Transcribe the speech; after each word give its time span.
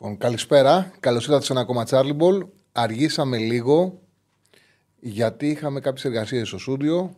Λοιπόν, 0.00 0.18
καλησπέρα. 0.18 0.92
Καλώς 1.00 1.24
ήρθατε 1.26 1.44
σε 1.44 1.52
ένα 1.52 1.60
ακόμα 1.60 1.86
Charlie 1.90 2.16
Ball. 2.18 2.48
Αργήσαμε 2.72 3.36
λίγο 3.36 4.00
γιατί 5.00 5.48
είχαμε 5.48 5.80
κάποιες 5.80 6.04
εργασίες 6.04 6.48
στο 6.48 6.58
στούντιο 6.58 7.16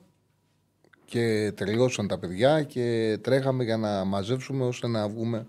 και 1.05 1.53
τελειώσαν 1.57 2.09
τα 2.09 2.19
παιδιά 2.19 2.63
και 2.63 3.19
τρέχαμε 3.23 3.65
για 3.65 3.77
να 3.77 4.05
μαζέψουμε 4.05 4.65
ώστε 4.65 4.87
να 4.87 5.09
βγούμε 5.09 5.47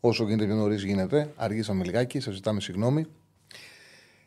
όσο 0.00 0.24
γίνεται 0.24 0.44
πιο 0.44 0.54
νωρίς 0.54 0.82
γίνεται. 0.84 1.32
Αργήσαμε 1.36 1.84
λιγάκι, 1.84 2.20
σας 2.20 2.34
ζητάμε 2.34 2.60
συγγνώμη. 2.60 3.06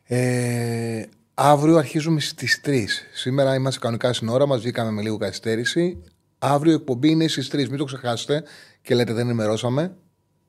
Ε, 0.03 1.03
αύριο 1.33 1.77
αρχίζουμε 1.77 2.19
στις 2.19 2.61
3. 2.65 2.85
Σήμερα 3.13 3.55
είμαστε 3.55 3.79
κανονικά 3.79 4.13
στην 4.13 4.27
ώρα 4.27 4.45
μας, 4.45 4.61
βγήκαμε 4.61 4.91
με 4.91 5.01
λίγο 5.01 5.17
καθυστέρηση. 5.17 6.03
Αύριο 6.39 6.71
η 6.71 6.75
εκπομπή 6.75 7.09
είναι 7.09 7.27
στις 7.27 7.47
3. 7.51 7.69
Μην 7.69 7.77
το 7.77 7.83
ξεχάσετε 7.83 8.43
και 8.81 8.95
λέτε 8.95 9.13
δεν 9.13 9.25
ενημερώσαμε. 9.25 9.95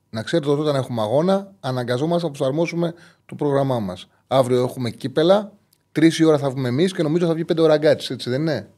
Να 0.09 0.23
ξέρετε 0.23 0.49
ότι 0.49 0.61
όταν 0.61 0.75
έχουμε 0.75 1.01
αγώνα, 1.01 1.53
αναγκαζόμαστε 1.59 2.27
να 2.27 2.33
προσαρμόσουμε 2.33 2.93
το 3.25 3.35
πρόγραμμά 3.35 3.79
μας. 3.79 4.07
Αύριο 4.27 4.63
έχουμε 4.63 4.89
κύπελα, 4.89 5.51
τρεις 5.91 6.19
η 6.19 6.23
ώρα 6.23 6.37
θα 6.37 6.49
βγούμε 6.49 6.67
εμείς 6.67 6.93
και 6.93 7.03
νομίζω 7.03 7.25
θα 7.25 7.33
βγει 7.33 7.45
πέντε 7.45 7.61
ώρα 7.61 7.77
Ραγκάτσι, 7.77 8.13
έτσι 8.13 8.29
δεν 8.29 8.41
είναι; 8.41 8.69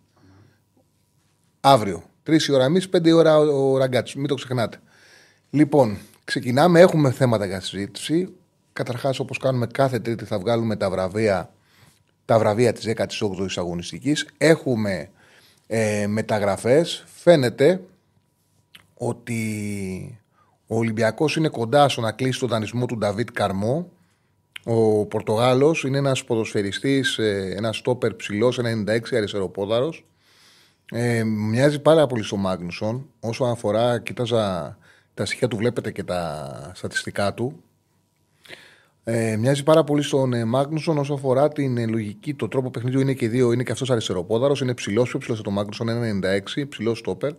Αύριο. 1.62 2.04
Τρεις 2.24 2.46
η 2.46 2.52
ώρα 2.52 2.64
εμείς, 2.64 2.90
πέντε 2.90 3.10
η 3.10 3.12
ώρα 3.12 3.38
ο 3.38 3.78
Ραγκάτσι. 3.78 4.18
Μην 4.18 4.28
το 4.28 4.36
ξεχνάτε. 4.36 4.80
Λοιπόν, 5.50 5.98
ξεκινάμε. 6.24 6.80
Έχουμε 6.80 7.12
θέματα 7.12 7.46
για 7.46 7.62
συζήτηση. 7.62 8.34
Καταρχάς, 8.74 9.20
όπως 9.20 9.38
κάνουμε 9.38 9.68
κάθε 9.68 10.00
Τρίτη, 10.00 10.26
θα 10.26 10.40
βγάλουμε 10.40 10.76
τα 10.76 10.90
βραβεία, 10.90 11.54
τα 12.26 12.40
βραβεία 12.40 12.74
της 12.74 12.86
18η 12.86 13.48
αγωνιστικής. 13.56 14.28
Έχουμε 14.38 15.10
ε, 15.68 16.08
μεταγραφές. 16.08 17.04
Φαίνεται 17.16 17.82
ότι 18.94 20.21
ο 20.74 20.78
Ολυμπιακός 20.78 21.36
είναι 21.36 21.48
κοντά 21.48 21.90
στο 21.90 22.02
να 22.02 22.12
κλείσει 22.12 22.40
τον 22.40 22.50
δανεισμό 22.50 22.86
του 22.86 22.98
Νταβίτ 22.98 23.32
Καρμό. 23.32 23.92
Ο 24.64 25.06
Πορτογάλος 25.06 25.84
είναι 25.84 25.98
ένας 25.98 26.24
ποδοσφαιριστής, 26.24 27.18
ε, 27.18 27.54
ένας 27.58 27.78
στόπερ 27.78 28.14
ψηλός, 28.14 28.58
96 28.58 29.16
αριστεροπόδαρος. 29.16 30.06
Ε, 30.92 31.24
μοιάζει 31.24 31.80
πάρα 31.80 32.08
πολύ 32.08 32.24
στο 32.24 32.36
Μάγνουσον. 32.36 33.06
Όσο 33.20 33.44
αφορά, 33.44 34.00
κοίταζα 34.00 34.78
τα 35.14 35.26
στοιχεία 35.26 35.48
του, 35.48 35.58
βλέπετε 35.58 35.92
και 35.92 36.04
τα 36.04 36.72
στατιστικά 36.76 37.34
του. 37.34 37.64
Ε, 39.04 39.36
μοιάζει 39.36 39.64
πάρα 39.64 39.84
πολύ 39.84 40.02
στον 40.02 40.34
ε, 40.34 40.46
Μάγνουσον 40.46 40.98
όσο 40.98 41.14
αφορά 41.14 41.48
την 41.48 41.78
ε, 41.78 41.86
λογική, 41.86 42.34
το 42.34 42.48
τρόπο 42.48 42.70
παιχνιδιού 42.70 43.00
είναι 43.00 43.14
και 43.14 43.30
δύο. 43.30 43.52
Είναι 43.52 43.64
και 43.64 43.72
αυτός 43.72 43.92
αριστεροπόδαρος, 43.92 44.62
είναι 44.62 44.74
ψηλός, 44.74 45.10
πιο 45.10 45.20
ψηλός 45.20 45.40
από 45.40 45.48
το 45.48 45.54
Μάγνουσον, 45.54 45.88
96, 45.88 46.68
ψηλός 46.70 46.98
στόπερ 46.98 47.32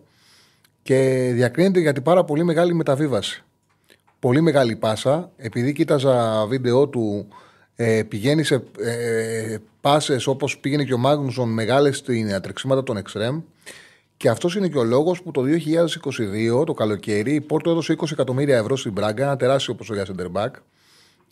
και 0.83 1.30
διακρίνεται 1.34 1.80
για 1.80 1.92
την 1.92 2.02
πάρα 2.02 2.25
πολύ 2.25 2.44
μεγάλη 2.44 2.75
μεταβίβαση. 2.75 3.42
Πολύ 4.19 4.41
μεγάλη 4.41 4.77
πάσα. 4.77 5.30
Επειδή 5.36 5.72
κοίταζα 5.72 6.47
βίντεο 6.47 6.89
του, 6.89 7.28
ε, 7.77 8.02
πηγαίνει 8.02 8.42
σε 8.42 8.62
ε, 8.78 9.56
πάσες 9.80 10.27
όπως 10.27 10.58
πήγαινε 10.58 10.84
και 10.84 10.95
ο 10.95 10.98
Μάγνουσον 10.98 11.48
μεγάλες 11.48 11.96
στην 11.96 12.34
ατρεξίματα 12.34 12.83
των 12.83 12.96
Εξτρέμ. 12.96 13.40
Και 14.17 14.29
αυτός 14.29 14.56
είναι 14.56 14.68
και 14.68 14.79
ο 14.79 14.84
λόγος 14.84 15.23
που 15.23 15.30
το 15.30 15.42
2022, 16.61 16.67
το 16.67 16.74
καλοκαίρι, 16.74 17.35
η 17.35 17.40
Πόρτο 17.40 17.70
έδωσε 17.70 17.95
20 17.98 18.11
εκατομμύρια 18.12 18.56
ευρώ 18.56 18.77
στην 18.77 18.92
Μπράγκα, 18.92 19.24
ένα 19.24 19.36
τεράστιο 19.36 19.74
ποσό 19.74 19.95
για 19.95 20.05
Σεντερμπακ, 20.05 20.55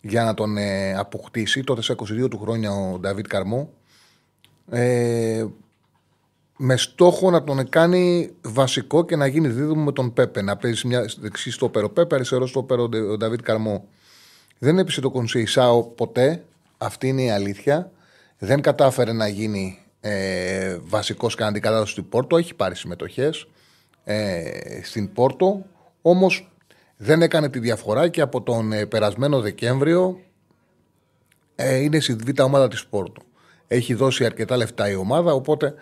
για 0.01 0.23
να 0.23 0.33
τον 0.33 0.57
ε, 0.57 0.93
αποκτήσει. 0.93 1.63
Τότε 1.63 1.81
σε 1.81 1.95
22 1.97 2.29
του 2.29 2.39
χρόνια 2.39 2.71
ο 2.71 2.99
Νταβίτ 2.99 3.27
Καρμό. 3.27 3.73
Ε, 4.69 5.45
με 6.63 6.77
στόχο 6.77 7.31
να 7.31 7.43
τον 7.43 7.69
κάνει 7.69 8.31
βασικό 8.41 9.05
και 9.05 9.15
να 9.15 9.27
γίνει 9.27 9.47
δίδυμο 9.47 9.83
με 9.83 9.91
τον 9.91 10.13
Πέπε. 10.13 10.41
Να 10.41 10.57
παίζει 10.57 10.87
μια 10.87 11.09
δεξί 11.19 11.51
στο 11.51 11.69
πέρο 11.69 11.89
Πέπε, 11.89 12.15
αριστερό 12.15 12.47
στο 12.47 12.63
πέρο 12.63 12.83
ο 12.83 13.17
Νταβίτ 13.17 13.41
Καρμό. 13.41 13.87
Δεν 14.57 14.77
έπεισε 14.77 15.01
το 15.01 15.11
Κονσέισάο 15.11 15.83
ποτέ. 15.83 16.43
Αυτή 16.77 17.07
είναι 17.07 17.21
η 17.21 17.29
αλήθεια. 17.29 17.91
Δεν 18.37 18.61
κατάφερε 18.61 19.11
να 19.11 19.27
γίνει 19.27 19.79
ε, 19.99 20.77
βασικός 20.81 21.35
και 21.35 21.43
αντικατάσταση 21.43 21.91
στην 21.91 22.09
Πόρτο. 22.09 22.37
Έχει 22.37 22.53
πάρει 22.53 22.75
συμμετοχές 22.75 23.47
ε, 24.03 24.49
στην 24.83 25.13
Πόρτο. 25.13 25.65
Όμως 26.01 26.51
δεν 26.97 27.21
έκανε 27.21 27.49
τη 27.49 27.59
διαφορά 27.59 28.07
και 28.07 28.21
από 28.21 28.41
τον 28.41 28.71
ε, 28.71 28.85
περασμένο 28.85 29.39
Δεκέμβριο 29.41 30.19
ε, 31.55 31.75
είναι 31.75 31.99
στη 31.99 32.13
β' 32.13 32.41
ομάδα 32.41 32.67
της 32.67 32.85
Πόρτο. 32.85 33.21
Έχει 33.67 33.93
δώσει 33.93 34.25
αρκετά 34.25 34.57
λεφτά 34.57 34.89
η 34.89 34.95
ομάδα, 34.95 35.33
οπότε 35.33 35.75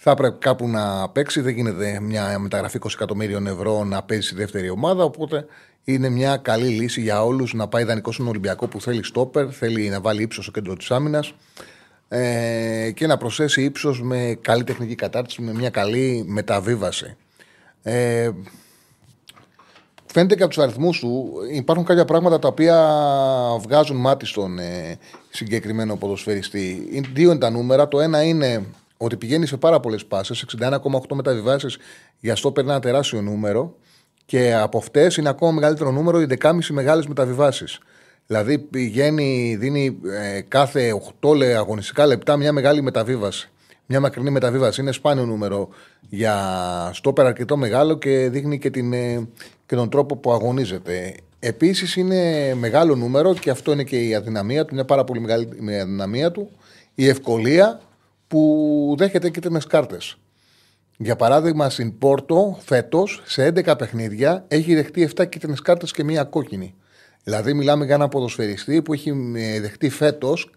θα 0.00 0.14
πρέπει 0.14 0.38
κάπου 0.38 0.68
να 0.68 1.08
παίξει. 1.08 1.40
Δεν 1.40 1.54
γίνεται 1.54 2.00
μια 2.00 2.38
μεταγραφή 2.38 2.78
20 2.82 2.88
εκατομμύριων 2.92 3.46
ευρώ 3.46 3.84
να 3.84 4.02
παίζει 4.02 4.26
στη 4.26 4.34
δεύτερη 4.34 4.70
ομάδα. 4.70 5.04
Οπότε 5.04 5.46
είναι 5.84 6.08
μια 6.08 6.36
καλή 6.36 6.68
λύση 6.68 7.00
για 7.00 7.24
όλους 7.24 7.54
να 7.54 7.68
πάει 7.68 7.84
δανεικό 7.84 8.12
στον 8.12 8.28
Ολυμπιακό 8.28 8.66
που 8.68 8.80
θέλει 8.80 9.04
στόπερ, 9.04 9.46
θέλει 9.56 9.88
να 9.88 10.00
βάλει 10.00 10.22
ύψος 10.22 10.44
στο 10.44 10.52
κέντρο 10.52 10.74
της 10.74 10.90
άμυνας 10.90 11.34
ε, 12.08 12.90
και 12.94 13.06
να 13.06 13.16
προσθέσει 13.16 13.62
ύψος 13.62 14.02
με 14.02 14.38
καλή 14.40 14.64
τεχνική 14.64 14.94
κατάρτιση, 14.94 15.42
με 15.42 15.52
μια 15.52 15.70
καλή 15.70 16.24
μεταβίβαση. 16.26 17.16
Ε, 17.82 18.30
φαίνεται 20.06 20.34
και 20.34 20.42
από 20.42 20.54
τους 20.54 20.62
αριθμούς 20.62 20.98
του 20.98 21.32
υπάρχουν 21.52 21.84
κάποια 21.84 22.04
πράγματα 22.04 22.38
τα 22.38 22.48
οποία 22.48 22.96
βγάζουν 23.60 23.96
μάτι 23.96 24.26
στον 24.26 24.58
ε, 24.58 24.98
συγκεκριμένο 25.30 25.96
ποδοσφαιριστή. 25.96 26.88
Δύο 27.14 27.30
είναι 27.30 27.38
τα 27.38 27.50
νούμερα. 27.50 27.88
Το 27.88 28.00
ένα 28.00 28.22
είναι 28.22 28.66
ότι 28.98 29.16
πηγαίνει 29.16 29.46
σε 29.46 29.56
πάρα 29.56 29.80
πολλές 29.80 30.04
πάσε, 30.04 30.34
61,8 30.60 31.14
μεταβιβάσεις 31.14 31.78
για 32.20 32.32
αυτό 32.32 32.52
παίρνει 32.52 32.70
ένα 32.70 32.80
τεράστιο 32.80 33.22
νούμερο 33.22 33.76
και 34.26 34.54
από 34.54 34.78
αυτές 34.78 35.16
είναι 35.16 35.28
ακόμα 35.28 35.52
μεγαλύτερο 35.52 35.90
νούμερο 35.90 36.20
οι 36.20 36.26
11,5 36.40 36.52
μεγάλες 36.68 37.06
μεταβιβάσεις. 37.06 37.78
Δηλαδή 38.26 38.58
πηγαίνει, 38.58 39.56
δίνει 39.60 39.98
ε, 40.34 40.40
κάθε 40.40 40.92
8 41.20 41.42
αγωνιστικά 41.56 42.06
λεπτά 42.06 42.36
μια 42.36 42.52
μεγάλη 42.52 42.82
μεταβίβαση. 42.82 43.50
Μια 43.86 44.00
μακρινή 44.00 44.30
μεταβίβαση. 44.30 44.80
Είναι 44.80 44.92
σπάνιο 44.92 45.26
νούμερο 45.26 45.68
για 46.08 46.36
στόπερ 46.94 47.26
αρκετό 47.26 47.56
μεγάλο 47.56 47.98
και 47.98 48.28
δείχνει 48.28 48.58
και, 48.58 48.70
την, 48.70 48.92
ε, 48.92 49.28
και 49.66 49.74
τον 49.74 49.90
τρόπο 49.90 50.16
που 50.16 50.32
αγωνίζεται. 50.32 51.14
Επίσης 51.38 51.96
είναι 51.96 52.54
μεγάλο 52.54 52.94
νούμερο 52.94 53.34
και 53.34 53.50
αυτό 53.50 53.72
είναι 53.72 53.84
και 53.84 54.00
η 54.06 54.14
αδυναμία 54.14 54.64
του. 54.64 54.74
Είναι 54.74 54.84
πάρα 54.84 55.04
πολύ 55.04 55.20
μεγάλη 55.20 55.48
η 55.68 55.78
αδυναμία 55.78 56.30
του. 56.30 56.50
Η 56.94 57.08
ευκολία 57.08 57.80
που 58.28 58.94
δέχεται 58.98 59.30
κίτρινε 59.30 59.60
κάρτες. 59.68 60.16
Για 61.00 61.16
παράδειγμα, 61.16 61.70
στην 61.70 61.98
Πόρτο 61.98 62.58
φέτος 62.64 63.22
σε 63.24 63.46
11 63.46 63.78
παιχνίδια 63.78 64.44
έχει 64.48 64.74
δεχτεί 64.74 65.10
7 65.16 65.28
κίτρινε 65.28 65.56
κάρτες 65.62 65.92
και 65.92 66.04
μία 66.04 66.24
κόκκινη. 66.24 66.74
Δηλαδή, 67.24 67.54
μιλάμε 67.54 67.84
για 67.84 67.94
ένα 67.94 68.08
ποδοσφαιριστή 68.08 68.82
που 68.82 68.92
έχει 68.92 69.32
ε, 69.36 69.60
δεχτεί 69.60 69.88
φέτος 69.88 70.50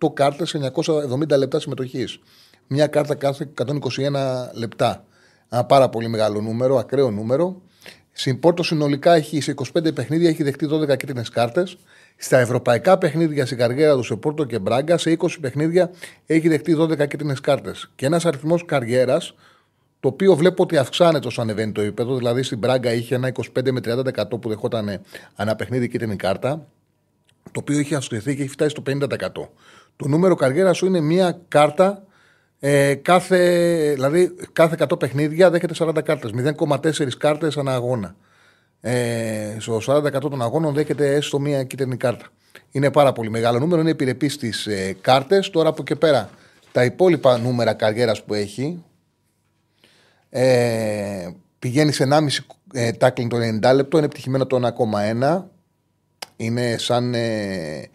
8 0.00 0.12
κάρτες 0.12 0.48
σε 0.48 0.72
970 0.74 1.38
λεπτά 1.38 1.60
συμμετοχής. 1.60 2.18
Μία 2.66 2.86
κάρτα 2.86 3.14
κάθε 3.14 3.48
121 3.64 3.76
λεπτά. 4.52 5.04
Ένα 5.48 5.64
πάρα 5.64 5.88
πολύ 5.88 6.08
μεγάλο 6.08 6.40
νούμερο, 6.40 6.76
ακραίο 6.76 7.10
νούμερο. 7.10 7.60
Στην 8.12 8.40
Πόρτο 8.40 8.62
συνολικά 8.62 9.14
έχει 9.14 9.40
σε 9.40 9.54
25 9.74 9.94
παιχνίδια 9.94 10.28
έχει 10.28 10.42
δεχτεί 10.42 10.68
12 10.70 10.96
κίτρινε 10.96 11.22
κάρτες. 11.32 11.76
Στα 12.16 12.38
ευρωπαϊκά 12.38 12.98
παιχνίδια 12.98 13.46
στην 13.46 13.58
καριέρα 13.58 13.94
του 13.94 14.02
σε 14.02 14.16
Πόρτο 14.16 14.44
και 14.44 14.58
Μπράγκα, 14.58 14.98
σε 14.98 15.16
20 15.18 15.26
παιχνίδια 15.40 15.90
έχει 16.26 16.48
δεχτεί 16.48 16.76
12 16.78 17.06
κίτρινες 17.08 17.40
κάρτες. 17.40 17.90
Και 17.94 18.06
ένας 18.06 18.26
αριθμός 18.26 18.64
καριέρας, 18.64 19.34
το 20.00 20.08
οποίο 20.08 20.34
βλέπω 20.34 20.62
ότι 20.62 20.76
αυξάνεται 20.76 21.26
όσο 21.26 21.40
ανεβαίνει 21.40 21.72
το 21.72 21.80
επίπεδο. 21.80 22.16
Δηλαδή 22.16 22.42
στην 22.42 22.58
Μπράγκα 22.58 22.92
είχε 22.92 23.14
ένα 23.14 23.28
25 23.28 23.70
με 23.72 23.80
30% 23.80 24.40
που 24.40 24.48
δεχόταν 24.48 25.00
ανά 25.34 25.56
παιχνίδι 25.56 25.88
κίτρινη 25.88 26.16
κάρτα, 26.16 26.66
το 27.42 27.60
οποίο 27.60 27.78
έχει 27.78 27.94
αυξηθεί 27.94 28.36
και 28.36 28.42
έχει 28.42 28.50
φτάσει 28.50 28.70
στο 28.70 28.82
50%. 28.86 29.48
Το 29.96 30.08
νούμερο 30.08 30.34
καριέρα 30.34 30.72
σου 30.72 30.86
είναι 30.86 31.00
μία 31.00 31.40
κάρτα 31.48 32.02
ε, 32.58 32.94
κάθε, 32.94 33.38
δηλαδή 33.94 34.34
κάθε 34.52 34.76
100 34.88 34.98
παιχνίδια 34.98 35.50
δέχεται 35.50 35.74
40 35.78 36.02
κάρτες. 36.04 36.30
0,4 36.58 37.08
κάρτες 37.18 37.56
ανά 37.56 37.74
αγώνα 37.74 38.16
ε, 38.80 39.56
στο 39.58 39.80
40% 39.86 40.10
των 40.20 40.42
αγώνων 40.42 40.74
δέχεται 40.74 41.14
έστω 41.14 41.38
μία 41.38 41.64
κίτρινη 41.64 41.96
κάρτα. 41.96 42.26
Είναι 42.70 42.90
πάρα 42.90 43.12
πολύ 43.12 43.30
μεγάλο 43.30 43.58
νούμερο, 43.58 43.80
είναι 43.80 43.90
επιρρεπής 43.90 44.32
στις 44.32 44.66
ε, 44.66 44.96
κάρτες. 45.00 45.50
Τώρα 45.50 45.68
από 45.68 45.82
και 45.82 45.94
πέρα 45.94 46.30
τα 46.72 46.84
υπόλοιπα 46.84 47.38
νούμερα 47.38 47.74
καριέρας 47.74 48.22
που 48.22 48.34
έχει. 48.34 48.84
Ε, 50.30 51.30
πηγαίνει 51.58 51.92
σε 51.92 52.08
1,5 52.10 52.26
ε, 52.72 52.90
tackling 53.00 53.26
το 53.28 53.36
90 53.36 53.74
λεπτό, 53.74 53.96
είναι 53.96 54.06
επιτυχημένο 54.06 54.46
το 54.46 54.74
1,1. 55.20 55.42
Είναι 56.36 56.76
σαν 56.78 57.14
ε, 57.14 57.90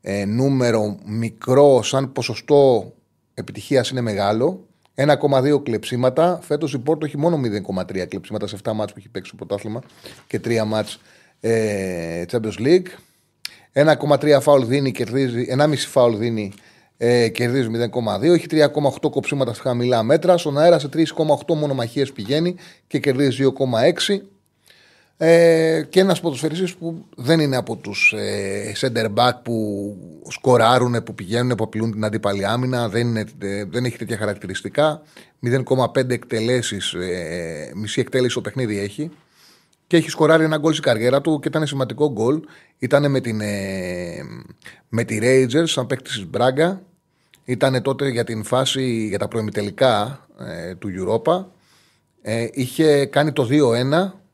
ε, 0.00 0.24
νούμερο 0.24 0.98
μικρό, 1.04 1.82
σαν 1.82 2.12
ποσοστό 2.12 2.92
επιτυχίας 3.34 3.90
είναι 3.90 4.00
μεγάλο. 4.00 4.66
1,2 4.96 5.62
κλεψίματα. 5.62 6.38
Φέτος 6.42 6.72
η 6.72 6.78
Πόρτο 6.78 7.06
έχει 7.06 7.18
μόνο 7.18 7.40
0,3 7.76 8.06
κλεψίματα 8.08 8.46
σε 8.46 8.56
7 8.64 8.72
μάτς 8.72 8.92
που 8.92 8.98
έχει 8.98 9.08
παίξει 9.08 9.28
στο 9.28 9.36
πρωτάθλημα 9.36 9.82
και 10.26 10.40
3 10.44 10.62
μάτς 10.66 11.00
ε, 11.40 12.24
Champions 12.32 12.58
League. 12.58 12.86
1,3 13.72 14.38
φάουλ 14.40 14.62
δίνει, 14.64 14.92
κερδίζει, 14.92 15.46
1,5 15.58 15.74
φάουλ 15.76 16.16
δίνει, 16.16 16.52
ε, 16.96 17.28
κερδίζει 17.28 17.68
0,2. 17.72 18.22
Έχει 18.22 18.46
3,8 18.50 19.10
κοψίματα 19.10 19.54
στα 19.54 19.62
χαμηλά 19.62 20.02
μέτρα. 20.02 20.36
Στον 20.36 20.58
αέρα 20.58 20.78
σε 20.78 20.88
3,8 20.92 21.54
μονομαχίες 21.54 22.12
πηγαίνει 22.12 22.56
και 22.86 22.98
κερδίζει 22.98 23.44
2,6. 23.58 24.20
Ε, 25.18 25.82
και 25.88 26.00
ένας 26.00 26.20
ποδοσφαιριστής 26.20 26.74
που 26.74 27.04
δεν 27.16 27.40
είναι 27.40 27.56
από 27.56 27.76
τους 27.76 28.14
ε, 28.16 28.72
center 28.80 29.14
back 29.14 29.32
που 29.42 29.96
σκοράρουν, 30.28 31.02
που 31.02 31.14
πηγαίνουν, 31.14 31.54
που 31.54 31.64
απειλούν 31.64 31.92
την 31.92 32.04
αντίπαλη 32.04 32.46
άμυνα. 32.46 32.88
Δεν, 32.88 33.06
είναι, 33.06 33.24
ε, 33.38 33.64
δεν 33.64 33.84
έχει 33.84 33.96
τέτοια 33.96 34.16
χαρακτηριστικά. 34.16 35.02
0,5 35.40 36.10
εκτελέσεις, 36.10 36.92
ε, 36.92 37.72
μισή 37.74 38.00
εκτέλεση 38.00 38.30
στο 38.30 38.40
παιχνίδι 38.40 38.78
έχει. 38.78 39.10
Και 39.86 39.96
έχει 39.96 40.10
σκοράρει 40.10 40.44
ένα 40.44 40.56
γκολ 40.56 40.72
στην 40.72 40.84
καριέρα 40.84 41.20
του 41.20 41.38
και 41.40 41.48
ήταν 41.48 41.66
σημαντικό 41.66 42.12
γκολ. 42.12 42.40
Ήταν 42.78 43.10
με, 43.10 43.20
την, 43.20 43.40
ε, 43.40 44.22
με 44.88 45.04
τη 45.04 45.18
Rangers, 45.22 45.68
σαν 45.68 45.86
παίκτη 45.86 46.10
της 46.10 46.26
Μπράγκα. 46.26 46.82
Ήταν 47.44 47.82
τότε 47.82 48.08
για 48.08 48.24
την 48.24 48.44
φάση 48.44 49.06
για 49.08 49.18
τα 49.18 49.28
προημιτελικά 49.28 50.26
ε, 50.38 50.74
του 50.74 50.88
Europa. 50.98 51.44
Ε, 52.22 52.48
είχε 52.52 53.06
κάνει 53.06 53.32
το 53.32 53.48
2-1 53.50 54.25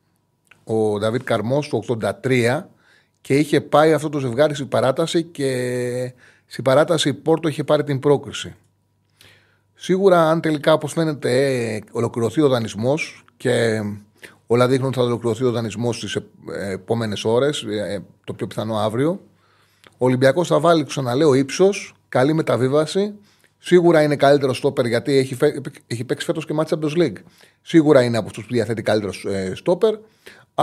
ο 0.65 0.99
Δαβίτ 0.99 1.23
Καρμός 1.23 1.69
το 1.69 1.99
83 2.23 2.63
και 3.21 3.35
είχε 3.35 3.61
πάει 3.61 3.93
αυτό 3.93 4.09
το 4.09 4.19
ζευγάρι 4.19 4.55
στην 4.55 4.69
παράταση 4.69 5.23
και 5.23 6.15
στην 6.47 6.65
παράταση 6.65 7.09
η 7.09 7.15
Πόρτο 7.15 7.49
είχε 7.49 7.65
πάρει 7.65 7.85
την 7.85 7.99
πρόκριση. 7.99 8.55
Σίγουρα, 9.75 10.31
αν 10.31 10.41
τελικά, 10.41 10.73
όπως 10.73 10.93
φαίνεται, 10.93 11.57
ε, 11.75 11.81
ολοκληρωθεί 11.93 12.41
ο 12.41 12.49
δανεισμός 12.49 13.25
και 13.37 13.83
όλα 14.47 14.69
δείχνουν 14.69 14.89
ότι 14.89 14.97
θα 14.97 15.03
ολοκληρωθεί 15.05 15.45
ο 15.45 15.51
δανεισμός 15.51 15.97
στις 15.97 16.19
επόμενες 16.71 17.25
ώρες, 17.25 17.63
ε, 17.63 18.05
το 18.25 18.33
πιο 18.33 18.47
πιθανό 18.47 18.77
αύριο, 18.77 19.21
ο 19.91 20.05
Ολυμπιακός 20.05 20.49
θα 20.49 20.61
βάλει, 20.61 20.85
ξαναλέω, 20.85 21.35
ύψος, 21.35 21.95
καλή 22.09 22.33
μεταβίβαση. 22.33 23.15
Σίγουρα 23.59 24.03
είναι 24.03 24.17
καλύτερο 24.17 24.55
στόπερ 24.55 24.87
γιατί 24.87 25.13
έχει, 25.17 25.37
έχει 25.87 26.05
παίξει 26.05 26.27
φέτος 26.27 26.47
και 26.47 26.53
μάτια 26.53 26.79
Champions 26.81 26.99
League. 26.99 27.17
Σίγουρα 27.63 28.03
είναι 28.03 28.17
από 28.17 28.27
αυτούς 28.27 28.47
που 28.47 28.53
διαθέτει 28.53 28.83
καλύτερο 28.83 29.13
ε, 29.35 29.55
στόπερ 29.55 29.95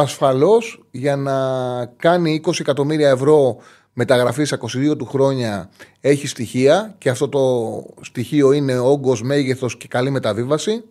ασφαλώς 0.02 0.84
για 0.92 1.16
να 1.16 1.36
κάνει 1.86 2.42
20 2.46 2.60
εκατομμύρια 2.60 3.10
ευρώ 3.10 3.58
μεταγραφής 3.94 4.48
στα 4.48 4.60
22 4.92 4.98
του 4.98 5.06
χρόνια 5.06 5.70
έχει 6.00 6.28
στοιχεία 6.28 6.96
και 6.98 7.10
αυτό 7.10 7.30
το 7.30 7.84
στοιχείο 8.02 8.52
είναι 8.52 8.78
όγκος, 8.78 9.22
μέγεθος 9.22 9.78
και 9.78 9.88
καλή 9.88 10.10
μεταβίβαση. 10.10 10.84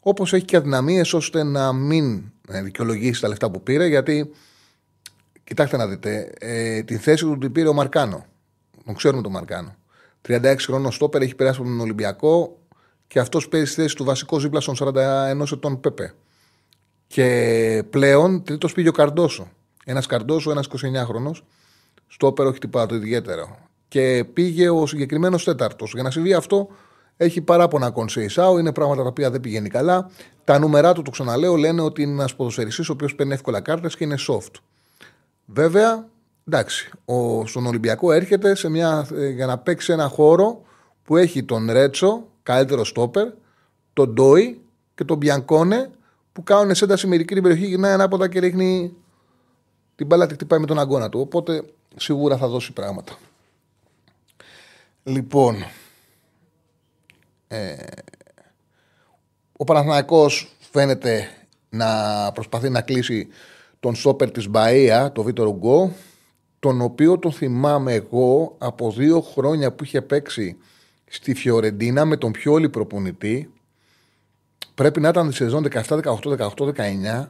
Όπως 0.00 0.32
έχει 0.32 0.44
και 0.44 0.56
αδυναμίες 0.56 1.12
ώστε 1.12 1.42
να 1.42 1.72
μην 1.72 2.22
ε, 2.48 2.62
δικαιολογήσει 2.62 3.20
τα 3.20 3.28
λεφτά 3.28 3.50
που 3.50 3.62
πήρε, 3.62 3.86
γιατί 3.86 4.30
κοιτάξτε 5.44 5.76
να 5.76 5.86
δείτε, 5.86 6.32
ε, 6.38 6.82
τη 6.82 6.96
θέση 6.96 7.24
του 7.24 7.38
την 7.38 7.52
πήρε 7.52 7.68
ο 7.68 7.72
Μαρκάνο. 7.72 8.24
Τον 8.84 8.94
ξέρουμε 8.94 9.22
τον 9.22 9.32
Μαρκάνο. 9.32 9.74
36 10.28 10.54
χρόνων 10.58 10.92
στόπερ 10.92 11.22
έχει 11.22 11.34
περάσει 11.34 11.60
από 11.60 11.68
τον 11.68 11.80
Ολυμπιακό 11.80 12.58
και 13.06 13.18
αυτός 13.18 13.48
παίζει 13.48 13.66
στη 13.66 13.80
θέση 13.80 13.96
του 13.96 14.04
βασικού 14.04 14.40
δίπλα 14.40 14.60
στον 14.60 14.76
41 14.78 15.52
ετών 15.52 15.80
Πεπέ. 15.80 16.14
Και 17.14 17.82
πλέον 17.90 18.42
τρίτος 18.42 18.72
πήγε 18.72 18.88
ο 18.88 18.92
Καρντόσο. 18.92 19.48
Ένας 19.84 20.06
Καρντόσο, 20.06 20.50
ένας 20.50 20.68
29χρονο. 20.68 21.30
Στο 22.06 22.26
όπερο 22.26 22.48
όχι 22.48 22.58
τίποτα 22.58 22.86
το 22.86 22.94
ιδιαίτερο. 22.94 23.58
Και 23.88 24.24
πήγε 24.32 24.68
ο 24.68 24.86
συγκεκριμένος 24.86 25.44
τέταρτος. 25.44 25.92
Για 25.92 26.02
να 26.02 26.10
συμβεί 26.10 26.34
αυτό, 26.34 26.68
έχει 27.16 27.40
παράπονα 27.40 27.90
κονσέισάου, 27.90 28.58
είναι 28.58 28.72
πράγματα 28.72 29.02
τα 29.02 29.08
οποία 29.08 29.30
δεν 29.30 29.40
πηγαίνει 29.40 29.68
καλά. 29.68 30.10
Τα 30.44 30.58
νούμερά 30.58 30.92
του, 30.92 31.02
το 31.02 31.10
ξαναλέω, 31.10 31.56
λένε 31.56 31.80
ότι 31.80 32.02
είναι 32.02 32.12
ένας 32.12 32.34
ποδοσφαιριστής 32.36 32.88
ο 32.88 32.92
οποίος 32.92 33.14
παίρνει 33.14 33.32
εύκολα 33.32 33.60
κάρτες 33.60 33.96
και 33.96 34.04
είναι 34.04 34.16
soft. 34.28 34.60
Βέβαια, 35.46 36.08
εντάξει, 36.48 36.90
ο, 37.04 37.46
στον 37.46 37.66
Ολυμπιακό 37.66 38.12
έρχεται 38.12 38.54
σε 38.54 38.68
μια, 38.68 39.08
ε, 39.14 39.28
για 39.28 39.46
να 39.46 39.58
παίξει 39.58 39.92
ένα 39.92 40.08
χώρο 40.08 40.62
που 41.04 41.16
έχει 41.16 41.44
τον 41.44 41.70
Ρέτσο, 41.70 42.28
καλύτερο 42.42 42.84
στόπερ, 42.84 43.28
τον 43.92 44.12
Ντόι 44.12 44.60
και 44.94 45.04
τον 45.04 45.16
Μπιανκόνε, 45.16 45.90
που 46.34 46.42
κάνουν 46.42 46.74
ένταση 46.82 47.06
μερική 47.06 47.34
την 47.34 47.42
περιοχή, 47.42 47.66
γυρνάει 47.66 47.92
ανάποδα 47.92 48.28
και 48.28 48.38
ρίχνει 48.38 48.94
την 49.96 50.06
μπάλα 50.06 50.26
τη 50.26 50.34
χτυπάει 50.34 50.60
με 50.60 50.66
τον 50.66 50.78
αγκώνα 50.78 51.08
του. 51.08 51.20
Οπότε 51.20 51.64
σίγουρα 51.96 52.36
θα 52.36 52.48
δώσει 52.48 52.72
πράγματα. 52.72 53.18
Λοιπόν, 55.02 55.64
ε, 57.48 57.76
ο 59.56 59.64
Παναθηναϊκός 59.64 60.56
φαίνεται 60.70 61.28
να 61.68 62.32
προσπαθεί 62.32 62.68
να 62.68 62.80
κλείσει 62.80 63.28
τον 63.80 63.94
σόπερ 63.94 64.30
της 64.30 64.48
Μπαΐα, 64.52 65.08
το 65.12 65.22
Βίτορο 65.22 65.52
Γκο, 65.52 65.92
τον 66.58 66.80
οποίο 66.80 67.18
τον 67.18 67.32
θυμάμαι 67.32 67.92
εγώ 67.92 68.54
από 68.58 68.90
δύο 68.90 69.20
χρόνια 69.20 69.72
που 69.72 69.84
είχε 69.84 70.02
παίξει 70.02 70.56
στη 71.06 71.34
Φιωρεντίνα 71.34 72.04
με 72.04 72.16
τον 72.16 72.32
πιο 72.32 72.52
όλη 72.52 72.68
προπονητή 72.68 73.52
πρέπει 74.74 75.00
να 75.00 75.08
ήταν 75.08 75.28
τη 75.28 75.34
σεζόν 75.34 75.66
17, 75.70 75.82
18, 75.82 76.02
18, 76.38 76.48
19. 77.20 77.28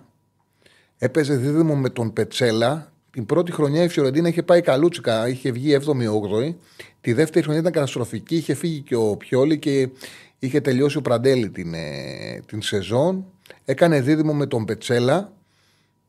Έπαιζε 0.99 1.35
δίδυμο 1.35 1.77
με 1.77 1.89
τον 1.89 2.13
Πετσέλα. 2.13 2.93
Την 3.11 3.27
πρώτη 3.27 3.53
χρονιά 3.53 3.83
η 3.83 3.89
Φιωρεντίνα 3.89 4.29
είχε 4.29 4.43
πάει 4.43 4.61
καλούτσικα, 4.61 5.29
είχε 5.29 5.51
βγει 5.51 5.79
7η-8η. 5.81 6.55
Τη 7.01 7.13
δεύτερη 7.13 7.45
χρονιά 7.45 7.61
ήταν 7.61 7.73
καταστροφική, 7.73 8.37
είχε 8.37 8.55
φύγει 8.55 8.81
και 8.81 8.97
ο 8.97 9.17
Πιόλη 9.17 9.59
και 9.59 9.89
είχε 10.39 10.61
τελειώσει 10.61 10.97
ο 10.97 11.03
Πραντέλη 11.03 11.51
την, 11.51 11.75
ε, 11.75 12.41
την 12.47 12.63
σεζόν. 12.63 13.25
Έκανε 13.65 14.01
δίδυμο 14.01 14.35
με 14.35 14.47
τον 14.47 14.65
Πετσέλα. 14.65 15.33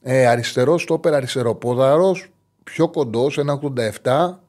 Ε, 0.02 0.28
αριστερός 0.28 0.82
στόπερ, 0.82 1.14
αριστεροπόδαρο, 1.14 2.16
πιο 2.64 2.90
κοντός, 2.90 3.38
1,87. 3.38 4.40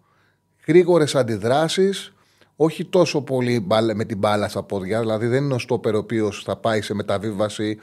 Γρήγορες 0.67 1.15
αντιδράσεις 1.15 2.15
όχι 2.57 2.85
τόσο 2.85 3.23
πολύ 3.23 3.67
με 3.95 4.05
την 4.05 4.19
μπάλα 4.19 4.49
στα 4.49 4.63
πόδια. 4.63 5.01
Δηλαδή 5.01 5.27
δεν 5.27 5.45
είναι 5.45 5.55
ο 5.55 5.59
στόπερ 5.59 5.95
ο 5.95 5.99
οποίος 5.99 6.43
θα 6.45 6.57
πάει 6.57 6.81
σε 6.81 6.95
μεταβίβαση, 6.95 7.79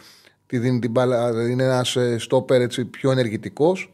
τη 0.45 0.57
δίνει 0.57 0.79
την 0.79 0.91
μπάλα, 0.91 1.31
δηλαδή 1.31 1.51
είναι 1.51 1.63
ένας 1.63 1.95
ε, 1.95 2.17
στόπερ 2.17 2.61
έτσι, 2.61 2.85
πιο 2.85 3.11
ενεργητικός. 3.11 3.93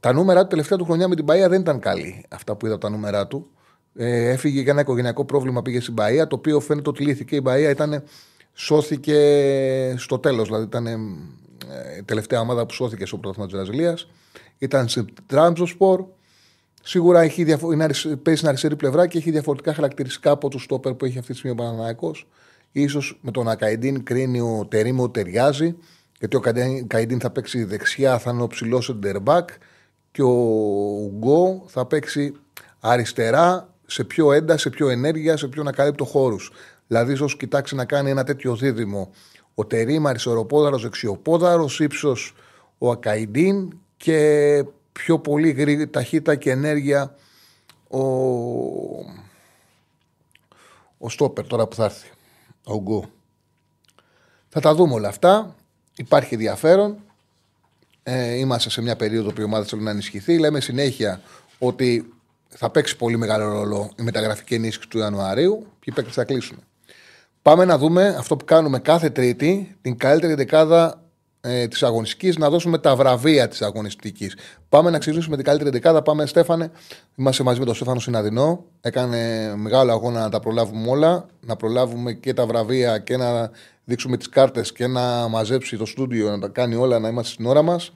Τα 0.00 0.12
νούμερα 0.12 0.42
του 0.42 0.48
τελευταία 0.48 0.78
του 0.78 0.84
χρονιά 0.84 1.08
με 1.08 1.14
την 1.14 1.24
Παία 1.24 1.48
δεν 1.48 1.60
ήταν 1.60 1.78
καλή. 1.78 2.24
Αυτά 2.28 2.56
που 2.56 2.66
είδα 2.66 2.78
τα 2.78 2.90
νούμερα 2.90 3.26
του. 3.26 3.46
Ε, 3.94 4.28
έφυγε 4.30 4.60
για 4.60 4.72
ένα 4.72 4.80
οικογενειακό 4.80 5.24
πρόβλημα, 5.24 5.62
πήγε 5.62 5.80
στην 5.80 5.94
Παία, 5.94 6.26
το 6.26 6.36
οποίο 6.36 6.60
φαίνεται 6.60 6.88
ότι 6.88 7.04
λύθηκε. 7.04 7.36
Η 7.36 7.42
Παία 7.42 7.70
ήταν, 7.70 8.02
σώθηκε 8.52 9.94
στο 9.98 10.18
τέλος. 10.18 10.46
Δηλαδή 10.46 10.64
ήταν 10.64 10.86
ε, 10.86 10.96
η 11.98 12.02
τελευταία 12.02 12.40
ομάδα 12.40 12.66
που 12.66 12.74
σώθηκε 12.74 13.06
στο 13.06 13.16
πρωτάθλημα 13.16 13.48
της 13.48 13.56
Βραζιλίας. 13.56 14.08
Ήταν 14.58 14.88
στην 14.88 15.06
Τράμζοσπορ. 15.26 16.04
Σίγουρα 16.86 17.20
έχει 17.20 17.44
διαφο- 17.44 17.72
είναι 17.72 17.86
παίζει 18.02 18.38
στην 18.38 18.48
αριστερή 18.48 18.76
πλευρά 18.76 19.06
και 19.06 19.18
έχει 19.18 19.30
διαφορετικά 19.30 19.74
χαρακτηριστικά 19.74 20.30
από 20.30 20.48
το 20.48 20.58
στόπερ 20.58 20.94
που 20.94 21.04
έχει 21.04 21.18
αυτή 21.18 21.32
τη 21.32 21.38
στιγμή 21.38 21.60
ο 21.60 21.62
Παναναναϊκό. 21.64 22.14
σω 22.88 23.00
με 23.20 23.30
τον 23.30 23.48
Ακαϊντίν 23.48 24.04
κρίνει 24.04 24.40
ο 24.40 24.66
Τερήμο 24.68 25.10
ταιριάζει, 25.10 25.76
γιατί 26.18 26.36
ο 26.36 26.42
Ακαϊντίν 26.84 27.20
θα 27.20 27.30
παίξει 27.30 27.64
δεξιά, 27.64 28.18
θα 28.18 28.30
είναι 28.30 28.42
ο 28.42 28.46
ψηλός 28.46 28.88
εντερμπακ 28.88 29.48
και 30.10 30.22
ο 30.22 30.32
Ουγκό 31.04 31.64
θα 31.66 31.86
παίξει 31.86 32.34
αριστερά 32.80 33.68
σε 33.86 34.04
πιο 34.04 34.32
ένταση, 34.32 34.62
σε 34.62 34.70
πιο 34.70 34.88
ενέργεια, 34.88 35.36
σε 35.36 35.48
πιο 35.48 35.62
να 35.62 35.72
καλύπτει 35.72 36.04
χώρους. 36.04 36.52
Δηλαδή, 36.86 37.12
ίσως 37.12 37.36
κοιτάξει 37.36 37.74
να 37.74 37.84
κάνει 37.84 38.10
ένα 38.10 38.24
τέτοιο 38.24 38.56
δίδυμο. 38.56 39.10
Ο 39.54 39.64
Τερήμ 39.66 40.06
αριστεροπόδαρος, 40.06 40.82
δεξιοπόδαρος, 40.82 41.80
ύψος 41.80 42.34
ο 42.78 42.90
Ακαϊντίν 42.90 43.78
και 43.96 44.64
πιο 44.94 45.18
πολύ 45.18 45.50
γρήγορα 45.50 45.90
ταχύτητα 45.90 46.34
και 46.34 46.50
ενέργεια 46.50 47.14
ο, 47.88 48.00
ο 50.98 51.08
Στόπερ 51.08 51.46
τώρα 51.46 51.66
που 51.66 51.74
θα 51.74 51.84
έρθει, 51.84 52.08
ο 52.64 52.80
Γκου. 52.80 53.04
Θα 54.48 54.60
τα 54.60 54.74
δούμε 54.74 54.94
όλα 54.94 55.08
αυτά. 55.08 55.54
Υπάρχει 55.96 56.34
ενδιαφέρον. 56.34 56.96
Ε, 58.02 58.34
είμαστε 58.34 58.70
σε 58.70 58.82
μια 58.82 58.96
περίοδο 58.96 59.32
που 59.32 59.40
η 59.40 59.44
ομάδα 59.44 59.64
θέλει 59.64 59.82
να 59.82 59.90
ενισχυθεί. 59.90 60.38
Λέμε 60.38 60.60
συνέχεια 60.60 61.20
ότι 61.58 62.14
θα 62.48 62.70
παίξει 62.70 62.96
πολύ 62.96 63.16
μεγάλο 63.16 63.52
ρόλο 63.52 63.90
η 63.98 64.02
μεταγραφική 64.02 64.54
ενίσχυση 64.54 64.88
του 64.88 64.98
Ιανουαρίου. 64.98 65.66
Ποιοι 65.80 65.94
παίκτες 65.94 66.14
θα 66.14 66.24
κλείσουν. 66.24 66.58
Πάμε 67.42 67.64
να 67.64 67.78
δούμε 67.78 68.08
αυτό 68.18 68.36
που 68.36 68.44
κάνουμε 68.44 68.78
κάθε 68.78 69.10
Τρίτη, 69.10 69.76
την 69.80 69.96
καλύτερη 69.96 70.34
δεκάδα 70.34 71.03
ε, 71.46 71.68
της 71.68 71.82
αγωνιστικής, 71.82 72.36
να 72.36 72.50
δώσουμε 72.50 72.78
τα 72.78 72.96
βραβεία 72.96 73.48
της 73.48 73.62
αγωνιστικής. 73.62 74.36
Πάμε 74.68 74.90
να 74.90 74.98
ξεκινήσουμε 74.98 75.36
την 75.36 75.44
καλύτερη 75.44 75.70
δεκάδα. 75.70 76.02
Πάμε, 76.02 76.26
Στέφανε. 76.26 76.70
Είμαστε 77.14 77.42
μαζί 77.42 77.58
με 77.58 77.64
τον 77.64 77.74
Στέφανο 77.74 78.00
Συναδεινό. 78.00 78.64
Έκανε 78.80 79.52
μεγάλο 79.56 79.92
αγώνα 79.92 80.20
να 80.20 80.28
τα 80.28 80.40
προλάβουμε 80.40 80.88
όλα. 80.90 81.26
Να 81.40 81.56
προλάβουμε 81.56 82.12
και 82.12 82.34
τα 82.34 82.46
βραβεία 82.46 82.98
και 82.98 83.16
να 83.16 83.50
δείξουμε 83.84 84.16
τις 84.16 84.28
κάρτες 84.28 84.72
και 84.72 84.86
να 84.86 85.28
μαζέψει 85.28 85.76
το 85.76 85.86
στούντιο, 85.86 86.30
να 86.30 86.38
τα 86.38 86.48
κάνει 86.48 86.74
όλα, 86.74 86.98
να 86.98 87.08
είμαστε 87.08 87.32
στην 87.32 87.46
ώρα 87.46 87.62
μας. 87.62 87.92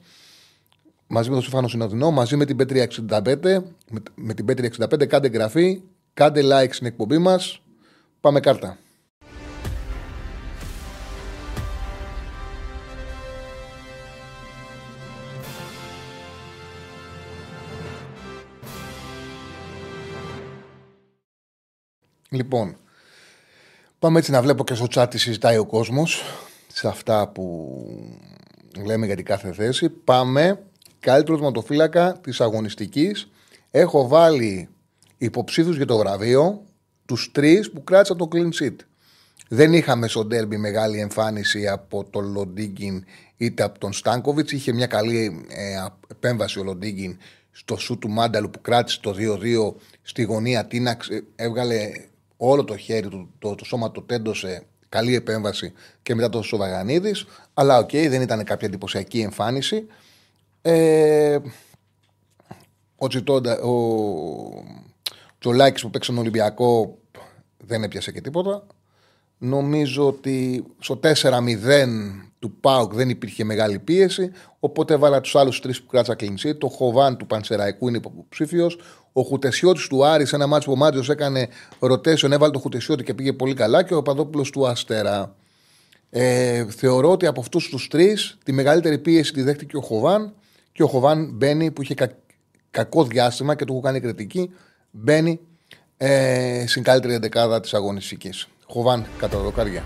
Μαζί 1.07 1.29
με 1.29 1.33
τον 1.33 1.43
Στεφάνο 1.43 1.67
Συνοδεινό, 1.67 2.11
μαζί 2.11 2.35
με 2.35 2.45
την 2.45 2.57
Πέτρια65, 2.59 3.61
με, 3.89 4.01
με 4.15 4.33
την 4.33 4.45
Πέτρια 4.45 4.71
65, 4.79 5.05
κάντε 5.05 5.27
εγγραφή, 5.27 5.81
κάντε 6.13 6.41
like 6.43 6.69
στην 6.71 6.87
εκπομπή 6.87 7.17
μας. 7.17 7.61
Πάμε 8.21 8.39
κάρτα. 8.39 8.77
Λοιπόν, 22.29 22.77
πάμε 23.99 24.19
έτσι 24.19 24.31
να 24.31 24.41
βλέπω 24.41 24.63
και 24.63 24.73
στο 24.73 24.87
chat 24.89 25.07
τι 25.09 25.17
συζητάει 25.17 25.57
ο 25.57 25.65
κόσμος 25.65 26.23
σε 26.67 26.87
αυτά 26.87 27.27
που 27.27 27.75
λέμε 28.85 29.05
για 29.05 29.15
την 29.15 29.25
κάθε 29.25 29.53
θέση. 29.53 29.89
Πάμε. 29.89 30.63
Καλύτερο 30.99 31.39
ματοφύλακα 31.39 32.19
της 32.23 32.41
αγωνιστικής. 32.41 33.29
Έχω 33.71 34.07
βάλει 34.07 34.69
υποψήφιους 35.17 35.75
για 35.75 35.85
το 35.85 35.97
βραβείο 35.97 36.61
τους 37.05 37.31
τρεις 37.31 37.71
που 37.71 37.83
κράτησαν 37.83 38.17
το 38.17 38.27
clean 38.31 38.63
sheet. 38.63 38.75
Δεν 39.47 39.73
είχαμε 39.73 40.07
στο 40.07 40.25
ντέρμπι 40.25 40.57
μεγάλη 40.57 40.99
εμφάνιση 40.99 41.67
από 41.67 42.03
τον 42.03 42.31
Λοντίγκιν 42.31 43.03
είτε 43.37 43.63
από 43.63 43.79
τον 43.79 43.93
Στάνκοβιτς. 43.93 44.51
Είχε 44.51 44.73
μια 44.73 44.87
καλή 44.87 45.45
ε, 45.49 45.85
επέμβαση 46.07 46.59
ο 46.59 46.63
Λοντίγκιν 46.63 47.17
στο 47.51 47.77
σουτ 47.77 47.97
του 47.97 48.09
Μάνταλου 48.09 48.49
που 48.49 48.61
κράτησε 48.61 48.99
το 49.01 49.15
2-2 49.17 49.73
στη 50.01 50.21
γωνία. 50.21 50.65
Τίναξε, 50.65 51.23
έβγαλε 51.35 51.91
όλο 52.41 52.63
το 52.63 52.77
χέρι 52.77 53.07
του, 53.07 53.33
το, 53.39 53.55
το 53.55 53.65
σώμα 53.65 53.91
το 53.91 54.01
τέντωσε. 54.01 54.65
Καλή 54.89 55.15
επέμβαση 55.15 55.73
και 56.01 56.15
μετά 56.15 56.29
το 56.29 56.41
Σοβαγανίδη. 56.41 57.15
Αλλά 57.53 57.77
OK, 57.77 57.89
okay, 57.89 58.07
δεν 58.09 58.21
ήταν 58.21 58.43
κάποια 58.43 58.67
εντυπωσιακή 58.67 59.19
εμφάνιση. 59.19 59.87
Ε, 60.61 61.37
ο 62.95 63.07
Τσιντώτα, 63.07 63.61
ο 63.61 64.63
Τζολάκης 65.39 65.81
που 65.81 65.89
παίξε 65.89 66.11
τον 66.11 66.19
Ολυμπιακό 66.19 66.97
δεν 67.57 67.83
έπιασε 67.83 68.11
και 68.11 68.21
τίποτα. 68.21 68.67
Νομίζω 69.41 70.07
ότι 70.07 70.65
στο 70.79 70.99
4-0 71.03 71.09
του 72.39 72.51
ΠΑΟΚ 72.51 72.93
δεν 72.93 73.09
υπήρχε 73.09 73.43
μεγάλη 73.43 73.79
πίεση. 73.79 74.31
Οπότε 74.59 74.93
έβαλα 74.93 75.21
τους 75.21 75.35
άλλους 75.35 75.61
τρεις 75.61 75.81
που 75.81 75.87
κράτσα 75.87 76.15
κλεινσί. 76.15 76.55
Το 76.55 76.67
Χοβάν 76.67 77.17
του 77.17 77.27
Πανσεραϊκού 77.27 77.87
είναι 77.87 77.97
υποψήφιος. 77.97 78.77
Ο 79.13 79.21
Χουτεσιώτης 79.21 79.87
του 79.87 80.05
Άρης, 80.05 80.29
σε 80.29 80.35
ένα 80.35 80.47
μάτσο 80.47 80.67
που 80.67 80.73
ο 80.73 80.77
Μάτζο 80.77 81.11
έκανε 81.11 81.47
ρωτέσεων, 81.79 82.31
έβαλε 82.31 82.51
το 82.51 82.59
Χουτεσιώτη 82.59 83.03
και 83.03 83.13
πήγε 83.13 83.33
πολύ 83.33 83.53
καλά. 83.53 83.83
Και 83.83 83.93
ο 83.93 84.01
Παδόπουλο 84.01 84.43
του 84.43 84.67
Αστέρα. 84.67 85.35
Ε, 86.09 86.65
θεωρώ 86.69 87.11
ότι 87.11 87.25
από 87.25 87.39
αυτούς 87.39 87.69
τους 87.69 87.87
τρεις 87.87 88.37
τη 88.43 88.51
μεγαλύτερη 88.51 88.97
πίεση 88.97 89.33
τη 89.33 89.41
δέχτηκε 89.41 89.77
ο 89.77 89.81
Χοβάν. 89.81 90.33
Και 90.71 90.83
ο 90.83 90.87
Χοβάν 90.87 91.29
μπαίνει 91.33 91.71
που 91.71 91.81
είχε 91.81 91.93
κα, 91.93 92.11
κακό 92.71 93.03
διάστημα 93.03 93.55
και 93.55 93.65
του 93.65 93.73
έχω 93.73 93.81
κάνει 93.81 93.99
κριτική. 93.99 94.51
Μπαίνει 94.91 95.39
ε, 95.97 96.63
στην 96.67 96.83
καλύτερη 96.83 97.17
δεκάδα 97.17 97.59
της 97.59 97.73
αγωνιστικής. 97.73 98.47
Χοβάν 98.71 99.05
κατά 99.17 99.39
δοκάρια. 99.39 99.83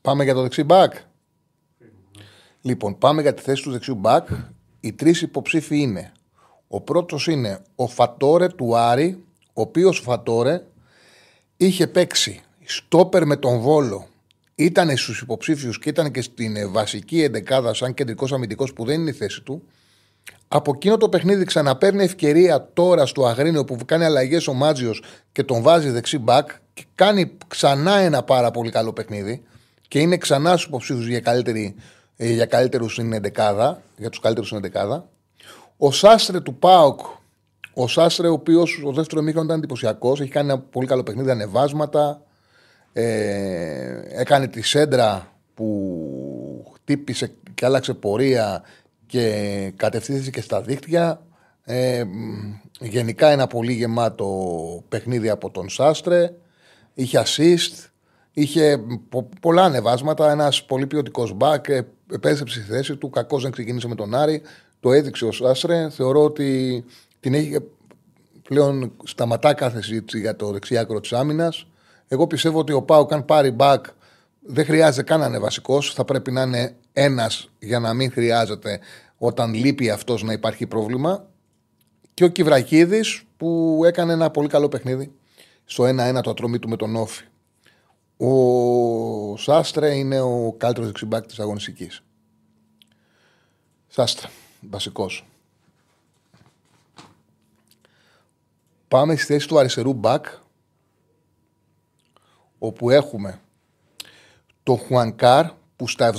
Πάμε 0.00 0.24
για 0.24 0.34
το 0.34 0.42
δεξί 0.42 0.62
μπακ. 0.62 0.94
Λοιπόν, 2.60 2.98
πάμε 2.98 3.22
για 3.22 3.34
τη 3.34 3.42
θέση 3.42 3.62
του 3.62 3.70
δεξιού 3.70 3.94
μπακ. 3.94 4.28
Οι 4.80 4.92
τρεις 4.92 5.22
υποψήφοι 5.22 5.78
είναι. 5.80 6.12
Ο 6.68 6.80
πρώτος 6.80 7.26
είναι 7.26 7.62
ο 7.74 7.86
Φατόρε 7.86 8.48
του 8.48 8.76
Άρη, 8.76 9.24
ο 9.52 9.60
οποίος 9.60 9.98
Φατόρε 9.98 10.62
είχε 11.56 11.86
παίξει 11.86 12.40
στόπερ 12.64 13.26
με 13.26 13.36
τον 13.36 13.58
Βόλο. 13.58 14.08
Ήταν 14.54 14.96
στους 14.96 15.20
υποψήφιους 15.20 15.78
και 15.78 15.88
ήταν 15.88 16.10
και 16.10 16.22
στην 16.22 16.72
βασική 16.72 17.22
εντεκάδα 17.22 17.74
σαν 17.74 17.94
κεντρικός 17.94 18.32
αμυντικός 18.32 18.72
που 18.72 18.84
δεν 18.84 19.00
είναι 19.00 19.10
η 19.10 19.14
θέση 19.14 19.42
του. 19.42 19.62
Από 20.54 20.72
εκείνο 20.74 20.96
το 20.96 21.08
παιχνίδι 21.08 21.44
ξαναπαίρνει 21.44 22.02
ευκαιρία 22.02 22.68
τώρα 22.72 23.06
στο 23.06 23.26
Αγρίνιο 23.26 23.64
που 23.64 23.76
κάνει 23.86 24.04
αλλαγές 24.04 24.48
ο 24.48 24.52
Μάτζιος 24.52 25.02
και 25.32 25.42
τον 25.42 25.62
βάζει 25.62 25.90
δεξί 25.90 26.18
μπακ 26.18 26.50
και 26.74 26.84
κάνει 26.94 27.36
ξανά 27.48 27.98
ένα 27.98 28.22
πάρα 28.22 28.50
πολύ 28.50 28.70
καλό 28.70 28.92
παιχνίδι 28.92 29.42
και 29.88 29.98
είναι 29.98 30.16
ξανά 30.16 30.50
στους 30.50 30.64
υποψήφιους 30.64 31.06
για, 31.06 31.20
καλύτερη, 31.20 31.74
ε, 32.16 32.32
για 32.32 32.46
καλύτερους 32.46 32.92
στην 32.92 33.12
11, 33.12 33.82
για 33.96 34.10
τους 34.10 34.20
καλύτερους 34.20 34.48
στην 34.48 34.58
11. 34.58 35.04
Ο 35.76 35.92
Σάστρε 35.92 36.40
του 36.40 36.54
Πάοκ, 36.54 37.00
ο 37.74 37.88
Σάστρε, 37.88 38.28
ο 38.28 38.32
οποίος 38.32 38.82
ο 38.84 38.92
δεύτερο 38.92 39.22
μήχρονο 39.22 39.44
ήταν 39.46 39.58
εντυπωσιακός, 39.58 40.20
έχει 40.20 40.30
κάνει 40.30 40.50
ένα 40.50 40.58
πολύ 40.58 40.86
καλό 40.86 41.02
παιχνίδι, 41.02 41.30
ανεβάσματα. 41.30 42.22
Ε, 42.92 44.02
έκανε 44.08 44.46
τη 44.46 44.62
σέντρα 44.62 45.32
που 45.54 46.72
χτύπησε 46.74 47.32
και 47.54 47.64
άλλαξε 47.64 47.94
πορεία 47.94 48.62
και 49.12 49.72
κατευθύνθηκε 49.76 50.40
στα 50.40 50.60
δίκτυα. 50.60 51.22
Ε, 51.64 52.04
γενικά 52.80 53.28
ένα 53.28 53.46
πολύ 53.46 53.72
γεμάτο 53.72 54.28
παιχνίδι 54.88 55.28
από 55.28 55.50
τον 55.50 55.68
Σάστρε. 55.68 56.34
Είχε 56.94 57.22
assist. 57.26 57.88
Είχε 58.32 58.80
πολλά 59.40 59.64
ανεβάσματα. 59.64 60.30
Ένας 60.30 60.64
πολύ 60.64 60.86
ποιοτικός 60.86 61.32
μπακ. 61.32 61.68
Ε, 61.68 61.86
επέστρεψε 62.12 62.60
στη 62.60 62.70
θέση 62.70 62.96
του. 62.96 63.10
Κακός 63.10 63.42
δεν 63.42 63.50
ξεκίνησε 63.50 63.88
με 63.88 63.94
τον 63.94 64.14
Άρη. 64.14 64.42
Το 64.80 64.92
έδειξε 64.92 65.24
ο 65.24 65.32
Σάστρε. 65.32 65.90
Θεωρώ 65.90 66.24
ότι 66.24 66.84
την 67.20 67.34
έχει 67.34 67.56
πλέον 68.42 68.92
σταματά 69.04 69.54
κάθε 69.54 69.82
συζήτηση 69.82 70.20
για 70.20 70.36
το 70.36 70.50
δεξιάκρο 70.50 71.00
της 71.00 71.12
άμυνας. 71.12 71.66
Εγώ 72.08 72.26
πιστεύω 72.26 72.58
ότι 72.58 72.72
ο 72.72 72.82
Πάου, 72.82 73.06
αν 73.10 73.24
πάρει 73.24 73.50
μπακ, 73.50 73.84
δεν 74.40 74.64
χρειάζεται 74.64 75.02
καν 75.02 75.20
να 75.20 75.26
είναι 75.26 75.38
βασικός. 75.38 75.92
Θα 75.94 76.04
πρέπει 76.04 76.30
να 76.30 76.42
είναι 76.42 76.76
ένας 76.92 77.50
για 77.58 77.78
να 77.78 77.94
μην 77.94 78.12
χρειάζεται 78.12 78.80
όταν 79.18 79.54
λείπει 79.54 79.90
αυτός 79.90 80.22
να 80.22 80.32
υπάρχει 80.32 80.66
πρόβλημα. 80.66 81.26
Και 82.14 82.24
ο 82.24 82.28
Κιβρακίδης 82.28 83.22
που 83.36 83.80
έκανε 83.84 84.12
ένα 84.12 84.30
πολύ 84.30 84.48
καλό 84.48 84.68
παιχνίδι 84.68 85.12
στο 85.64 85.84
1-1 85.84 86.20
το 86.22 86.30
ατρομή 86.30 86.58
του 86.58 86.68
με 86.68 86.76
τον 86.76 86.96
Όφη. 86.96 87.24
Ο 88.16 89.36
Σάστρε 89.36 89.94
είναι 89.94 90.20
ο 90.20 90.54
καλύτερος 90.58 90.88
δεξιμπάκ 90.88 91.26
της 91.26 91.38
αγωνιστικής. 91.38 92.02
Σάστρε, 93.88 94.28
βασικός. 94.60 95.26
Πάμε 98.88 99.16
στη 99.16 99.24
θέση 99.24 99.48
του 99.48 99.58
αριστερού 99.58 99.92
μπακ 99.92 100.26
όπου 102.58 102.90
έχουμε 102.90 103.40
το 104.62 104.76
Χουανκάρ 104.76 105.46
που 105.82 105.88
στα 105.88 106.12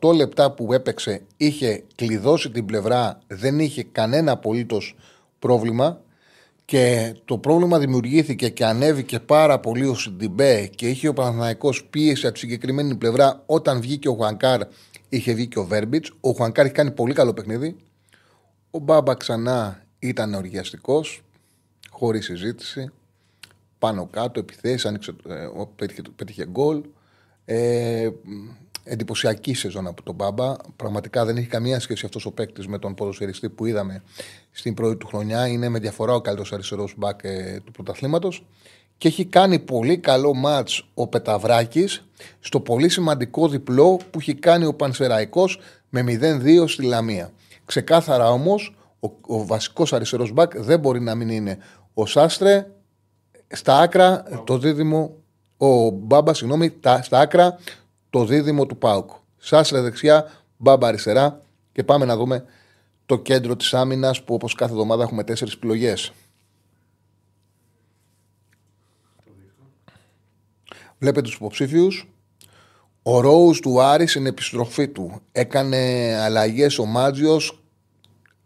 78 0.00 0.14
λεπτά 0.14 0.52
που 0.52 0.72
έπαιξε 0.72 1.22
είχε 1.36 1.84
κλειδώσει 1.94 2.50
την 2.50 2.66
πλευρά, 2.66 3.18
δεν 3.26 3.58
είχε 3.58 3.82
κανένα 3.82 4.32
απολύτως 4.32 4.96
πρόβλημα 5.38 6.00
και 6.64 7.14
το 7.24 7.38
πρόβλημα 7.38 7.78
δημιουργήθηκε 7.78 8.48
και 8.48 8.64
ανέβηκε 8.64 9.20
πάρα 9.20 9.60
πολύ 9.60 9.86
ο 9.86 9.94
Σιντιμπέ 9.94 10.66
και 10.66 10.88
είχε 10.88 11.08
ο 11.08 11.12
Παναθηναϊκός 11.12 11.84
πίεση 11.84 12.24
από 12.24 12.34
τη 12.34 12.40
συγκεκριμένη 12.40 12.94
πλευρά 12.94 13.42
όταν 13.46 13.80
βγήκε 13.80 14.08
ο 14.08 14.14
Χουανκάρ 14.14 14.60
είχε 15.08 15.32
βγει 15.32 15.46
και 15.46 15.58
ο 15.58 15.64
Βέρμπιτς. 15.64 16.12
Ο 16.20 16.30
Χουανκάρ 16.30 16.64
έχει 16.64 16.74
κάνει 16.74 16.90
πολύ 16.90 17.14
καλό 17.14 17.32
παιχνίδι. 17.32 17.76
Ο 18.70 18.78
Μπάμπα 18.78 19.14
ξανά 19.14 19.82
ήταν 19.98 20.34
οργιαστικό, 20.34 21.04
χωρίς 21.90 22.24
συζήτηση. 22.24 22.90
Πάνω 23.78 24.08
κάτω, 24.12 24.40
επιθέσεις, 24.40 24.86
άνοιξε, 24.86 25.14
ε, 25.28 25.48
πέτυχε, 25.76 26.02
πέτυχε 26.16 26.46
γκολ. 26.46 26.82
Ε, 27.44 28.10
εντυπωσιακή 28.84 29.54
σεζόν 29.54 29.86
από 29.86 30.02
τον 30.02 30.14
Μπάμπα. 30.14 30.56
Πραγματικά 30.76 31.24
δεν 31.24 31.36
έχει 31.36 31.46
καμία 31.46 31.80
σχέση 31.80 32.04
αυτός 32.04 32.26
ο 32.26 32.32
παίκτης 32.32 32.66
με 32.66 32.78
τον 32.78 32.94
ποδοσφαιριστή 32.94 33.48
που 33.48 33.66
είδαμε 33.66 34.02
στην 34.50 34.74
πρώτη 34.74 34.96
του 34.96 35.06
χρονιά. 35.06 35.46
Είναι 35.46 35.68
με 35.68 35.78
διαφορά 35.78 36.14
ο 36.14 36.20
καλύτερος 36.20 36.52
αριστερός 36.52 36.94
μπακ 36.96 37.20
ε, 37.22 37.60
του 37.64 37.72
πρωταθλήματος. 37.72 38.46
Και 38.98 39.08
έχει 39.08 39.24
κάνει 39.24 39.58
πολύ 39.58 39.98
καλό 39.98 40.34
μάτς 40.34 40.88
ο 40.94 41.06
Πεταβράκη 41.06 41.88
στο 42.40 42.60
πολύ 42.60 42.88
σημαντικό 42.88 43.48
διπλό 43.48 44.00
που 44.10 44.18
έχει 44.18 44.34
κάνει 44.34 44.64
ο 44.64 44.74
Πανσεραϊκός 44.74 45.60
με 45.88 46.04
0-2 46.04 46.64
στη 46.68 46.82
Λαμία. 46.82 47.30
Ξεκάθαρα 47.64 48.30
όμως, 48.30 48.76
ο, 49.00 49.08
ο 49.20 49.46
βασικός 49.46 49.92
αριστερός 49.92 50.32
μπακ 50.32 50.58
δεν 50.58 50.80
μπορεί 50.80 51.00
να 51.00 51.14
μην 51.14 51.28
είναι 51.28 51.58
ο 51.94 52.06
Σάστρε. 52.06 52.66
Στα 53.48 53.78
άκρα 53.78 54.22
το 54.44 54.58
δίδυμο 54.58 55.16
ο 55.56 55.90
Μπάμπα, 55.90 56.34
συγγνώμη, 56.34 56.76
στα 57.02 57.18
άκρα 57.18 57.58
το 58.10 58.24
δίδυμο 58.24 58.66
του 58.66 58.76
Πάουκ. 58.76 59.10
Σάσλε 59.36 59.80
δεξιά, 59.80 60.30
Μπάμπα 60.56 60.88
αριστερά 60.88 61.40
και 61.72 61.84
πάμε 61.84 62.04
να 62.04 62.16
δούμε 62.16 62.44
το 63.06 63.18
κέντρο 63.18 63.56
της 63.56 63.74
άμυνας 63.74 64.22
που 64.22 64.34
όπως 64.34 64.54
κάθε 64.54 64.72
εβδομάδα 64.72 65.02
έχουμε 65.02 65.24
τέσσερις 65.24 65.54
επιλογές. 65.54 66.12
Βλέπετε 70.98 71.26
τους 71.26 71.34
υποψήφιους. 71.34 72.08
Ο 73.02 73.20
Ρόους 73.20 73.60
του 73.60 73.80
Άρης 73.80 74.10
στην 74.10 74.26
επιστροφή 74.26 74.88
του. 74.88 75.20
Έκανε 75.32 75.78
αλλαγές 76.20 76.78
ο 76.78 76.84
Μάτζιος. 76.84 77.62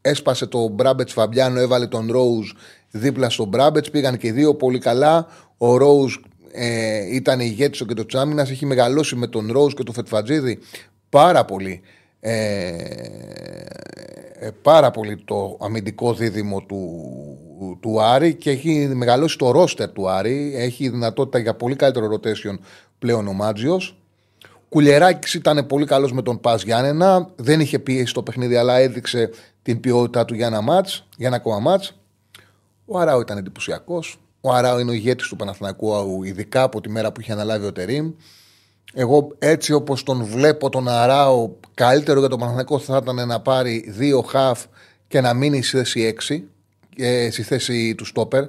Έσπασε 0.01 0.47
το 0.47 0.69
Μπράμπετς 0.69 1.13
Φαμπιάνο, 1.13 1.61
έβαλε 1.61 1.87
τον 1.87 2.13
Ρόους 2.13 2.57
δίπλα 2.91 3.31
στον 3.31 3.49
Μπράμπετς. 3.49 3.91
Πήγαν 3.91 4.17
και 4.17 4.27
οι 4.27 4.31
δύο 4.31 4.55
πολύ 4.55 4.79
καλά. 4.79 5.27
Ο 5.59 5.77
Ρόους 5.77 6.25
ε, 6.57 7.15
ήταν 7.15 7.41
ηγέτη 7.41 7.83
ο 7.83 7.87
κέντρο 7.87 8.05
τη 8.05 8.19
άμυνα. 8.19 8.43
Έχει 8.43 8.67
μεγαλώσει 8.67 9.17
με 9.17 9.27
τον 9.27 9.53
Ρόους 9.53 9.75
και 9.75 9.83
τον 9.83 9.95
Φετφατζίδη 9.95 10.59
πάρα 11.09 11.45
πολύ. 11.45 11.81
Ε, 12.21 12.33
ε, 14.39 14.51
πάρα 14.63 14.91
πολύ 14.91 15.17
το 15.25 15.59
αμυντικό 15.61 16.15
δίδυμο 16.15 16.61
του, 16.61 17.79
του 17.81 18.03
Άρη 18.03 18.35
και 18.35 18.51
έχει 18.51 18.91
μεγαλώσει 18.95 19.39
το 19.39 19.51
ρόστερ 19.51 19.93
του 19.93 20.11
Άρη. 20.11 20.53
Έχει 20.57 20.89
δυνατότητα 20.89 21.39
για 21.39 21.55
πολύ 21.55 21.77
καλύτερο 21.77 22.09
rotation 22.15 22.59
πλέον 22.99 23.29
ο 23.29 23.33
Μάτζιος. 23.33 23.97
Κουλεράκη 24.69 25.37
ήταν 25.37 25.67
πολύ 25.67 25.87
καλός 25.87 26.13
με 26.13 26.23
τον 26.23 26.41
Πας 26.41 26.63
Γιάννενα. 26.63 27.31
Δεν 27.37 27.61
είχε 27.61 27.79
πίεση 27.79 28.15
το 28.15 28.23
παιχνίδι, 28.23 28.57
αλλά 28.57 28.77
έδειξε 28.77 29.31
την 29.63 29.81
ποιότητά 29.81 30.25
του 30.25 30.35
για 30.35 30.47
ένα, 30.47 30.61
μάτς, 30.61 31.07
για 31.17 31.27
ένα 31.27 31.37
ακόμα 31.37 31.59
μάτς. 31.59 31.93
Ο 32.85 32.99
Αράου 32.99 33.21
ήταν 33.21 33.39
εντυπωσιακός. 33.39 34.19
Ο 34.47 34.53
Αράου 34.53 34.79
είναι 34.79 34.91
ο 34.91 34.95
ηγέτης 34.95 35.29
του 35.29 35.37
Παναθηνακού, 35.37 36.25
ειδικά 36.25 36.63
από 36.63 36.81
τη 36.81 36.91
μέρα 36.91 37.13
που 37.13 37.21
είχε 37.21 37.33
αναλάβει 37.33 37.67
ο 37.67 37.73
Τερήμ. 37.73 38.13
Εγώ 38.95 39.29
έτσι 39.39 39.73
όπως 39.73 40.03
τον 40.03 40.25
βλέπω 40.25 40.69
τον 40.69 40.89
Αράου, 40.89 41.61
καλύτερο 41.75 42.21
για 42.21 42.29
τον 42.29 42.39
Παναθηνακό 42.39 42.79
θα 42.79 43.01
ήταν 43.03 43.27
να 43.29 43.41
πάρει 43.41 43.85
δύο 43.89 44.21
χαφ 44.23 44.65
και 45.09 45.21
να 45.21 45.35
μείνει 45.35 45.63
στη 45.63 45.77
θέση 45.77 46.15
6, 46.29 46.43
ε, 46.97 47.31
στη 47.31 47.43
θέση 47.43 47.95
του 47.95 48.05
στόπερ. 48.05 48.45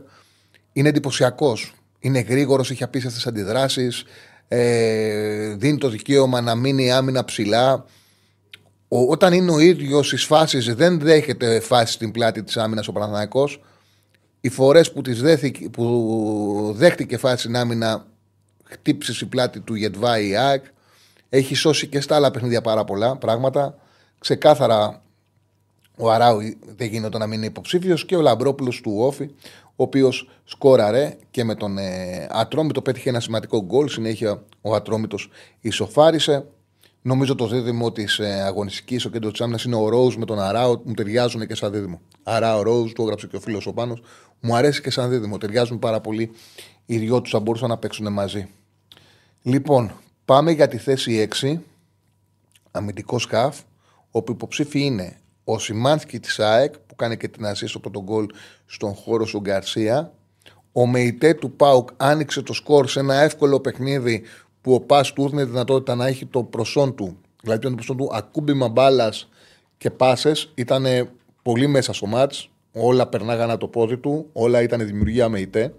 Είναι 0.74 0.90
εντυπωσιακός. 0.90 1.74
Είναι 2.00 2.20
γρήγορος, 2.20 2.72
έχει 2.72 2.84
απίστευτες 2.84 3.28
αντιδράσεις 3.28 4.06
ε, 4.48 5.56
δίνει 5.56 5.78
το 5.78 5.90
δικαίωμα 5.90 6.42
να 6.42 6.56
μείνει 6.56 6.92
άμυνα 6.92 7.26
ψηλά. 7.26 7.86
Ο, 8.88 9.00
όταν 9.00 9.34
είναι 9.34 9.52
ο 9.52 9.60
ίδιος 9.60 10.08
στις 10.08 10.24
φάσεις, 10.24 10.76
δεν 10.76 11.00
δέχεται 11.00 11.60
φάση 11.60 11.94
στην 11.94 12.12
πλάτη 12.12 12.44
της 12.44 12.58
άμυνας 12.58 12.88
ο 12.88 12.92
Παναθανικό. 12.92 13.50
Οι 14.46 14.50
φορές 14.50 14.92
που, 14.92 15.02
που 15.72 16.74
δέχτηκε 16.76 17.18
φάση 17.18 17.38
στην 17.38 17.56
άμυνα, 17.56 18.06
χτύπησες 18.64 19.16
στην 19.16 19.30
πλάτη 19.30 19.60
του 19.60 19.76
Γετβά 19.76 20.20
η 20.20 20.36
ΑΕΚ. 20.36 20.66
Έχει 21.30 21.56
σώσει 21.56 21.88
και 21.88 22.02
στα 22.02 22.16
άλλα 22.16 22.32
παιχνίδια 22.32 22.62
πάρα 22.62 22.84
πολλά 22.84 23.18
πράγματα. 23.18 23.78
Ξεκάθαρα 24.20 25.02
ο 25.98 26.12
Αράου 26.12 26.40
δεν 26.76 26.88
γίνεται 26.88 27.18
να 27.18 27.28
μείνει 27.28 27.46
υποψήφιος 27.46 28.06
και 28.06 28.16
ο 28.16 28.22
Λαμπρόπουλος 28.22 28.82
του 28.82 28.96
Όφη 28.98 29.24
ο 29.76 29.84
οποίος 29.84 30.30
σκόραρε 30.44 31.18
και 31.32 31.44
με 31.44 31.56
τον 31.56 31.78
ε, 31.78 32.28
Ατρόμητο 32.32 32.82
πέτυχε 32.82 33.10
ένα 33.10 33.20
σημαντικό 33.20 33.64
γκολ. 33.64 33.88
Συνέχεια 33.88 34.44
ο 34.62 34.76
Ατρόμητος 34.76 35.30
ισοφάρισε. 35.62 36.46
Νομίζω 37.08 37.36
το 37.36 37.48
δίδυμο 37.48 37.92
της 37.92 38.20
ε, 38.20 38.42
αγωνιστικής, 38.42 39.06
ο 39.06 39.10
κέντρο 39.10 39.32
της 39.32 39.42
άμυνας 39.42 39.64
είναι 39.64 39.76
ο 39.76 39.90
Ρόουζ 39.90 40.16
με 40.16 40.26
τον 40.26 40.40
Αράο. 40.40 40.82
Μου 40.84 40.94
ταιριάζουν 40.94 41.48
και 41.48 41.56
σαν 41.56 41.72
δίδυμο. 41.72 42.02
Αράο 42.24 42.62
Ρόουζ, 42.62 42.92
το 42.92 43.04
έγραψε 43.04 43.28
και 43.28 43.36
ο 43.36 43.40
φίλος 43.40 43.68
ο 43.68 43.74
Πάνος. 43.74 44.02
Μου 44.40 44.56
αρέσει 44.56 44.82
και 44.82 44.90
σαν 44.90 45.10
δίδυμο. 45.10 45.38
Ταιριάζουν 45.38 45.80
πάρα 45.80 46.02
πολύ. 46.02 46.32
Οι 46.86 46.98
δυο 46.98 47.22
τους 47.22 47.32
θα 47.32 47.40
μπορούσαν 47.40 47.70
να 47.70 47.78
παίξουν 47.78 48.14
μαζί. 48.14 48.48
Λοιπόν, 49.42 49.92
πάμε 50.26 50.52
για 50.52 50.68
τη 50.68 50.78
θέση 50.78 51.28
6. 51.42 51.58
Αμυντικός 52.72 53.22
σκαφ. 53.22 53.60
Όπου 54.12 54.32
υποψήφοι 54.32 54.80
είναι 54.80 55.18
ο 55.44 55.60
Σιμάνσκι 55.60 56.20
της 56.20 56.40
ΑΕΚ 56.40 56.74
που 56.88 56.96
κάνει 56.96 57.18
και 57.18 57.28
την 57.28 57.46
ασίστ 57.46 57.76
από 57.76 57.90
τον 57.90 58.04
γκολ 58.04 58.26
στον 58.66 58.94
χώρο 58.94 59.26
του 59.26 59.40
Γκαρσία. 59.40 60.12
Ο 60.72 60.88
Μεϊτέ 60.88 61.34
του 61.34 61.52
Πάουκ 61.52 61.90
άνοιξε 61.98 62.42
το 62.42 62.54
σκορ 62.54 62.88
σε 62.88 63.00
ένα 63.00 63.16
εύκολο 63.16 63.60
παιχνίδι 63.60 64.24
που 64.66 64.74
ο 64.74 64.80
Πας 64.80 65.14
του 65.14 65.24
έδινε 65.24 65.44
δυνατότητα 65.44 65.96
να 65.96 66.08
έχει 66.08 66.26
το 66.26 66.44
προσόν 66.44 66.96
του. 66.96 67.18
Δηλαδή 67.42 67.62
το 67.62 67.72
προσόν 67.72 67.98
του 67.98 68.10
ακούμπημα 68.14 68.68
μπάλας 68.68 69.30
και 69.78 69.90
πάσες. 69.90 70.52
Ήταν 70.56 70.86
πολύ 71.42 71.68
μέσα 71.68 71.94
στο 71.94 72.06
μάτς. 72.06 72.50
Όλα 72.72 73.08
περνάγανε 73.08 73.58
το 73.58 73.68
πόδι 73.68 73.98
του. 73.98 74.30
Όλα 74.34 74.62
ήταν 74.62 74.86
δημιουργία 74.86 75.30
Μεϊτέ. 75.30 75.74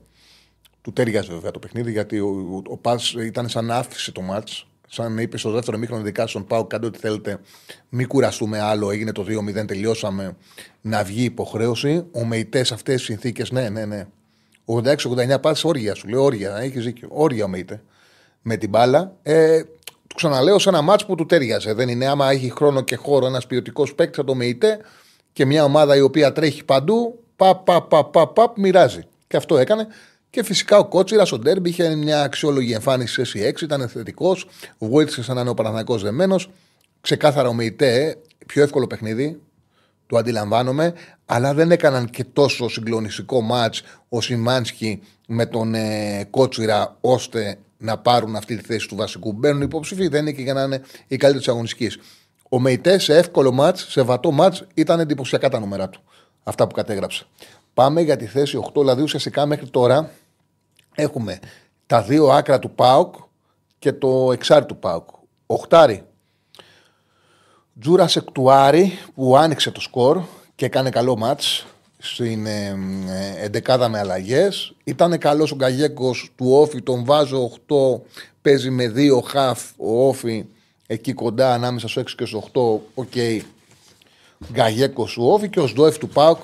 Του 0.83 0.93
τέριαζε 0.93 1.33
βέβαια 1.33 1.51
το 1.51 1.59
παιχνίδι 1.59 1.91
γιατί 1.91 2.19
ο, 2.19 2.63
ο, 2.69 2.77
Πας 2.77 3.13
ήταν 3.13 3.49
σαν 3.49 3.65
να 3.65 3.77
άφησε 3.77 4.13
το 4.13 4.21
μάτς 4.21 4.67
σαν 4.89 5.19
είπε 5.19 5.39
στο 5.39 5.51
δεύτερο 5.51 5.79
μήχρονο, 5.79 6.01
ειδικά 6.01 6.27
στον 6.27 6.47
Πάο, 6.47 6.65
κάντε 6.65 6.87
ό,τι 6.87 6.99
θέλετε. 6.99 7.41
Μην 7.89 8.07
κουραστούμε 8.07 8.61
άλλο. 8.61 8.91
Έγινε 8.91 9.13
το 9.13 9.25
2-0, 9.29 9.67
τελειώσαμε. 9.67 10.37
Να 10.81 11.05
βγει 11.05 11.25
υποχρέωση. 11.25 12.05
Ο 12.13 12.25
Μεϊτέ 12.25 12.65
σε 12.65 12.75
αυτές 12.75 12.97
τι 12.97 13.03
συνθήκες, 13.03 13.51
ναι, 13.51 13.69
ναι, 13.69 13.85
ναι. 13.85 14.07
86-89 14.67 15.41
πας 15.41 15.65
όρια 15.65 15.95
σου. 15.95 16.09
Λέω 16.09 16.23
όρια, 16.23 16.57
έχεις 16.57 16.85
δίκιο. 16.85 17.09
Όρια 17.11 17.45
ο 17.45 17.49
Μεϊτέ. 17.49 17.83
Με 18.49 18.57
την 18.57 18.69
μπάλα. 18.69 19.17
Ε, 19.23 19.63
του 20.07 20.15
ξαναλέω 20.15 20.59
σε 20.59 20.69
ένα 20.69 20.83
μάτς 20.83 21.07
που 21.07 21.15
του 21.15 21.27
τέριαζε. 21.27 21.73
Δεν 21.73 21.89
είναι 21.89 22.07
άμα 22.07 22.31
έχει 22.31 22.51
χρόνο 22.51 22.81
και 22.81 22.97
χώρο 22.97 23.27
ένας 23.27 23.47
ποιοτικός 23.47 23.95
παίκτης, 23.95 24.17
θα 24.17 24.25
το 24.25 24.35
Μεϊτέ 24.35 24.79
και 25.33 25.45
μια 25.45 25.65
ομάδα 25.65 25.97
η 25.97 26.01
οποία 26.01 26.33
τρέχει 26.33 26.65
παντού. 26.65 27.25
Παπ, 27.37 27.65
παπ, 27.65 27.89
παπ, 27.89 28.13
παπ, 28.13 28.35
παπ, 28.35 28.59
μοιράζει. 28.59 29.03
Και 29.27 29.37
αυτό 29.37 29.59
έκανε. 29.59 29.87
Και 30.31 30.43
φυσικά 30.43 30.79
ο 30.79 30.85
Κότσιρας, 30.89 31.33
ο 31.33 31.39
Ντέρμπι, 31.39 31.69
είχε 31.69 31.95
μια 31.95 32.23
αξιόλογη 32.23 32.73
εμφάνιση 32.73 33.25
σε 33.25 33.39
6 33.39 33.63
ήταν 33.63 33.89
θετικός. 33.89 34.49
Βοήθησε 34.79 35.23
σαν 35.23 35.35
να 35.35 35.41
είναι 35.41 35.51
ο 35.51 35.55
Παναθανικό 35.55 35.97
δεμένος. 35.97 36.51
Ξεκάθαρα 37.01 37.49
ο 37.49 37.53
Μεϊτέ, 37.53 38.19
πιο 38.47 38.63
εύκολο 38.63 38.87
παιχνίδι, 38.87 39.41
το 40.07 40.17
αντιλαμβάνομαι, 40.17 40.93
αλλά 41.27 41.55
δεν 41.55 41.71
έκαναν 41.71 42.11
και 42.11 42.25
τόσο 42.25 42.69
συγκλονιστικό 42.69 43.41
μάτς 43.41 43.83
ο 44.09 44.21
Σιμάνσκι 44.21 45.03
με 45.27 45.47
τον 45.47 45.75
ε, 45.75 46.27
Κότσιρα 46.31 46.97
ώστε 47.01 47.59
να 47.79 47.99
πάρουν 47.99 48.37
αυτή 48.37 48.57
τη 48.57 48.63
θέση 48.63 48.89
του 48.89 48.97
βασικού. 48.97 49.33
Μπαίνουν 49.33 49.63
υποψηφοί, 49.63 50.09
δεν 50.09 50.21
είναι 50.21 50.33
και 50.33 50.43
για 50.43 50.55
να 50.55 50.63
είναι 50.63 50.83
οι 51.07 51.17
καλύτεροι 51.17 51.39
της 51.39 51.49
αγωνιστικής. 51.49 51.99
Ο 52.49 52.61
Μεϊτές 52.61 53.03
σε 53.03 53.17
εύκολο 53.17 53.53
μάτς, 53.53 53.87
σε 53.91 54.03
βατό 54.03 54.31
μάτς, 54.31 54.65
ήταν 54.75 55.01
εντυπωσιακά 55.01 55.49
τα 55.49 55.61
νούμερα 55.61 55.89
του. 55.89 56.01
Αυτά 56.45 56.67
που 56.67 56.75
κατέγραψε. 56.75 57.27
Πάμε 57.75 58.01
για 58.01 58.17
τη 58.17 58.27
θέση 58.27 58.59
8, 58.73 58.81
δηλαδή 58.81 59.03
ουσιαστικά 59.03 59.47
μέχρι 59.47 59.69
τώρα 59.69 60.11
έχουμε 60.95 61.39
τα 61.87 62.03
δύο 62.03 62.27
άκρα 62.27 62.59
του 62.59 62.71
ΠΑΟΚ 62.71 63.15
και 63.79 63.93
το 63.93 64.33
εξάρι 64.33 64.67
του 64.67 64.77
ΠΑΟΚ. 64.77 65.09
Οχτάρι. 65.47 66.05
Τζούρα 67.81 68.09
Εκτουάρη 68.15 68.99
που 69.15 69.37
άνοιξε 69.37 69.71
το 69.71 69.81
σκορ 69.81 70.23
και 70.55 70.65
έκανε 70.65 70.91
καλό 70.91 71.17
μάτς 71.17 71.67
στην 72.15 72.47
ε, 72.47 72.79
ε, 73.09 73.45
εντεκάδα 73.45 73.89
με 73.89 73.99
αλλαγές. 73.99 74.75
Ήταν 74.85 75.19
καλός 75.19 75.53
ο 75.53 75.55
Γκαγέκο 75.55 76.15
του 76.37 76.53
Όφη, 76.53 76.83
τον 76.83 77.05
βάζω 77.05 77.51
8, 77.69 78.01
παίζει 78.43 78.71
με 78.71 78.89
δύο 78.89 79.21
χαφ 79.21 79.63
ο 79.77 80.09
Όφη 80.09 80.45
εκεί 80.87 81.13
κοντά 81.13 81.55
ανάμεσα 81.55 81.89
στο 81.89 82.01
6 82.01 82.05
και 82.17 82.25
στο 82.25 82.45
8. 82.53 82.81
Οκ. 82.95 83.07
Okay. 83.15 83.41
Γκαγέκο 84.53 85.05
του 85.05 85.27
Όφη 85.27 85.49
και 85.49 85.61
ο 85.61 85.67
Σντόεφ 85.67 85.99
του 85.99 86.09
Πάουκ 86.09 86.39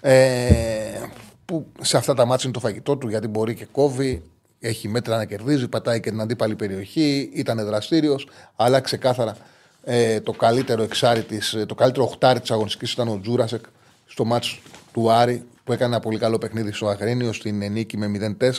ε, 0.00 1.00
που 1.44 1.66
σε 1.80 1.96
αυτά 1.96 2.14
τα 2.14 2.24
μάτια 2.24 2.42
είναι 2.44 2.52
το 2.52 2.60
φαγητό 2.60 2.96
του 2.96 3.08
γιατί 3.08 3.28
μπορεί 3.28 3.54
και 3.54 3.64
κόβει, 3.64 4.22
έχει 4.60 4.88
μέτρα 4.88 5.16
να 5.16 5.24
κερδίζει, 5.24 5.68
πατάει 5.68 6.00
και 6.00 6.10
την 6.10 6.20
αντίπαλη 6.20 6.54
περιοχή, 6.54 7.30
ήταν 7.34 7.64
δραστήριος, 7.64 8.28
αλλά 8.56 8.80
ξεκάθαρα 8.80 9.36
ε, 9.84 10.20
το 10.20 10.32
καλύτερο 10.32 10.82
εξάρι 10.82 11.22
της, 11.22 11.56
το 11.66 11.74
καλύτερο 11.74 12.04
οχτάρι 12.04 12.40
της 12.40 12.50
αγωνιστικής 12.50 12.92
ήταν 12.92 13.08
ο 13.08 13.20
Τζούρασεκ 13.22 13.64
στο 14.08 14.24
μάτσο 14.24 14.58
του 14.92 15.10
Άρη 15.10 15.44
που 15.64 15.72
έκανε 15.72 15.94
ένα 15.94 16.02
πολύ 16.02 16.18
καλό 16.18 16.38
παιχνίδι 16.38 16.72
στο 16.72 16.88
Αγρίνιο 16.88 17.32
στην 17.32 17.72
νίκη 17.72 17.96
με 17.96 18.36
0-4. 18.40 18.50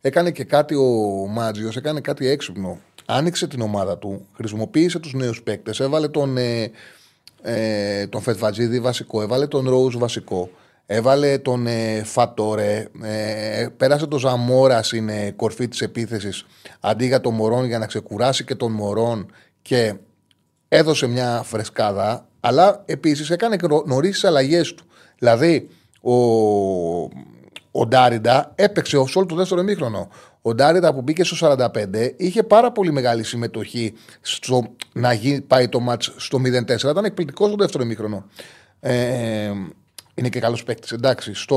Έκανε 0.00 0.30
και 0.30 0.44
κάτι 0.44 0.74
ο 0.74 1.26
Μάτζιος, 1.30 1.76
έκανε 1.76 2.00
κάτι 2.00 2.26
έξυπνο. 2.26 2.78
Άνοιξε 3.06 3.46
την 3.46 3.60
ομάδα 3.60 3.98
του, 3.98 4.26
χρησιμοποίησε 4.34 4.98
τους 4.98 5.14
νέους 5.14 5.42
παίκτες, 5.42 5.80
έβαλε 5.80 6.08
τον, 6.08 6.36
ε, 6.36 6.70
ε, 7.42 8.06
τον 8.06 8.20
Φετβατζίδη 8.20 8.80
βασικό, 8.80 9.22
έβαλε 9.22 9.46
τον 9.46 9.68
Ρόουζ 9.68 9.96
βασικό, 9.96 10.50
έβαλε 10.86 11.38
τον 11.38 11.66
ε, 11.66 12.02
Φατόρε, 12.04 12.88
ε, 13.02 13.66
πέρασε 13.76 14.06
τον 14.06 14.18
Ζαμόρα 14.18 14.82
στην 14.82 15.08
ε, 15.08 15.30
κορφή 15.30 15.68
της 15.68 15.80
επίθεσης 15.80 16.46
αντί 16.80 17.06
για 17.06 17.20
τον 17.20 17.34
Μωρόν 17.34 17.64
για 17.64 17.78
να 17.78 17.86
ξεκουράσει 17.86 18.44
και 18.44 18.54
τον 18.54 18.72
Μωρόν 18.72 19.32
και 19.62 19.94
έδωσε 20.68 21.06
μια 21.06 21.42
φρεσκάδα, 21.44 22.27
αλλά 22.40 22.82
επίσης 22.86 23.30
έκανε 23.30 23.56
νωρίς 23.84 24.12
τις 24.12 24.24
αλλαγές 24.24 24.74
του. 24.74 24.84
Δηλαδή, 25.18 25.68
ο, 26.00 26.12
ο 27.70 27.86
Ντάριντα 27.86 28.52
έπαιξε 28.54 28.96
όλο 28.96 29.26
το 29.28 29.34
δεύτερο 29.34 29.62
μήχρονο. 29.62 30.08
Ο 30.42 30.54
Ντάριντα 30.54 30.94
που 30.94 31.02
μπήκε 31.02 31.24
στο 31.24 31.56
45 31.56 32.12
είχε 32.16 32.42
πάρα 32.42 32.72
πολύ 32.72 32.92
μεγάλη 32.92 33.22
συμμετοχή 33.22 33.94
στο 34.20 34.62
να 34.92 35.12
γίνει, 35.12 35.40
πάει 35.40 35.68
το 35.68 35.80
μάτς 35.80 36.12
στο 36.16 36.38
0-4. 36.38 36.90
Ήταν 36.90 37.04
εκπληκτικός 37.04 37.48
στο 37.48 37.56
δεύτερο 37.56 37.84
μήχρονο. 37.84 38.24
Ε, 38.80 39.52
είναι 40.14 40.28
και 40.28 40.40
καλός 40.40 40.64
παίκτης. 40.64 40.92
Εντάξει. 40.92 41.34
Στο... 41.34 41.56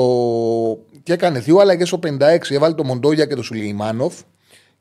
Και 1.04 1.14
έκανε 1.14 1.40
δύο 1.40 1.58
αλλαγές 1.58 1.88
στο 1.88 2.00
56. 2.04 2.20
Έβαλε 2.50 2.74
το 2.74 2.84
Μοντόγια 2.84 3.26
και 3.26 3.36
το 3.36 3.42
Σουλεϊμάνοφ. 3.44 4.14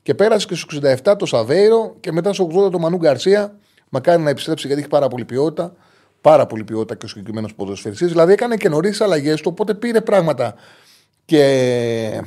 Και 0.01 0.13
πέρασε 0.13 0.47
και 0.47 0.55
στο 0.55 0.79
67 0.81 1.15
το 1.17 1.25
Σαβέιρο. 1.25 1.95
Και 1.99 2.11
μετά 2.11 2.33
στο 2.33 2.49
80 2.67 2.71
το 2.71 2.79
Μανού 2.79 2.97
Γκαρσία. 2.97 3.55
Μακάρι 3.89 4.21
να 4.21 4.29
επιστρέψει 4.29 4.67
γιατί 4.67 4.81
έχει 4.81 4.91
πάρα 4.91 5.07
πολύ 5.07 5.25
ποιότητα. 5.25 5.73
Πάρα 6.21 6.45
πολύ 6.45 6.63
ποιότητα 6.63 6.95
και 6.95 7.05
ο 7.05 7.07
συγκεκριμένος 7.07 7.53
ποδοσφαιριστής. 7.53 8.07
Δηλαδή 8.07 8.33
έκανε 8.33 8.55
και 8.55 8.69
νωρίς 8.69 9.01
αλλαγές 9.01 9.41
του. 9.41 9.49
Οπότε 9.51 9.73
πήρε 9.73 10.01
πράγματα 10.01 10.55
και 11.25 12.21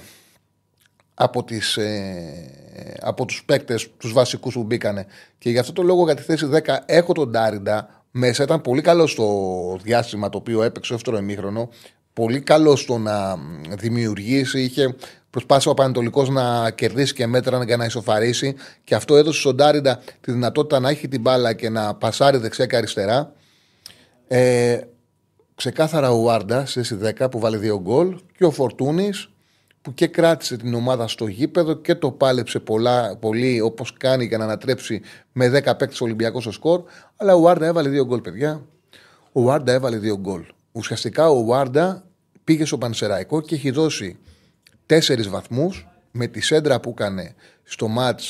από, 1.15 1.45
τις, 1.45 1.77
ε, 1.77 2.97
από 3.01 3.25
τους 3.25 3.45
παίκτες, 3.45 3.91
τους 3.97 4.13
βασικούς 4.13 4.55
που 4.55 4.63
μπήκανε. 4.63 5.07
Και 5.39 5.51
γι' 5.51 5.59
αυτό 5.59 5.73
το 5.73 5.83
λόγο 5.83 6.05
για 6.05 6.15
τη 6.15 6.23
θέση 6.23 6.47
10 6.47 6.83
έχω 6.87 7.13
τον 7.13 7.31
Ντάριντα 7.31 8.05
μέσα. 8.11 8.43
Ήταν 8.43 8.61
πολύ 8.61 8.83
καλό 8.83 9.07
στο 9.07 9.79
διάστημα 9.83 10.29
το 10.29 10.39
οποίο 10.39 10.63
έπαιξε 10.63 10.95
δεύτερο 10.95 11.17
εμίχρονο. 11.17 11.69
Πολύ 12.13 12.41
καλό 12.41 12.77
στο 12.77 12.99
να 12.99 13.39
δημιουργήσει. 13.77 14.61
Είχε 14.63 14.95
Προσπάθησε 15.35 15.69
ο 15.69 15.75
Πανετολικός 15.75 16.29
να 16.29 16.71
κερδίσει 16.71 17.15
και 17.15 17.27
μέτρα 17.27 17.65
για 17.65 17.77
να 17.77 17.85
ισοφαρίσει. 17.85 18.55
Και 18.85 18.95
αυτό 18.95 19.17
έδωσε 19.17 19.41
στον 19.41 19.55
Ντάριντα 19.55 20.01
τη 20.21 20.33
δυνατότητα 20.33 20.81
να 20.81 20.89
έχει 20.89 21.09
την 21.09 21.21
μπάλα 21.21 21.53
και 21.53 21.69
να 21.69 21.95
πασάρει 21.95 22.37
δεξιά 22.37 22.67
και 22.67 22.77
αριστερά. 22.77 23.33
Ε, 24.37 24.81
ξεκάθαρα 25.55 26.11
ο 26.11 26.23
Βάρντα 26.23 26.67
στη 26.67 26.99
10 27.19 27.31
που 27.31 27.39
βάλε 27.39 27.57
δύο 27.57 27.81
γκολ 27.81 28.21
και 28.37 28.45
ο 28.45 28.51
Φορτούνης 28.51 29.29
που 29.83 29.95
και 29.95 30.07
κράτησε 30.07 30.57
την 30.57 30.75
ομάδα 30.75 31.09
στο 31.09 31.27
γήπεδο 31.27 31.75
και 31.75 31.95
το 31.95 32.11
πάλεψε 32.11 32.59
πολλά, 32.61 33.17
πολύ 33.17 33.61
όπως 33.61 33.93
κάνει 33.93 34.25
για 34.25 34.39
να 34.39 34.45
ανατρέψει 34.45 35.01
με 35.33 35.47
10 35.49 35.51
παίκτες 35.53 36.01
Ολυμπιακός 36.01 36.43
στο 36.43 36.53
σκορ. 36.53 36.83
Αλλά 37.17 37.35
ο 37.35 37.41
Βάρντα 37.41 37.67
έβαλε 37.67 37.89
δύο 37.89 38.05
γκολ, 38.05 38.21
παιδιά. 38.21 38.67
Ο 39.33 39.43
Βάρντα 39.43 39.73
έβαλε 39.73 39.97
δύο 39.97 40.17
γκολ. 40.17 40.45
Ουσιαστικά 40.73 41.29
ο 41.29 41.45
Βάρντα 41.45 42.05
πήγε 42.45 42.65
στο 42.65 42.79
Πανσεραϊκό 42.79 43.41
και 43.41 43.55
έχει 43.55 43.71
δώσει 43.71 44.19
τέσσερις 44.87 45.29
βαθμούς 45.29 45.89
με 46.11 46.27
τη 46.27 46.41
σέντρα 46.41 46.81
που 46.81 46.91
έκανε 46.91 47.35
στο 47.63 47.89
ματ 47.89 48.21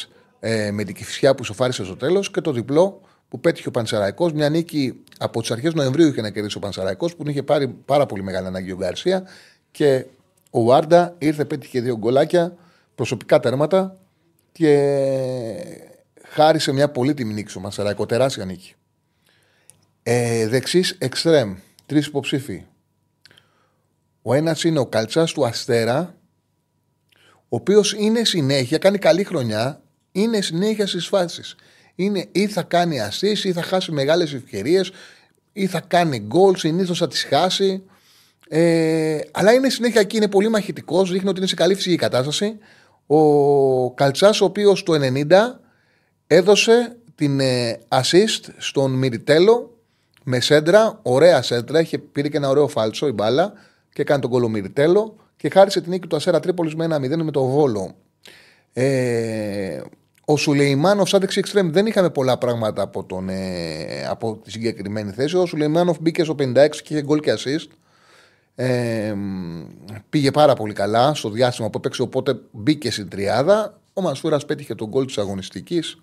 ε, 0.41 0.71
με 0.71 0.85
την 0.85 0.95
κυφσιά 0.95 1.35
που 1.35 1.45
σοφάρισε 1.45 1.85
στο 1.85 1.97
τέλος 1.97 2.31
και 2.31 2.41
το 2.41 2.53
διπλό 2.53 3.01
που 3.29 3.41
πέτυχε 3.41 3.69
ο 3.69 3.71
Πανσεραϊκός. 3.71 4.33
Μια 4.33 4.49
νίκη 4.49 5.03
από 5.19 5.41
τις 5.41 5.51
αρχές 5.51 5.75
Νοεμβρίου 5.75 6.09
είχε 6.09 6.21
να 6.21 6.31
κερδίσει 6.31 6.57
ο 6.57 6.61
Πανσεραϊκός 6.61 7.17
που 7.17 7.29
είχε 7.29 7.43
πάρει 7.43 7.69
πάρα 7.69 8.07
πολύ 8.07 8.23
μεγάλη 8.23 8.47
ανάγκη 8.47 8.73
ο 8.73 8.77
Γκαρσία 8.77 9.29
και 9.71 10.07
ο 10.51 10.63
Βάρντα 10.63 11.15
ήρθε, 11.19 11.45
πέτυχε 11.45 11.81
δύο 11.81 11.97
γκολάκια, 11.97 12.57
προσωπικά 12.95 13.41
τέρματα 13.41 13.99
και 14.53 14.75
χάρισε 16.29 16.73
μια 16.73 16.91
πολύτιμη 16.91 17.35
νίκη 17.35 17.51
στο 17.51 17.61
Πανσεραϊκό, 17.61 18.07
τεράστια 18.07 18.45
νίκη. 18.45 18.75
Ε, 20.03 20.49
Δεξί 20.49 20.85
εξτρέμ, 20.99 21.57
τρεις 21.87 22.07
υποψήφοι. 22.07 22.65
Ο 24.23 24.35
ένας 24.35 24.65
είναι 24.65 24.79
ο 24.79 24.87
Καλτσάς 24.87 25.33
του 25.33 25.47
Αστέρα, 25.47 26.15
ο 27.35 27.57
οποίος 27.57 27.93
είναι 27.93 28.25
συνέχεια, 28.25 28.79
κάνει 28.79 28.99
καλή 28.99 29.25
χρονιά, 29.25 29.83
είναι 30.13 30.41
συνέχεια 30.41 30.87
στις 30.87 31.07
φάσεις. 31.07 31.57
Είναι 31.95 32.27
ή 32.33 32.47
θα 32.47 32.63
κάνει 32.63 33.01
αστήσει, 33.01 33.49
ή 33.49 33.53
θα 33.53 33.63
χάσει 33.63 33.93
μεγάλες 33.93 34.33
ευκαιρίες, 34.33 34.91
ή 35.53 35.67
θα 35.67 35.81
κάνει 35.81 36.19
γκολ, 36.19 36.55
συνήθως 36.55 36.99
θα 36.99 37.09
τις 37.09 37.25
χάσει. 37.25 37.83
Ε, 38.49 39.19
αλλά 39.31 39.53
είναι 39.53 39.69
συνέχεια 39.69 40.01
εκεί, 40.01 40.17
είναι 40.17 40.29
πολύ 40.29 40.49
μαχητικός, 40.49 41.11
δείχνει 41.11 41.29
ότι 41.29 41.39
είναι 41.39 41.49
σε 41.49 41.55
καλή 41.55 41.75
φυσική 41.75 41.97
κατάσταση. 41.97 42.59
Ο 43.07 43.95
Καλτσάς, 43.95 44.41
ο 44.41 44.45
οποίος 44.45 44.83
το 44.83 44.93
90 44.93 45.61
έδωσε 46.27 46.97
την 47.15 47.41
ε, 47.41 47.79
assist 47.89 48.41
στον 48.57 48.93
Μυριτέλο 48.93 49.79
με 50.25 50.41
σέντρα, 50.41 50.99
ωραία 51.03 51.43
σέντρα, 51.43 51.81
είχε, 51.81 51.99
πήρε 51.99 52.29
και 52.29 52.37
ένα 52.37 52.49
ωραίο 52.49 52.69
φάλτσο 52.69 53.07
η 53.07 53.13
μπάλα 53.13 53.53
και 53.93 54.03
έκανε 54.03 54.21
τον 54.21 54.31
κολομυριτέλο 54.31 55.17
και 55.37 55.51
χάρισε 55.51 55.81
την 55.81 55.91
νίκη 55.91 56.07
του 56.07 56.17
Ασέρα 56.17 56.41
Τρίπολης 56.41 56.75
με 56.75 56.85
ένα 56.85 56.97
0 56.97 57.23
με 57.23 57.31
το 57.31 57.45
Βόλο. 57.45 57.95
Ε, 58.73 59.81
ο 60.25 60.37
Σουλεϊμάνοφ, 60.37 61.09
σαν 61.09 61.21
δεξί 61.21 61.39
εξτρέμ, 61.39 61.71
δεν 61.71 61.87
είχαμε 61.87 62.11
πολλά 62.11 62.39
πράγματα 62.39 62.83
από, 62.83 63.05
τον, 63.05 63.29
ε, 63.29 64.07
από 64.09 64.37
τη 64.45 64.51
συγκεκριμένη 64.51 65.11
θέση. 65.11 65.37
Ο 65.37 65.47
Σουλεϊμάνοφ 65.47 65.97
μπήκε 66.01 66.25
στο 66.25 66.35
56 66.39 66.83
και 66.83 66.95
είχε 66.95 67.03
γκολ 67.03 67.21
και 67.21 67.35
assist. 67.39 67.69
Ε, 68.55 69.15
πήγε 70.11 70.31
πάρα 70.31 70.55
πολύ 70.55 70.73
καλά 70.73 71.15
στο 71.15 71.31
διάστημα 71.31 71.71
που 71.71 71.79
έπαιξε, 71.79 72.03
οπότε 72.03 72.41
μπήκε 72.51 72.91
στην 72.91 73.09
τριάδα. 73.09 73.81
Ο 73.93 74.01
Μασούρα 74.01 74.39
πέτυχε 74.39 74.75
τον 74.75 74.89
γκολ 74.89 75.07
της 75.07 75.19
αγωνιστικής 75.19 75.99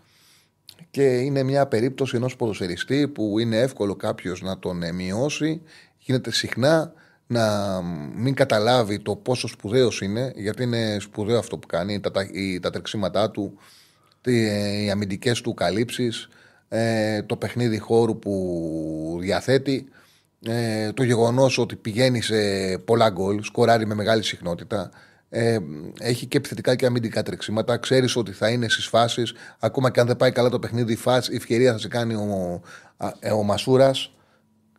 και 0.91 1.03
είναι 1.03 1.43
μια 1.43 1.67
περίπτωση 1.67 2.15
ενός 2.15 2.35
ποδοσφαιριστή 2.35 3.07
που 3.07 3.39
είναι 3.39 3.57
εύκολο 3.57 3.95
κάποιος 3.95 4.41
να 4.41 4.59
τον 4.59 4.83
ε, 4.83 4.91
μειώσει. 4.91 5.61
Γίνεται 5.97 6.31
συχνά 6.31 6.93
να 7.27 7.79
μην 8.15 8.33
καταλάβει 8.33 8.99
το 8.99 9.15
πόσο 9.15 9.47
σπουδαίος 9.47 10.01
είναι, 10.01 10.33
γιατί 10.35 10.63
είναι 10.63 10.97
σπουδαίο 10.99 11.37
αυτό 11.37 11.57
που 11.57 11.67
κάνει, 11.67 11.99
τα, 11.99 12.11
τα, 12.11 12.25
τα 12.61 12.69
τρεξίματά 12.69 13.31
του, 13.31 13.59
οι 14.25 14.89
αμυντικές 14.91 15.41
του 15.41 15.53
καλύψεις, 15.53 16.29
ε, 16.69 17.21
το 17.21 17.35
παιχνίδι 17.35 17.77
χώρου 17.77 18.19
που 18.19 19.17
διαθέτει, 19.19 19.89
ε, 20.45 20.91
το 20.91 21.03
γεγονός 21.03 21.57
ότι 21.57 21.75
πηγαίνει 21.75 22.21
σε 22.21 22.35
πολλά 22.77 23.09
γκολ, 23.09 23.43
σκοράρει 23.43 23.85
με 23.85 23.93
μεγάλη 23.93 24.23
συχνότητα. 24.23 24.89
Ε, 25.29 25.57
έχει 25.99 26.25
και 26.25 26.37
επιθετικά 26.37 26.75
και 26.75 26.85
αμυντικά 26.85 27.23
τρεξίματα. 27.23 27.77
Ξέρεις 27.77 28.15
ότι 28.15 28.31
θα 28.31 28.49
είναι 28.49 28.69
στις 28.69 28.85
φάσεις. 28.87 29.33
Ακόμα 29.59 29.91
και 29.91 29.99
αν 29.99 30.07
δεν 30.07 30.17
πάει 30.17 30.31
καλά 30.31 30.49
το 30.49 30.59
παιχνίδι, 30.59 30.93
η, 30.93 30.95
φάση, 30.95 31.33
η 31.33 31.35
ευκαιρία 31.35 31.71
θα 31.71 31.77
σε 31.77 31.87
κάνει 31.87 32.13
ο, 32.13 32.61
ο, 32.97 33.37
ο 33.37 33.43
Μασούρας. 33.43 34.13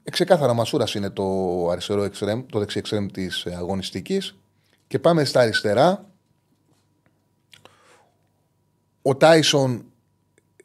Ε, 0.03 0.11
ξεκάθαρα 0.11 0.55
Μασούρας 0.55 0.95
είναι 0.95 1.11
το 1.11 1.69
αριστερό 1.71 2.03
εξτρέμ, 2.03 2.47
το 2.47 2.59
δεξί 2.59 2.79
εξτρέμ 2.79 3.07
της 3.07 3.47
αγωνιστικής. 3.47 4.37
Και 4.87 4.99
πάμε 4.99 5.25
στα 5.25 5.41
αριστερά. 5.41 6.12
Ο 9.03 9.17
Τάισον, 9.17 9.85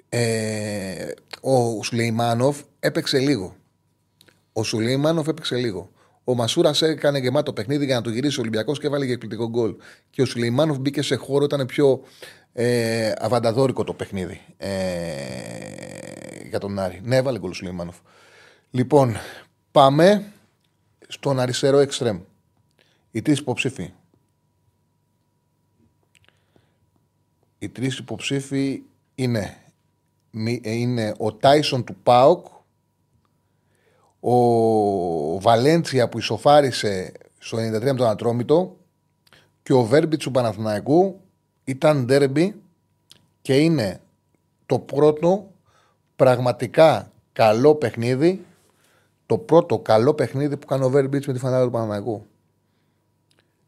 ε, 0.10 1.12
ο 1.42 1.84
Σουλεϊμάνοφ 1.84 2.62
έπαιξε 2.80 3.20
λίγο. 3.20 3.56
Ο 4.54 4.64
Σουλεϊμάνοφ 4.64 5.28
έπαιξε 5.28 5.56
λίγο. 5.56 5.90
Ο 6.24 6.36
Μασούρα 6.36 6.74
έκανε 6.80 7.20
γεμάτο 7.20 7.54
παιχνίδι 7.54 7.86
για 7.86 7.96
να 7.96 8.02
το 8.02 8.10
γυρίσει 8.10 8.38
ο 8.38 8.42
Ολυμπιακός 8.42 8.80
και 8.80 8.88
έβαλε 8.88 9.06
για 9.06 9.14
εκπληκτικό 9.14 9.50
γκολ. 9.50 9.76
Και 10.10 10.22
ο 10.22 10.26
Σουλεϊμάνοφ 10.26 10.78
μπήκε 10.78 11.02
σε 11.02 11.16
χώρο, 11.16 11.44
ήταν 11.44 11.66
πιο 11.66 12.04
ε, 12.54 13.12
αβανταδόρικο 13.18 13.84
το 13.84 13.94
παιχνίδι 13.94 14.42
ε, 14.58 14.70
για 16.50 16.60
τον 16.60 16.80
Άρη. 16.80 17.02
Ναι, 17.04 17.16
έβαλε 17.16 17.40
γκολ 17.40 17.50
ο 17.50 17.54
Σουλεϊμάνοφ. 17.54 17.96
Λοιπόν, 18.72 19.16
πάμε 19.72 20.32
στον 21.08 21.40
αριστερό 21.40 21.78
εξτρέμ. 21.78 22.20
Οι 23.12 23.22
τρεις 23.22 23.40
υποψήφοι. 23.40 23.94
Οι 27.60 27.70
τρεις 27.70 27.98
υποψήφοι 27.98 28.84
είναι, 29.16 29.58
είναι 30.62 31.14
ο 31.18 31.34
Τάισον 31.34 31.84
του 31.84 31.96
Πάοκ, 32.04 32.46
ο 34.20 35.40
Βαλέντσια 35.40 36.10
που 36.10 36.18
ισοφάρισε 36.18 37.12
στο 37.38 37.58
93 37.58 37.82
με 37.82 37.94
τον 37.94 38.08
Ατρόμητο 38.08 38.78
και 39.64 39.74
ο 39.74 39.84
Βέρμπιτς 39.84 40.24
του 40.24 40.32
Παναθηναϊκού 40.32 41.20
ήταν 41.64 42.06
ντέρμπι 42.06 42.62
και 43.42 43.58
είναι 43.58 44.02
το 44.66 44.80
πρώτο 44.80 45.52
πραγματικά 46.16 47.12
καλό 47.34 47.76
παιχνίδι 47.76 48.46
το 49.28 49.38
πρώτο 49.38 49.80
καλό 49.80 50.14
παιχνίδι 50.14 50.58
που 50.58 50.68
κάνει 50.68 50.84
ο 50.84 50.90
Βέρμπιτς 50.90 51.28
με 51.28 51.34
τη 51.34 51.40
φανέλα 51.40 51.64
του 51.64 51.72
Παναναϊκού. 51.72 52.26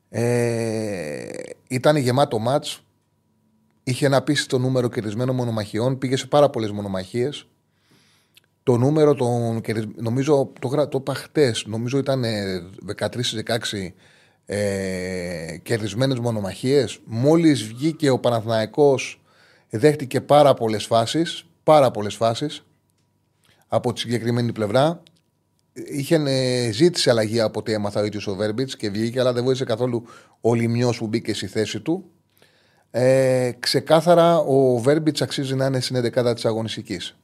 Ε, 0.09 1.27
ήταν 1.67 1.95
γεμάτο 1.95 2.39
μάτς. 2.39 2.83
Είχε 3.89 4.05
ένα 4.05 4.23
το 4.47 4.57
νούμερο 4.57 4.89
κερδισμένων 4.89 5.35
μονομαχιών. 5.35 5.97
Πήγε 5.97 6.15
σε 6.15 6.27
πάρα 6.27 6.49
πολλές 6.49 6.71
μονομαχίες. 6.71 7.47
Το 8.63 8.77
νούμερο 8.77 9.15
των 9.15 9.61
νομίζω 9.95 10.51
το, 10.59 10.87
το 10.87 10.97
είπα 10.97 11.13
χτες, 11.13 11.65
νομίζω 11.67 11.97
ήταν 11.97 12.23
13-16 12.97 13.07
ε, 14.45 15.57
κερδισμένες 15.63 16.19
μονομαχίες. 16.19 16.99
Μόλις 17.05 17.63
βγήκε 17.63 18.09
ο 18.09 18.19
Παναθηναϊκός 18.19 19.21
δέχτηκε 19.69 20.21
πάρα 20.21 20.53
πολλές 20.53 20.85
φάσεις. 20.85 21.45
Πάρα 21.63 21.91
πολλές 21.91 22.15
φάσεις 22.15 22.65
από 23.67 23.93
τη 23.93 23.99
συγκεκριμένη 23.99 24.51
πλευρά 24.51 25.03
είχε, 25.73 26.15
ε, 26.15 26.71
ζήτησε 26.71 27.09
αλλαγή 27.09 27.39
από 27.39 27.59
ό,τι 27.59 27.71
έμαθα 27.73 28.01
ο 28.01 28.05
ίδιος 28.05 28.27
ο 28.27 28.35
Βέρμπιτς 28.35 28.75
και 28.75 28.89
βγήκε, 28.89 29.19
αλλά 29.19 29.33
δεν 29.33 29.43
βοήθησε 29.43 29.65
καθόλου 29.65 30.05
ο 30.41 30.53
Λιμιός 30.53 30.97
που 30.97 31.07
μπήκε 31.07 31.33
στη 31.33 31.47
θέση 31.47 31.79
του. 31.79 32.11
Ε, 32.91 33.51
ξεκάθαρα 33.59 34.37
ο 34.37 34.77
Βέρμπιτς 34.77 35.21
αξίζει 35.21 35.55
να 35.55 35.65
είναι 35.65 35.79
στην 35.79 35.95
11 35.95 36.33
της 36.33 36.45
αγωνιστικής. 36.45 37.15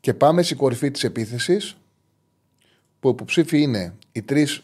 Και 0.00 0.14
πάμε 0.14 0.42
στην 0.42 0.56
κορυφή 0.56 0.90
της 0.90 1.04
επίθεσης, 1.04 1.76
που 3.00 3.08
υποψήφοι 3.08 3.62
είναι 3.62 3.94
οι 4.12 4.22
τρεις 4.22 4.62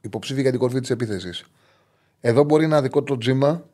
υποψήφοι 0.00 0.40
για 0.40 0.50
την 0.50 0.60
κορυφή 0.60 0.80
της 0.80 0.90
επίθεσης. 0.90 1.44
Εδώ 2.20 2.44
μπορεί 2.44 2.66
να 2.66 2.82
δικό 2.82 3.02
το 3.02 3.18
τζίμα, 3.18 3.64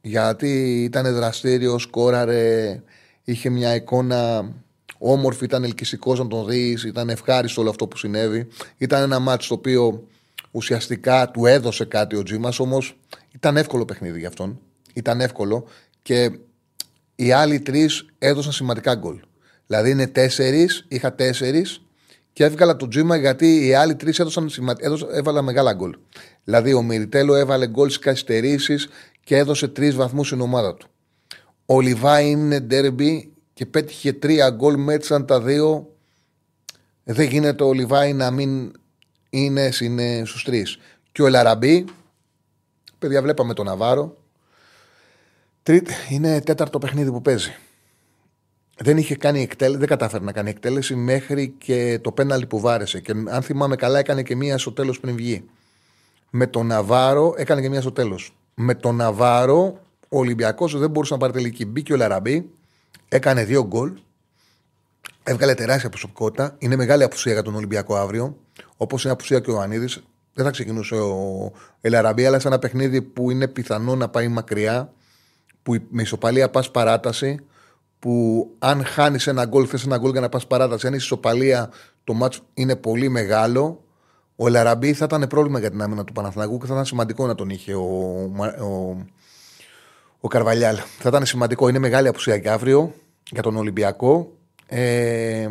γιατί 0.00 0.82
ήταν 0.82 1.14
δραστήριο, 1.14 1.78
σκόραρε, 1.78 2.82
είχε 3.24 3.50
μια 3.50 3.74
εικόνα 3.74 4.52
Όμορφη, 4.98 5.44
ήταν 5.44 5.64
ελκυστικός 5.64 6.18
να 6.18 6.26
τον 6.26 6.46
δεις, 6.46 6.84
ήταν 6.84 7.08
ευχάριστο 7.08 7.60
όλο 7.60 7.70
αυτό 7.70 7.86
που 7.86 7.96
συνέβη. 7.96 8.48
Ήταν 8.76 9.02
ένα 9.02 9.18
μάτσο 9.18 9.48
το 9.48 9.54
οποίο 9.54 10.06
ουσιαστικά 10.56 11.30
του 11.30 11.46
έδωσε 11.46 11.84
κάτι 11.84 12.16
ο 12.16 12.22
Τζίμας, 12.22 12.58
όμως 12.58 12.98
ήταν 13.34 13.56
εύκολο 13.56 13.84
παιχνίδι 13.84 14.18
για 14.18 14.28
αυτόν. 14.28 14.60
Ήταν 14.94 15.20
εύκολο 15.20 15.66
και 16.02 16.38
οι 17.14 17.32
άλλοι 17.32 17.60
τρεις 17.60 18.06
έδωσαν 18.18 18.52
σημαντικά 18.52 18.94
γκολ. 18.94 19.20
Δηλαδή 19.66 19.90
είναι 19.90 20.06
τέσσερις, 20.06 20.84
είχα 20.88 21.14
τέσσερις 21.14 21.82
και 22.32 22.44
έβγαλα 22.44 22.76
τον 22.76 22.90
Τζίμα 22.90 23.16
γιατί 23.16 23.66
οι 23.66 23.74
άλλοι 23.74 23.94
τρεις 23.96 24.18
έδωσαν, 24.18 24.50
έδωσαν, 24.78 25.08
έβαλαν 25.12 25.44
μεγάλα 25.44 25.72
γκολ. 25.72 25.96
Δηλαδή 26.44 26.72
ο 26.72 26.82
Μυριτέλο 26.82 27.34
έβαλε 27.34 27.68
γκολ 27.68 27.88
στις 27.88 27.98
καθυστερήσεις 27.98 28.88
και 29.24 29.36
έδωσε 29.36 29.68
τρεις 29.68 29.94
βαθμούς 29.94 30.26
στην 30.26 30.40
ομάδα 30.40 30.74
του. 30.74 30.88
Ο 31.66 31.80
Λιβάη 31.80 32.30
είναι 32.30 32.60
ντέρμπι 32.60 33.32
και 33.52 33.66
πέτυχε 33.66 34.12
τρία 34.12 34.50
γκολ, 34.50 34.76
μέτρησαν 34.76 35.26
τα 35.26 35.40
δύο. 35.40 35.90
Δεν 37.04 37.28
γίνεται 37.28 37.64
ο 37.64 37.72
Λιβάη 37.72 38.12
να 38.12 38.30
μην 38.30 38.72
είναι 39.30 39.70
στους 40.24 40.44
τρεις. 40.44 40.78
Και 41.12 41.22
ο 41.22 41.28
Λαραμπή 41.28 41.84
Παιδιά, 42.98 43.22
βλέπαμε 43.22 43.54
τον 43.54 43.66
Ναβάρο. 43.66 44.16
Τρίτ, 45.62 45.88
είναι 46.10 46.40
τέταρτο 46.40 46.78
παιχνίδι 46.78 47.10
που 47.10 47.22
παίζει. 47.22 47.54
Δεν 48.78 48.96
είχε 48.96 49.16
κάνει 49.16 49.42
εκτέλεση, 49.42 49.78
δεν 49.78 49.88
κατάφερε 49.88 50.24
να 50.24 50.32
κάνει 50.32 50.50
εκτέλεση 50.50 50.94
μέχρι 50.94 51.48
και 51.58 51.98
το 52.02 52.12
πέναλι 52.12 52.46
που 52.46 52.60
βάρεσε. 52.60 53.00
Και 53.00 53.14
αν 53.28 53.42
θυμάμαι 53.42 53.76
καλά, 53.76 53.98
έκανε 53.98 54.22
και 54.22 54.36
μία 54.36 54.58
στο 54.58 54.72
τέλος 54.72 55.00
πριν 55.00 55.16
βγει. 55.16 55.44
Με 56.30 56.46
τον 56.46 56.66
Ναβάρο 56.66 57.34
έκανε 57.36 57.60
και 57.60 57.68
μία 57.68 57.80
στο 57.80 57.92
τέλος. 57.92 58.36
Με 58.54 58.74
τον 58.74 58.96
Ναβάρο, 58.96 59.80
ο 60.08 60.18
Ολυμπιακός 60.18 60.78
δεν 60.78 60.90
μπορούσε 60.90 61.12
να 61.12 61.18
πάρει 61.18 61.32
τελική. 61.32 61.66
Μπήκε 61.66 61.92
ο 61.92 61.96
Λαραμπή, 61.96 62.50
έκανε 63.08 63.44
δύο 63.44 63.66
γκολ. 63.66 63.92
Έβγαλε 65.28 65.54
τεράστια 65.54 65.88
προσωπικότητα. 65.88 66.54
Είναι 66.58 66.76
μεγάλη 66.76 67.02
απουσία 67.02 67.32
για 67.32 67.42
τον 67.42 67.54
Ολυμπιακό 67.54 67.96
αύριο. 67.96 68.36
Όπως 68.76 69.04
είναι 69.04 69.12
απουσία 69.12 69.40
και 69.40 69.50
ο 69.50 69.60
Ανίδη. 69.60 69.88
Δεν 70.32 70.44
θα 70.44 70.50
ξεκινούσε 70.50 70.94
ο 70.94 71.52
Ελαραμπή, 71.80 72.26
αλλά 72.26 72.38
σε 72.38 72.48
ένα 72.48 72.58
παιχνίδι 72.58 73.02
που 73.02 73.30
είναι 73.30 73.48
πιθανό 73.48 73.94
να 73.94 74.08
πάει 74.08 74.28
μακριά. 74.28 74.92
Που 75.62 75.76
με 75.90 76.02
ισοπαλία 76.02 76.50
πας 76.50 76.70
παράταση. 76.70 77.38
Που 77.98 78.46
αν 78.58 78.84
χάνεις 78.84 79.26
ένα 79.26 79.44
γκολ, 79.44 79.66
θες 79.68 79.84
ένα 79.84 79.96
γκολ 79.96 80.10
για 80.10 80.20
να 80.20 80.28
πας 80.28 80.46
παράταση. 80.46 80.86
Αν 80.86 80.92
είσαι 80.92 81.04
ισοπαλία, 81.04 81.70
το 82.04 82.12
μάτσο 82.12 82.40
είναι 82.54 82.76
πολύ 82.76 83.08
μεγάλο. 83.08 83.84
Ο 84.36 84.46
Ελαραμπή 84.46 84.92
θα 84.92 85.04
ήταν 85.04 85.26
πρόβλημα 85.28 85.58
για 85.58 85.70
την 85.70 85.82
άμυνα 85.82 86.04
του 86.04 86.12
Παναθηνακού 86.12 86.58
και 86.58 86.66
θα 86.66 86.72
ήταν 86.72 86.84
σημαντικό 86.84 87.26
να 87.26 87.34
τον 87.34 87.50
είχε 87.50 87.74
ο, 87.74 87.84
ο, 88.60 88.96
ο 90.20 90.28
Καρβαλιάλ. 90.28 90.76
Θα 90.98 91.08
ήταν 91.08 91.26
σημαντικό. 91.26 91.68
Είναι 91.68 91.78
μεγάλη 91.78 92.08
απουσία 92.08 92.38
και 92.38 92.50
αύριο 92.50 92.94
για 93.30 93.42
τον 93.42 93.56
Ολυμπιακό. 93.56 94.35
Ε, 94.66 95.48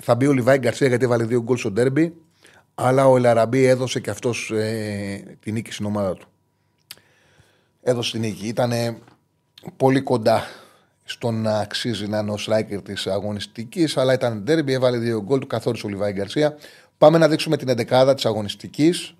θα 0.00 0.14
μπει 0.14 0.26
ο 0.26 0.32
Λιβάη 0.32 0.58
Γκαρσία 0.58 0.88
γιατί 0.88 1.04
έβαλε 1.04 1.24
δύο 1.24 1.42
γκολ 1.42 1.56
στο 1.56 1.70
ντέρμπι. 1.70 2.14
Αλλά 2.74 3.06
ο 3.06 3.16
Ελαραμπή 3.16 3.64
έδωσε 3.64 4.00
και 4.00 4.10
αυτός 4.10 4.50
ε, 4.50 5.36
την 5.40 5.54
νίκη 5.54 5.72
στην 5.72 5.86
ομάδα 5.86 6.14
του. 6.14 6.28
Έδωσε 7.82 8.12
την 8.12 8.20
νίκη. 8.20 8.46
Ήταν 8.46 8.72
πολύ 9.76 10.00
κοντά 10.00 10.42
στο 11.04 11.30
να 11.30 11.58
αξίζει 11.58 12.06
να 12.06 12.18
είναι 12.18 12.30
ο 12.30 12.36
striker 12.46 12.84
της 12.84 13.06
αγωνιστικής, 13.06 13.96
αλλά 13.96 14.12
ήταν 14.12 14.42
ντέρμπι, 14.42 14.72
έβαλε 14.72 14.98
δύο 14.98 15.22
γκολ, 15.22 15.38
του 15.38 15.46
καθόρισε 15.46 15.86
ο 15.86 15.88
Λιβάη 15.88 16.12
Γκαρσία. 16.12 16.56
Πάμε 16.98 17.18
να 17.18 17.28
δείξουμε 17.28 17.56
την 17.56 17.68
11 17.68 18.12
της 18.14 18.26
αγωνιστικής, 18.26 19.14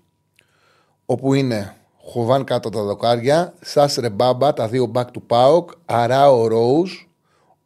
όπου 1.05 1.33
είναι 1.33 1.75
Χοβάν 2.01 2.43
κάτω 2.43 2.69
τα 2.69 2.83
δοκάρια, 2.83 3.53
Σάσρε 3.61 4.09
Μπάμπα, 4.09 4.53
τα 4.53 4.67
δύο 4.67 4.85
μπακ 4.85 5.11
του 5.11 5.21
Πάοκ, 5.21 5.71
Αράο 5.85 6.47
Ρόουζ, 6.47 6.91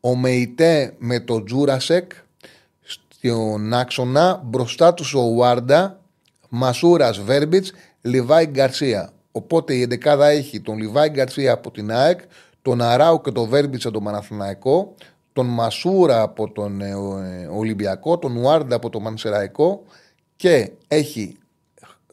ο 0.01 0.15
Μεϊτέ 0.15 0.93
με 0.97 1.19
το 1.19 1.43
Τζούρασεκ 1.43 2.11
στον 2.81 3.73
άξονα, 3.73 4.41
μπροστά 4.45 4.93
τους 4.93 5.13
ο 5.13 5.33
Βάρντα, 5.33 5.99
Μασούρας 6.49 7.19
Βέρμπιτς, 7.19 7.71
Λιβάη 8.01 8.45
Γκαρσία. 8.45 9.13
Οπότε 9.31 9.73
η 9.73 9.81
11 9.81 10.19
έχει 10.19 10.61
τον 10.61 10.77
Λιβάη 10.77 11.09
Γκαρσία 11.09 11.53
από 11.53 11.71
την 11.71 11.91
ΑΕΚ, 11.91 12.19
τον 12.61 12.81
Αράου 12.81 13.21
και 13.21 13.31
τον 13.31 13.49
Βέρμπιτς 13.49 13.85
από 13.85 13.93
τον 13.93 14.03
Παναθηναϊκό, 14.03 14.95
τον 15.33 15.45
Μασούρα 15.45 16.21
από 16.21 16.51
τον 16.51 16.81
ε, 16.81 16.89
ε, 16.89 17.47
Ολυμπιακό, 17.47 18.17
τον 18.17 18.35
Ουάρντα 18.35 18.75
από 18.75 18.89
τον 18.89 19.01
Μανσεραϊκό 19.01 19.83
και 20.35 20.71
έχει 20.87 21.37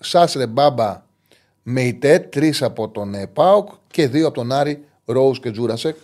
Σάσρε 0.00 0.46
Μπάμπα 0.46 1.02
Μεϊτέ, 1.62 2.18
τρεις 2.18 2.62
από 2.62 2.88
τον 2.88 3.14
ε, 3.14 3.26
Πάοκ 3.26 3.68
και 3.90 4.08
δύο 4.08 4.26
από 4.26 4.34
τον 4.34 4.52
Άρη, 4.52 4.84
Ρόους 5.04 5.40
και 5.40 5.50
Τζούρασεκ. 5.50 5.96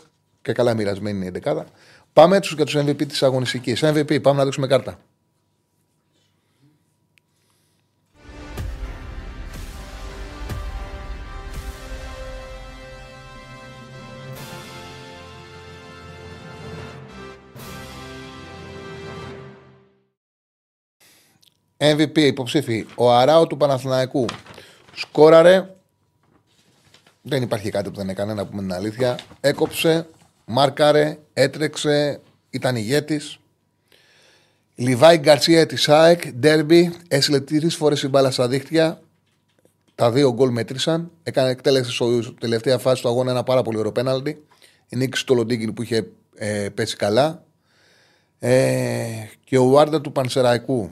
Και 0.45 0.53
καλά 0.53 0.75
μοιρασμένη 0.75 1.17
είναι 1.17 1.27
η 1.27 1.31
δεκάδα. 1.31 1.67
Πάμε 2.13 2.37
έτσι 2.37 2.55
για 2.55 2.65
τους 2.65 2.77
MVP 2.77 3.07
της 3.07 3.23
αγωνιστικής. 3.23 3.81
MVP, 3.85 4.23
πάμε 4.23 4.39
να 4.39 4.45
δείξουμε 4.45 4.67
κάρτα. 4.67 4.99
MVP 21.77 22.19
υποψήφι. 22.19 22.87
Ο 22.95 23.13
Αράο 23.13 23.47
του 23.47 23.57
Παναθηναϊκού. 23.57 24.25
Σκόραρε. 24.95 25.75
Δεν 27.23 27.43
υπάρχει 27.43 27.71
κάτι 27.71 27.91
που 27.91 27.97
δεν 27.97 28.09
έκανε, 28.09 28.35
να 28.35 28.47
πούμε 28.47 28.63
την 28.63 28.73
αλήθεια. 28.73 29.19
Έκοψε, 29.41 30.07
μάρκαρε, 30.45 31.19
έτρεξε, 31.33 32.21
ήταν 32.51 32.77
ηγέτης. 32.77 33.39
Λιβάη 34.75 35.19
Γκαρσία 35.19 35.67
της 35.67 35.89
ΑΕΚ, 35.89 36.33
ντέρμπι, 36.33 36.93
έστειλε 37.09 37.41
τρεις 37.41 37.75
φορές 37.75 38.03
η 38.03 38.09
μπάλα 38.09 38.31
στα 38.31 38.49
δίχτυα. 38.49 39.01
Τα 39.95 40.11
δύο 40.11 40.33
γκολ 40.33 40.51
μέτρησαν. 40.51 41.11
Έκανε 41.23 41.51
εκτέλεση 41.51 41.91
στο 41.91 42.35
τελευταία 42.41 42.79
φάση 42.79 43.03
του 43.03 43.09
αγώνα 43.09 43.31
ένα 43.31 43.43
πάρα 43.43 43.63
πολύ 43.63 43.79
ωραίο 43.79 43.93
πέναλτι. 43.93 44.45
Η 44.89 44.97
νίκη 44.97 45.25
του 45.25 45.35
Λοντίγκιν 45.35 45.75
που 45.75 45.83
είχε 45.83 46.07
ε, 46.35 46.69
πέσει 46.75 46.97
καλά. 46.97 47.45
Ε, 48.39 49.27
και 49.45 49.59
ο 49.59 49.69
Βάρντα 49.69 50.01
του 50.01 50.13
Πανσεραϊκού 50.13 50.91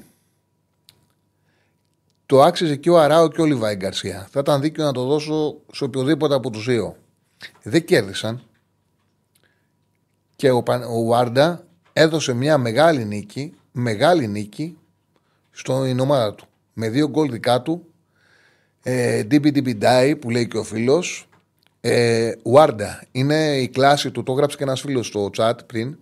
το 2.26 2.42
άξιζε 2.42 2.76
και 2.76 2.90
ο 2.90 3.00
Αράο 3.00 3.28
και 3.28 3.40
ο 3.40 3.44
Λιβάη 3.44 3.74
Γκαρσία. 3.74 4.28
Θα 4.30 4.40
ήταν 4.40 4.60
δίκιο 4.60 4.84
να 4.84 4.92
το 4.92 5.04
δώσω 5.04 5.56
σε 5.72 5.84
οποιοδήποτε 5.84 6.34
από 6.34 6.50
τους 6.50 6.64
δύο. 6.64 6.96
Δεν 7.62 7.84
κέρδισαν. 7.84 8.42
Και 10.42 10.50
ο, 10.50 10.62
ο 10.88 11.04
Βάρντα 11.04 11.64
έδωσε 11.92 12.32
μια 12.32 12.58
μεγάλη 12.58 13.04
νίκη, 13.04 13.54
μεγάλη 13.72 14.26
νίκη 14.26 14.78
στην 15.50 16.00
ομάδα 16.00 16.34
του. 16.34 16.46
Με 16.72 16.88
δύο 16.88 17.08
γκολ 17.08 17.30
δικά 17.30 17.62
του. 17.62 17.86
Ε, 18.82 19.22
DBDB 19.30 20.14
που 20.20 20.30
λέει 20.30 20.48
και 20.48 20.56
ο 20.56 20.62
φίλος. 20.62 21.28
Ε, 21.80 22.32
Βάρντα 22.42 23.02
είναι 23.12 23.56
η 23.56 23.68
κλάση 23.68 24.10
του, 24.10 24.22
το 24.22 24.32
έγραψε 24.32 24.56
και 24.56 24.62
ένας 24.62 24.80
φίλος 24.80 25.06
στο 25.06 25.30
chat 25.36 25.54
πριν. 25.66 25.96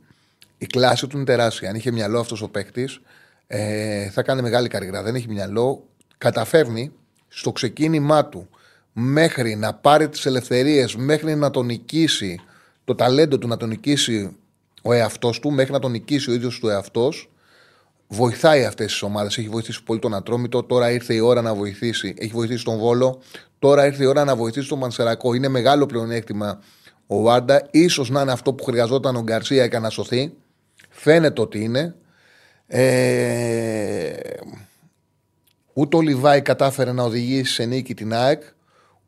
Η 0.58 0.66
κλάση 0.66 1.06
του 1.06 1.16
είναι 1.16 1.26
τεράστια. 1.26 1.68
Αν 1.68 1.74
είχε 1.74 1.90
μυαλό 1.90 2.20
αυτός 2.20 2.42
ο 2.42 2.48
παίκτης, 2.48 3.00
ε, 3.46 4.10
θα 4.10 4.22
κάνει 4.22 4.42
μεγάλη 4.42 4.68
καριέρα. 4.68 5.02
Δεν 5.02 5.14
έχει 5.14 5.28
μυαλό 5.28 5.84
καταφέρνει 6.18 6.92
στο 7.28 7.52
ξεκίνημά 7.52 8.26
του 8.26 8.48
μέχρι 8.92 9.56
να 9.56 9.74
πάρει 9.74 10.08
τις 10.08 10.26
ελευθερίες, 10.26 10.96
μέχρι 10.96 11.34
να 11.34 11.50
τον 11.50 11.66
νικήσει 11.66 12.40
το 12.84 12.94
ταλέντο 12.94 13.38
του 13.38 13.48
να 13.48 13.56
τον 13.56 13.68
νικήσει 13.68 14.36
ο 14.82 14.92
εαυτός 14.92 15.40
του, 15.40 15.50
μέχρι 15.50 15.72
να 15.72 15.78
τον 15.78 15.90
νικήσει 15.90 16.30
ο 16.30 16.34
ίδιος 16.34 16.58
του 16.58 16.68
εαυτός, 16.68 17.30
βοηθάει 18.08 18.64
αυτές 18.64 18.86
τις 18.86 19.02
ομάδες. 19.02 19.38
Έχει 19.38 19.48
βοηθήσει 19.48 19.82
πολύ 19.82 20.00
τον 20.00 20.14
Ατρόμητο. 20.14 20.62
Τώρα 20.62 20.90
ήρθε 20.90 21.14
η 21.14 21.18
ώρα 21.18 21.42
να 21.42 21.54
βοηθήσει. 21.54 22.14
Έχει 22.18 22.32
βοηθήσει 22.32 22.64
τον 22.64 22.78
Βόλο. 22.78 23.22
Τώρα 23.58 23.86
ήρθε 23.86 24.02
η 24.02 24.06
ώρα 24.06 24.24
να 24.24 24.36
βοηθήσει 24.36 24.68
τον 24.68 24.78
Μανσερακό. 24.78 25.34
Είναι 25.34 25.48
μεγάλο 25.48 25.86
πλεονέκτημα 25.86 26.60
ο 27.06 27.20
Βάρντα. 27.20 27.62
Ίσως 27.88 28.04
να 28.08 28.20
είναι 28.20 28.32
αυτό 28.32 28.52
που 28.52 28.64
χρειαζόταν 28.64 29.16
ο 29.16 29.22
Γκαρσία 29.22 29.64
για 29.64 29.80
να 29.80 29.90
σωθεί. 29.90 30.32
Φαίνεται 30.90 31.40
ότι 31.40 31.62
είναι. 31.62 31.94
Ε, 32.66 34.12
Ούτε 35.72 35.96
ο 35.96 36.00
Λιβάη 36.00 36.42
κατάφερε 36.42 36.92
να 36.92 37.02
οδηγήσει 37.02 37.52
σε 37.52 37.64
νίκη 37.64 37.94
την 37.94 38.14
ΑΕΚ, 38.14 38.42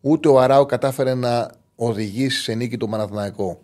ούτε 0.01 0.29
ο 0.29 0.41
Αράου 0.41 0.67
κατάφερε 0.67 1.15
να 1.15 1.51
οδηγήσει 1.75 2.43
σε 2.43 2.55
νίκη 2.55 2.77
τον 2.77 2.91
Παναθηναϊκό. 2.91 3.61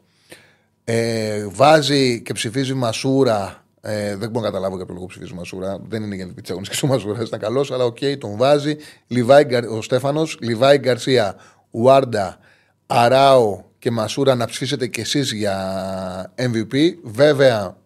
Ε, 0.85 1.47
βάζει 1.51 2.23
και 2.23 2.33
ψηφίζει 2.33 2.75
Μασούρα. 2.75 3.65
Ε, 3.81 4.17
δεν 4.17 4.31
μπορώ 4.31 4.45
να 4.45 4.51
καταλάβω 4.51 4.77
για 4.77 4.85
ποιο 4.85 4.95
λόγο 4.95 5.07
ψηφίζει 5.07 5.35
Μασούρα. 5.35 5.81
Δεν 5.89 6.03
είναι 6.03 6.15
για 6.15 6.25
την 6.25 6.35
πίτσα 6.35 6.55
και 6.55 6.85
ο 6.85 6.89
Μασούρα. 6.89 7.23
Ήταν 7.23 7.41
καλός, 7.41 7.71
αλλά 7.71 7.85
OK, 7.85 7.97
okay, 8.01 8.19
τον 8.19 8.37
βάζει. 8.37 8.77
Λιβάη, 9.07 9.45
ο 9.71 9.83
Στέφανος, 9.83 10.39
Λιβάη 10.41 10.79
Γκαρσία, 10.79 11.37
Ουάρντα, 11.71 12.39
Αράο 12.87 13.63
και 13.79 13.91
Μασούρα 13.91 14.35
να 14.35 14.47
ψηφίσετε 14.47 14.87
κι 14.87 15.01
εσείς 15.01 15.33
για 15.33 16.35
MVP. 16.37 16.95
Βέβαια, 17.03 17.77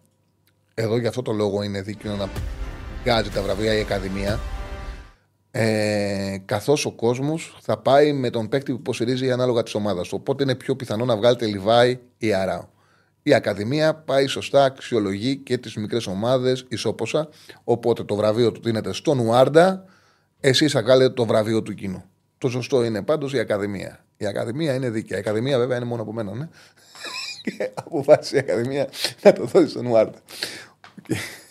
εδώ 0.73 0.97
για 0.97 1.09
αυτό 1.09 1.21
το 1.21 1.31
λόγο 1.31 1.63
είναι 1.63 1.81
δίκαιο 1.81 2.15
να 2.15 2.29
βγάζει 3.03 3.29
τα 3.29 3.41
βραβεία 3.41 3.73
η 3.77 3.79
Ακαδημία. 3.79 4.39
Ε, 5.55 6.37
Καθώς 6.45 6.85
ο 6.85 6.91
κόσμος 6.91 7.57
θα 7.61 7.77
πάει 7.77 8.13
με 8.13 8.29
τον 8.29 8.49
παίκτη 8.49 8.71
που 8.71 8.77
υποστηρίζει 8.79 9.31
ανάλογα 9.31 9.63
της 9.63 9.73
ομάδας 9.73 10.07
του. 10.07 10.17
Οπότε 10.19 10.43
είναι 10.43 10.55
πιο 10.55 10.75
πιθανό 10.75 11.05
να 11.05 11.17
βγάλετε 11.17 11.45
Λιβάη 11.45 11.99
ή 12.17 12.33
Αράου. 12.33 12.67
Η 13.23 13.33
Ακαδημία 13.33 13.95
πάει 13.95 14.27
σωστά, 14.27 14.63
αξιολογεί 14.63 15.37
και 15.37 15.57
τις 15.57 15.75
μικρές 15.75 16.07
ομάδες 16.07 16.65
ισόποσα. 16.69 17.29
Οπότε 17.63 18.03
το 18.03 18.15
βραβείο 18.15 18.51
του 18.51 18.61
δίνεται 18.61 18.93
στον 18.93 19.19
Ουάρντα, 19.19 19.85
εσείς 20.39 20.71
θα 20.71 20.81
βγάλετε 20.81 21.13
το 21.13 21.25
βραβείο 21.25 21.61
του 21.61 21.73
κοινού. 21.73 22.03
Το 22.37 22.49
σωστό 22.49 22.83
είναι 22.83 23.01
πάντως 23.01 23.33
η 23.33 23.39
Ακαδημία. 23.39 24.05
Η 24.17 24.25
Ακαδημία 24.25 24.73
είναι 24.73 24.89
δίκαια. 24.89 25.17
Η 25.17 25.19
Ακαδημία 25.19 25.57
βέβαια 25.57 25.77
είναι 25.77 25.85
μόνο 25.85 26.01
από 26.01 26.13
μένα, 26.13 26.35
ναι. 26.35 26.47
και 27.43 27.71
αποφάσισε 27.73 28.35
η 28.35 28.39
Ακαδημία 28.39 28.89
να 29.21 29.33
το 29.33 29.45
δώσει 29.45 29.67
στον 29.67 29.85
Ουάρντα. 29.85 30.19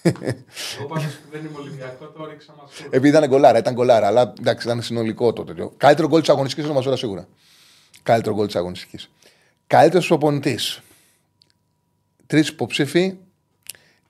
Εγώ 0.03 0.87
πάντως 0.89 1.05
που 1.05 1.29
δεν 1.31 1.41
είμαι 1.41 1.59
Ολυμπιακό, 1.59 2.07
το 2.07 2.25
ρίξα 2.31 2.55
μας. 2.61 2.71
Επειδή 2.91 3.09
ήταν 3.09 3.29
γκολάρα, 3.29 3.59
ήταν 3.59 3.75
γκολάρα, 3.75 4.07
αλλά 4.07 4.33
εντάξει, 4.41 4.67
ήταν 4.67 4.83
συνολικό 4.83 5.33
το 5.33 5.45
τέτοιο. 5.45 5.73
Καλύτερο 5.77 6.09
γκολ 6.09 6.21
της 6.21 6.29
αγωνιστικής 6.29 6.65
είναι 6.65 6.73
ο 6.73 6.77
Μασούρα 6.77 6.97
σίγουρα. 6.97 7.29
Καλύτερο 8.03 8.35
γκολ 8.35 8.47
της 8.47 8.57
αγωνιστικής. 8.57 9.11
Καλύτερος 9.67 10.07
προπονητή. 10.07 10.59
Τρεις 12.27 12.49
υποψήφοι. 12.49 13.17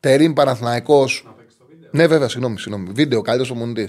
Τερήμ 0.00 0.32
Παναθναϊκό. 0.32 1.08
Ναι, 1.90 2.06
βέβαια, 2.06 2.28
συγγνώμη, 2.28 2.58
συγγνώμη. 2.58 2.90
Βίντεο, 2.92 3.22
καλύτερος 3.22 3.50
προπονητή. 3.50 3.88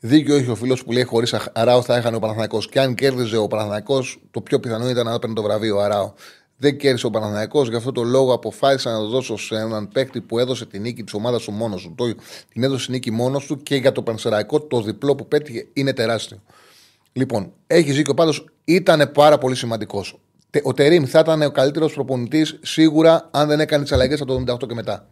Δίκιο 0.00 0.34
έχει 0.36 0.50
ο 0.50 0.54
φίλος 0.54 0.84
που 0.84 0.92
λέει 0.92 1.02
χωρίς 1.02 1.34
Αράο 1.52 1.82
θα 1.82 1.96
έχανε 1.96 2.16
ο 2.16 2.18
Παναθανικό. 2.18 2.58
Και 2.58 2.80
αν 2.80 2.94
κέρδιζε 2.94 3.36
ο 3.36 3.46
Παναθανικό, 3.46 4.04
το 4.30 4.40
πιο 4.40 4.60
πιθανό 4.60 4.88
ήταν 4.88 5.06
να 5.06 5.14
έπαιρνε 5.14 5.34
το 5.34 5.42
βραβείο 5.42 5.76
ο 5.76 5.80
Αράο. 5.80 6.12
Δεν 6.56 6.76
κέρδισε 6.76 7.06
ο 7.06 7.10
Παναθανικό, 7.10 7.62
γι' 7.62 7.74
αυτό 7.74 7.92
το 7.92 8.02
λόγο 8.02 8.32
αποφάσισα 8.32 8.90
να 8.90 8.98
το 8.98 9.06
δώσω 9.06 9.36
σε 9.36 9.54
έναν 9.54 9.88
παίκτη 9.88 10.20
που 10.20 10.38
έδωσε 10.38 10.66
την 10.66 10.82
νίκη 10.82 11.04
της 11.04 11.14
ομάδας 11.14 11.42
του 11.42 11.52
μόνος 11.52 11.82
του. 11.82 11.94
Το, 11.96 12.14
την 12.52 12.62
έδωσε 12.62 12.90
νίκη 12.90 13.10
μόνος 13.10 13.46
του 13.46 13.62
και 13.62 13.76
για 13.76 13.92
το 13.92 14.02
Πανσεραϊκό 14.02 14.60
το 14.60 14.82
διπλό 14.82 15.14
που 15.14 15.28
πέτυχε 15.28 15.66
είναι 15.72 15.92
τεράστιο. 15.92 16.42
Λοιπόν, 17.12 17.52
έχει 17.66 17.92
δίκιο 17.92 18.14
πάντως, 18.14 18.44
ήταν 18.64 19.10
πάρα 19.14 19.38
πολύ 19.38 19.54
σημαντικός. 19.54 20.20
Ο 20.62 20.72
Τερήμ 20.72 21.04
θα 21.04 21.18
ήταν 21.18 21.42
ο 21.42 21.50
καλύτερος 21.50 21.92
προπονητής 21.92 22.58
σίγουρα 22.62 23.28
αν 23.30 23.48
δεν 23.48 23.60
έκανε 23.60 23.82
τις 23.82 23.92
αλλαγές 23.92 24.20
από 24.20 24.44
το 24.44 24.52
78 24.52 24.68
και 24.68 24.74
μετά. 24.74 25.08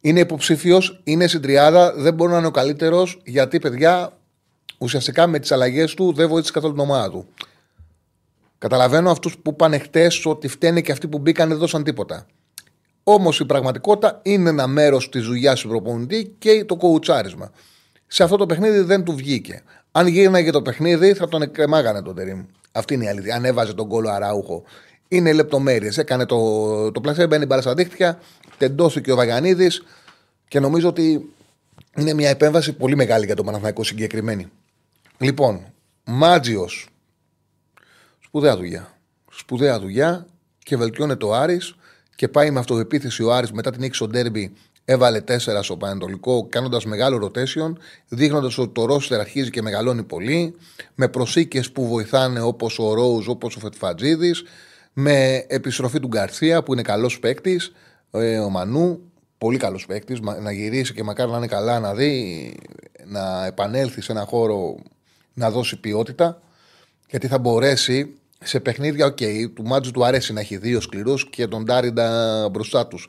Είναι 0.00 0.20
υποψήφιος, 0.20 1.00
είναι 1.04 1.26
στην 1.26 1.40
τριάδα, 1.40 1.92
δεν 1.96 2.14
μπορεί 2.14 2.32
να 2.32 2.38
είναι 2.38 2.46
ο 2.46 2.50
καλύτερος 2.50 3.20
γιατί 3.24 3.58
παιδιά 3.58 4.18
ουσιαστικά 4.78 5.26
με 5.26 5.38
τις 5.38 5.52
αλλαγές 5.52 5.94
του 5.94 6.12
δεν 6.12 6.28
βοήθησε 6.28 6.52
καθόλου 6.52 6.72
την 6.72 6.82
ομάδα 6.82 7.10
του. 7.10 7.26
Καταλαβαίνω 8.58 9.10
αυτούς 9.10 9.38
που 9.38 9.50
είπαν 9.50 9.80
χτες 9.80 10.26
ότι 10.26 10.48
φταίνε 10.48 10.80
και 10.80 10.92
αυτοί 10.92 11.08
που 11.08 11.18
μπήκαν 11.18 11.48
δεν 11.48 11.58
δώσαν 11.58 11.84
τίποτα. 11.84 12.26
Όμως 13.02 13.40
η 13.40 13.44
πραγματικότητα 13.44 14.20
είναι 14.22 14.48
ένα 14.48 14.66
μέρος 14.66 15.08
της 15.08 15.24
δουλειάς 15.24 15.60
του 15.60 15.68
προπονητή 15.68 16.34
και 16.38 16.64
το 16.64 16.76
κοουτσάρισμα. 16.76 17.50
Σε 18.06 18.22
αυτό 18.22 18.36
το 18.36 18.46
παιχνίδι 18.46 18.80
δεν 18.80 19.04
του 19.04 19.14
βγήκε. 19.14 19.62
Αν 19.92 20.06
γύρναγε 20.06 20.50
το 20.50 20.62
παιχνίδι, 20.62 21.14
θα 21.14 21.28
τον 21.28 21.42
εκκρεμάγανε 21.42 22.02
τον 22.02 22.14
Τερήμ. 22.14 22.44
Αυτή 22.72 22.94
είναι 22.94 23.04
η 23.04 23.08
αλήθεια. 23.08 23.34
Αν 23.34 23.44
έβαζε 23.44 23.74
τον 23.74 23.88
κόλλο 23.88 24.10
αράουχο. 24.10 24.62
Είναι 25.12 25.32
λεπτομέρειες. 25.32 25.98
Έκανε 25.98 26.26
το, 26.26 26.90
το 26.92 27.00
πλασέ, 27.00 27.26
μπαίνει 27.26 27.46
μπάλα 27.46 27.62
στα 27.62 27.74
δίχτυα, 27.74 28.20
τεντώθηκε 28.58 29.12
ο 29.12 29.16
Βαγανίδη 29.16 29.70
και 30.48 30.60
νομίζω 30.60 30.88
ότι 30.88 31.34
είναι 31.96 32.14
μια 32.14 32.28
επέμβαση 32.28 32.72
πολύ 32.72 32.96
μεγάλη 32.96 33.26
για 33.26 33.34
τον 33.34 33.44
Παναθηναϊκό 33.44 33.84
συγκεκριμένη. 33.84 34.50
Λοιπόν, 35.18 35.72
Μάτζιος. 36.04 36.88
Σπουδαία 38.24 38.56
δουλειά. 38.56 38.94
Σπουδαία 39.30 39.80
δουλειά 39.80 40.26
και 40.58 40.76
βελτιώνεται 40.76 41.24
ο 41.24 41.34
Άρης 41.34 41.74
και 42.16 42.28
πάει 42.28 42.50
με 42.50 42.58
αυτοεπίθεση 42.58 43.22
ο 43.22 43.32
Άρης 43.32 43.52
μετά 43.52 43.70
την 43.70 43.80
νίκη 43.80 43.94
στο 43.94 44.06
ντέρμπι 44.06 44.52
Έβαλε 44.84 45.20
τέσσερα 45.20 45.62
στο 45.62 45.76
Πανετολικό, 45.76 46.46
κάνοντας 46.48 46.84
μεγάλο 46.84 47.26
rotation, 47.26 47.72
δείχνοντας 48.08 48.58
ότι 48.58 48.72
το 48.72 48.84
ρόστερ 48.84 49.20
αρχίζει 49.20 49.50
και 49.50 49.62
μεγαλώνει 49.62 50.02
πολύ, 50.02 50.56
με 50.94 51.08
προσήκες 51.08 51.70
που 51.70 51.86
βοηθάνε 51.86 52.40
όπως 52.40 52.78
ο 52.78 52.94
Ρόουζ, 52.94 53.28
όπως 53.28 53.56
ο 53.56 53.60
Φετφατζίδης, 53.60 54.42
με 54.92 55.44
επιστροφή 55.48 56.00
του 56.00 56.08
Γκαρσία 56.08 56.62
που 56.62 56.72
είναι 56.72 56.82
καλός 56.82 57.18
παίκτης, 57.18 57.72
ε, 58.10 58.38
ο 58.38 58.48
Μανού, 58.50 59.00
πολύ 59.38 59.58
καλός 59.58 59.86
παίκτης, 59.86 60.20
να 60.20 60.52
γυρίσει 60.52 60.94
και 60.94 61.02
μακάρι 61.02 61.30
να 61.30 61.36
είναι 61.36 61.46
καλά 61.46 61.80
να 61.80 61.94
δει, 61.94 62.54
να 63.04 63.46
επανέλθει 63.46 64.00
σε 64.00 64.12
ένα 64.12 64.24
χώρο 64.24 64.76
να 65.34 65.50
δώσει 65.50 65.80
ποιότητα, 65.80 66.42
γιατί 67.08 67.26
θα 67.26 67.38
μπορέσει 67.38 68.14
σε 68.44 68.60
παιχνίδια, 68.60 69.06
OK, 69.06 69.16
okay, 69.20 69.50
του 69.54 69.64
Μάτζου 69.64 69.90
του 69.90 70.04
αρέσει 70.04 70.32
να 70.32 70.40
έχει 70.40 70.56
δύο 70.56 70.80
σκληρούς 70.80 71.30
και 71.30 71.46
τον 71.46 71.64
Ντάριντα 71.64 72.48
μπροστά 72.52 72.86
τους. 72.86 73.08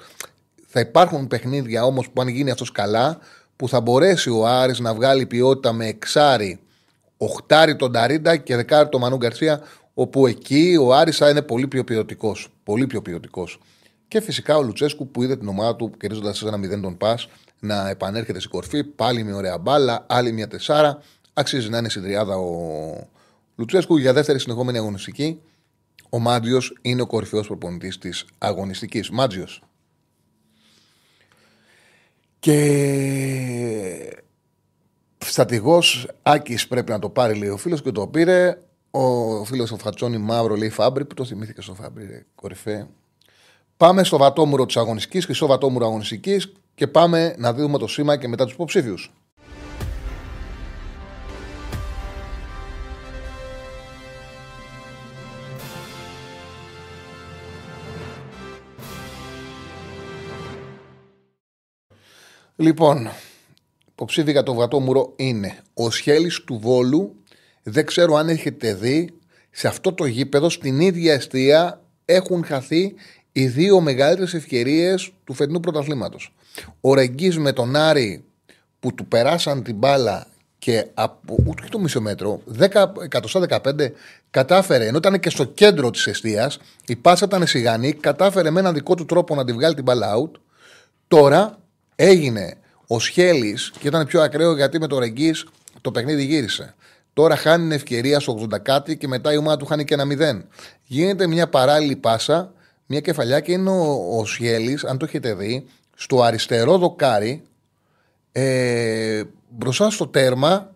Θα 0.68 0.80
υπάρχουν 0.80 1.28
παιχνίδια 1.28 1.84
όμως 1.84 2.10
που 2.10 2.22
αν 2.22 2.28
γίνει 2.28 2.52
αυτός 2.52 2.72
καλά, 2.72 3.20
που 3.56 3.70
θα 3.70 3.82
μπορέσει 3.82 4.30
ο 4.30 4.48
Άρης 4.48 4.80
να 4.80 4.94
βγάλει 4.94 5.26
ποιότητα 5.26 5.74
με 5.74 5.88
εξάρι, 5.88 6.60
οχτάρι 7.18 7.76
τον 7.76 7.92
Ντάριντα 7.92 8.38
και 8.38 8.56
δεκάρι 8.56 8.90
τον 8.90 9.02
Μανού 9.02 9.18
Γκαρσία, 9.18 9.62
όπου 10.02 10.28
εκεί 10.28 10.78
ο 10.82 10.94
Άρης 10.94 11.18
θα 11.18 11.30
είναι 11.30 11.42
πολύ 11.42 11.68
πιο 11.68 11.84
ποιοτικός. 11.84 12.48
Πολύ 12.64 12.88
πιο 12.88 13.02
ποιοτικός. 13.02 13.60
Και 14.08 14.22
φυσικά 14.22 14.58
ο 14.58 14.62
Λουτσέσκου 14.62 15.08
που 15.08 15.24
είδε 15.24 15.38
την 15.38 15.48
ομάδα 15.48 15.76
του 15.76 15.92
κερδίζοντας 15.98 16.42
ένα 16.42 16.58
0 16.58 16.82
τον 16.82 16.98
ΠΑΣ 16.98 17.28
να 17.60 17.90
επανέρχεται 17.90 18.40
στην 18.40 18.52
κορφή, 18.52 18.84
πάλι 18.84 19.24
με 19.24 19.34
ωραία 19.34 19.58
μπάλα, 19.58 20.06
άλλη 20.10 20.32
μια 20.32 20.48
τεσάρα. 20.48 21.02
Αξίζει 21.34 21.70
να 21.70 21.78
είναι 21.78 21.90
στην 21.90 22.02
τριάδα 22.02 22.36
ο 22.38 23.10
Λουτσέσκου 23.56 23.98
για 23.98 24.14
δεύτερη 24.14 24.40
συνεχόμενη 24.40 24.78
αγωνιστική. 24.78 25.42
Ο 26.10 26.20
Μάντζιο 26.20 26.62
είναι 26.82 27.02
ο 27.02 27.08
κορυφαίος 27.08 27.48
προπονητής 27.48 27.98
της 27.98 28.26
αγωνιστικής. 28.38 29.10
Μάντζιο. 29.10 29.48
Και 32.40 32.60
στατηγός 35.18 36.08
Άκης 36.22 36.68
πρέπει 36.68 36.92
να 36.92 37.00
το 37.00 37.10
πάρει, 37.10 37.36
λέει 37.36 37.50
ο 37.50 37.58
φίλος 37.58 37.82
και 37.82 37.92
το 37.92 38.08
πήρε. 38.08 38.58
Ο 38.92 39.44
φίλος 39.44 39.72
ο 39.72 39.78
Φατσόνι 39.78 40.18
Μαύρο 40.18 40.56
λέει 40.56 40.70
Φάμπρι, 40.70 41.06
που 41.06 41.14
το 41.14 41.26
θυμήθηκε 41.26 41.62
στο 41.62 41.74
Φάμπρι, 41.74 42.06
ρε, 42.06 42.26
κορυφέ. 42.36 42.88
Πάμε 43.78 44.04
στο 44.04 44.18
βατόμουρο 44.18 44.66
της 44.66 44.78
αγωνιστικής, 44.78 45.26
χρυσό 45.26 45.46
βατόμουρο 45.46 45.86
αγωνιστικής 45.86 46.54
και 46.76 46.88
πάμε 46.88 47.36
να 47.38 47.54
δούμε 47.54 47.78
το 47.78 47.88
σήμα 47.88 48.18
και 48.18 48.28
μετά 48.28 48.44
τους 48.44 48.54
υποψήφιους. 48.54 49.14
Λοιπόν, 62.56 63.10
υποψήφι 63.92 64.32
για 64.32 64.44
το 64.44 64.54
βατόμουρο 64.54 65.14
είναι 65.16 65.58
ο 65.74 65.90
Σχέλης 65.90 66.44
του 66.44 66.60
Βόλου. 66.60 67.16
Δεν 67.64 67.86
ξέρω 67.86 68.16
αν 68.16 68.30
έχετε 68.30 68.74
δει, 68.74 69.10
σε 69.52 69.68
αυτό 69.68 69.94
το 69.94 70.06
γήπεδο, 70.06 70.50
στην 70.50 70.80
ίδια 70.80 71.14
αιστεία 71.14 71.82
έχουν 72.06 72.46
χαθεί 72.46 72.94
οι 73.32 73.48
δύο 73.48 73.80
μεγαλύτερες 73.80 74.34
ευκαιρίες 74.34 75.12
του 75.24 75.34
φετινού 75.34 75.60
πρωταθλήματος. 75.60 76.34
Ο 76.82 76.94
Ρεγκή 76.94 77.40
με 77.40 77.52
τον 77.52 77.76
Άρη 77.76 78.24
που 78.80 78.94
του 78.94 79.06
περάσαν 79.06 79.64
την 79.64 79.76
μπάλα 79.76 80.28
και 80.60 80.86
από 80.94 81.36
ούτε 81.46 81.64
το 81.70 81.80
μισό 81.80 82.02
μέτρο, 82.02 82.42
10, 82.60 82.68
15, 83.10 83.92
κατάφερε, 84.30 84.88
ενώ 84.88 84.98
ήταν 84.98 85.20
και 85.20 85.30
στο 85.30 85.44
κέντρο 85.44 85.90
της 85.90 86.08
αιστείας, 86.08 86.60
η 86.86 86.96
πάσα 86.96 87.26
ήταν 87.26 87.48
σιγανή, 87.48 87.94
κατάφερε 87.94 88.50
με 88.50 88.60
έναν 88.60 88.74
δικό 88.74 88.96
του 88.96 89.06
τρόπο 89.06 89.36
να 89.36 89.46
τη 89.46 89.54
βγάλει 89.54 89.76
την 89.76 89.84
μπάλα 89.84 90.14
out. 90.18 90.32
Τώρα 91.08 91.62
Έγινε 92.04 92.58
ο 92.88 93.00
Σχέλης 93.00 93.72
και 93.80 93.88
ήταν 93.88 94.06
πιο 94.06 94.22
ακραίο 94.22 94.56
γιατί 94.56 94.80
με 94.80 94.88
το 94.88 95.00
Ρεγκή 95.00 95.34
το 95.82 95.92
παιχνίδι 95.92 96.24
γύρισε. 96.24 96.76
Τώρα 97.14 97.36
χάνει 97.36 97.64
την 97.64 97.72
ευκαιρία 97.72 98.20
στο 98.20 98.48
80 98.52 98.62
κάτι 98.62 98.98
και 98.98 99.08
μετά 99.08 99.34
η 99.34 99.38
ομάδα 99.38 99.58
του 99.58 99.66
χάνει 99.66 99.84
και 99.84 99.94
ένα 99.94 100.06
0. 100.40 100.44
Γίνεται 100.84 101.28
μια 101.28 101.50
παράλληλη 101.50 101.96
πάσα, 101.96 102.54
μια 102.86 103.00
κεφαλιά 103.00 103.40
και 103.40 103.52
είναι 103.52 103.70
ο, 103.70 104.18
ο 104.20 104.26
Σχέλη, 104.26 104.80
αν 104.88 104.98
το 104.98 105.06
έχετε 105.06 105.34
δει, 105.34 105.68
στο 105.96 106.22
αριστερό 106.22 106.78
δοκάρι, 106.78 107.44
ε, 108.32 109.24
μπροστά 109.50 109.90
στο 109.90 110.08
τέρμα 110.08 110.72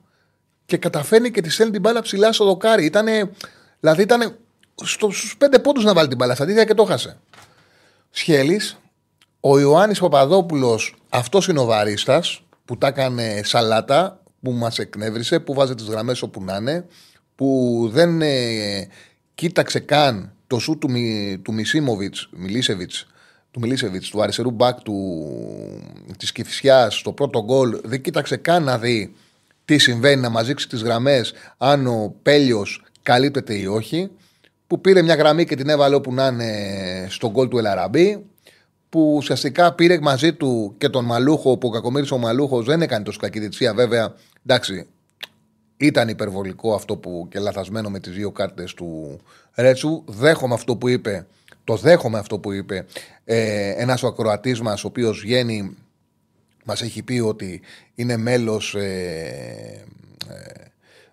και 0.65 0.78
καταφέρνει 0.78 1.32
και 1.32 1.41
τη 1.41 1.50
στέλνει 1.50 1.71
την 1.71 1.82
μπάλα 1.82 2.02
ψηλά 2.02 2.32
στο 2.32 2.45
δοκάρι. 2.45 2.86
Ήτανε, 2.86 3.32
δηλαδή 3.80 4.02
ήταν 4.02 4.38
στους 4.84 5.36
πέντε 5.38 5.60
πόντους 5.60 5.84
να 5.84 5.93
βάλει 5.93 6.08
την 6.08 6.17
μπάλα 6.17 6.36
στα 6.36 6.65
και 6.65 6.74
το 6.74 6.84
χάσε. 6.84 7.17
Σχέλη, 8.10 8.62
ο 9.39 9.60
Ιωάννης 9.60 10.00
Παπαδόπουλος, 10.00 10.95
αυτός 11.10 11.48
είναι 11.48 11.60
ο 11.60 11.65
βαρίστας 11.65 12.41
που 12.65 12.78
τα 12.78 12.88
έκανε 12.88 13.41
σαλάτα, 13.43 14.19
που 14.45 14.51
μας 14.51 14.79
εκνεύρισε, 14.79 15.39
που 15.39 15.53
βάζει 15.53 15.75
τις 15.75 15.86
γραμμές 15.86 16.21
όπου 16.21 16.43
να 16.43 16.55
είναι, 16.55 16.86
που 17.36 17.89
δεν 17.91 18.21
ε, 18.21 18.88
κοίταξε 19.36 19.79
καν 19.79 20.34
το 20.47 20.60
σου 20.60 20.77
του, 20.77 20.89
του 21.41 21.53
Μισίμοβιτ, 21.53 22.15
Μιλίσεβιτς, 22.31 23.08
του 23.51 23.60
Μιλίσεβιτς, 23.60 24.10
του 24.10 24.21
αριστερού 24.21 24.51
μπακ 24.51 24.81
του, 24.81 24.95
της 26.17 26.31
Κηφισιάς, 26.31 26.95
στο 26.95 27.12
πρώτο 27.12 27.43
γκολ, 27.43 27.79
δεν 27.84 28.01
κοίταξε 28.01 28.36
καν 28.36 28.63
να 28.63 28.77
δει 28.77 29.15
τι 29.65 29.77
συμβαίνει, 29.77 30.21
να 30.21 30.29
μας 30.29 30.45
δείξει 30.47 30.67
τις 30.69 30.81
γραμμές, 30.81 31.34
αν 31.58 31.88
ο 31.88 32.15
Πέλιος 32.21 32.84
καλύπτεται 33.01 33.53
ή 33.53 33.65
όχι, 33.65 34.12
που 34.67 34.82
πήρε 34.82 35.01
μια 35.01 35.15
γραμμή 35.15 35.45
και 35.45 35.55
την 35.55 35.70
έβαλε 35.70 35.95
όπου 35.95 36.13
να 36.13 36.28
είναι 36.28 37.07
στο 37.09 37.30
γκολ 37.30 37.47
του 37.47 37.57
Ελαραμπή, 37.57 38.26
που 38.89 39.13
ουσιαστικά 39.15 39.74
πήρε 39.74 39.99
μαζί 40.01 40.34
του 40.34 40.76
και 40.78 40.89
τον 40.89 41.05
Μαλούχο, 41.05 41.57
που 41.57 41.67
ο 41.67 41.72
κακομίρι 41.72 42.07
ο 42.11 42.17
Μαλούχος 42.17 42.65
δεν 42.65 42.82
έκανε 42.82 43.03
τόσο 43.03 43.20
κακή 43.20 43.39
διετησία. 43.39 43.74
Βέβαια, 43.74 44.13
εντάξει, 44.46 44.88
ήταν 45.78 46.10
υπερβολικό 46.10 46.74
αυτό 46.74 46.98
που 46.98 47.28
και 47.32 47.39
λαθασμένο 47.39 47.89
με 47.89 48.00
τις 48.00 48.14
δύο 48.14 48.32
κάρτες 48.32 48.74
του 48.74 49.20
Ρέτσου. 49.56 50.04
Δέχομαι 50.08 50.54
αυτό 50.54 50.76
που 50.76 50.88
είπε. 50.88 51.28
Το 51.64 51.76
δέχομαι 51.76 52.20
αυτό 52.20 52.39
που 52.39 52.52
είπε 52.52 52.86
ε, 53.24 53.70
ένας 53.70 54.04
ο 54.04 54.08
ακροατής 54.08 54.62
μας, 54.62 54.84
ο 54.84 54.88
οποίος 54.88 55.20
βγαίνει, 55.20 55.76
μας 56.66 56.82
έχει 56.82 57.04
πει 57.04 57.20
ότι 57.20 57.62
είναι 57.96 58.18
μέλος 58.18 58.76
ε, 58.76 59.86
ε, 60.30 60.64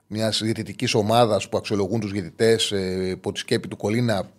μιας 0.07 0.41
διαιτητικής 0.43 0.95
ομάδας 0.95 1.49
που 1.49 1.57
αξιολογούν 1.57 2.01
τους 2.01 2.12
διαιτητές 2.12 2.72
ε, 2.72 3.09
υπό 3.09 3.33
τη 3.33 3.39
σκέπη 3.39 3.68
του 3.68 3.76
Κολίνα 3.76 4.30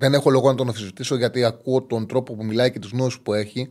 δεν 0.00 0.14
έχω 0.14 0.30
λόγο 0.30 0.48
να 0.48 0.54
τον 0.54 0.68
αμφισβητήσω 0.68 1.16
γιατί 1.16 1.44
ακούω 1.44 1.82
τον 1.82 2.06
τρόπο 2.06 2.34
που 2.34 2.44
μιλάει 2.44 2.70
και 2.70 2.78
του 2.78 2.88
νόου 2.92 3.10
που 3.22 3.34
έχει. 3.34 3.68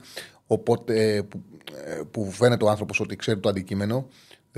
Οπότε, 0.48 1.16
ε, 1.16 1.22
που, 1.22 1.44
ε, 1.86 2.02
που 2.12 2.32
φαίνεται 2.32 2.66
ο 2.66 2.70
άνθρωπος 2.70 3.00
ότι 3.00 3.16
ξέρει 3.16 3.40
το 3.40 3.50
αντικείμενο. 3.50 4.08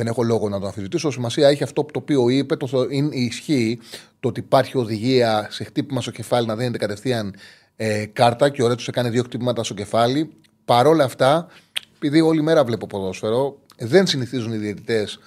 Δεν 0.01 0.09
έχω 0.09 0.23
λόγο 0.23 0.49
να 0.49 0.57
τον 0.57 0.67
αμφισβητήσω. 0.67 1.11
Σημασία 1.11 1.47
έχει 1.47 1.63
αυτό 1.63 1.83
το 1.83 1.99
οποίο 1.99 2.29
είπε. 2.29 2.55
Το, 2.55 2.87
είναι, 2.89 3.15
ισχύει 3.15 3.79
το 4.19 4.27
ότι 4.27 4.39
υπάρχει 4.39 4.77
οδηγία 4.77 5.47
σε 5.51 5.63
χτύπημα 5.63 6.01
στο 6.01 6.11
κεφάλι 6.11 6.47
να 6.47 6.55
δίνεται 6.55 6.77
κατευθείαν 6.77 7.35
ε, 7.75 8.05
κάρτα 8.05 8.49
και 8.49 8.63
ο 8.63 8.67
Ρέτσος 8.67 8.87
έκανε 8.87 9.09
δύο 9.09 9.23
χτύπηματα 9.23 9.63
στο 9.63 9.73
κεφάλι. 9.73 10.33
Παρ' 10.65 10.87
όλα 10.87 11.03
αυτά, 11.03 11.47
επειδή 11.95 12.21
όλη 12.21 12.41
μέρα 12.41 12.63
βλέπω 12.63 12.87
ποδόσφαιρο, 12.87 13.57
δεν 13.77 14.07
συνηθίζουν 14.07 14.53
οι 14.53 14.57
διαιτητές 14.57 15.19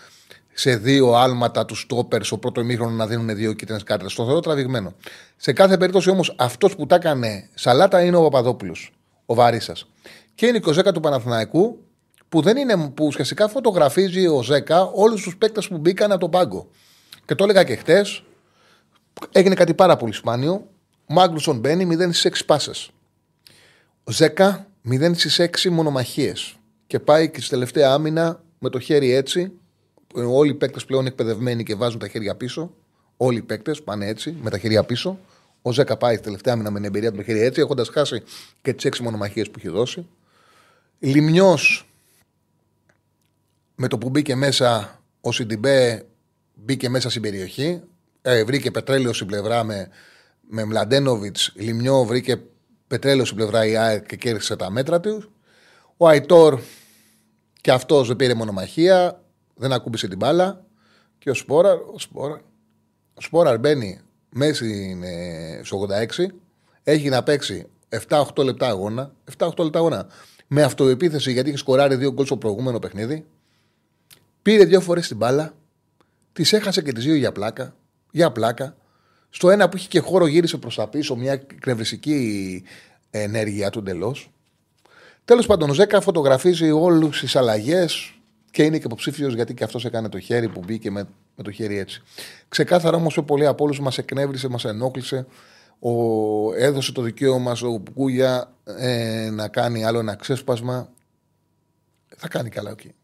σε 0.52 0.76
δύο 0.76 1.12
άλματα 1.12 1.64
τους 1.64 1.80
στόπερ 1.80 2.24
στο 2.24 2.38
πρώτο 2.38 2.60
ημίχρονο 2.60 2.96
να 2.96 3.06
δίνουν 3.06 3.36
δύο 3.36 3.52
κίτρινες 3.52 3.82
κάρτες. 3.82 4.14
Το 4.14 4.24
θεωρώ 4.24 4.40
τραβηγμένο. 4.40 4.94
Σε 5.36 5.52
κάθε 5.52 5.76
περίπτωση 5.76 6.10
όμως 6.10 6.34
αυτός 6.38 6.76
που 6.76 6.86
τα 6.86 6.94
έκανε 6.94 7.48
σαλάτα 7.54 8.04
είναι 8.04 8.16
ο 8.16 8.22
Παπαδόπουλος, 8.22 8.92
ο 9.26 9.34
Βαρίσα. 9.34 9.76
Και 10.34 10.46
είναι 10.46 10.56
η 10.56 10.60
Κοζέκα 10.60 10.92
του 10.92 11.00
Παναθηναϊκού 11.00 11.78
που, 12.34 12.40
δεν 12.40 12.56
είναι, 12.56 12.88
που 12.88 13.06
ουσιαστικά 13.06 13.48
φωτογραφίζει 13.48 14.26
ο 14.26 14.42
Ζέκα 14.42 14.82
όλους 14.82 15.22
τους 15.22 15.36
παίκτες 15.36 15.68
που 15.68 15.78
μπήκαν 15.78 16.10
από 16.10 16.20
τον 16.20 16.30
πάγκο. 16.30 16.68
Και 17.24 17.34
το 17.34 17.44
έλεγα 17.44 17.64
και 17.64 17.76
χτες, 17.76 18.22
έγινε 19.32 19.54
κάτι 19.54 19.74
πάρα 19.74 19.96
πολύ 19.96 20.12
σπάνιο. 20.12 20.52
Ο 21.06 21.14
Μάγκλουσον 21.14 21.58
μπαίνει 21.58 21.86
0 21.90 22.12
στις 22.12 22.24
6 22.24 22.44
πάσες. 22.46 22.90
Ο 24.04 24.10
Ζέκα 24.10 24.66
0 24.90 25.14
στις 25.14 25.38
6 25.38 25.70
μονομαχίες. 25.70 26.56
Και 26.86 26.98
πάει 26.98 27.30
και 27.30 27.40
στη 27.40 27.50
τελευταία 27.50 27.92
άμυνα 27.92 28.42
με 28.58 28.68
το 28.68 28.78
χέρι 28.78 29.12
έτσι. 29.12 29.52
Όλοι 30.14 30.50
οι 30.50 30.54
παίκτες 30.54 30.84
πλέον 30.84 31.06
εκπαιδευμένοι 31.06 31.62
και 31.62 31.74
βάζουν 31.74 31.98
τα 31.98 32.08
χέρια 32.08 32.34
πίσω. 32.36 32.74
Όλοι 33.16 33.38
οι 33.38 33.42
παίκτες 33.42 33.82
πάνε 33.82 34.06
έτσι, 34.06 34.36
με 34.42 34.50
τα 34.50 34.58
χέρια 34.58 34.84
πίσω. 34.84 35.18
Ο 35.62 35.72
Ζέκα 35.72 35.96
πάει 35.96 36.14
στη 36.14 36.24
τελευταία 36.24 36.52
άμυνα 36.52 36.70
με 36.70 36.76
την 36.76 36.86
εμπειρία 36.86 37.10
του 37.10 37.16
το 37.16 37.22
χέρι 37.22 37.40
έτσι, 37.40 37.60
έχοντας 37.60 37.88
χάσει 37.88 38.22
και 38.62 38.72
τις 38.72 38.84
6 38.84 39.00
μονομαχίες 39.02 39.50
που 39.50 39.58
έχει 39.58 39.68
δώσει. 39.68 40.06
Λιμιό 40.98 41.58
με 43.74 43.88
το 43.88 43.98
που 43.98 44.10
μπήκε 44.10 44.34
μέσα 44.34 45.00
ο 45.20 45.32
Σιντιμπέ 45.32 46.06
μπήκε 46.54 46.88
μέσα 46.88 47.10
στην 47.10 47.22
περιοχή. 47.22 47.82
Ε, 48.22 48.44
βρήκε 48.44 48.70
πετρέλαιο 48.70 49.12
στην 49.12 49.26
πλευρά 49.26 49.64
με, 49.64 49.88
με 50.48 50.64
Μλαντένοβιτ. 50.64 51.36
Λιμιό 51.54 52.04
βρήκε 52.04 52.42
πετρέλαιο 52.86 53.24
στην 53.24 53.36
πλευρά 53.36 53.66
η 53.66 53.76
ΑΕΚ 53.76 54.06
και 54.06 54.16
κέρδισε 54.16 54.56
τα 54.56 54.70
μέτρα 54.70 55.00
τους. 55.00 55.28
Ο 55.96 56.08
Αϊτόρ 56.08 56.60
και 57.60 57.72
αυτός 57.72 58.06
δεν 58.06 58.16
πήρε 58.16 58.34
μονομαχία, 58.34 59.22
δεν 59.54 59.72
ακούμπησε 59.72 60.08
την 60.08 60.18
μπάλα. 60.18 60.64
Και 61.18 61.30
ο 61.30 61.34
Σπόραρ, 61.34 61.76
ο 61.76 61.98
Σπόραρ, 61.98 62.38
ο 63.14 63.20
Σπόραρ 63.20 63.58
μπαίνει 63.58 64.00
μέση 64.28 64.98
στο 65.62 65.86
86, 66.18 66.26
έχει 66.82 67.08
να 67.08 67.22
παίξει 67.22 67.66
7-8 68.08 68.44
λεπτά 68.44 68.68
αγώνα. 68.68 69.12
7-8 69.38 69.58
λεπτά 69.58 69.78
αγώνα. 69.78 70.06
Με 70.46 70.62
αυτοεπίθεση 70.62 71.32
γιατί 71.32 71.48
είχε 71.48 71.58
σκοράρει 71.58 71.96
δύο 71.96 72.12
γκολ 72.12 72.24
στο 72.24 72.36
προηγούμενο 72.36 72.78
παιχνίδι. 72.78 73.26
Πήρε 74.44 74.64
δύο 74.64 74.80
φορές 74.80 75.08
την 75.08 75.16
μπάλα, 75.16 75.54
τις 76.32 76.52
έχασε 76.52 76.82
και 76.82 76.92
τις 76.92 77.04
δύο 77.04 77.14
για 77.14 77.32
πλάκα. 77.32 77.76
Για 78.10 78.32
πλάκα. 78.32 78.76
Στο 79.30 79.50
ένα 79.50 79.68
που 79.68 79.76
είχε 79.76 79.88
και 79.88 80.00
χώρο 80.00 80.26
γύρισε 80.26 80.56
προς 80.56 80.74
τα 80.74 80.88
πίσω, 80.88 81.16
μια 81.16 81.36
κρευριστική 81.36 82.62
ενέργεια 83.10 83.70
του 83.70 83.78
εντελώς. 83.78 84.30
Τέλος 85.24 85.46
πάντων, 85.46 85.70
ο 85.70 85.72
Ζέκα 85.72 86.00
φωτογραφίζει 86.00 86.70
όλους 86.70 87.20
τις 87.20 87.36
αλλαγές 87.36 88.14
και 88.50 88.62
είναι 88.62 88.78
και 88.78 88.86
υποψήφιος 88.86 89.34
γιατί 89.34 89.54
και 89.54 89.64
αυτός 89.64 89.84
έκανε 89.84 90.08
το 90.08 90.18
χέρι 90.18 90.48
που 90.48 90.62
μπήκε 90.64 90.90
με, 90.90 91.08
με 91.36 91.42
το 91.42 91.50
χέρι 91.50 91.78
έτσι. 91.78 92.02
Ξεκάθαρα 92.48 92.96
όμως, 92.96 93.18
πολλοί 93.26 93.46
από 93.46 93.64
όλους 93.64 93.80
μας 93.80 93.98
εκνεύρισε, 93.98 94.48
μας 94.48 94.64
ενόχλησε. 94.64 95.26
Ο, 95.78 95.92
έδωσε 96.54 96.92
το 96.92 97.02
δικαίωμα 97.02 97.54
στο 97.54 97.82
Κούγια 97.94 98.52
ε, 98.64 99.30
να 99.30 99.48
κάνει 99.48 99.84
άλλο 99.84 99.98
ένα 99.98 100.14
ξέσπασμα. 100.14 100.88
Θα 102.16 102.28
κάνει 102.28 102.48
καλά 102.48 102.70
εκεί. 102.70 102.94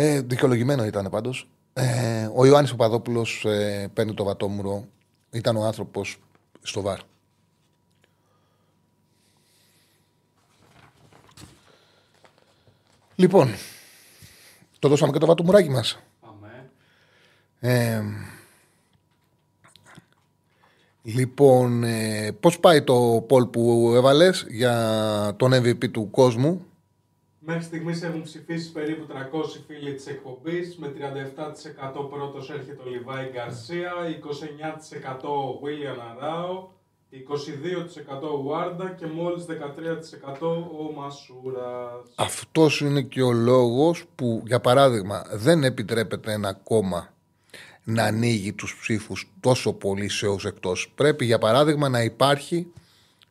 Ε, 0.00 0.20
δικαιολογημένο 0.20 0.84
ήταν 0.84 1.08
πάντως. 1.10 1.48
Ε, 1.72 2.30
ο 2.34 2.46
Ιωάννης 2.46 2.70
Παπαδόπουλος 2.70 3.44
ε, 3.44 3.90
παίρνει 3.94 4.14
το 4.14 4.24
βατόμουρο. 4.24 4.84
Ήταν 5.30 5.56
ο 5.56 5.64
άνθρωπος 5.64 6.18
στο 6.62 6.80
βαρ. 6.80 6.98
Λοιπόν, 13.14 13.54
το 14.78 14.88
δώσαμε 14.88 15.12
και 15.12 15.18
το 15.18 15.26
βατομουράκι 15.26 15.70
μας. 15.70 15.98
Πάμε. 16.20 16.70
Ε, 17.60 18.02
λοιπόν, 21.02 21.82
ε, 21.84 22.30
πώς 22.40 22.60
πάει 22.60 22.82
το 22.82 23.26
poll 23.30 23.52
που 23.52 23.92
έβαλες 23.94 24.46
για 24.48 25.34
τον 25.36 25.52
MVP 25.52 25.90
του 25.90 26.10
κόσμου; 26.10 26.66
Μέχρι 27.50 27.62
στιγμής 27.62 28.02
έχουν 28.02 28.22
ψηφίσει 28.22 28.72
περίπου 28.72 29.06
300 29.08 29.14
φίλοι 29.66 29.94
της 29.94 30.06
εκπομπής. 30.06 30.76
Με 30.76 30.88
37% 30.88 32.08
πρώτος 32.10 32.50
έρχεται 32.50 32.82
ο 32.86 32.90
Λιβάη 32.90 33.30
Γκαρσία, 33.32 33.92
29% 35.22 35.28
ο 35.28 35.58
Βίλιαν 35.64 36.00
Αράο, 36.00 36.68
22% 37.10 38.28
ο 38.32 38.42
Βάρντα 38.42 38.90
και 38.90 39.06
μόλις 39.06 39.44
13% 39.44 40.66
ο 40.80 40.92
Μασούρας. 40.96 42.08
Αυτός 42.14 42.80
είναι 42.80 43.02
και 43.02 43.22
ο 43.22 43.32
λόγος 43.32 44.04
που, 44.14 44.42
για 44.46 44.60
παράδειγμα, 44.60 45.24
δεν 45.32 45.64
επιτρέπεται 45.64 46.32
ένα 46.32 46.52
κόμμα 46.52 47.14
να 47.84 48.04
ανοίγει 48.04 48.52
τους 48.52 48.76
ψήφους 48.80 49.32
τόσο 49.40 49.72
πολύ 49.72 50.08
σε 50.08 50.26
όσους 50.26 50.44
εκτός. 50.44 50.92
Πρέπει, 50.94 51.24
για 51.24 51.38
παράδειγμα, 51.38 51.88
να 51.88 52.02
υπάρχει, 52.02 52.72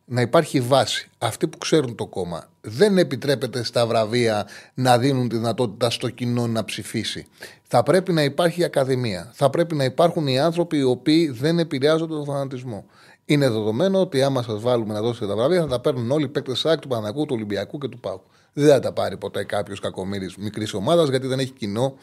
να 0.10 0.22
υπάρχει 0.22 0.62
βάση. 0.62 1.10
Αυτοί 1.18 1.48
που 1.48 1.58
ξέρουν 1.58 1.96
το 1.96 2.06
κόμμα. 2.06 2.50
Δεν 2.62 2.98
επιτρέπεται 2.98 3.64
στα 3.64 3.88
βραβεία 3.88 4.48
να 4.74 4.98
δίνουν 4.98 5.30
τη 5.30 5.36
δυνατότητα 5.36 5.90
στο 5.90 6.10
κοινό 6.10 6.48
να 6.48 6.66
ψηφίσει. 6.66 7.28
Θα 7.64 7.84
πρέπει 7.84 8.14
να 8.14 8.24
υπάρχει 8.24 8.64
ακαδημία. 8.64 9.32
Θα 9.34 9.50
πρέπει 9.50 9.76
να 9.76 9.84
υπάρχουν 9.84 10.28
οι 10.28 10.40
άνθρωποι 10.40 10.78
οι 10.78 10.84
οποίοι 10.84 11.30
δεν 11.30 11.60
επηρεάζονται 11.60 12.14
τον 12.14 12.26
φανατισμό. 12.26 12.86
Είναι 13.26 13.50
δεδομένο 13.50 14.00
ότι 14.00 14.24
άμα 14.24 14.42
σας 14.42 14.62
βάλουμε 14.62 14.94
να 14.94 15.02
δώσετε 15.02 15.28
τα 15.28 15.36
βραβεία, 15.36 15.62
θα 15.62 15.68
τα 15.68 15.80
παίρνουν 15.80 16.12
όλοι 16.12 16.26
οι 16.26 16.28
παίκτες 16.28 16.60
ΣΑΚ, 16.60 16.80
του 16.80 16.88
Παναγού, 16.88 17.26
του 17.26 17.34
Ολυμπιακού 17.36 17.78
και 17.78 17.88
του 17.88 18.00
Πάου. 18.00 18.22
Δεν 18.54 18.68
θα 18.68 18.80
τα 18.80 18.94
πάρει 18.94 19.18
ποτέ 19.18 19.44
κάποιος 19.44 19.80
κακομοίρης 19.80 20.36
μικρής 20.36 20.74
ομάδας, 20.74 21.10
γιατί 21.10 21.28
δεν 21.28 21.40
έχει 21.40 21.52
κοινό 21.52 21.98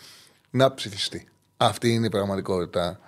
να 0.51 0.75
ψηφιστεί. 0.75 1.29
Αυτή 1.57 1.93
είναι 1.93 2.07
η 2.07 2.09
πραγματικότητα. 2.09 3.01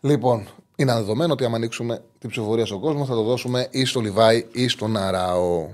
Λοιπόν, 0.00 0.48
είναι 0.80 0.92
δεδομένο 0.92 1.32
ότι 1.32 1.44
άμα 1.44 1.56
ανοίξουμε 1.56 2.02
την 2.18 2.30
ψηφοφορία 2.30 2.66
στον 2.66 2.80
κόσμο, 2.80 3.04
θα 3.04 3.14
το 3.14 3.22
δώσουμε 3.22 3.66
ή 3.70 3.84
στο 3.84 4.00
Λιβάη 4.00 4.46
ή 4.52 4.68
στον 4.68 4.96
Αράο. 4.96 5.68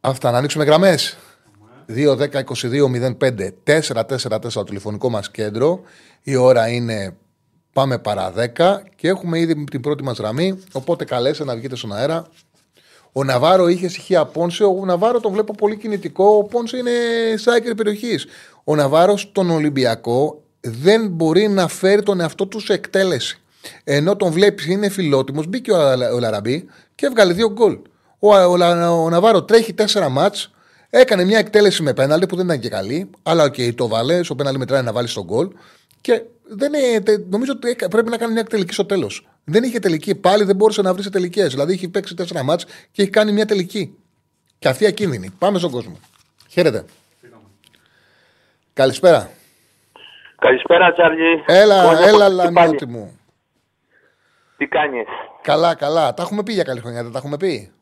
Αυτά, 0.00 0.30
να 0.30 0.38
ανοίξουμε 0.38 0.64
γραμμές. 0.64 1.16
2-10-22-05 1.88 3.50
4-4-4 3.64 4.52
το 4.52 4.64
τηλεφωνικό 4.64 5.08
μας 5.08 5.30
κέντρο. 5.30 5.80
Η 6.22 6.36
ώρα 6.36 6.68
είναι 6.68 7.16
Πάμε 7.72 7.98
παρά 7.98 8.32
10 8.56 8.80
και 8.96 9.08
έχουμε 9.08 9.38
ήδη 9.38 9.64
την 9.64 9.80
πρώτη 9.80 10.02
μας 10.02 10.18
γραμμή. 10.18 10.58
Οπότε 10.72 11.04
καλέστε 11.04 11.44
να 11.44 11.56
βγείτε 11.56 11.76
στον 11.76 11.92
αέρα. 11.92 12.26
Ο 13.12 13.24
Ναβάρο 13.24 13.68
είχε 13.68 13.88
στοιχεία 13.88 14.24
Πόνσε. 14.24 14.64
Ο 14.64 14.84
Ναβάρο 14.84 15.20
τον 15.20 15.32
βλέπω 15.32 15.54
πολύ 15.54 15.76
κινητικό. 15.76 16.24
Ο 16.24 16.42
Πόνσε 16.42 16.76
είναι 16.76 16.90
striker 17.36 17.74
περιοχής. 17.74 18.26
Ο 18.64 18.74
Ναβάρος 18.74 19.20
στον 19.20 19.50
Ολυμπιακό 19.50 20.42
δεν 20.60 21.08
μπορεί 21.08 21.48
να 21.48 21.68
φέρει 21.68 22.02
τον 22.02 22.20
εαυτό 22.20 22.46
του 22.46 22.60
σε 22.60 22.72
εκτέλεση. 22.72 23.40
Ενώ 23.84 24.16
τον 24.16 24.32
βλέπεις 24.32 24.66
είναι 24.66 24.88
φιλότιμος, 24.88 25.46
μπήκε 25.46 25.72
ο, 25.72 26.18
Λαραμπί 26.20 26.66
και 26.94 27.06
έβγαλε 27.06 27.32
δύο 27.32 27.52
γκολ. 27.52 27.78
Ο, 28.18 28.34
ο, 28.34 28.52
ο, 29.02 29.08
Ναβάρο 29.10 29.42
τρέχει 29.42 29.72
τέσσερα 29.72 30.08
ματς. 30.08 30.50
Έκανε 30.90 31.24
μια 31.24 31.38
εκτέλεση 31.38 31.82
με 31.82 31.94
πέναλτι 31.94 32.26
που 32.26 32.36
δεν 32.36 32.44
ήταν 32.44 32.60
και 32.60 32.68
καλή. 32.68 33.10
Αλλά 33.22 33.44
ok, 33.44 33.54
okay, 33.56 33.74
το 33.74 33.88
βάλε. 33.88 34.22
Στο 34.22 34.34
πέναλτι 34.34 34.58
μετράει 34.58 34.82
να 34.82 34.92
βάλει 34.92 35.08
το 35.08 35.24
γκολ. 35.24 35.48
Και 36.00 36.22
δεν 36.48 36.72
είναι, 36.74 37.24
νομίζω 37.30 37.52
ότι 37.52 37.76
πρέπει 37.90 38.10
να 38.10 38.16
κάνει 38.16 38.32
μια 38.32 38.44
τελική 38.44 38.72
στο 38.72 38.84
τέλος. 38.84 39.28
Δεν 39.44 39.62
είχε 39.62 39.78
τελική. 39.78 40.14
Πάλι 40.14 40.44
δεν 40.44 40.56
μπόρεσε 40.56 40.82
να 40.82 40.92
βρει 40.92 41.02
σε 41.02 41.10
τελικές. 41.10 41.50
Δηλαδή 41.50 41.72
έχει 41.72 41.88
παίξει 41.88 42.14
τέσσερα 42.14 42.42
ματς 42.42 42.64
και 42.92 43.02
έχει 43.02 43.10
κάνει 43.10 43.32
μια 43.32 43.46
τελική. 43.46 43.94
Και 44.58 44.68
αυτή 44.68 44.86
ακίνδυνη. 44.86 45.30
Πάμε 45.38 45.58
στον 45.58 45.70
κόσμο. 45.70 45.98
Χαίρετε. 46.48 46.84
Καλησπέρα. 48.72 49.30
Καλησπέρα, 50.40 50.92
Τσάρλι. 50.92 51.44
Έλα, 51.46 51.84
Κόνια, 51.84 52.08
έλα, 52.08 52.28
λαμιώτη 52.28 52.86
μου. 52.86 53.20
Τι 54.56 54.66
κάνεις; 54.66 55.06
Καλά, 55.42 55.74
καλά. 55.74 56.14
Τα 56.14 56.22
έχουμε 56.22 56.42
πει 56.42 56.52
για 56.52 56.64
καλή 56.64 56.80
χρονιά, 56.80 57.02
δεν 57.02 57.12
τα 57.12 57.18
έχουμε 57.18 57.36
πει; 57.36 57.72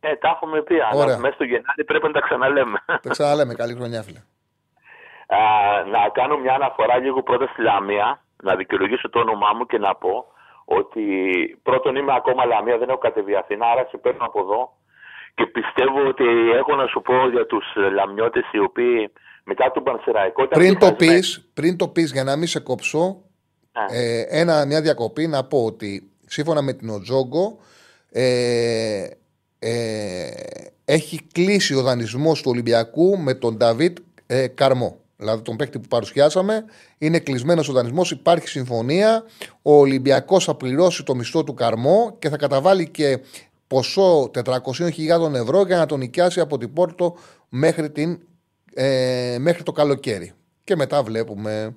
Ε, 0.00 0.16
τα 0.16 0.28
έχουμε 0.28 0.62
πει. 0.62 0.74
Αλλά 0.90 1.18
μέσα 1.18 1.34
στο 1.34 1.44
Γενάρη 1.44 1.84
πρέπει 1.86 2.06
να 2.06 2.12
τα 2.12 2.20
ξαναλέμε. 2.20 2.78
Τα 2.86 3.08
ξαναλέμε. 3.08 3.54
Καλή 3.54 3.74
χρονιά, 3.74 4.02
φίλε 4.02 4.20
να 5.90 6.08
κάνω 6.12 6.36
μια 6.38 6.54
αναφορά 6.54 6.98
λίγο 6.98 7.22
πρώτα 7.22 7.46
στη 7.46 7.62
Λαμία, 7.62 8.20
να 8.42 8.56
δικαιολογήσω 8.56 9.10
το 9.10 9.18
όνομά 9.18 9.52
μου 9.56 9.66
και 9.66 9.78
να 9.78 9.94
πω 9.94 10.24
ότι 10.64 11.04
πρώτον 11.62 11.96
είμαι 11.96 12.14
ακόμα 12.14 12.44
Λαμία, 12.44 12.78
δεν 12.78 12.88
έχω 12.88 12.98
κατεβεί 12.98 13.36
Αθήνα, 13.36 13.66
άρα 13.66 13.86
σε 13.90 13.96
παίρνω 13.96 14.24
από 14.24 14.40
εδώ 14.40 14.72
και 15.34 15.46
πιστεύω 15.46 16.06
ότι 16.06 16.50
έχω 16.54 16.74
να 16.74 16.86
σου 16.86 17.02
πω 17.02 17.28
για 17.28 17.46
τους 17.46 17.64
Λαμιώτες 17.92 18.44
οι 18.52 18.58
οποίοι 18.58 19.12
μετά 19.46 19.70
τον 19.74 19.82
Πανσεραϊκό... 19.82 20.48
Πριν 20.48 20.78
το, 20.78 20.92
πεις, 20.92 21.48
πριν 21.54 21.76
το 21.76 21.88
πεις, 21.88 22.12
για 22.12 22.24
να 22.24 22.36
μην 22.36 22.46
σε 22.46 22.60
κόψω, 22.60 23.22
ναι. 23.72 23.98
ε, 23.98 24.20
ένα, 24.28 24.66
μια 24.66 24.80
διακοπή 24.80 25.26
να 25.26 25.44
πω 25.44 25.64
ότι 25.64 26.10
σύμφωνα 26.26 26.62
με 26.62 26.72
την 26.72 26.88
Οτζόγκο 26.88 27.58
ε, 28.10 29.06
ε, 29.58 30.30
έχει 30.84 31.20
κλείσει 31.32 31.74
ο 31.74 31.82
δανεισμός 31.82 32.42
του 32.42 32.50
Ολυμπιακού 32.50 33.18
με 33.18 33.34
τον 33.34 33.56
Νταβίτ 33.56 33.98
ε, 34.26 34.46
Καρμό 34.46 35.00
δηλαδή 35.16 35.42
τον 35.42 35.56
παίκτη 35.56 35.78
που 35.78 35.88
παρουσιάσαμε, 35.88 36.64
είναι 36.98 37.18
κλεισμένος 37.18 37.68
ο 37.68 37.72
δανεισμός, 37.72 38.10
υπάρχει 38.10 38.48
συμφωνία. 38.48 39.24
Ο 39.62 39.78
Ολυμπιακός 39.78 40.44
θα 40.44 40.54
πληρώσει 40.54 41.02
το 41.02 41.14
μισθό 41.14 41.44
του 41.44 41.54
καρμό 41.54 42.16
και 42.18 42.28
θα 42.28 42.36
καταβάλει 42.36 42.88
και 42.88 43.20
ποσό 43.66 44.30
400.000 44.44 45.34
ευρώ 45.34 45.62
για 45.62 45.76
να 45.76 45.86
τον 45.86 45.98
νοικιάσει 45.98 46.40
από 46.40 46.58
την 46.58 46.72
Πόρτο 46.72 47.16
μέχρι 47.48 47.90
την 47.90 48.18
ε, 48.78 49.36
μέχρι 49.38 49.62
το 49.62 49.72
καλοκαίρι. 49.72 50.32
Και 50.64 50.76
μετά 50.76 51.02
βλέπουμε. 51.02 51.76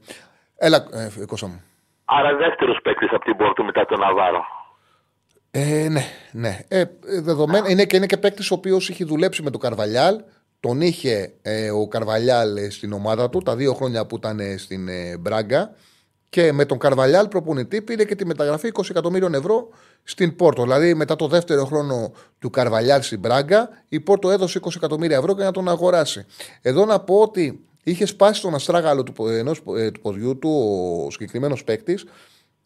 Έλα, 0.57 0.87
ε, 0.91 1.25
Κώστα 1.25 1.47
μου. 1.47 1.63
Άρα 2.05 2.35
δεύτερος 2.35 2.79
παίκτης 2.83 3.09
από 3.11 3.23
την 3.23 3.37
Πόρτο 3.37 3.63
μετά 3.63 3.85
τον 3.85 3.99
Ναβάρο. 3.99 4.43
Ε, 5.51 5.87
ναι, 5.89 6.03
ναι. 6.31 6.59
Ε, 6.67 6.83
δεδομένα, 7.21 7.69
είναι 7.69 7.85
και, 7.85 7.97
είναι 7.97 8.05
και 8.05 8.17
παίκτης 8.17 8.51
ο 8.51 8.53
οποίος 8.53 8.89
είχε 8.89 9.05
δουλέψει 9.05 9.43
με 9.43 9.49
τον 9.49 9.59
Καρβαλιάλ. 9.59 10.21
Τον 10.59 10.81
είχε 10.81 11.33
ε, 11.41 11.71
ο 11.71 11.87
Καρβαλιάλ 11.87 12.57
ε, 12.57 12.69
στην 12.69 12.93
ομάδα 12.93 13.29
του 13.29 13.39
τα 13.39 13.55
δύο 13.55 13.73
χρόνια 13.73 14.05
που 14.05 14.15
ήταν 14.15 14.39
ε, 14.39 14.57
στην 14.57 14.87
ε, 14.87 15.17
Μπράγκα. 15.17 15.75
Και 16.29 16.51
με 16.51 16.65
τον 16.65 16.77
Καρβαλιάλ 16.77 17.27
προπονητή 17.27 17.81
πήρε 17.81 18.03
και 18.05 18.15
τη 18.15 18.25
μεταγραφή 18.25 18.71
20 18.73 18.89
εκατομμύριων 18.89 19.33
ευρώ 19.33 19.69
στην 20.03 20.35
Πόρτο. 20.35 20.61
Δηλαδή, 20.63 20.93
μετά 20.93 21.15
το 21.15 21.27
δεύτερο 21.27 21.65
χρόνο 21.65 22.11
του 22.39 22.49
Καρβαλιάλ 22.49 23.01
στην 23.01 23.19
Μπράγκα, 23.19 23.69
η 23.87 23.99
Πόρτο 23.99 24.29
έδωσε 24.29 24.59
20 24.63 24.75
εκατομμύρια 24.75 25.17
ευρώ 25.17 25.33
για 25.33 25.45
να 25.45 25.51
τον 25.51 25.69
αγοράσει. 25.69 26.25
Εδώ 26.61 26.85
να 26.85 26.99
πω 26.99 27.15
ότι 27.15 27.65
είχε 27.83 28.05
σπάσει 28.05 28.41
τον 28.41 28.55
αστράγαλο 28.55 29.03
του, 29.03 29.27
ενός, 29.27 29.61
ε, 29.77 29.91
του 29.91 30.01
ποδιού 30.01 30.37
του 30.37 30.49
ο 31.05 31.11
συγκεκριμένος 31.11 31.63
παίκτης 31.63 32.05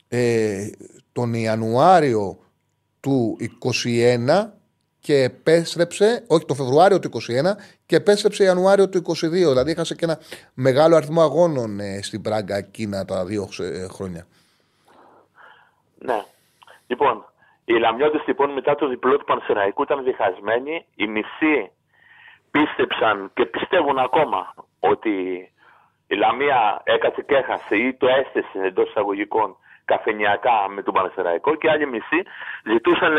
ε, 0.07 0.69
τον 1.11 1.33
Ιανουάριο 1.33 2.37
του 2.99 3.37
21 4.27 4.49
και 5.05 5.15
επέστρεψε, 5.23 6.25
όχι 6.27 6.45
το 6.45 6.53
Φεβρουάριο 6.53 6.99
του 6.99 7.09
21 7.13 7.19
και 7.85 7.95
επέστρεψε 7.95 8.43
Ιανουάριο 8.43 8.89
του 8.89 9.01
22. 9.07 9.29
Δηλαδή 9.29 9.71
έχασε 9.71 9.95
και 9.95 10.05
ένα 10.05 10.17
μεγάλο 10.53 10.95
αριθμό 10.95 11.21
αγώνων 11.21 11.79
ε, 11.79 12.01
στην 12.01 12.21
Πράγκα 12.21 12.55
εκείνα 12.55 13.05
τα 13.05 13.25
δύο 13.25 13.47
ε, 13.59 13.87
χρόνια. 13.87 14.25
Ναι. 15.97 16.23
Λοιπόν, 16.87 17.25
οι 17.65 17.73
Λαμιώτες 17.73 18.23
λοιπόν 18.27 18.49
μετά 18.49 18.75
το 18.75 18.87
διπλό 18.87 19.17
του 19.17 19.25
Πανσεραϊκού 19.25 19.83
ήταν 19.83 20.03
διχασμένοι. 20.03 20.85
Οι 20.95 21.07
μισοί 21.07 21.71
πίστεψαν 22.51 23.31
και 23.33 23.45
πιστεύουν 23.45 23.97
ακόμα 23.97 24.53
ότι 24.79 25.15
η 26.07 26.15
Λαμία 26.15 26.81
έκατσε 26.83 27.21
και 27.21 27.35
έχασε 27.35 27.75
ή 27.75 27.93
το 27.93 28.07
έστεσε 28.07 28.65
εντός 28.67 28.89
εισαγωγικών 28.89 29.57
καφενιακά 29.85 30.67
με 30.69 30.81
τον 30.83 30.93
Πανσεραϊκό 30.93 31.55
και 31.55 31.69
άλλοι 31.69 31.87
μισοί 31.87 32.23
ζητούσαν 32.71 33.13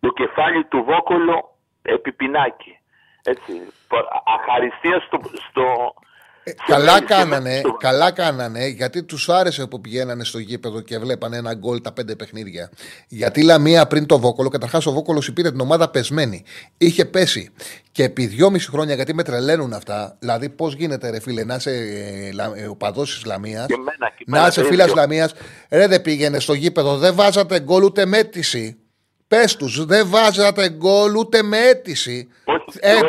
το 0.00 0.12
κεφάλι 0.12 0.64
του 0.64 0.84
Βόκολο 0.84 1.56
επί 1.82 2.12
πινάκι. 2.12 2.78
Έτσι. 3.22 3.52
Αχαριστία 4.24 5.00
στο, 5.00 5.20
στο, 5.48 5.94
ε, 6.48 6.52
καλά 6.66 7.02
κάνανε, 7.02 7.60
καλά 7.78 8.12
κάνανε, 8.12 8.66
γιατί 8.66 9.02
τους 9.02 9.28
άρεσε 9.28 9.66
που 9.66 9.80
πηγαίνανε 9.80 10.24
στο 10.24 10.38
γήπεδο 10.38 10.80
και 10.80 10.98
βλέπανε 10.98 11.36
ένα 11.36 11.54
γκολ 11.54 11.80
τα 11.80 11.92
πέντε 11.92 12.16
παιχνίδια. 12.16 12.70
Γιατί 13.08 13.42
Λαμία 13.42 13.86
πριν 13.86 14.06
το 14.06 14.18
Βόκολο, 14.18 14.48
καταρχάς 14.48 14.86
ο 14.86 14.92
Βόκολος 14.92 15.28
υπήρε 15.28 15.50
την 15.50 15.60
ομάδα 15.60 15.90
πεσμένη. 15.90 16.44
Είχε 16.78 17.04
πέσει 17.04 17.52
και 17.92 18.04
επί 18.04 18.26
δυόμιση 18.26 18.70
χρόνια, 18.70 18.94
γιατί 18.94 19.14
με 19.14 19.22
τρελαίνουν 19.22 19.72
αυτά, 19.72 20.16
δηλαδή 20.18 20.48
πώς 20.48 20.74
γίνεται 20.74 21.10
ρε 21.10 21.20
φίλε 21.20 21.44
να 21.44 21.54
είσαι 21.54 21.70
ε, 21.70 22.62
ε, 22.62 22.66
ο 22.66 22.76
παδός 22.76 23.14
της 23.14 23.24
Λαμίας, 23.24 23.66
να 24.26 24.46
είσαι 24.46 24.64
φίλας 24.64 24.94
Λαμίας, 24.94 25.34
ρε 25.70 25.86
δεν 25.86 26.02
πήγαινε 26.02 26.38
στο 26.38 26.52
γήπεδο, 26.52 26.96
δεν 26.96 27.14
βάζατε 27.14 27.60
γκολ 27.60 27.82
ούτε 27.82 28.06
με 28.06 28.18
αίτηση. 28.18 28.78
Πες 29.28 29.56
τους, 29.56 29.84
δεν 29.84 30.08
βάζατε 30.08 30.70
γκολ 30.70 31.14
ούτε 31.16 31.42
με 31.42 31.58
αίτηση. 31.58 32.28
Ε, 32.80 33.00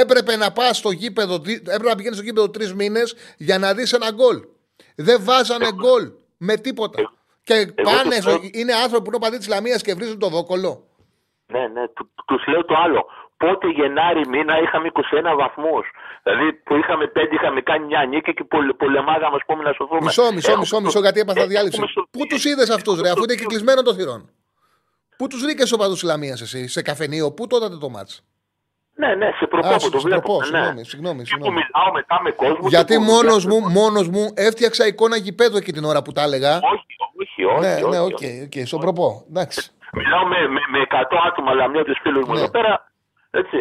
έπρεπε 0.00 0.36
να 0.36 0.52
πας 0.52 0.76
στο 0.76 0.90
γήπεδο, 0.90 1.34
έπρεπε 1.34 1.88
να 1.88 1.94
πηγαίνεις 1.94 2.16
στο 2.16 2.26
γήπεδο 2.26 2.50
τρεις 2.50 2.74
μήνες 2.74 3.14
για 3.36 3.58
να 3.58 3.74
δεις 3.74 3.92
ένα 3.92 4.10
γκολ. 4.10 4.44
Δεν 4.96 5.24
βάζανε 5.24 5.68
γκολ 5.72 6.10
με 6.36 6.56
τίποτα. 6.56 7.12
Και 7.44 7.72
πάνε, 7.82 8.16
είναι 8.52 8.72
άνθρωποι 8.72 9.04
που 9.04 9.10
είναι 9.10 9.18
παδί 9.18 9.38
της 9.38 9.48
Λαμίας 9.48 9.82
και 9.82 9.94
βρίζουν 9.94 10.18
το 10.18 10.28
δόκολο. 10.28 10.84
Ναι, 11.46 11.60
ναι, 11.60 11.86
του 12.26 12.40
λέω 12.50 12.64
το 12.64 12.74
άλλο. 12.84 13.06
Πότε 13.36 13.68
Γενάρη 13.68 14.28
μήνα 14.28 14.60
είχαμε 14.60 14.90
21 14.92 15.36
βαθμούς. 15.36 15.86
Δηλαδή 16.22 16.52
που 16.52 16.76
είχαμε 16.76 17.06
πέντε, 17.06 17.34
είχαμε 17.34 17.60
κάνει 17.60 17.86
μια 17.86 18.04
νίκη 18.04 18.34
και 18.34 18.44
πολεμάγαμε, 18.76 19.36
ας 19.36 19.42
πούμε, 19.46 19.62
να 19.62 19.72
σωθούμε. 19.72 20.00
Μισό, 20.02 20.32
μισό, 20.32 20.58
μισό, 20.58 20.80
μισό, 20.80 21.00
γιατί 21.00 21.20
έπαθα 21.20 21.46
διάλυση. 21.46 21.82
Πού 22.10 22.26
τους 22.26 22.44
είδες 22.44 22.70
αυτούς, 22.70 23.00
ρε, 23.00 23.10
αφού 23.10 23.22
είναι 23.22 23.34
κεκλεισμένων 23.34 23.82
των 23.82 23.94
θυρών. 23.94 24.30
Πού 25.18 25.26
τους 25.26 25.42
βρήκες 25.42 25.72
οπαδούς 25.72 25.76
της 25.76 26.02
Λαμίας 26.02 26.36
εσύ, 26.40 26.68
σε 26.68 26.82
καφενείο, 26.82 27.32
πού 27.32 27.46
το 27.46 27.56
είδατε 27.56 27.76
το 27.76 27.88
ματς; 27.88 28.24
Ναι, 28.94 29.14
ναι, 29.14 29.30
σε 29.38 29.46
προπό 29.46 29.76
που 29.76 29.90
το 29.90 30.00
βλέπω. 30.00 30.40
Ναι. 30.50 30.58
Συγγνώμη, 30.58 30.84
συγγνώμη. 30.84 31.22
Και 31.22 31.36
που 31.36 31.52
μιλάω 31.52 31.92
μετά 31.92 32.20
με 32.22 32.30
κόσμο. 32.30 32.68
Γιατί 32.68 32.98
μόνος 32.98 33.46
μου, 33.46 33.60
μόνος 33.70 34.08
μου 34.08 34.32
έφτιαξα 34.34 34.86
εικόνα 34.86 35.16
γηπέδου 35.16 35.56
εκεί 35.56 35.72
την 35.72 35.84
ώρα 35.84 36.02
που 36.02 36.12
τα 36.12 36.22
έλεγα. 36.22 36.54
Όχι, 36.56 36.86
όχι, 37.16 37.44
όχι. 37.44 37.60
Ναι, 37.60 37.74
όχι, 37.74 37.88
ναι, 37.88 37.98
ok, 37.98 38.18
okay, 38.20 38.44
okay, 38.46 38.66
στον 38.66 38.80
προπό. 38.80 39.24
Εντάξει. 39.28 39.70
Μιλάω 39.92 40.26
με, 40.26 40.48
με, 40.48 40.60
με 40.70 40.86
100 40.90 41.16
άτομα, 41.28 41.50
αλλά 41.50 41.68
με 41.68 41.84
τους 41.84 41.94
φίλους 42.02 42.26
μου 42.26 42.32
ναι. 42.32 42.40
εδώ 42.40 42.50
πέρα. 42.50 42.92
Έτσι, 43.30 43.56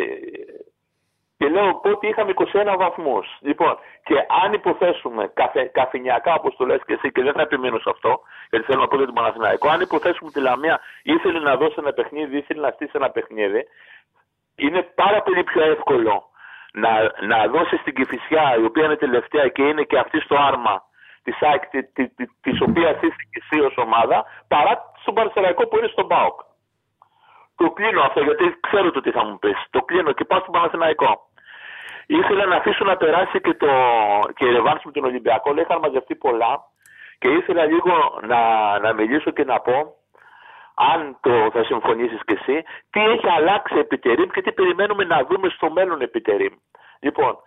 και 1.45 1.51
λέω 1.51 1.79
ότι 1.83 2.07
είχαμε 2.07 2.33
21 2.35 2.75
βαθμούς. 2.77 3.37
Λοιπόν, 3.39 3.77
και 4.03 4.15
αν 4.43 4.53
υποθέσουμε 4.53 5.31
καφε, 5.33 5.63
καφινιακά, 5.63 6.33
όπως 6.33 6.55
το 6.55 6.65
λες 6.65 6.81
και 6.85 6.93
εσύ, 6.93 7.11
και 7.11 7.23
δεν 7.23 7.33
θα 7.33 7.41
επιμείνω 7.41 7.79
σε 7.79 7.89
αυτό, 7.89 8.21
γιατί 8.49 8.65
θέλω 8.65 8.81
να 8.81 8.87
πω 8.87 8.95
για 8.95 9.05
τον 9.05 9.13
Παναθηναϊκό, 9.13 9.69
αν 9.69 9.81
υποθέσουμε 9.81 10.29
ότι 10.29 10.39
η 10.39 10.41
Λαμία 10.41 10.79
ήθελε 11.03 11.39
να 11.39 11.55
δώσει 11.55 11.75
ένα 11.77 11.91
παιχνίδι, 11.93 12.37
ήθελε 12.37 12.61
να 12.61 12.71
στήσει 12.71 12.91
ένα 12.93 13.09
παιχνίδι, 13.09 13.61
είναι 14.55 14.81
πάρα 14.81 15.21
πολύ 15.21 15.43
πιο 15.43 15.61
εύκολο 15.63 16.23
να, 16.73 16.91
να 17.31 17.47
δώσει 17.47 17.75
στην 17.77 17.93
Κυφυσιά, 17.95 18.57
η 18.61 18.63
οποία 18.63 18.85
είναι 18.85 18.95
τελευταία 18.95 19.47
και 19.47 19.63
είναι 19.63 19.83
και 19.83 19.97
αυτή 19.97 20.19
στο 20.19 20.35
άρμα 20.35 20.83
της 21.23 21.41
ΑΕΚ, 21.41 21.63
τη, 21.69 21.83
τη, 21.83 22.03
τη, 22.43 22.51
οποίας 22.67 22.93
σύστηκε 23.01 23.37
εσύ 23.41 23.59
ως 23.67 23.77
ομάδα, 23.77 24.25
παρά 24.47 24.73
στον 25.01 25.13
Παναθηναϊκό 25.13 25.67
που 25.67 25.77
είναι 25.77 25.87
στον 25.87 26.07
ΠΑΟΚ. 26.07 26.39
Το 27.55 27.71
κλείνω 27.71 28.01
αυτό 28.01 28.19
γιατί 28.21 28.57
ξέρω 28.67 28.91
το 28.91 29.01
τι 29.01 29.11
θα 29.11 29.25
μου 29.25 29.39
πεις. 29.39 29.57
Το 29.69 29.81
κλείνω 29.81 30.11
και 30.11 30.25
πάω 30.25 30.39
στον 30.39 30.53
Παναθηναϊκό. 30.53 31.33
Ήθελα 32.07 32.45
να 32.45 32.55
αφήσω 32.55 32.83
να 32.85 32.97
περάσει 32.97 33.41
και, 33.41 33.53
το, 33.53 33.67
και 34.35 34.45
η 34.45 34.51
ρευάνση 34.51 34.81
με 34.85 34.91
τον 34.91 35.03
Ολυμπιακό. 35.03 35.53
Λέει, 35.53 35.63
είχαν 35.63 35.79
μαζευτεί 35.79 36.15
πολλά 36.15 36.63
και 37.19 37.27
ήθελα 37.27 37.65
λίγο 37.65 38.19
να, 38.21 38.39
να 38.79 38.93
μιλήσω 38.93 39.31
και 39.31 39.43
να 39.43 39.59
πω 39.59 39.95
αν 40.75 41.17
το 41.21 41.49
θα 41.53 41.63
συμφωνήσεις 41.63 42.19
και 42.25 42.33
εσύ, 42.33 42.63
τι 42.89 42.99
έχει 42.99 43.29
αλλάξει 43.29 43.77
επί 43.77 43.99
και 44.33 44.41
τι 44.41 44.51
περιμένουμε 44.51 45.03
να 45.03 45.23
δούμε 45.23 45.49
στο 45.49 45.71
μέλλον 45.71 46.01
επί 46.01 46.21
Λοιπόν, 46.99 47.37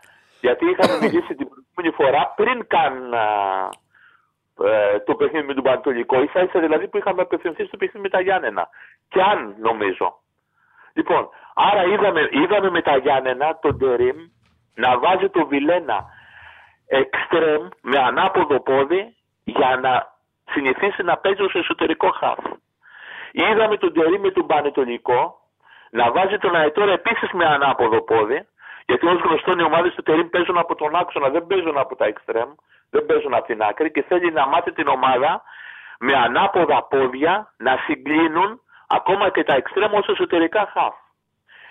γιατί 0.40 0.64
είχαμε 0.70 0.98
μιλήσει 1.02 1.34
την 1.34 1.48
προηγούμενη 1.48 1.90
φορά 1.96 2.32
πριν 2.36 2.66
καν 2.66 3.12
ε, 4.64 4.98
το 4.98 5.14
παιχνίδι 5.14 5.46
με 5.46 5.54
τον 5.54 5.62
Πανατολικό, 5.62 6.22
ίσα 6.22 6.42
ίσα 6.42 6.60
δηλαδή 6.60 6.88
που 6.88 6.96
είχαμε 6.96 7.22
απευθυνθεί 7.22 7.64
στο 7.64 7.76
παιχνίδι 7.76 8.02
με 8.02 8.08
τα 8.08 8.20
Γιάννενα. 8.20 8.68
Και 9.08 9.22
αν 9.22 9.54
νομίζω. 9.60 10.18
Λοιπόν, 10.92 11.28
άρα 11.54 11.84
είδαμε, 11.84 12.28
είδαμε 12.30 12.70
με 12.70 12.82
τα 12.82 12.96
Γιάννενα 12.96 13.58
τον 13.58 13.78
Τερίμ 13.78 14.16
να 14.78 14.98
βάζει 14.98 15.28
το 15.28 15.46
Βιλένα 15.46 16.04
εξτρέμ 16.86 17.68
με 17.80 17.98
ανάποδο 17.98 18.60
πόδι 18.60 19.16
για 19.44 19.76
να 19.82 20.06
συνηθίσει 20.50 21.02
να 21.02 21.16
παίζει 21.16 21.42
ως 21.42 21.54
εσωτερικό 21.54 22.10
χαφ. 22.10 22.38
Είδαμε 23.32 23.76
τον 23.76 23.92
Τερίμ 23.92 24.20
με 24.20 24.30
τον 24.30 24.46
Πανετολικό 24.46 25.40
να 25.90 26.10
βάζει 26.10 26.38
τον 26.38 26.54
Αετόρα 26.54 26.92
επίσης 26.92 27.30
με 27.32 27.44
ανάποδο 27.44 28.02
πόδι, 28.02 28.48
γιατί 28.86 29.06
ως 29.06 29.20
γνωστό 29.20 29.52
οι 29.58 29.62
ομάδες 29.62 29.94
του 29.94 30.02
Τερίμ 30.02 30.28
παίζουν 30.28 30.58
από 30.58 30.74
τον 30.74 30.96
άξονα, 30.96 31.28
δεν 31.28 31.46
παίζουν 31.46 31.78
από 31.78 31.96
τα 31.96 32.04
εξτρέμ, 32.04 32.50
δεν 32.90 33.06
παίζουν 33.06 33.34
από 33.34 33.46
την 33.46 33.62
άκρη 33.62 33.90
και 33.90 34.02
θέλει 34.02 34.32
να 34.32 34.46
μάθει 34.46 34.72
την 34.72 34.88
ομάδα 34.88 35.42
με 35.98 36.14
ανάποδα 36.14 36.82
πόδια 36.82 37.52
να 37.56 37.76
συγκλίνουν 37.86 38.60
ακόμα 38.88 39.30
και 39.30 39.44
τα 39.44 39.54
εξτρέμ 39.54 39.94
ως 39.94 40.08
εσωτερικά 40.08 40.70
χαφ. 40.72 40.94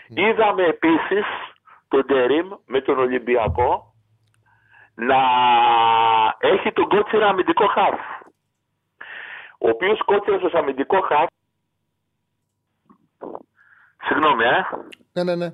Είδαμε 0.07 0.63
επίσης 0.63 1.25
τον 1.87 2.05
Τερίμ 2.05 2.47
με 2.65 2.81
τον 2.81 2.99
Ολυμπιακό 2.99 3.93
να 4.95 5.19
έχει 6.39 6.71
τον 6.71 6.87
Κότσιρα 6.87 7.27
αμυντικό 7.27 7.67
χαφ. 7.67 7.99
Ο 9.59 9.69
οποίος 9.69 10.01
Κότσιρας 10.05 10.41
ως 10.41 10.53
αμυντικό 10.53 11.01
χαφ 11.01 11.27
Συγγνώμη, 14.07 14.43
ε. 14.43 14.65
Ναι, 15.13 15.23
ναι, 15.23 15.35
ναι. 15.35 15.49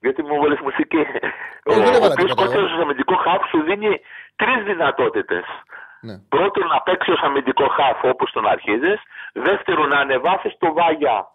Γιατί 0.00 0.22
μου 0.22 0.40
βάλει 0.40 0.58
μουσική. 0.62 0.96
Ε, 0.96 2.02
ο 2.02 2.04
οποίος 2.04 2.34
Κότσιρας 2.34 2.72
ως 2.72 2.80
αμυντικό 2.80 3.16
χαφ 3.16 3.48
σου 3.48 3.62
δίνει 3.62 4.00
τρεις 4.36 4.64
δυνατότητες. 4.64 5.44
Ναι. 6.00 6.18
Πρώτον, 6.28 6.66
να 6.66 6.80
παίξει 6.82 7.10
ως 7.10 7.20
αμυντικό 7.22 7.68
χαφ 7.68 8.04
όπως 8.04 8.32
τον 8.32 8.46
αρχίζεις. 8.46 9.00
Δεύτερον, 9.32 9.88
να 9.88 9.98
ανεβάσεις 9.98 10.56
το 10.58 10.72
βάγια 10.72 11.28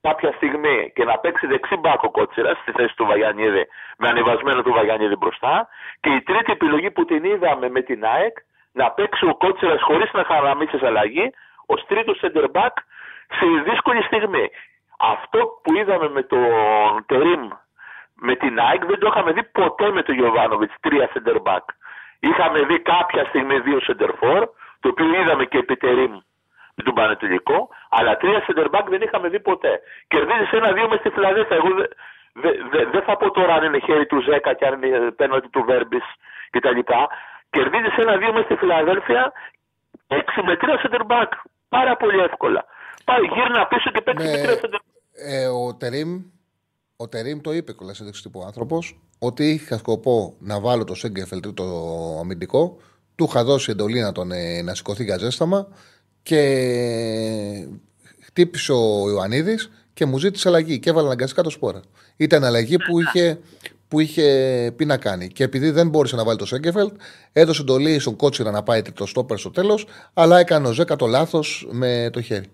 κάποια 0.00 0.32
στιγμή 0.32 0.92
και 0.94 1.04
να 1.04 1.18
παίξει 1.18 1.46
δεξί 1.46 1.76
μπάκο 1.76 2.10
κότσιρα 2.10 2.54
στη 2.54 2.72
θέση 2.72 2.96
του 2.96 3.06
Βαγιανίδη 3.06 3.66
με 3.98 4.08
ανεβασμένο 4.08 4.62
του 4.62 4.72
Βαγιανίδη 4.72 5.16
μπροστά. 5.16 5.68
Και 6.00 6.10
η 6.10 6.22
τρίτη 6.22 6.52
επιλογή 6.52 6.90
που 6.90 7.04
την 7.04 7.24
είδαμε 7.24 7.68
με 7.68 7.80
την 7.82 8.04
ΑΕΚ 8.04 8.36
να 8.72 8.90
παίξει 8.90 9.26
ο 9.26 9.34
κότσιρας 9.34 9.82
χωρίς 9.82 10.12
να 10.12 10.24
χαραμίσει 10.24 10.78
αλλαγή 10.82 11.30
ως 11.66 11.84
τρίτος 11.86 12.20
center 12.22 12.46
back 12.52 12.74
σε 13.38 13.70
δύσκολη 13.70 14.02
στιγμή. 14.02 14.50
Αυτό 14.98 15.60
που 15.62 15.76
είδαμε 15.76 16.08
με 16.08 16.22
τον 16.22 17.04
Τερίμ 17.06 17.48
με 18.14 18.34
την 18.36 18.58
ΑΕΚ 18.58 18.84
δεν 18.84 18.98
το 18.98 19.06
είχαμε 19.06 19.32
δει 19.32 19.42
ποτέ 19.44 19.90
με 19.90 20.02
τον 20.02 20.14
Γιωβάνοβιτς, 20.14 20.74
τρία 20.80 21.10
center 21.14 21.36
back. 21.42 21.64
Είχαμε 22.20 22.62
δει 22.62 22.80
κάποια 22.80 23.24
στιγμή 23.24 23.58
δύο 23.58 23.80
center 23.88 24.10
for, 24.20 24.48
το 24.80 24.88
οποίο 24.88 25.20
είδαμε 25.20 25.44
και 25.44 25.58
επί 25.58 25.76
Τερίμ 25.76 26.18
με 26.80 26.86
τον 26.88 26.94
Πανετολικό, 27.00 27.58
αλλά 27.96 28.12
τρία 28.20 28.38
center 28.46 28.68
back 28.74 28.84
δεν 28.92 29.00
είχαμε 29.06 29.26
δει 29.32 29.40
ποτέ. 29.50 29.72
Κερδίζεις 30.12 30.50
ένα-δύο 30.58 30.86
μες 30.90 30.98
στη 31.02 31.08
Φιλαδέλφια. 31.14 31.56
Εγώ 31.60 31.70
Δεν 32.42 32.54
δε, 32.72 32.80
δε 32.92 33.00
θα 33.08 33.14
πω 33.20 33.26
τώρα 33.38 33.52
αν 33.58 33.62
είναι 33.66 33.80
χέρι 33.86 34.06
του 34.10 34.18
Ζέκα 34.28 34.50
και 34.58 34.64
αν 34.68 34.74
είναι 34.82 35.10
πέναλτι 35.20 35.48
του 35.54 35.62
Βέρμπης 35.68 36.06
κτλ. 36.54 36.80
Κερδίζεις 37.54 37.94
ένα-δύο 38.04 38.30
μέσα 38.34 38.44
στη 38.48 38.54
Φιλαδέλφια 38.62 39.22
6 40.08 40.42
με 40.48 40.54
3 40.60 40.64
center 40.82 41.02
back. 41.12 41.30
Πάρα 41.76 41.92
πολύ 41.96 42.18
εύκολα. 42.28 42.64
Πάει 43.08 43.22
γύρνα 43.34 43.66
πίσω 43.66 43.88
και 43.94 44.00
παίξεις 44.06 44.30
Ναι, 44.30 44.36
με 44.36 44.54
3 44.54 44.56
center 44.62 44.80
back. 44.84 44.86
ε, 45.32 45.46
ο 45.46 45.76
Τερίμ 45.80 46.10
ο 46.96 47.08
Τερίμ 47.08 47.40
το 47.40 47.52
είπε 47.52 47.72
κιόλας 47.72 47.96
σε 47.96 48.22
τύπου 48.22 48.42
άνθρωπος 48.46 49.00
ότι 49.18 49.44
είχα 49.50 49.78
σκοπό 49.78 50.34
να 50.40 50.60
βάλω 50.60 50.84
το 50.84 50.94
Σέγκεφελ 50.94 51.40
το 51.54 51.64
αμυντικό. 52.20 52.76
Του 53.16 53.26
είχα 53.28 53.44
δώσει 53.44 53.70
εντολή 53.70 54.00
να, 54.00 54.12
τον, 54.12 54.30
ε, 54.32 54.62
να 54.62 54.74
σηκωθεί 54.74 55.04
για 55.04 55.18
ζέσταμα 55.18 55.66
και 56.22 56.40
χτύπησε 58.24 58.72
ο 58.72 59.10
Ιωαννίδης 59.10 59.70
και 59.94 60.06
μου 60.06 60.18
ζήτησε 60.18 60.48
αλλαγή 60.48 60.78
και 60.78 60.90
έβαλε 60.90 61.06
αναγκαστικά 61.06 61.42
το 61.42 61.50
σπόρα. 61.50 61.80
Ήταν 62.16 62.44
αλλαγή 62.44 62.76
που 62.76 63.00
είχε, 63.00 63.38
που 63.88 64.00
είχε 64.00 64.24
πει 64.76 64.84
να 64.84 64.96
κάνει. 64.98 65.28
Και 65.28 65.44
επειδή 65.44 65.70
δεν 65.70 65.88
μπόρεσε 65.88 66.16
να 66.16 66.24
βάλει 66.24 66.38
το 66.38 66.46
Σέγκεφελτ, 66.46 66.92
έδωσε 67.32 67.62
εντολή 67.62 67.98
στον 67.98 68.16
Κότσιρα 68.16 68.50
να 68.50 68.62
πάει 68.62 68.82
το 68.82 69.06
στόπερ 69.06 69.38
στο 69.38 69.50
τέλος, 69.50 69.86
αλλά 70.14 70.38
έκανε 70.38 70.68
ο 70.68 70.72
Ζέκα 70.72 70.96
το 70.96 71.06
λάθος 71.06 71.66
με 71.70 72.10
το 72.12 72.20
χέρι. 72.22 72.50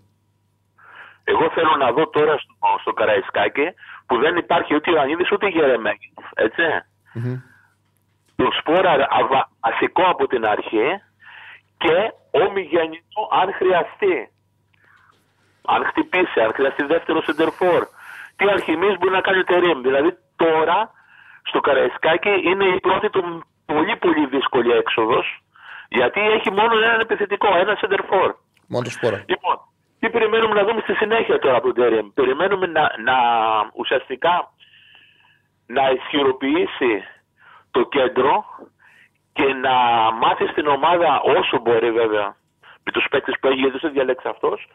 Εγώ 1.25 1.51
θέλω 1.55 1.77
να 1.77 1.93
δω 1.93 2.09
τώρα 2.09 2.39
στο, 2.39 2.55
στο 2.81 2.93
Καραϊσκάκι 2.93 3.67
που 4.07 4.17
δεν 4.19 4.37
υπάρχει 4.37 4.75
ούτε 4.75 4.91
Ιωαννίδης 4.91 5.33
ούτε 5.33 5.49
Γερεμέγη. 5.49 6.13
Έτσι. 6.35 6.63
Το 8.37 8.49
σπόρα 8.61 8.91
αβα- 9.11 9.51
βασικό 9.61 10.03
από 10.11 10.27
την 10.27 10.45
αρχή 10.47 10.87
και 11.79 11.97
ομιγεννητό 12.31 13.23
αν 13.41 13.53
χρειαστεί. 13.53 14.31
Αν 15.67 15.85
χτυπήσει, 15.85 16.41
αν 16.41 16.53
χρειαστεί 16.53 16.85
δεύτερο 16.85 17.23
σεντερφόρ. 17.23 17.83
Τι 18.37 18.45
αρχιμής 18.51 18.99
μπορεί 18.99 19.13
να 19.13 19.21
κάνει 19.21 19.39
ο 19.39 19.45
Τερίμ. 19.45 19.81
Δηλαδή 19.83 20.17
τώρα 20.37 20.91
στο 21.43 21.61
Καραϊσκάκι 21.61 22.35
είναι 22.45 22.65
η 22.65 22.81
πρώτη 22.81 23.11
του 23.11 23.45
πολύ 23.67 23.97
πολύ 23.97 24.27
δύσκολη 24.27 24.71
έξοδος 24.73 25.27
γιατί 25.89 26.21
έχει 26.21 26.51
μόνο 26.51 26.77
έναν 26.77 27.01
επιθετικό, 27.01 27.57
ένα 27.57 27.75
σεντερφόρ. 27.75 28.35
Μόνο 28.67 28.85
το 28.85 28.91
σπόρα. 28.91 29.25
Λοιπόν, 29.27 29.57
τι 29.99 30.11
περιμένουμε 30.11 30.55
να 30.55 30.65
δούμε 30.67 30.81
στη 30.81 30.95
συνέχεια 30.95 31.39
τώρα 31.39 31.57
από 31.57 31.67
τον 31.67 31.75
Τερίμ. 31.75 32.13
Περιμένουμε 32.15 32.67
να, 32.67 32.83
να 33.09 33.17
ουσιαστικά 33.75 34.51
να 35.67 35.91
ισχυροποιήσει 35.91 37.03
το 37.71 37.83
κέντρο 37.85 38.45
και 39.37 39.47
να 39.67 39.77
μάθεις 40.23 40.51
στην 40.51 40.67
ομάδα 40.67 41.21
όσο 41.21 41.59
μπορεί 41.59 41.91
βέβαια 41.91 42.37
με 42.85 42.91
τους 42.93 43.07
παίκτες 43.11 43.35
που 43.41 43.47
έχει 43.49 43.59
γιατί 43.59 43.79
δεν 43.79 43.93
διαλέξει 43.93 44.29
αυτός 44.29 44.67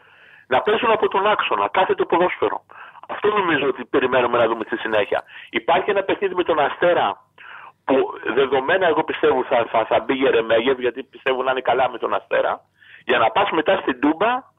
να 0.46 0.60
παίζουν 0.60 0.90
από 0.90 1.08
τον 1.08 1.26
άξονα, 1.26 1.68
κάθε 1.68 1.94
το 1.94 2.04
ποδόσφαιρο. 2.04 2.64
Αυτό 3.08 3.28
νομίζω 3.28 3.66
ότι 3.66 3.84
περιμένουμε 3.84 4.38
να 4.38 4.46
δούμε 4.46 4.64
στη 4.64 4.76
συνέχεια. 4.76 5.22
Υπάρχει 5.50 5.90
ένα 5.90 6.02
παιχνίδι 6.02 6.34
με 6.34 6.44
τον 6.44 6.58
Αστέρα 6.58 7.06
που 7.84 7.96
δεδομένα 8.34 8.86
εγώ 8.86 9.04
πιστεύω 9.04 9.44
θα, 9.44 9.66
θα, 9.70 9.84
θα 9.84 10.00
μπει 10.00 10.14
Γερεμέγεφ 10.14 10.78
γιατί 10.78 11.02
πιστεύω 11.02 11.42
να 11.42 11.50
είναι 11.50 11.60
καλά 11.60 11.90
με 11.90 11.98
τον 11.98 12.14
Αστέρα 12.14 12.60
για 13.04 13.18
να 13.18 13.30
πας 13.30 13.50
μετά 13.50 13.76
στην 13.76 14.00
Τούμπα 14.00 14.50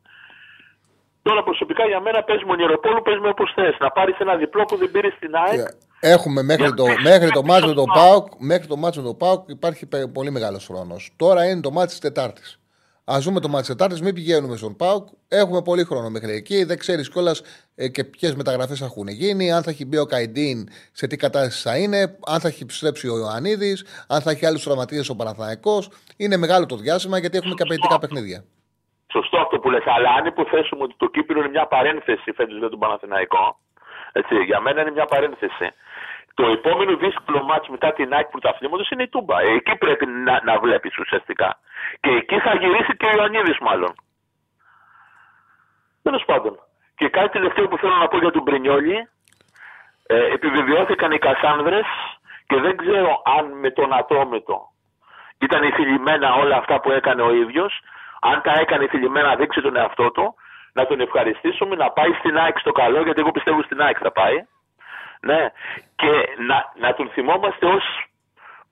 Τώρα 1.24 1.44
προσωπικά 1.44 1.86
για 1.86 2.00
μένα 2.00 2.24
παίζει 2.24 2.46
Μονιεροπόλου, 2.46 3.02
παίζει 3.02 3.20
με 3.20 3.30
όπως 3.30 3.52
θες. 3.56 3.76
Να 3.80 3.90
πάρεις 3.90 4.18
ένα 4.18 4.36
διπλό 4.36 4.64
που 4.64 4.76
δεν 4.76 4.92
πήρες 4.92 5.14
στην 5.14 5.36
ΑΕΚ. 5.36 5.68
Έχουμε 6.06 6.44
μέχρι 6.44 6.74
το, 6.74 6.86
μέχρι 7.04 7.30
το 7.30 7.44
μάτσο 7.44 7.68
με 7.68 7.74
τον 7.74 7.86
Πάουκ, 7.94 8.28
μέχρι 8.38 8.68
το 8.68 8.76
μάτσο 8.76 9.02
με 9.02 9.08
τον 9.08 9.18
Πάουκ 9.18 9.50
υπάρχει 9.50 9.86
πε- 9.86 10.08
πολύ 10.08 10.32
μεγάλος 10.32 10.66
χρόνος. 10.66 11.14
Τώρα 11.16 11.50
είναι 11.50 11.62
το 11.62 11.72
μάτσο 11.72 11.88
της 11.88 12.00
Τετάρτης. 12.00 12.60
Α 13.12 13.18
δούμε 13.20 13.40
το 13.40 13.48
μάτσο 13.48 13.66
της 13.66 13.76
Τετάρτης, 13.76 14.02
μην 14.02 14.14
πηγαίνουμε 14.14 14.56
στον 14.58 14.76
Πάουκ. 14.76 15.08
Έχουμε 15.28 15.62
πολύ 15.62 15.84
χρόνο 15.84 16.10
μέχρι 16.10 16.32
εκεί. 16.32 16.64
Δεν 16.64 16.78
ξέρεις 16.78 17.10
κιόλας 17.10 17.42
ε, 17.76 17.88
και 17.88 18.04
ποιες 18.04 18.36
μεταγραφές 18.36 18.80
θα 18.80 18.86
έχουν 18.86 19.08
γίνει, 19.08 19.52
αν 19.52 19.64
θα 19.64 19.70
έχει 19.70 19.86
μπει 19.86 19.98
ο 19.98 20.06
Καϊντίν, 20.06 20.68
σε 20.92 21.08
τι 21.08 21.16
κατάσταση 21.18 21.62
θα 21.62 21.78
είναι, 21.78 22.18
αν 22.28 22.40
θα 22.40 22.48
έχει 22.48 22.64
επιστρέψει 22.64 23.08
ο 23.10 23.18
Ιωαννίδης, 23.18 23.86
αν 24.08 24.22
θα 24.22 24.32
έχει 24.32 24.46
άλλους 24.46 24.64
τραυματίες 24.64 25.10
ο 25.10 25.16
Παναθηναϊκός. 25.16 25.90
Είναι 26.18 26.38
μεγάλο 26.38 26.66
το 26.66 26.76
διάστημα 26.76 27.18
γιατί 27.18 27.38
έχουμε 27.38 27.54
και 27.54 27.64
απαιτητικά 27.64 28.00
παιχνίδια. 28.00 28.44
Σωστό 29.12 29.38
αυτό 29.38 29.60
που 29.60 29.70
λες, 29.70 29.84
αλλά 29.86 30.10
αν 30.10 30.26
υποθέσουμε 30.26 30.84
ότι 30.84 30.96
το 30.98 31.08
Κύπρο 31.08 31.40
είναι 31.40 31.50
μια 31.50 31.68
παρένθεση 31.68 32.32
φέτος 32.32 32.58
για 32.58 32.70
τον 32.70 32.80
Παναθηναϊκό, 32.80 33.60
έτσι, 34.12 34.36
για 34.36 34.60
μένα 34.60 34.82
είναι 34.82 34.92
μια 34.92 35.06
παρένθεση. 35.06 35.68
Το 36.34 36.46
επόμενο 36.48 36.96
δύσκολο 36.98 37.44
μάτς 37.44 37.68
μετά 37.68 37.94
την 37.94 38.14
ΑΕΚ 38.14 38.28
πρωταθλήματος 38.28 38.90
είναι 38.90 39.04
η 39.04 39.08
Τούμπα. 39.08 39.40
Εκεί 39.42 39.76
πρέπει 39.78 40.06
να, 40.06 40.42
να 40.44 40.60
βλέπεις 40.60 40.98
ουσιαστικά. 40.98 41.60
Και 42.00 42.10
εκεί 42.10 42.40
θα 42.40 42.56
γυρίσει 42.56 42.98
και 42.98 43.06
ο 43.06 43.12
Ιωαννίδης 43.16 43.58
μάλλον. 43.60 43.94
Τέλος 46.04 46.24
πάντων. 46.26 46.60
Και 46.96 47.10
κάτι 47.10 47.30
τελευταίο 47.30 47.68
που 47.68 47.78
θέλω 47.78 47.96
να 47.96 48.08
πω 48.08 48.18
για 48.18 48.32
τον 48.32 48.44
Πρινιόλη. 48.44 49.10
Ε, 50.08 50.34
επιβεβαιώθηκαν 50.34 51.12
οι 51.12 51.18
Κασάνδρες 51.18 51.86
και 52.48 52.60
δεν 52.60 52.78
ξέρω 52.78 53.22
αν 53.38 53.60
με 53.60 53.72
τον 53.72 53.94
ατόμετο 53.94 54.74
ήταν 55.40 55.64
ηθιλημένα 55.64 56.34
όλα 56.34 56.58
αυτά 56.58 56.80
που 56.80 56.92
έκανε 56.92 57.22
ο 57.22 57.34
ίδιος. 57.34 57.80
Αν 58.22 58.42
τα 58.42 58.54
έκανε 58.60 58.84
ηθιλημένα 58.84 59.28
να 59.28 59.36
δείξει 59.36 59.62
τον 59.62 59.76
εαυτό 59.76 60.12
του, 60.12 60.36
να 60.74 60.86
τον 60.86 61.00
ευχαριστήσουμε, 61.00 61.76
να 61.76 61.92
πάει 61.92 62.14
στην 62.14 62.38
ΑΕΚ 62.38 62.58
στο 62.60 62.72
καλό, 62.72 63.02
γιατί 63.02 63.20
εγώ 63.20 63.32
πιστεύω 63.32 63.64
στην 63.64 63.82
ΑΕΚ 63.82 63.98
θα 64.00 64.12
πάει. 64.12 64.38
Ναι. 65.30 65.42
Και 65.96 66.12
να, 66.48 66.58
να 66.84 66.94
τον 66.94 67.10
θυμόμαστε 67.10 67.66
ως 67.66 67.84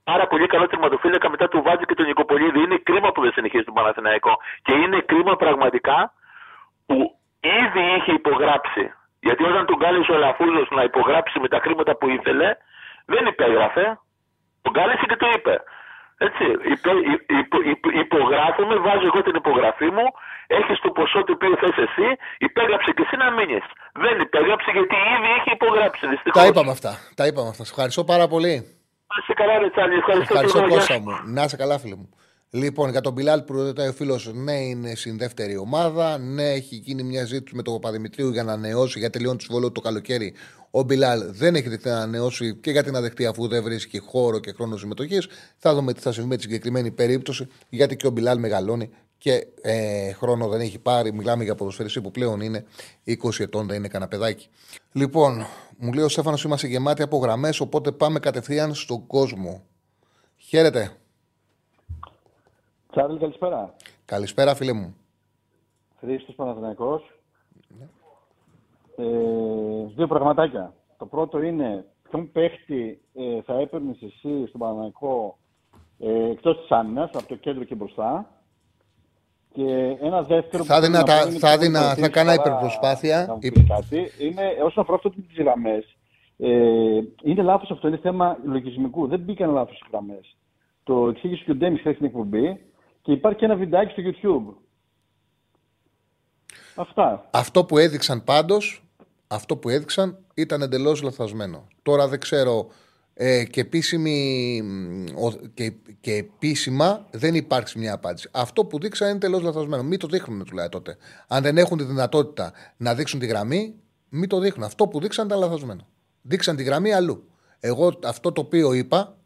πάρα 0.03 0.27
πολύ 0.27 0.47
καλό 0.47 0.67
τερματοφύλακα 0.67 1.29
μετά 1.29 1.47
του 1.47 1.61
Βάτζη 1.61 1.85
και 1.85 1.93
τον 1.93 2.05
Νικοπολίδη. 2.05 2.59
Είναι 2.59 2.77
κρίμα 2.83 3.11
που 3.11 3.21
δεν 3.21 3.31
συνεχίζει 3.31 3.63
τον 3.63 3.73
Παναθηναϊκό. 3.73 4.37
Και 4.61 4.73
είναι 4.73 4.99
κρίμα 4.99 5.35
πραγματικά 5.35 6.13
που 6.85 6.97
ήδη 7.39 7.83
είχε 7.95 8.11
υπογράψει. 8.11 8.93
Γιατί 9.19 9.43
όταν 9.43 9.65
τον 9.65 9.79
κάλεσε 9.79 10.11
ο 10.11 10.17
Λαφούζος 10.17 10.69
να 10.69 10.83
υπογράψει 10.83 11.39
με 11.39 11.47
τα 11.47 11.59
χρήματα 11.59 11.95
που 11.95 12.09
ήθελε, 12.09 12.55
δεν 13.05 13.25
υπέγραφε. 13.25 13.99
Τον 14.61 14.73
κάλεσε 14.73 15.05
και 15.07 15.15
το 15.15 15.27
είπε. 15.35 15.63
Έτσι, 16.17 16.43
υπε, 16.73 16.91
υπο, 17.39 17.57
υπο, 17.61 17.89
υπογράφουμε, 17.89 18.75
βάζω 18.75 19.05
εγώ 19.05 19.21
την 19.21 19.35
υπογραφή 19.35 19.89
μου, 19.91 20.05
έχεις 20.59 20.77
το 20.85 20.89
ποσό 20.97 21.19
το 21.27 21.31
οποίο 21.37 21.53
θες 21.61 21.77
εσύ, 21.85 22.07
υπέγραψε 22.47 22.89
και 22.95 23.03
εσύ 23.05 23.15
να 23.23 23.27
μείνεις. 23.37 23.65
Δεν 24.03 24.15
υπέγραψε 24.27 24.69
γιατί 24.77 24.95
ήδη 25.15 25.29
είχε 25.37 25.51
υπογράψει, 25.59 26.03
δυστυχώς. 26.13 26.41
Τα 26.41 26.47
είπαμε 26.49 26.71
αυτά. 26.77 26.91
Τα 27.19 27.25
είπαμε 27.27 27.49
αυτά. 27.53 27.63
Σε 27.67 27.71
ευχαριστώ 27.75 28.03
πάρα 28.11 28.25
πολύ. 28.33 28.55
Να 29.11 29.15
είσαι 29.21 29.33
καλά 29.41 29.53
ρε 29.61 29.69
Τσάλι, 29.73 29.95
ευχαριστώ, 30.03 30.33
Ευχαριστώ 30.33 30.57
και 30.59 30.65
εγώ, 30.65 30.73
γεια 30.73 30.77
Κώστα 30.79 30.93
σου. 30.93 31.01
μου. 31.01 31.33
Να 31.35 31.43
είσαι 31.43 31.57
καλά, 31.63 31.75
φίλε 31.79 31.95
μου. 31.95 32.09
Λοιπόν, 32.53 32.89
για 32.89 33.01
τον 33.01 33.13
Μπιλάλ 33.13 33.41
που 33.41 33.53
ρωτάει 33.53 33.87
ο 33.87 33.91
φίλος, 33.93 34.31
ναι, 34.33 34.51
είναι 34.51 34.95
στην 34.95 35.17
δεύτερη 35.17 35.57
ομάδα. 35.57 36.17
Ναι, 36.17 36.43
έχει 36.43 36.75
γίνει 36.75 37.03
μια 37.03 37.25
ζήτηση 37.25 37.55
με 37.55 37.61
τον 37.61 37.73
Παπαδημητρίου 37.73 38.29
για 38.29 38.43
να 38.43 38.53
ανανεώσει, 38.53 38.99
για 38.99 39.09
τελειώνει 39.09 39.37
το 39.37 39.43
συμβόλαιο 39.43 39.67
του 39.71 39.73
το 39.73 39.87
καλοκαίρι. 39.87 40.33
Ο 40.71 40.83
Μπιλάλ 40.83 41.19
δεν 41.31 41.55
έχει 41.55 41.69
δεχτεί 41.69 41.87
να 41.87 41.95
ανανεώσει 41.95 42.55
και 42.55 42.71
γιατί 42.71 42.91
να 42.91 43.01
δεχτεί 43.01 43.25
αφού 43.25 43.47
δεν 43.47 43.63
βρίσκει 43.63 43.99
χώρο 43.99 44.39
και 44.39 44.51
χρόνο 44.51 44.77
συμμετοχής. 44.77 45.27
Θα 45.57 45.73
δούμε 45.73 45.93
τι 45.93 45.99
θα 45.99 46.11
συμβεί 46.11 46.29
με 46.29 46.35
τη 46.35 46.41
συγκεκριμένη 46.41 46.91
περίπτωση, 46.91 47.47
γιατί 47.69 47.95
και 47.95 48.07
ο 48.07 48.09
Μπιλάλ 48.09 48.39
μεγαλώνει 48.39 48.89
και 49.21 49.47
ε, 49.61 50.11
χρόνο 50.13 50.47
δεν 50.47 50.59
έχει 50.59 50.79
πάρει. 50.79 51.13
Μιλάμε 51.13 51.43
για 51.43 51.55
ποδοσφαιριστή 51.55 52.01
που 52.01 52.11
πλέον 52.11 52.41
είναι 52.41 52.65
20 53.07 53.39
ετών, 53.39 53.67
δεν 53.67 53.77
είναι 53.77 53.87
κανένα 53.87 54.09
παιδάκι. 54.09 54.49
Λοιπόν, 54.91 55.45
μου 55.77 55.93
λέει 55.93 56.03
ο 56.03 56.09
Στέφανος, 56.09 56.43
είμαστε 56.43 56.67
γεμάτοι 56.67 57.01
από 57.01 57.17
γραμμές, 57.17 57.59
οπότε 57.59 57.91
πάμε 57.91 58.19
κατευθείαν 58.19 58.73
στον 58.73 59.07
κόσμο. 59.07 59.61
Χαίρετε. 60.37 60.91
Τσάρλ, 62.91 63.15
καλησπέρα. 63.17 63.75
Καλησπέρα, 64.05 64.55
φίλε 64.55 64.73
μου. 64.73 64.95
Χρήστος 65.99 66.35
Παναθηναϊκός. 66.35 67.19
Ε, 68.95 69.03
δύο 69.95 70.07
πραγματάκια. 70.07 70.73
Το 70.97 71.05
πρώτο 71.05 71.41
είναι 71.41 71.85
ποιον 72.09 72.31
παίχτη 72.31 73.01
ε, 73.13 73.41
θα 73.41 73.53
έπαιρνες 73.59 74.01
εσύ 74.01 74.45
στον 74.47 74.59
Παναθηναϊκό 74.59 75.37
ε, 75.99 76.29
εκτός 76.29 76.57
της 76.57 76.71
άμυνας, 76.71 77.09
από 77.13 77.27
το 77.27 77.35
κέντρο 77.35 77.63
και 77.63 77.75
μπροστά; 77.75 78.40
Και 79.53 79.97
ένα 80.01 80.21
δεύτερο 80.23 80.63
Θα 80.63 80.75
που 80.75 80.81
θέλω 80.81 80.85
έδινα 80.85 80.97
να 80.99 81.03
τα- 81.05 81.21
πω 81.23 81.29
είναι 81.29 81.39
θα 81.39 81.47
το 81.47 81.53
έδινα- 81.53 81.79
ρωτήσεις 81.81 82.01
θα 82.03 82.09
κάνα 82.09 82.35
παρά 82.35 82.41
υπερπροσπάθεια. 82.49 83.25
να 83.27 83.33
μου 83.33 83.39
πεις 83.39 83.63
κάτι. 83.67 84.11
Είναι, 84.25 84.41
όσον 84.65 84.83
αφορά 84.83 84.95
αυτό 84.95 85.09
τις 85.09 85.37
γραμμές, 85.37 85.95
ε, 86.37 86.49
είναι 87.23 87.41
λάθος 87.41 87.71
αυτό, 87.71 87.87
είναι 87.87 87.97
θέμα 87.97 88.37
λογισμικού. 88.45 89.07
Δεν 89.07 89.19
μπήκαν 89.19 89.51
λάθος 89.51 89.77
οι 89.79 89.85
γραμμές. 89.91 90.35
Το 90.83 91.07
εξήγησε 91.09 91.43
και 91.43 91.51
ο 91.51 91.55
Ντέμις 91.55 91.79
χθες 91.79 91.93
στην 91.93 92.05
εκπομπή 92.05 92.61
και 93.01 93.11
υπάρχει 93.11 93.37
και 93.39 93.45
ένα 93.45 93.55
βιντεάκι 93.55 93.91
στο 93.91 94.01
YouTube. 94.05 94.53
Αυτά. 96.75 97.27
Αυτό 97.31 97.65
που 97.65 97.77
έδειξαν 97.77 98.23
πάντως, 98.23 98.83
αυτό 99.27 99.57
που 99.57 99.69
έδειξαν 99.69 100.17
ήταν 100.35 100.61
εντελώς 100.61 101.01
λαθασμένο. 101.01 101.67
Τώρα 101.83 102.07
δεν 102.07 102.19
ξέρω 102.19 102.67
ε, 103.23 103.43
και, 103.43 103.61
επίσημη, 103.61 104.61
μ, 104.63 105.05
ο- 105.23 105.39
και, 105.53 105.73
και 106.01 106.13
επίσημα 106.15 107.07
δεν 107.11 107.35
υπάρχει 107.35 107.79
μια 107.79 107.93
απάντηση. 107.93 108.29
Αυτό 108.31 108.65
που 108.65 108.79
δείξαν 108.79 109.07
είναι 109.07 109.15
εντελώ 109.15 109.39
λαθασμένο. 109.39 109.83
Μην 109.83 109.99
το 109.99 110.07
δείχνουν 110.07 110.43
τουλάχιστον 110.45 110.83
τότε. 110.83 110.97
Αν 111.27 111.41
δεν 111.43 111.57
έχουν 111.57 111.77
τη 111.77 111.83
δυνατότητα 111.83 112.51
να 112.77 112.95
δείξουν 112.95 113.19
τη 113.19 113.25
γραμμή, 113.25 113.75
μην 114.09 114.29
το 114.29 114.39
δείχνουν. 114.39 114.65
Αυτό 114.65 114.87
που 114.87 114.99
δείξαν 114.99 115.25
ήταν 115.25 115.39
λαθασμένο. 115.39 115.87
Δείξαν 116.21 116.55
τη 116.55 116.63
γραμμή 116.63 116.93
αλλού. 116.93 117.29
Εγώ 117.59 117.99
αυτό 118.03 118.31
το 118.31 118.41
οποίο 118.41 118.73
είπα 118.73 119.17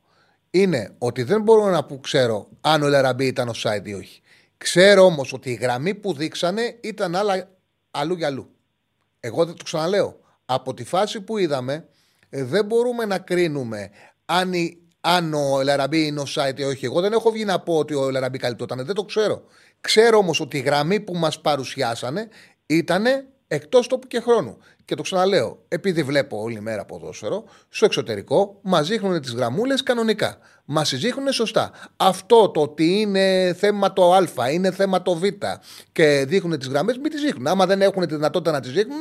είναι 0.52 0.96
ότι 0.98 1.24
δεν 1.24 1.42
μπορώ 1.42 1.70
να 1.70 1.86
που 1.86 2.00
ξέρω 2.00 2.50
αν 2.62 2.82
ο 2.84 2.88
Λαραμπή 2.88 3.26
ήταν 3.26 3.52
offside 3.56 3.88
ή 3.88 3.94
όχι. 3.94 4.22
Ξέρω 4.58 5.04
όμως 5.06 5.34
ότι 5.34 5.50
η 5.52 5.54
γραμμή 5.54 5.96
που 5.96 6.14
δείξανε 6.14 6.78
ήταν 6.82 7.16
άλλα, 7.16 7.50
αλλού 7.92 8.16
για 8.16 8.28
αλλού. 8.28 8.50
Εγώ 9.20 9.46
δεν 9.46 9.56
το 9.56 9.64
ξαναλέω. 9.64 10.20
Από 10.46 10.74
τη 10.74 10.84
φάση 10.84 11.22
που 11.22 11.38
είδαμε, 11.38 11.88
Ε, 12.30 12.44
δεν 12.44 12.66
μπορούμε 12.66 13.06
να 13.06 13.18
κρίνουμε 13.18 13.90
αν, 14.26 14.54
η, 14.54 14.78
αν 15.02 15.34
ο 15.34 15.60
Ελαραμπή 15.60 16.06
είναι 16.06 16.20
ο 16.20 16.26
site 16.36 16.60
ή 16.60 16.64
όχι. 16.64 16.86
Εγώ 16.86 17.02
δεν 17.02 17.14
έχω 17.14 17.32
βγει 17.32 17.46
να 17.46 17.60
πω 17.60 17.78
ότι 17.78 17.94
ο 17.94 18.08
Ελαραμπή 18.08 18.38
καλυπτόταν. 18.38 18.86
Δεν 18.86 18.96
το 18.96 19.04
ξέρω. 19.04 19.44
Ξέρω 19.82 20.18
όμως 20.18 20.40
ότι 20.40 20.58
η 20.58 20.62
γραμμή 20.62 21.00
που 21.00 21.16
μας 21.16 21.42
παρουσιάσανε 21.42 22.28
ήταν 22.66 23.06
εκτός 23.48 23.88
τόπου 23.88 24.08
και 24.08 24.20
χρόνου. 24.20 24.58
Και 24.86 24.96
το 24.96 25.02
ξαναλέω, 25.02 25.64
επειδή 25.68 26.04
βλέπω 26.04 26.42
όλη 26.42 26.62
μέρα 26.62 26.86
ποδόσφαιρο, 26.86 27.44
στο 27.70 27.86
εξωτερικό 27.86 28.60
μας 28.62 28.88
δείχνουν 28.88 29.22
τις 29.22 29.34
γραμμούλες 29.34 29.84
κανονικά. 29.84 30.38
Μας 30.66 30.90
τις 30.90 31.00
δείχνουν 31.00 31.32
σωστά. 31.32 31.72
Αυτό 31.98 32.50
το 32.50 32.62
ότι 32.62 33.00
είναι 33.00 33.56
θέμα 33.58 33.94
το 33.94 34.14
Α, 34.14 34.52
είναι 34.52 34.72
θέμα 34.72 35.02
το 35.02 35.16
Β 35.16 35.24
και 35.92 36.26
δείχνουν 36.28 36.60
τις 36.60 36.68
γραμμές, 36.68 36.98
μην 36.98 37.12
τις 37.12 37.22
δείχνουν. 37.22 37.48
Άμα 37.48 37.66
δεν 37.66 37.82
έχουν 37.82 38.08
τη 38.08 38.16
δυνατότητα 38.16 38.52
να 38.52 38.60
τις 38.60 38.72
δείχνουν, 38.72 39.00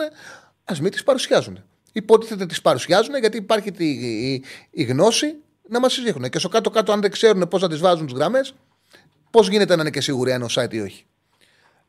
ας 0.65 0.81
μην 0.81 0.91
τις 0.91 1.03
παρουσιάζουν. 1.03 1.65
Υποτίθεται 1.97 2.47
τις 2.47 2.61
παρουσιάζουν 2.61 3.17
γιατί 3.17 3.37
υπάρχει 3.37 3.73
τη, 3.73 3.87
η, 3.87 4.45
η 4.71 4.83
γνώση 4.83 5.35
να 5.69 5.81
μας 5.81 5.95
τι 5.95 6.03
δείχνουν. 6.03 6.31
Και 6.31 6.39
στο 6.39 6.49
κάτω-κάτω, 6.49 6.93
αν 6.93 7.01
δεν 7.01 7.11
ξέρουν 7.11 7.49
πώς 7.49 7.63
να 7.63 7.69
τις 7.69 7.79
βάζουν 7.79 8.07
τις 8.07 8.15
γραμμές, 8.15 8.55
πώς 9.31 9.49
γίνεται 9.49 9.75
να 9.75 9.81
είναι 9.81 9.91
και 9.91 10.01
σίγουροι 10.01 10.33
αν 10.33 10.37
είναι 10.37 10.45
ο 10.45 10.63
site 10.63 10.75
ή 10.75 10.81
όχι. 10.81 11.05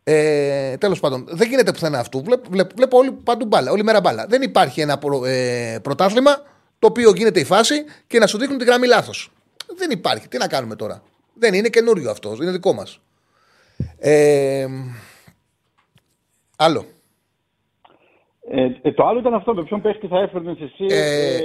Ε, 0.03 0.77
Τέλος 0.77 0.99
πάντων, 0.99 1.25
δεν 1.29 1.49
γίνεται 1.49 1.71
πουθενά 1.71 1.99
αυτού. 1.99 2.23
Βλέπω, 2.23 2.49
βλέπω, 2.49 2.75
βλέπω 2.75 2.97
όλη, 2.97 3.11
παντού 3.11 3.45
μπάλα, 3.45 3.71
όλη 3.71 3.83
μέρα 3.83 3.99
μπάλα. 3.99 4.25
Δεν 4.27 4.41
υπάρχει 4.41 4.81
ένα 4.81 4.97
προ, 4.97 5.25
ε, 5.25 5.79
πρωτάθλημα 5.81 6.41
το 6.79 6.87
οποίο 6.87 7.11
γίνεται 7.11 7.39
η 7.39 7.43
φάση 7.43 7.83
και 8.07 8.19
να 8.19 8.27
σου 8.27 8.37
δείχνουν 8.37 8.57
τη 8.57 8.65
γραμμή 8.65 8.87
λάθος. 8.87 9.31
Δεν 9.77 9.91
υπάρχει. 9.91 10.27
Τι 10.27 10.37
να 10.37 10.47
κάνουμε 10.47 10.75
τώρα; 10.75 11.03
Δεν 11.33 11.53
είναι 11.53 11.69
καινούριο 11.69 12.09
αυτό. 12.09 12.37
Είναι 12.41 12.51
δικό 12.51 12.73
μας. 12.73 12.99
Ε, 13.97 14.67
άλλο. 16.55 16.85
Ε, 18.49 18.67
ε, 18.81 18.91
το 18.91 19.05
άλλο 19.05 19.19
ήταν 19.19 19.33
αυτό. 19.33 19.53
Με 19.53 19.63
ποιον 19.63 19.81
παίχτη 19.81 20.07
θα 20.07 20.19
έφερνες 20.19 20.57
εσύ. 20.61 20.85
Ε, 20.89 21.35
ε, 21.35 21.39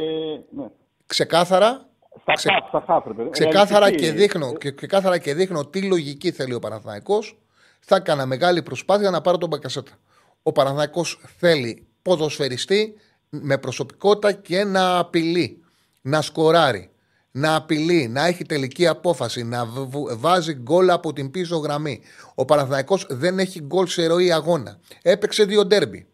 ναι. 0.51 0.65
Ξεκάθαρα. 1.07 1.89
Στα 2.23 2.33
ξε- 2.33 2.53
χαφ, 2.53 2.69
στα 2.69 2.85
χαφ, 2.87 3.07
ρε 3.07 3.13
παιδί. 3.13 3.31
Ξεκάθαρα 3.31 3.91
και, 3.91 3.97
Ρεαλιστική. 3.97 4.21
δείχνω, 4.21 4.53
και 4.57 4.73
ξεκάθαρα 4.73 5.19
και 5.19 5.35
δείχνω 5.35 5.67
τι 5.67 5.83
λογική 5.83 6.31
θέλει 6.31 6.55
ο 6.55 6.59
Παναθηναϊκός. 6.59 7.39
Θα 7.81 7.97
έκανα 7.97 8.27
μεγάλη 8.27 8.63
προσπάθεια 8.63 9.11
να 9.11 9.21
πάρω 9.21 9.39
τον 9.39 9.49
Μπακασέτα. 9.49 9.93
Ο 10.43 10.53
Παναθηναϊκός 10.53 11.21
θέλει 11.39 11.87
ποδοσφαιριστή 12.03 12.95
με 13.29 13.59
προσωπικότητα 13.59 14.33
και 14.33 14.65
να 14.65 14.99
απειλεί, 14.99 15.63
να 16.03 16.23
σκοράρει, 16.23 16.91
να 17.31 17.55
απειλεί, 17.57 18.09
να 18.09 18.27
έχει 18.27 18.45
τελική 18.45 18.87
απόφαση, 18.87 19.45
να 19.45 19.65
β- 19.65 19.79
β- 19.97 20.13
βάζει 20.19 20.53
γκολ 20.55 20.91
από 20.91 21.13
την 21.13 21.31
πίσω 21.31 21.57
γραμμή. 21.57 22.01
Ο 22.35 22.45
Παναθηναϊκός 22.45 23.07
δεν 23.11 23.39
έχει 23.39 23.61
γκολ 23.61 23.87
σε 23.87 24.07
ροή 24.07 24.33
αγώνα. 24.33 24.79
Έπαιξε 25.03 25.45
δύο 25.45 25.65
ντέρμπι. 25.67 26.07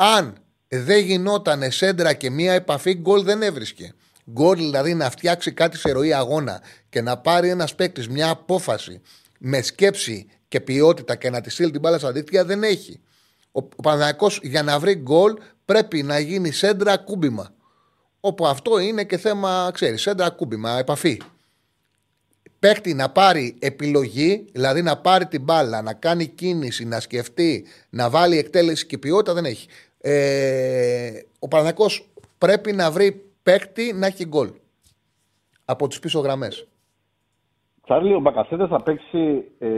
Αν 0.00 0.36
δεν 0.68 1.04
γινόταν 1.04 1.70
σέντρα 1.70 2.12
και 2.12 2.30
μία 2.30 2.52
επαφή, 2.52 2.94
γκολ 2.94 3.22
δεν 3.22 3.42
έβρισκε. 3.42 3.94
Γκολ 4.30 4.56
δηλαδή 4.56 4.94
να 4.94 5.10
φτιάξει 5.10 5.52
κάτι 5.52 5.76
σε 5.76 5.90
ροή 5.92 6.12
αγώνα 6.12 6.62
και 6.88 7.00
να 7.00 7.18
πάρει 7.18 7.48
ένας 7.48 7.74
παίκτης 7.74 8.08
μια 8.08 8.30
απόφαση 8.30 9.00
με 9.38 9.62
σκέψη 9.62 10.26
και 10.48 10.60
ποιότητα 10.60 11.16
και 11.16 11.30
να 11.30 11.40
της 11.40 11.52
στείλει 11.52 11.70
την 11.70 11.80
μπάλα 11.80 11.98
στα 11.98 12.12
δίκτυα 12.12 12.44
δεν 12.44 12.62
έχει. 12.62 13.00
Ο, 13.52 13.58
ο 13.76 13.82
Παναθηναϊκός 13.82 14.40
για 14.42 14.62
να 14.62 14.78
βρει 14.78 14.94
γκολ 14.94 15.36
πρέπει 15.64 16.02
να 16.02 16.18
γίνει 16.18 16.50
σέντρα 16.50 16.96
κούμπημα. 16.96 17.54
Όπου 18.20 18.46
αυτό 18.46 18.78
είναι 18.78 19.04
και 19.04 19.16
θέμα, 19.16 19.70
ξέρεις, 19.74 20.02
σέντρα 20.02 20.30
κούμπημα, 20.30 20.78
επαφή. 20.78 21.20
Παίκτη 22.58 22.94
να 22.94 23.10
πάρει 23.10 23.56
επιλογή, 23.58 24.48
δηλαδή 24.52 24.82
να 24.82 24.96
πάρει 24.96 25.26
την 25.26 25.42
μπάλα, 25.42 25.82
να 25.82 25.92
κάνει 25.92 26.26
κίνηση, 26.26 26.84
να 26.84 27.00
σκεφτεί, 27.00 27.66
να 27.90 28.10
βάλει 28.10 28.38
εκτέλεση 28.38 28.86
και 28.86 28.98
ποιότητα 28.98 29.34
δεν 29.34 29.44
έχει. 29.44 29.68
Ε, 30.00 31.10
ο 31.38 31.48
Παναθηναϊκός 31.48 32.08
πρέπει 32.38 32.72
να 32.72 32.90
βρει 32.90 33.12
παίκτη 33.42 33.92
να 33.92 34.06
έχει 34.06 34.26
γκολ 34.26 34.50
από 35.64 35.88
τις 35.88 35.98
πίσω 35.98 36.20
γραμμές. 36.20 36.66
Τσάρλι, 37.84 38.14
ο 38.14 38.20
Μπακασέτας 38.20 38.68
θα 38.68 38.82
παίξει 38.82 39.44
ε, 39.58 39.68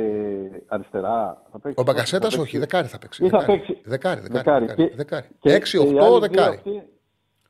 αριστερά. 0.67 1.43
Θα 1.53 1.59
παίξει, 1.59 1.81
Ο 1.81 1.83
Μπακασέτας 1.83 2.35
θα 2.35 2.41
όχι, 2.41 2.53
παίξει- 2.53 2.59
δεκάρι 2.59 2.89
θα 2.89 2.99
παίξει. 2.99 3.25
Ή 3.25 3.29
θα 3.29 3.39
Δεκάρι, 3.39 3.59
παίξει. 3.59 3.81
δεκάρι, 3.85 4.21
δεκάρι, 4.21 4.65
δεκάρι, 4.67 4.89
Και- 4.89 4.97
δεκάρι. 4.97 5.27
και- 5.41 5.53
Έξι, 5.53 5.79
και 5.79 5.85
οι 5.85 5.89
οχτώ, 5.89 6.05
άλλοι 6.05 6.11
δύο 6.11 6.19
δεκάρι. 6.21 6.57
αυτοί- 6.57 6.83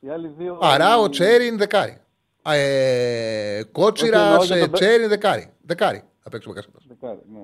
οι 0.00 0.08
άλλοι 0.10 0.28
δύο- 0.38 0.58
Αράο, 0.62 1.08
Τσέριν, 1.08 1.58
δεκάρι. 1.58 1.98
Ε, 2.46 3.60
Κότσιρα, 3.72 4.18
Όχι, 4.18 4.28
εννοώ 4.32 4.44
για 4.44 4.58
τον- 4.60 4.72
Τσέριν, 4.72 5.08
δεκάρι. 5.08 5.50
Δεκάρι 5.62 6.02
θα 6.20 6.30
παίξει 6.30 6.48
ο 6.48 6.52
Μπακασέτας. 6.52 6.84
Δεκάρι, 6.88 7.18
ναι. 7.32 7.40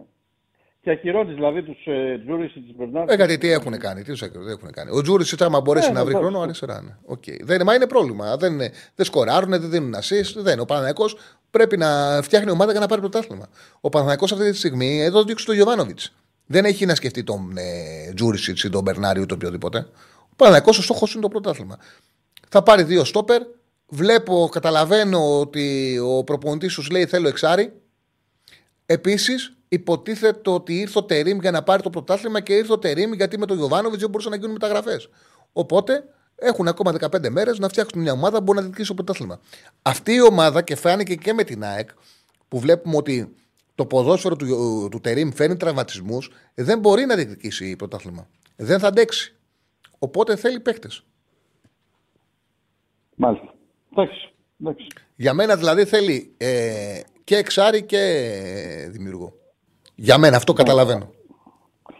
Και 0.86 0.92
ακυρώνεις 0.92 1.34
δηλαδή 1.34 1.62
τους 1.62 1.86
ε, 1.86 2.20
Τζούρισιτς, 2.24 2.74
Μπερνάρ. 2.76 3.10
Ε, 3.10 3.14
γιατί 3.14 3.38
τι 3.38 3.50
έχουν 3.50 3.78
κάνει, 3.78 4.02
τι 4.02 4.10
τους 4.10 4.22
έχουν, 4.22 4.42
δεν 4.42 4.52
έχουν 4.52 4.70
κάνει. 4.70 4.90
Ο 4.92 5.02
Τζούρις, 5.02 5.32
άμα 5.40 5.60
μπορέσει 5.60 5.88
Ε, 5.88 5.92
να 5.92 6.00
βρει 6.04 6.10
εντάξει. 6.10 6.28
χρόνο, 6.28 6.42
αριστερά 6.42 6.80
είναι. 6.82 6.98
Οκ. 7.04 7.22
Δεν, 7.42 7.60
μα 7.64 7.74
είναι 7.74 7.86
πρόβλημα. 7.86 8.36
Δεν, 8.36 8.52
είναι- 8.52 8.72
δεν 8.94 9.06
σκοράρουν, 9.06 9.50
δεν 9.50 9.70
δίνουν 9.70 9.94
assist. 9.94 10.34
Δεν. 10.36 10.60
Ο 10.60 10.64
Παναθηναϊκός 10.64 11.04
πρέπει 11.50 11.76
να 11.76 12.20
φτιάχνει 12.22 12.50
ομάδα 12.50 12.70
για 12.70 12.80
να 12.80 12.86
πάρει 12.86 13.00
πρωτάθλημα. 13.00 13.46
Ο 13.80 13.88
Παναθηναϊκός 13.88 14.24
αυτή 14.24 14.50
τη 14.50 14.56
στιγμή 14.56 15.00
εδώ 15.02 15.24
δείξει 15.24 15.46
τον 15.46 15.54
Γιοβάνοβιτς. 15.54 16.12
Δεν 16.46 16.64
έχει 16.64 16.86
να 16.86 16.94
σκεφτεί 16.94 17.24
τον 17.24 17.56
ε, 17.56 18.12
Τζούρισιτς 18.14 18.64
ή 18.64 18.70
τον 18.70 18.82
Μπερνάρι 18.82 19.20
ή 19.20 19.26
τον 19.26 19.36
οποιοδήποτε. 19.36 19.78
Ο 20.22 20.34
Παναθηναϊκός 20.36 20.70
ο 20.78 20.82
στόχος 20.82 21.12
είναι 21.12 21.22
το 21.22 21.28
πρωτάθλημα. 21.28 21.78
Θα 22.48 22.62
πάρει 22.62 22.82
δύο 22.82 23.04
στόπερ. 23.04 23.42
Βλέπω, 23.88 24.48
καταλαβαίνω 24.52 25.38
ότι 25.40 25.98
ο 25.98 26.24
προπονητής 26.24 26.72
σου 26.72 26.82
λέει 26.90 27.06
θέλω 27.06 27.28
εξάρι. 27.28 27.72
Επίσης, 28.86 29.55
υποτίθεται 29.68 30.50
ότι 30.50 30.80
ήρθε 30.80 30.98
ο 30.98 31.04
Τερήμ 31.04 31.38
για 31.40 31.50
να 31.50 31.62
πάρει 31.62 31.82
το 31.82 31.90
πρωτάθλημα 31.90 32.40
και 32.40 32.54
ήρθε 32.54 32.72
ο 32.72 32.78
Τερήμ 32.78 33.12
γιατί 33.12 33.38
με 33.38 33.46
τον 33.46 33.56
Γιωβάνοβιτ 33.56 34.00
δεν 34.00 34.10
μπορούσαν 34.10 34.30
να 34.30 34.36
γίνουν 34.36 34.52
μεταγραφές. 34.52 35.08
Οπότε 35.52 36.04
έχουν 36.36 36.68
ακόμα 36.68 36.94
15 37.00 37.28
μέρες 37.30 37.58
να 37.58 37.68
φτιάξουν 37.68 38.00
μια 38.02 38.12
ομάδα 38.12 38.36
που 38.36 38.42
μπορεί 38.42 38.56
να 38.56 38.62
διεκδικήσει 38.62 38.88
το 38.88 39.02
πρωτάθλημα. 39.02 39.40
Αυτή 39.82 40.12
η 40.12 40.22
ομάδα 40.22 40.62
και 40.62 40.76
φάνηκε 40.76 41.14
και 41.14 41.32
με 41.32 41.44
την 41.44 41.64
ΑΕΚ 41.64 41.90
που 42.48 42.58
βλέπουμε 42.58 42.96
ότι 42.96 43.34
το 43.74 43.86
ποδόσφαιρο 43.86 44.36
του, 44.36 44.46
του 44.90 45.00
Τερήμ 45.00 45.30
φέρνει 45.30 45.56
τραυματισμούς, 45.56 46.30
δεν 46.54 46.78
μπορεί 46.78 47.04
να 47.04 47.14
διεκδικήσει 47.14 47.76
πρωτάθλημα. 47.76 48.28
Δεν 48.56 48.78
θα 48.78 48.86
αντέξει. 48.86 49.36
Οπότε 49.98 50.36
θέλει 50.36 50.60
παίχτε. 50.60 50.88
Μάλιστα. 53.14 53.54
Εντάξει. 53.92 54.32
εντάξει. 54.60 54.86
Για 55.16 55.34
μένα 55.34 55.56
δηλαδή 55.56 55.84
θέλει 55.84 56.34
ε, 56.36 57.00
και 57.24 57.36
εξάρι 57.36 57.82
και 57.82 57.98
ε, 57.98 58.88
δημιουργό. 58.88 59.34
Για 59.96 60.18
μένα 60.18 60.36
αυτό 60.36 60.52
καταλαβαίνω. 60.52 61.08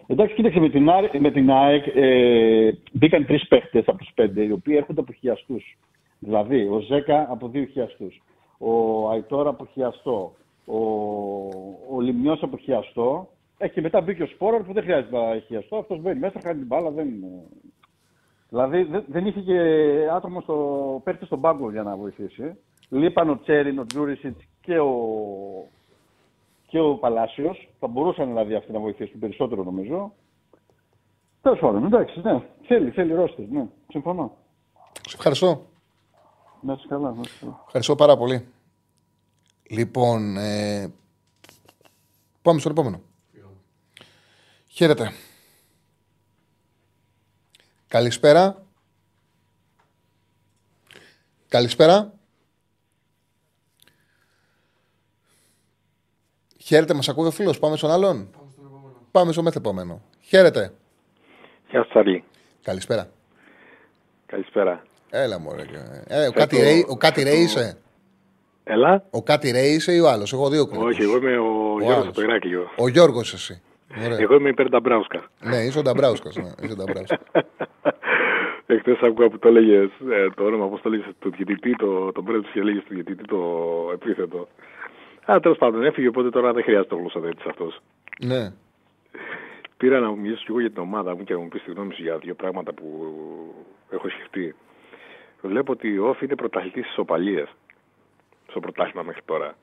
Εντάξει, 0.07 0.34
κοίταξε 0.34 0.61
με 0.61 0.68
την, 0.68 0.90
Άρη- 0.90 1.20
με 1.20 1.30
την 1.30 1.51
ΑΕΚ 1.51 1.84
ε, 1.94 2.70
μπήκαν 2.92 3.26
τρεις 3.26 3.49
παίχτες 3.49 3.84
από 3.86 3.99
τους 3.99 4.11
πέντε 4.14 4.42
οι 4.42 4.51
οποίοι 4.51 4.74
έρχονται 4.78 5.01
από 5.01 5.12
χιαστούς. 5.12 5.78
Δηλαδή, 6.18 6.68
ο 6.68 6.80
Ζέκα 6.80 7.26
από 7.30 7.49
δύο 7.49 7.64
χιαστούς, 7.64 8.22
ο 8.59 9.09
Αϊτόρα 9.11 9.49
από 9.49 9.66
χιαστό, 9.72 10.32
ο, 10.64 10.78
ο 11.94 12.01
Λιμιό 12.01 12.38
από 12.40 12.57
χιαστό. 12.57 13.28
Ε, 13.59 13.68
και 13.68 13.80
μετά 13.80 14.01
μπήκε 14.01 14.22
ο 14.22 14.26
Σπόραρ 14.26 14.62
που 14.62 14.72
δεν 14.72 14.82
χρειάζεται 14.82 15.16
να 15.16 15.32
έχει 15.32 15.47
χιαστό. 15.47 15.76
Αυτός 15.76 16.01
μπαίνει 16.01 16.18
μέσα, 16.18 16.40
κάνει 16.40 16.59
την 16.59 16.66
μπάλα. 16.66 16.90
Δεν... 16.90 17.09
Δηλαδή 18.49 18.82
δεν, 18.82 19.05
δεν 19.07 19.26
είχε 19.26 19.40
και 19.40 19.59
άτομο 20.14 20.40
στο 20.40 20.57
παίχτη 21.05 21.24
στον 21.24 21.40
πάγκο 21.40 21.70
για 21.70 21.82
να 21.82 21.97
βοηθήσει. 21.97 22.57
Λείπαν 22.88 23.30
ο 23.30 23.40
Τσέριν, 23.40 23.78
ο 23.78 23.86
Τζούρισιτς 23.86 24.44
και 24.61 24.78
ο, 24.78 24.92
και 26.67 26.81
ο 26.81 26.95
Παλάσιος. 26.97 27.69
Θα 27.81 27.87
μπορούσαν 27.87 28.27
δηλαδή 28.27 28.55
αυτοί 28.55 28.73
να 28.73 28.79
βοηθήσουν 28.79 29.19
περισσότερο 29.19 29.62
νομίζω. 29.62 30.12
Τέλος 31.43 31.59
πάντων, 31.59 31.85
εντάξει, 31.85 32.21
ναι. 32.21 32.43
Θέλει, 32.67 32.91
θέλει 32.91 33.14
ρόστερ, 33.14 33.49
ναι. 33.49 33.67
Συμφωνώ. 33.89 34.37
Σε 35.09 35.17
ευχαριστώ. 35.17 35.67
Να 36.61 36.73
είσαι 36.73 36.87
καλά, 36.89 37.12
να 37.12 37.21
είσαι 37.21 37.37
καλά. 37.41 37.62
Ευχαριστώ 37.67 37.95
πάρα 37.95 38.17
πολύ. 38.17 38.49
Λοιπόν, 39.71 40.37
ε, 40.37 40.93
πάμε 42.43 42.61
στον 42.61 42.73
επόμενο. 42.73 43.01
Χαίρετε. 44.69 45.11
Καλησπέρα. 47.89 48.62
Καλησπέρα. 51.49 52.16
Χαίρετε, 56.67 56.95
μας 56.95 57.09
ακούει 57.09 57.27
ο 57.27 57.31
φίλος. 57.31 57.59
Πάμε 57.59 57.77
στον 57.77 57.91
άλλον. 57.91 58.29
Πάμε 59.11 59.33
στο 59.33 59.43
μεθεπόμενο. 59.43 60.03
Χαίρετε. 60.21 60.73
Γεια 61.71 61.83
σου, 61.83 61.89
Τσαρλί. 61.89 62.25
Καλησπέρα. 62.62 63.09
Καλησπέρα. 64.27 64.83
Έλα 65.11 65.39
μωρέ. 65.39 65.62
Ε, 66.07 66.19
ο, 66.19 66.21
Φέτο- 66.21 66.33
κάτι 66.39 66.57
Ρέι, 66.61 66.87
ο 66.89 66.97
Κάτι 66.97 67.23
Ρέι 67.23 67.41
είσαι; 67.41 67.79
Έλα. 68.64 69.05
Ο 69.11 69.23
Κάτι 69.23 69.51
Ρέι 69.51 69.73
είσαι 69.75 69.93
ή 69.93 69.99
ο 70.01 70.09
άλλος; 70.09 70.33
Έχω 70.33 70.49
δύο 70.49 70.67
κλικούς. 70.67 70.85
Όχι, 70.87 71.03
εγώ 71.03 71.17
είμαι 71.17 71.39
ο, 71.39 71.45
Γιώργος 71.79 71.93
άλλος. 71.95 72.07
από 72.07 72.14
το 72.14 72.23
Ηράκλειο. 72.23 72.71
Ο 72.77 72.89
Γιώργος 72.89 73.33
εσύ. 73.33 73.62
Ωραία. 74.05 74.19
Εγώ 74.21 74.35
είμαι 74.35 74.49
υπέρ 74.49 74.69
Νταμπράουσκα. 74.69 75.31
Ναι, 75.41 75.57
είσαι 75.57 75.79
ο 75.79 75.83
Νταμπράουσκας. 75.83 76.37
Ναι, 76.37 76.51
είσαι 76.62 76.73
ο 76.73 76.77
Νταμπράουσκας. 76.77 77.19
Εχθές 78.67 78.99
άκουγα 79.03 79.29
που 79.29 79.39
το 79.39 79.49
έλεγες 79.49 79.91
το 80.35 80.45
όνομα, 80.45 80.69
πώς 80.69 80.81
το 80.83 80.89
έλεγες 80.89 81.12
του 81.19 81.31
διαιτητή, 81.31 81.77
το, 81.77 82.12
το 82.12 82.23
μπρέτ 82.23 82.43
και 82.53 82.59
έλεγες 82.61 82.83
του 82.85 82.95
διαιτητή 82.95 83.25
το 83.25 83.39
επίθετο. 83.93 84.49
Α, 85.33 85.41
τέλος 85.41 85.59
πάντων, 85.59 85.85
έφυγε 85.85 86.09
οπότε 86.09 86.31
τώρα 86.31 86.53
δεν 86.53 86.62
χρειάζεται 86.62 86.95
ο 86.95 86.99
γλωσσοδέτη 86.99 87.49
αυτός. 87.49 87.81
ναι. 88.20 88.53
Πήρα 89.77 90.01
να 90.01 90.11
μιλήσω 90.11 90.43
κι 90.43 90.51
εγώ 90.51 90.61
για 90.61 90.70
την 90.70 90.83
ομάδα 90.83 91.16
μου 91.16 91.24
και 91.24 91.33
να 91.33 91.39
μου 91.39 91.49
πεις 91.49 91.62
τη 91.62 91.70
γνώμη 91.70 91.95
σου 91.95 92.03
για 92.03 92.18
δύο 92.18 92.35
πράγματα 92.35 92.72
που 92.72 93.14
έχω 93.91 94.09
σκεφτεί. 94.09 94.55
Βλέπω 95.43 95.72
ότι 95.72 95.99
ο 95.99 96.09
Όφη 96.09 96.24
είναι 96.24 96.35
πρωταθλητής 96.35 96.87
στι 96.87 97.01
οπαλίε 97.01 97.45
στο 98.49 98.61
πρωτάθλημα 98.61 99.03
μέχρι 99.03 99.22
τώρα. 99.24 99.55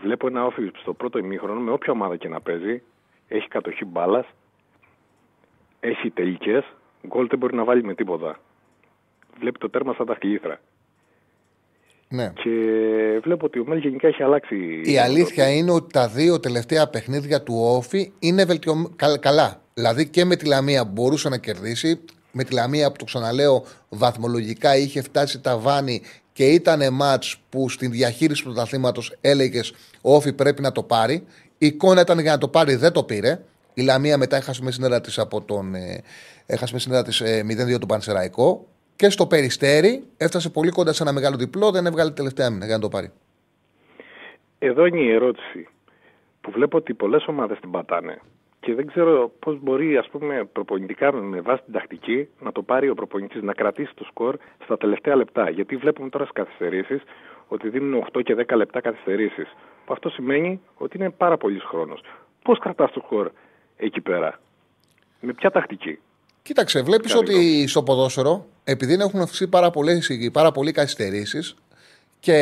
Βλέπω 0.00 0.26
ένα 0.26 0.44
Όφη 0.44 0.70
στο 0.74 0.94
πρώτο 0.94 1.18
ημίχρονο 1.18 1.60
με 1.60 1.70
όποια 1.70 1.92
ομάδα 1.92 2.16
και 2.16 2.28
να 2.28 2.40
παίζει. 2.40 2.82
Έχει 3.28 3.48
κατοχή 3.48 3.84
μπάλας, 3.84 4.26
έχει 5.80 6.10
τελικές, 6.10 6.64
γκολ 7.06 7.26
δεν 7.28 7.38
μπορεί 7.38 7.54
να 7.54 7.64
βάλει 7.64 7.84
με 7.84 7.94
τίποτα. 7.94 8.38
Βλέπει 9.38 9.58
το 9.58 9.70
τέρμα 9.70 9.94
σαν 9.94 10.06
τα 10.06 10.16
χλήθρα. 10.20 10.60
Ναι. 12.12 12.32
Και 12.34 12.50
βλέπω 13.22 13.46
ότι 13.46 13.58
ο 13.58 13.64
Μέλ 13.66 13.78
γενικά 13.78 14.08
έχει 14.08 14.22
αλλάξει. 14.22 14.80
Η 14.84 14.98
αλήθεια 14.98 15.48
είναι 15.48 15.70
ότι 15.70 15.92
τα 15.92 16.08
δύο 16.08 16.40
τελευταία 16.40 16.88
παιχνίδια 16.88 17.42
του 17.42 17.54
Όφη 17.58 18.12
είναι 18.18 18.44
βελτιω... 18.44 18.92
κα- 18.96 19.18
καλά. 19.18 19.60
Δηλαδή 19.74 20.08
και 20.08 20.24
με 20.24 20.36
τη 20.36 20.46
Λαμία 20.46 20.84
μπορούσε 20.84 21.28
να 21.28 21.38
κερδίσει. 21.38 22.00
Με 22.32 22.44
τη 22.44 22.54
Λαμία 22.54 22.90
που 22.90 22.96
το 22.96 23.04
ξαναλέω 23.04 23.64
βαθμολογικά 23.88 24.76
είχε 24.76 25.02
φτάσει 25.02 25.40
τα 25.40 25.58
βάνη 25.58 26.02
και 26.32 26.46
ήταν 26.46 26.94
μάτς 26.94 27.40
που 27.48 27.68
στην 27.68 27.90
διαχείριση 27.90 28.42
του 28.42 28.52
πρωταθλήματος 28.52 29.16
έλεγες 29.20 29.72
ο 30.00 30.14
Όφη 30.14 30.32
πρέπει 30.32 30.62
να 30.62 30.72
το 30.72 30.82
πάρει. 30.82 31.24
Η 31.58 31.66
εικόνα 31.66 32.00
ήταν 32.00 32.18
για 32.18 32.32
να 32.32 32.38
το 32.38 32.48
πάρει, 32.48 32.74
δεν 32.74 32.92
το 32.92 33.02
πήρε. 33.02 33.40
Η 33.74 33.82
Λαμία 33.82 34.18
μετά 34.18 34.36
έχασε 34.36 34.62
με 34.62 34.70
συνέδρα 34.70 35.00
της 35.00 35.18
από 35.18 35.40
τον 35.40 35.74
ε, 35.74 36.02
έχασε 36.46 36.72
με 36.72 36.78
συνέδρα 36.78 37.04
της 37.04 37.20
ε, 37.20 37.44
0-2 37.74 37.80
του 37.80 37.86
Πανσεραϊκό. 37.86 38.66
Και 39.02 39.10
στο 39.10 39.26
Περιστέρι 39.26 40.04
έφτασε 40.16 40.50
πολύ 40.50 40.70
κοντά 40.70 40.92
σε 40.92 41.02
ένα 41.02 41.12
μεγάλο 41.12 41.36
διπλό, 41.36 41.70
δεν 41.70 41.86
έβγαλε 41.86 42.10
τελευταία 42.10 42.50
μήνα 42.50 42.66
για 42.66 42.74
να 42.74 42.80
το 42.80 42.88
πάρει. 42.88 43.12
Εδώ 44.58 44.86
είναι 44.86 45.00
η 45.00 45.10
ερώτηση 45.10 45.68
που 46.40 46.50
βλέπω 46.50 46.76
ότι 46.76 46.94
πολλές 46.94 47.26
ομάδες 47.26 47.58
την 47.60 47.70
πατάνε. 47.70 48.20
Και 48.60 48.74
δεν 48.74 48.86
ξέρω 48.86 49.32
πώς 49.38 49.58
μπορεί, 49.60 49.96
ας 49.96 50.08
πούμε, 50.08 50.48
προπονητικά 50.52 51.12
με 51.12 51.40
βάση 51.40 51.62
την 51.64 51.72
τακτική 51.72 52.28
να 52.40 52.52
το 52.52 52.62
πάρει 52.62 52.88
ο 52.88 52.94
προπονητής, 52.94 53.42
να 53.42 53.52
κρατήσει 53.52 53.92
το 53.94 54.04
σκορ 54.04 54.36
στα 54.64 54.76
τελευταία 54.76 55.16
λεπτά. 55.16 55.50
Γιατί 55.50 55.76
βλέπουμε 55.76 56.08
τώρα 56.08 56.24
στις 56.24 56.36
καθυστερήσεις 56.36 57.02
ότι 57.48 57.68
δίνουν 57.68 58.04
8 58.12 58.22
και 58.22 58.34
10 58.34 58.56
λεπτά 58.56 58.80
καθυστερήσεις. 58.80 59.56
Που 59.84 59.92
αυτό 59.92 60.08
σημαίνει 60.08 60.60
ότι 60.74 60.96
είναι 60.96 61.10
πάρα 61.10 61.36
πολύς 61.36 61.62
χρόνος. 61.62 62.00
Πώς 62.42 62.58
κρατάς 62.58 62.92
το 62.92 63.00
σκορ 63.04 63.30
εκεί 63.76 64.00
πέρα, 64.00 64.40
με 65.20 65.32
ποια 65.32 65.50
τακτική; 65.50 65.98
Κοίταξε, 66.42 66.82
βλέπεις 66.82 67.12
Κάνει 67.12 67.28
ότι 67.28 67.66
στο 67.66 67.82
ποδόσφαιρο, 67.82 68.46
επειδή 68.64 68.94
έχουν 69.00 69.20
αυξηθεί 69.20 69.46
πάρα, 69.46 69.70
πολλές, 69.70 70.10
πάρα 70.32 70.52
πολλοί 70.52 70.72
καθυστερήσεις 70.72 71.54
και 72.20 72.34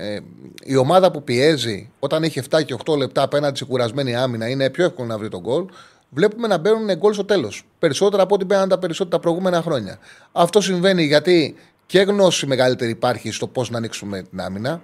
ε, 0.00 0.20
η 0.64 0.76
ομάδα 0.76 1.10
που 1.10 1.22
πιέζει 1.22 1.90
όταν 1.98 2.22
έχει 2.22 2.40
7 2.50 2.64
και 2.64 2.76
8 2.84 2.96
λεπτά 2.96 3.22
απέναντι 3.22 3.58
σε 3.58 3.64
κουρασμένη 3.64 4.16
άμυνα 4.16 4.48
είναι 4.48 4.70
πιο 4.70 4.84
εύκολο 4.84 5.08
να 5.08 5.18
βρει 5.18 5.28
τον 5.28 5.40
γκολ. 5.40 5.64
Βλέπουμε 6.08 6.48
να 6.48 6.58
μπαίνουν 6.58 6.96
γκολ 6.96 7.12
στο 7.12 7.24
τέλος. 7.24 7.64
Περισσότερα 7.78 8.22
από 8.22 8.34
ό,τι 8.34 8.44
μπαίναν 8.44 8.68
τα 8.68 8.78
περισσότερα 8.78 9.16
τα 9.16 9.22
προηγούμενα 9.22 9.62
χρόνια. 9.62 9.98
Αυτό 10.32 10.60
συμβαίνει 10.60 11.04
γιατί 11.04 11.54
και 11.86 12.00
γνώση 12.00 12.46
μεγαλύτερη 12.46 12.90
υπάρχει 12.90 13.30
στο 13.30 13.46
πώς 13.46 13.70
να 13.70 13.78
ανοίξουμε 13.78 14.22
την 14.22 14.40
άμυνα 14.40 14.82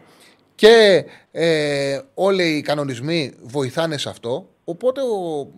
και 0.54 1.04
ε, 1.30 2.00
όλοι 2.14 2.56
οι 2.56 2.60
κανονισμοί 2.60 3.32
βοηθάνε 3.42 3.98
σε 3.98 4.08
αυτό. 4.08 4.48
Οπότε 4.64 5.00
ο, 5.00 5.48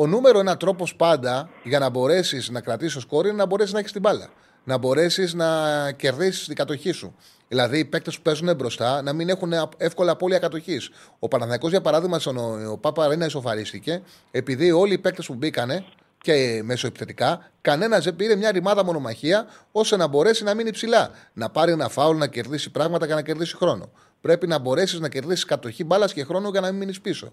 ο 0.00 0.06
νούμερο 0.06 0.38
ένα 0.38 0.56
τρόπος 0.56 0.94
πάντα 0.96 1.48
για 1.62 1.78
να 1.78 1.88
μπορέσεις 1.88 2.50
να 2.50 2.60
κρατήσεις 2.60 2.94
το 2.94 3.00
σκόρ 3.00 3.26
είναι 3.26 3.36
να 3.36 3.46
μπορέσεις 3.46 3.72
να 3.72 3.78
έχεις 3.78 3.92
την 3.92 4.00
μπάλα. 4.00 4.28
Να 4.64 4.78
μπορέσεις 4.78 5.34
να 5.34 5.46
κερδίσεις 5.92 6.46
την 6.46 6.56
κατοχή 6.56 6.92
σου. 6.92 7.14
Δηλαδή 7.48 7.78
οι 7.78 7.84
παίκτες 7.84 8.16
που 8.16 8.22
παίζουν 8.22 8.54
μπροστά 8.56 9.02
να 9.02 9.12
μην 9.12 9.28
έχουν 9.28 9.52
εύκολα 9.76 10.12
απώλεια 10.12 10.38
κατοχής. 10.38 10.90
Ο 11.18 11.28
Παναθηναϊκός 11.28 11.70
για 11.70 11.80
παράδειγμα, 11.80 12.18
στον 12.18 12.66
ο 12.66 12.76
Πάπα 12.76 13.08
Ρένα 13.08 13.24
ισοφαρίστηκε 13.24 14.02
επειδή 14.30 14.70
όλοι 14.70 14.92
οι 14.92 14.98
παίκτες 14.98 15.26
που 15.26 15.34
μπήκανε 15.34 15.84
και 16.20 16.60
μεσοεπιθετικά, 16.64 17.50
κανένα 17.60 17.98
δεν 17.98 18.16
πήρε 18.16 18.36
μια 18.36 18.50
ρημάδα 18.50 18.84
μονομαχία 18.84 19.46
ώστε 19.72 19.96
να 19.96 20.06
μπορέσει 20.06 20.44
να 20.44 20.54
μείνει 20.54 20.70
ψηλά. 20.70 21.10
Να 21.32 21.50
πάρει 21.50 21.72
ένα 21.72 21.88
φάουλ, 21.88 22.16
να 22.16 22.26
κερδίσει 22.26 22.70
πράγματα 22.70 23.06
και 23.06 23.14
να 23.14 23.22
κερδίσει 23.22 23.56
χρόνο. 23.56 23.90
Πρέπει 24.20 24.46
να 24.46 24.58
μπορέσεις 24.58 25.00
να 25.00 25.08
κερδίσεις 25.08 25.44
κατοχή 25.44 25.84
μπάλας 25.84 26.12
και 26.12 26.24
χρόνο 26.24 26.48
για 26.48 26.60
να 26.60 26.68
μην 26.68 26.78
μείνεις 26.78 27.00
πίσω. 27.00 27.32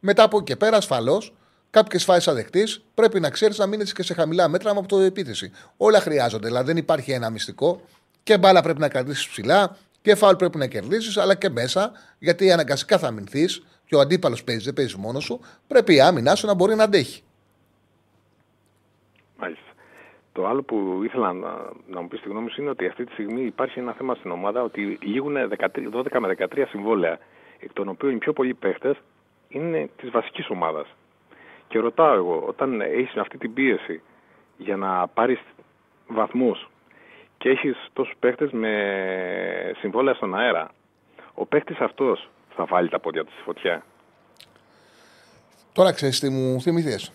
Μετά 0.00 0.22
από 0.22 0.36
εκεί 0.36 0.46
και 0.46 0.56
πέρα, 0.56 0.76
ασφαλώς, 0.76 1.32
κάποιες 1.76 2.04
φάσεις 2.04 2.28
αδεκτής 2.28 2.84
πρέπει 2.94 3.20
να 3.20 3.30
ξέρεις 3.30 3.58
να 3.58 3.66
μείνεις 3.66 3.92
και 3.92 4.02
σε 4.02 4.14
χαμηλά 4.14 4.48
μέτρα 4.48 4.70
από 4.70 4.88
το 4.88 4.98
επίθεση. 4.98 5.52
Όλα 5.76 6.00
χρειάζονται. 6.00 6.46
Δηλαδή 6.46 6.66
δεν 6.66 6.76
υπάρχει 6.76 7.12
ένα 7.12 7.30
μυστικό. 7.30 7.80
Και 8.22 8.38
μπάλα 8.38 8.62
πρέπει 8.62 8.80
να 8.80 8.88
κρατήσεις 8.88 9.28
ψηλά 9.28 9.76
και 10.02 10.14
φάουλ 10.14 10.34
πρέπει 10.36 10.58
να 10.58 10.66
κερδίσει, 10.66 11.20
αλλά 11.20 11.34
και 11.34 11.50
μέσα, 11.50 11.92
γιατί 12.18 12.52
αναγκαστικά 12.52 12.98
θα 12.98 13.06
αμυνθείς 13.06 13.66
και 13.86 13.94
ο 13.96 14.00
αντίπαλος 14.00 14.44
παίζει, 14.44 14.64
δεν 14.64 14.74
παίζει 14.74 14.96
μόνος 14.98 15.24
σου. 15.24 15.40
Πρέπει 15.66 15.94
η 15.94 16.00
άμυνά 16.00 16.34
σου 16.34 16.46
να 16.46 16.54
μπορεί 16.54 16.74
να 16.74 16.84
αντέχει. 16.84 17.22
Μάλιστα. 19.38 19.70
Το 20.32 20.46
άλλο 20.46 20.62
που 20.62 21.00
ήθελα 21.04 21.32
να, 21.32 21.50
να 21.86 22.00
μου 22.00 22.08
πεις 22.08 22.20
τη 22.20 22.28
γνώμη 22.28 22.50
σου 22.50 22.60
είναι 22.60 22.70
ότι 22.70 22.86
αυτή 22.86 23.04
τη 23.04 23.12
στιγμή 23.12 23.42
υπάρχει 23.42 23.78
ένα 23.78 23.92
θέμα 23.92 24.14
στην 24.14 24.30
ομάδα 24.30 24.62
ότι 24.62 24.98
λήγουν 25.02 25.36
13, 25.36 25.66
12 25.92 26.18
με 26.20 26.36
13 26.38 26.64
συμβόλαια, 26.68 27.18
εκ 27.58 27.72
των 27.72 27.88
οποίων 27.88 28.14
οι 28.14 28.18
πιο 28.18 28.32
πολλοί 28.32 28.54
παίχτες 28.54 28.96
είναι 29.48 29.90
της 29.96 30.10
βασικής 30.10 30.48
ομάδας. 30.48 30.86
Και 31.68 31.78
ρωτάω 31.78 32.14
εγώ, 32.14 32.44
όταν 32.48 32.80
έχεις 32.80 33.16
αυτή 33.16 33.38
την 33.38 33.54
πίεση 33.54 34.02
για 34.56 34.76
να 34.76 35.06
πάρεις 35.08 35.40
βαθμούς 36.06 36.70
και 37.38 37.48
έχεις 37.48 37.76
τόσους 37.92 38.14
παίχτες 38.18 38.50
με 38.50 38.72
συμβόλαια 39.78 40.14
στον 40.14 40.34
αέρα, 40.34 40.70
ο 41.34 41.46
παίχτης 41.46 41.78
αυτός 41.78 42.30
θα 42.56 42.64
βάλει 42.64 42.88
τα 42.88 43.00
πόδια 43.00 43.24
του 43.24 43.32
στη 43.32 43.42
φωτιά; 43.42 43.84
Τώρα 45.72 45.92
ξέρεις 45.92 46.20
τι 46.20 46.28
μου 46.28 46.60
θυμηθείς. 46.60 47.12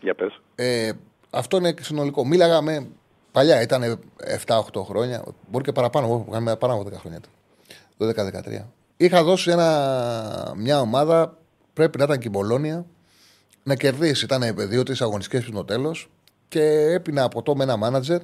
Για 0.00 0.14
πες. 0.14 0.40
Ε, 0.54 0.92
αυτό 1.30 1.56
είναι 1.56 1.74
συνολικό. 1.80 2.26
Μίλαγα 2.26 2.60
με. 2.60 2.88
Παλιά 3.32 3.62
ήταν 3.62 4.00
7-8 4.46 4.82
χρόνια, 4.84 5.24
μπορεί 5.48 5.64
και 5.64 5.72
παραπάνω, 5.72 6.06
εγώ 6.06 6.18
που 6.18 6.30
κάνουμε 6.30 6.56
πάνω 6.56 6.74
από 6.74 6.82
10 6.82 6.92
χρόνια. 6.92 7.20
12-13. 7.98 8.66
Είχα 8.96 9.24
δώσει 9.24 9.50
ένα, 9.50 10.52
μια 10.56 10.80
ομάδα, 10.80 11.36
πρέπει 11.72 11.98
να 11.98 12.04
ήταν 12.04 12.18
και 12.18 12.26
η 12.26 12.30
Μπολόνια, 12.32 12.86
να 13.62 13.74
κερδίσει. 13.74 14.24
Ήταν 14.24 14.54
δύο-τρει 14.56 14.96
αγωνιστικέ 15.00 15.40
πριν 15.40 15.54
το 15.54 15.64
τέλος 15.64 16.10
και 16.48 16.62
έπεινα 16.70 17.22
από 17.22 17.42
το 17.42 17.56
με 17.56 17.62
ένα 17.62 17.76
μάνατζερ 17.76 18.20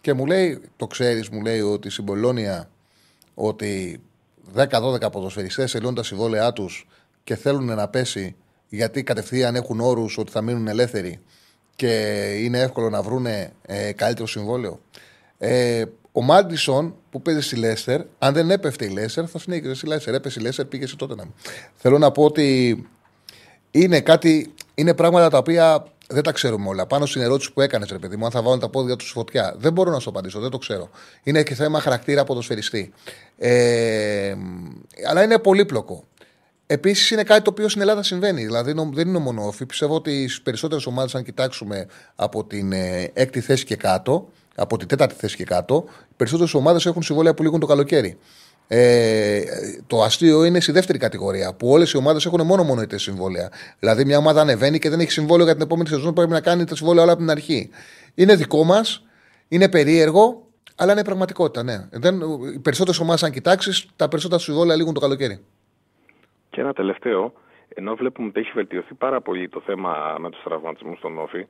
και 0.00 0.12
μου 0.12 0.26
λέει, 0.26 0.60
το 0.76 0.86
ξέρεις, 0.86 1.28
μου 1.28 1.40
λέει 1.40 1.60
ότι 1.60 1.90
στην 1.90 2.04
Μπολόνια 2.04 2.70
ότι 3.34 4.00
10-12 4.54 5.12
ποδοσφαιριστές 5.12 5.74
ελούν 5.74 5.94
τα 5.94 6.02
συμβόλαιά 6.02 6.52
τους 6.52 6.86
και 7.24 7.36
θέλουν 7.36 7.64
να 7.64 7.88
πέσει 7.88 8.36
γιατί 8.68 9.02
κατευθείαν 9.02 9.54
έχουν 9.54 9.80
όρους 9.80 10.18
ότι 10.18 10.30
θα 10.30 10.42
μείνουν 10.42 10.68
ελεύθεροι 10.68 11.20
και 11.76 11.88
είναι 12.38 12.60
εύκολο 12.60 12.90
να 12.90 13.02
βρουν 13.02 13.26
ε, 13.26 13.92
καλύτερο 13.96 14.26
συμβόλαιο. 14.26 14.80
Ε, 15.38 15.84
ο 16.12 16.22
Μάντισον 16.22 16.94
που 17.10 17.22
παίζει 17.22 17.40
στη 17.40 17.56
Λέστερ, 17.56 18.00
αν 18.18 18.32
δεν 18.32 18.50
έπεφτε 18.50 18.84
η 18.84 18.88
Λέστερ, 18.88 19.30
θα 19.30 19.38
συνέχιζε 19.38 19.74
στη 19.74 19.86
Λέστερ. 19.86 20.14
Έπεσε 20.14 20.40
η 20.40 20.42
Λέστερ, 20.42 20.64
πήγε 20.64 20.86
σε 20.86 20.96
τότε 20.96 21.14
να 21.14 21.24
Θέλω 21.74 21.98
να 21.98 22.10
πω 22.10 22.24
ότι 22.24 22.78
είναι 23.70 24.00
κάτι, 24.00 24.54
είναι 24.80 24.94
πράγματα 24.94 25.30
τα 25.30 25.38
οποία 25.38 25.84
δεν 26.08 26.22
τα 26.22 26.32
ξέρουμε 26.32 26.68
όλα. 26.68 26.86
Πάνω 26.86 27.06
στην 27.06 27.20
ερώτηση 27.22 27.52
που 27.52 27.60
έκανες, 27.60 27.90
ρε 27.90 27.98
παιδί 27.98 28.16
μου, 28.16 28.24
αν 28.24 28.30
θα 28.30 28.42
βάλουν 28.42 28.60
τα 28.60 28.68
πόδια 28.68 28.96
τους 28.96 29.08
στη 29.08 29.16
φωτιά. 29.16 29.54
Δεν 29.58 29.72
μπορώ 29.72 29.90
να 29.90 29.98
σου 29.98 30.08
απαντήσω, 30.08 30.40
δεν 30.40 30.50
το 30.50 30.58
ξέρω. 30.58 30.90
Είναι 31.22 31.42
και 31.42 31.54
θέμα 31.54 31.80
χαρακτήρα 31.80 32.24
ποδοσφαιριστή. 32.24 32.92
Ε, 33.38 34.34
αλλά 35.08 35.22
είναι 35.22 35.38
πολύπλοκο. 35.38 36.04
Επίσης 36.66 37.10
είναι 37.10 37.22
κάτι 37.22 37.42
το 37.42 37.50
οποίο 37.50 37.68
στην 37.68 37.80
Ελλάδα 37.80 38.02
συμβαίνει. 38.02 38.44
Δηλαδή 38.44 38.74
δεν 38.92 39.08
είναι 39.08 39.18
μόνο 39.18 39.46
όφη. 39.46 39.66
Πιστεύω 39.66 39.94
ότι 39.94 40.28
στις 40.28 40.42
περισσότερες 40.42 40.86
ομάδες, 40.86 41.14
αν 41.14 41.22
κοιτάξουμε 41.24 41.86
από 42.14 42.44
την 42.44 42.72
ε, 42.72 43.10
έκτη 43.12 43.40
θέση 43.40 43.64
και 43.64 43.76
κάτω, 43.76 44.28
από 44.54 44.76
την 44.76 44.88
τέταρτη 44.88 45.14
θέση 45.14 45.36
και 45.36 45.44
κάτω, 45.44 45.84
οι 45.88 46.14
περισσότερες 46.16 46.54
ομάδες 46.54 46.86
έχουν 46.86 47.02
συμβόλαια 47.02 47.34
που 47.34 47.42
λήγουν 47.42 47.60
το 47.60 47.66
καλοκαίρι. 47.66 48.18
Ε, 48.72 49.42
το 49.86 50.02
αστείο 50.02 50.44
είναι 50.44 50.60
στη 50.60 50.72
δεύτερη 50.72 50.98
κατηγορία, 50.98 51.54
που 51.54 51.68
όλες 51.68 51.92
οι 51.92 51.96
ομάδες 51.96 52.26
έχουν 52.26 52.46
μόνο 52.46 52.62
μονοετές 52.62 53.02
συμβόλαια. 53.02 53.48
Δηλαδή, 53.78 54.04
μια 54.04 54.18
ομάδα 54.18 54.40
ανεβαίνει 54.40 54.78
και 54.78 54.90
δεν 54.90 55.00
έχει 55.00 55.10
συμβόλαιο 55.10 55.44
για 55.44 55.54
την 55.54 55.62
επόμενη 55.62 55.88
σεζόν, 55.88 56.14
πρέπει 56.14 56.30
να 56.30 56.40
κάνει 56.40 56.64
τα 56.64 56.74
συμβόλαια 56.74 57.02
όλα 57.02 57.12
από 57.12 57.20
την 57.20 57.30
αρχή. 57.30 57.70
Είναι 58.14 58.34
δικό 58.36 58.64
μας, 58.64 59.04
είναι 59.48 59.68
περίεργο, 59.68 60.46
αλλά 60.76 60.92
είναι 60.92 61.04
πραγματικότητα. 61.04 61.62
Ναι. 61.62 61.88
Δεν, 61.90 62.20
οι 62.54 62.58
περισσότερες 62.58 63.00
ομάδες, 63.00 63.22
αν 63.22 63.30
κοιτάξεις, 63.30 63.86
τα 63.96 64.08
περισσότερα 64.08 64.40
συμβόλαια 64.40 64.76
λήγουν 64.76 64.94
το 64.94 65.00
καλοκαίρι. 65.00 65.44
Και 66.50 66.60
ένα 66.60 66.72
τελευταίο, 66.72 67.32
ενώ 67.74 67.94
βλέπουμε 67.94 68.28
ότι 68.28 68.40
έχει 68.40 68.50
βελτιωθεί 68.54 68.94
πάρα 68.94 69.20
πολύ 69.20 69.48
το 69.48 69.62
θέμα 69.66 70.16
με 70.20 70.30
τους 70.30 70.42
τραυματισμούς 70.42 70.98
στον 70.98 71.18
Όφη, 71.18 71.46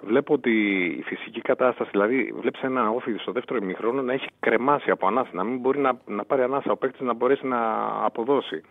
βλέπω 0.00 0.34
ότι 0.34 0.50
η 0.98 1.02
φυσική 1.02 1.40
κατάσταση, 1.40 1.90
δηλαδή 1.90 2.34
βλέπεις 2.40 2.60
ένα 2.62 2.90
Όφη 2.90 3.16
στο 3.18 3.32
δεύτερο 3.32 3.58
ημιχρόνο 3.62 4.02
να 4.02 4.12
έχει 4.12 4.26
κρεμάσει 4.40 4.90
από 4.90 5.06
ανάσα, 5.06 5.30
να 5.32 5.44
μην 5.44 5.58
μπορεί 5.58 5.78
να, 5.78 5.98
να 6.06 6.24
πάρει 6.24 6.42
ανάσα 6.42 6.70
ο 6.72 6.76
παίκτης 6.76 7.00
να 7.00 7.14
μπορέσει 7.14 7.46
να 7.46 7.58
αποδώσει. 8.04 8.62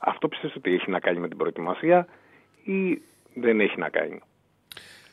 Αυτό 0.00 0.28
πιστεύεις 0.28 0.56
ότι 0.56 0.74
έχει 0.74 0.90
να 0.90 0.98
κάνει 0.98 1.18
με 1.18 1.28
την 1.28 1.36
προετοιμασία 1.36 2.06
ή 2.64 3.02
δεν 3.34 3.60
έχει 3.60 3.78
να 3.78 3.88
κάνει; 3.88 4.20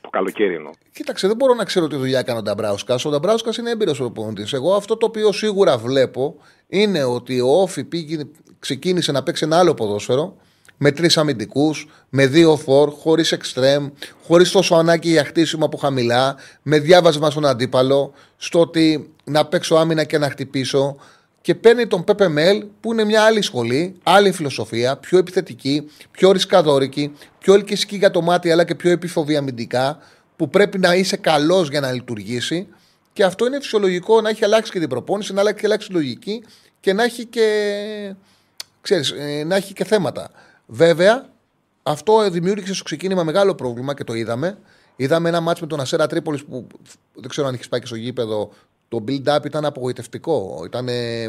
Το 0.02 0.10
καλοκαίρι 0.10 0.56
εννοώ. 0.56 0.72
Κοίταξε, 0.94 1.28
δεν 1.28 1.36
μπορώ 1.36 1.54
να 1.54 1.64
ξέρω 1.64 1.88
τι 1.88 1.96
δουλειά 1.96 2.20
έκανε 2.20 2.40
ο 2.40 2.42
Νταμπράουσκας. 2.42 3.06
Ο 3.06 3.10
Νταμπράουσκας 3.10 3.58
είναι 3.58 3.70
έμπειρος 3.70 3.98
προπονητής. 3.98 4.54
Εγώ 4.54 4.76
αυτό 4.76 4.98
το 4.98 5.06
οποίο 5.06 5.32
σίγουρα 5.32 5.78
βλέπω 5.78 6.36
είναι 6.68 7.04
ότι 7.04 7.42
ο 7.42 7.62
Όφη 7.62 7.84
πήγε, 7.84 8.24
ξεκίνησε 8.60 9.12
να 9.12 9.24
παίξει 9.24 9.44
ένα 9.46 9.60
άλλο 9.60 9.74
ποδόσφαιρο 9.74 10.38
με 10.82 10.92
τρεις 10.92 11.18
αμυντικούς, 11.18 11.88
με 12.10 12.28
δύο 12.28 12.56
φορ, 12.56 12.90
χωρίς 12.92 13.32
εξτρέμ, 13.32 13.90
χωρίς 14.28 14.52
τόσο 14.52 14.76
ανάγκη 14.76 15.10
για 15.10 15.26
χτίσιμο 15.26 15.66
από 15.66 15.78
χαμηλά, 15.78 16.36
με 16.62 16.80
διάβασμα 16.80 17.30
στον 17.30 17.46
αντίπαλο, 17.46 18.14
στο 18.38 18.60
ότι 18.60 19.10
να 19.24 19.46
παίξω 19.46 19.76
άμυνα 19.76 20.04
και 20.04 20.18
να 20.18 20.30
χτυπήσω. 20.30 20.96
Και 21.42 21.56
παίρνει 21.56 21.88
τον 21.88 22.04
Πέπε 22.04 22.28
Μέλ 22.28 22.66
που 22.80 22.92
είναι 22.92 23.04
μια 23.04 23.22
άλλη 23.22 23.42
σχολή, 23.42 23.96
άλλη 24.04 24.32
φιλοσοφία, 24.32 24.98
πιο 24.98 25.18
επιθετική, 25.18 25.90
πιο 26.12 26.32
ρισκαδόρικη, 26.32 27.14
πιο 27.40 27.54
ελκυστική 27.54 27.96
για 27.96 28.12
το 28.12 28.22
μάτι 28.22 28.52
αλλά 28.52 28.64
και 28.64 28.76
πιο 28.76 28.92
επιφοβή 28.92 29.36
αμυντικά, 29.36 30.00
που 30.36 30.50
πρέπει 30.50 30.78
να 30.78 30.96
είσαι 30.96 31.18
καλός 31.18 31.70
για 31.70 31.80
να 31.80 31.92
λειτουργήσει. 31.92 32.68
Και 33.14 33.24
αυτό 33.24 33.46
είναι 33.46 33.60
φυσιολογικό 33.60 34.22
να 34.22 34.30
έχει 34.30 34.44
αλλάξει 34.44 34.72
και 34.72 34.80
την 34.80 34.90
προπόνηση, 34.90 35.34
να 35.34 35.42
έχει 35.42 35.66
αλλάξει 35.66 35.88
τη 35.88 35.94
λογική 35.94 36.44
και 36.80 36.94
να 36.94 37.04
έχει 37.04 37.26
και, 37.26 37.46
ξέρεις, 38.82 39.12
ε, 39.12 39.44
να 39.44 39.56
έχει 39.56 39.74
και 39.74 39.84
θέματα. 39.84 40.32
Βέβαια, 40.72 41.30
αυτό 41.84 42.30
δημιούργησε 42.30 42.74
στο 42.74 42.84
ξεκίνημα 42.84 43.24
μεγάλο 43.24 43.56
πρόβλημα 43.56 43.94
και 43.94 44.04
το 44.04 44.14
είδαμε. 44.14 44.58
Είδαμε 44.96 45.30
ένα 45.30 45.40
μάτσο 45.40 45.64
με 45.64 45.70
τον 45.70 45.80
Ασέρα 45.80 46.08
Τρίπολης 46.08 46.44
που 46.44 46.68
δεν 47.14 47.30
ξέρω 47.30 47.48
αν 47.48 47.54
έχεις 47.54 47.68
πάει 47.68 47.80
και 47.80 47.86
στο 47.86 47.96
γήπεδο. 47.96 48.50
Το 48.88 49.04
build-up 49.08 49.46
ήταν 49.46 49.66
απογοητευτικό. 49.66 50.62
Ήταν, 50.66 50.88
ε, 50.88 51.24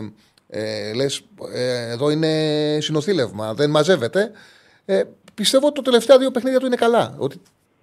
ε, 0.49 0.93
λες, 0.93 1.23
ε, 1.53 1.91
εδώ 1.91 2.11
είναι 2.11 2.79
συνοθήλευμα, 2.81 3.55
δεν 3.55 3.71
μαζεύεται. 3.71 4.31
Ε, 4.85 5.03
πιστεύω 5.35 5.67
ότι 5.67 5.75
το 5.75 5.83
τελευταία 5.83 6.19
δύο 6.19 6.31
παιχνίδια 6.31 6.61
του 6.61 6.67
είναι 6.67 6.77
καλά. 6.77 7.15
Ότι, 7.19 7.41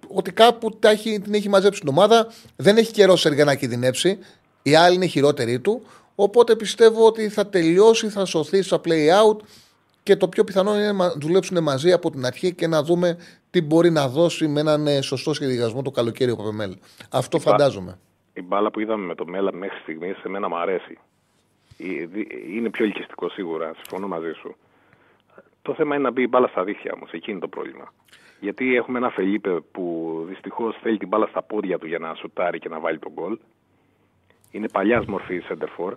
ότι 0.08 0.32
κάπου 0.32 0.76
τα 0.78 0.90
έχει, 0.90 1.20
την 1.20 1.34
έχει 1.34 1.48
μαζέψει 1.48 1.80
την 1.80 1.88
ομάδα. 1.88 2.26
Δεν 2.56 2.76
έχει 2.76 2.92
καιρό 2.92 3.14
για 3.14 3.44
να 3.44 3.54
κινδυνεύσει. 3.54 4.18
Η 4.62 4.74
άλλη 4.74 4.94
είναι 4.94 5.06
χειρότερη 5.06 5.60
του. 5.60 5.82
Οπότε 6.14 6.56
πιστεύω 6.56 7.06
ότι 7.06 7.28
θα 7.28 7.46
τελειώσει, 7.46 8.08
θα 8.08 8.24
σωθεί 8.24 8.62
στα 8.62 8.80
play 8.84 9.22
out 9.22 9.36
και 10.08 10.16
το 10.16 10.28
πιο 10.28 10.44
πιθανό 10.44 10.74
είναι 10.74 10.92
να 10.92 11.10
δουλέψουν 11.10 11.62
μαζί 11.62 11.92
από 11.92 12.10
την 12.10 12.24
αρχή 12.26 12.54
και 12.54 12.66
να 12.66 12.82
δούμε 12.82 13.16
τι 13.50 13.62
μπορεί 13.62 13.90
να 13.90 14.08
δώσει 14.08 14.48
με 14.48 14.60
έναν 14.60 14.86
ε, 14.86 15.00
σωστό 15.00 15.34
σχεδιασμό 15.34 15.82
το 15.82 15.90
καλοκαίρι 15.90 16.30
ο 16.30 16.36
Παπεμέλ. 16.36 16.76
Αυτό 17.10 17.36
η 17.36 17.40
φαντάζομαι. 17.40 17.98
Η 18.32 18.42
μπάλα 18.42 18.70
που 18.70 18.80
είδαμε 18.80 19.04
με 19.06 19.14
το 19.14 19.26
Μέλα 19.26 19.52
μέχρι 19.52 19.78
στιγμής 19.82 20.16
σε 20.18 20.28
μένα 20.28 20.48
μου 20.48 20.56
αρέσει. 20.56 20.98
Είναι 22.54 22.70
πιο 22.70 22.84
ελκυστικό 22.84 23.28
σίγουρα, 23.28 23.72
συμφωνώ 23.74 24.08
μαζί 24.08 24.32
σου. 24.32 24.56
Το 25.62 25.74
θέμα 25.74 25.94
είναι 25.94 26.04
να 26.04 26.10
μπει 26.10 26.22
η 26.22 26.26
μπάλα 26.30 26.46
στα 26.46 26.64
δίχτυα 26.64 26.92
όμως, 26.94 27.10
εκεί 27.10 27.30
είναι 27.30 27.40
το 27.40 27.48
πρόβλημα. 27.48 27.92
Γιατί 28.40 28.76
έχουμε 28.76 28.98
ένα 28.98 29.10
Φελίπε 29.10 29.60
που 29.72 30.24
δυστυχώς 30.28 30.76
θέλει 30.82 30.98
την 30.98 31.08
μπάλα 31.08 31.26
στα 31.26 31.42
πόδια 31.42 31.78
του 31.78 31.86
για 31.86 31.98
να 31.98 32.14
σουτάρει 32.14 32.58
και 32.58 32.68
να 32.68 32.80
βάλει 32.80 32.98
τον 32.98 33.12
γκολ. 33.12 33.38
Είναι 34.50 34.68
παλιάς 34.68 35.04
μορφής 35.04 35.46
center 35.48 35.92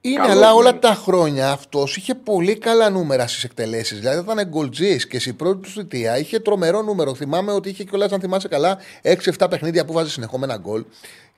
είναι, 0.00 0.22
αλλά 0.28 0.52
όλα 0.54 0.78
τα 0.78 0.94
χρόνια 0.94 1.50
αυτός 1.50 1.96
είχε 1.96 2.14
πολύ 2.14 2.58
καλά 2.58 2.90
νούμερα 2.90 3.26
στις 3.26 3.44
εκτελέσεις. 3.44 3.98
Δηλαδή 3.98 4.32
ήταν 4.32 4.48
γκολτζής 4.48 5.06
και 5.06 5.20
στην 5.20 5.36
πρώτη 5.36 5.60
του 5.60 5.68
θητεία 5.68 6.18
είχε 6.18 6.38
τρομερό 6.38 6.82
νούμερο. 6.82 7.14
Θυμάμαι 7.14 7.52
ότι 7.52 7.68
είχε 7.68 7.84
κιόλας, 7.84 8.12
αν 8.12 8.20
θυμάσαι 8.20 8.48
καλά, 8.48 8.78
6-7 9.02 9.46
παιχνίδια 9.50 9.84
που 9.84 9.92
βάζει 9.92 10.10
συνεχόμενα 10.10 10.56
γκολ. 10.56 10.84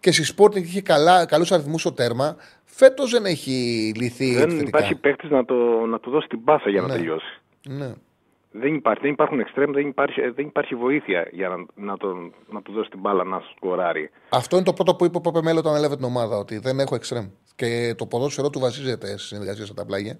Και 0.01 0.13
στη 0.13 0.35
Sporting 0.37 0.63
είχε 0.63 0.83
καλούς 1.27 1.53
αριθμούς 1.53 1.81
στο 1.81 1.93
τέρμα. 1.93 2.37
Φέτος 2.65 3.11
δεν 3.11 3.25
έχει 3.25 3.53
λυθεί. 3.97 4.35
Δεν 4.35 4.59
υπάρχει 4.59 4.95
παίκτης 4.95 5.31
να, 5.31 5.45
το, 5.45 5.55
να 5.87 6.01
του 6.01 6.11
δώσει 6.11 6.27
την 6.29 6.45
πάσα 6.45 6.71
για 6.71 6.81
να 6.81 6.87
ναι. 6.87 6.95
τελειώσει. 6.95 7.41
Ναι. 7.69 7.93
Δεν, 8.51 8.75
υπάρχει, 8.75 9.01
δεν 9.03 9.11
υπάρχουν 9.11 9.41
εξτρέμ, 9.41 9.71
δεν 9.71 9.87
υπάρχει, 9.87 10.21
δεν 10.21 10.47
υπάρχει 10.47 10.75
βοήθεια 10.75 11.29
για 11.31 11.49
να, 11.49 11.85
να, 11.87 11.97
τον, 11.97 12.33
να 12.51 12.63
του 12.63 12.73
δώσει 12.73 12.91
την 12.91 13.01
μπάλα 13.01 13.25
να 13.25 13.43
σκοράρει. 13.57 14.11
Αυτό 14.29 14.57
είναι 14.57 14.65
το 14.65 14.73
πρώτο 14.73 14.95
που 14.95 15.05
είπε 15.05 15.17
ο 15.17 15.21
Παπεμέλο 15.21 15.59
όταν 15.59 15.75
έλαβε 15.75 15.97
την 15.97 16.05
ομάδα, 16.05 16.37
ότι 16.37 16.59
δεν 16.59 16.79
έχω 16.79 16.95
εξτρέμ. 16.95 17.27
Και 17.55 17.95
το 17.99 18.07
ποδόσφαιρο 18.07 18.51
του 18.51 18.59
βασίζεται 18.59 19.07
σε 19.07 19.27
συνεργασία 19.27 19.65
στα 19.65 19.75
τα 19.75 19.85
πλάγια. 19.85 20.19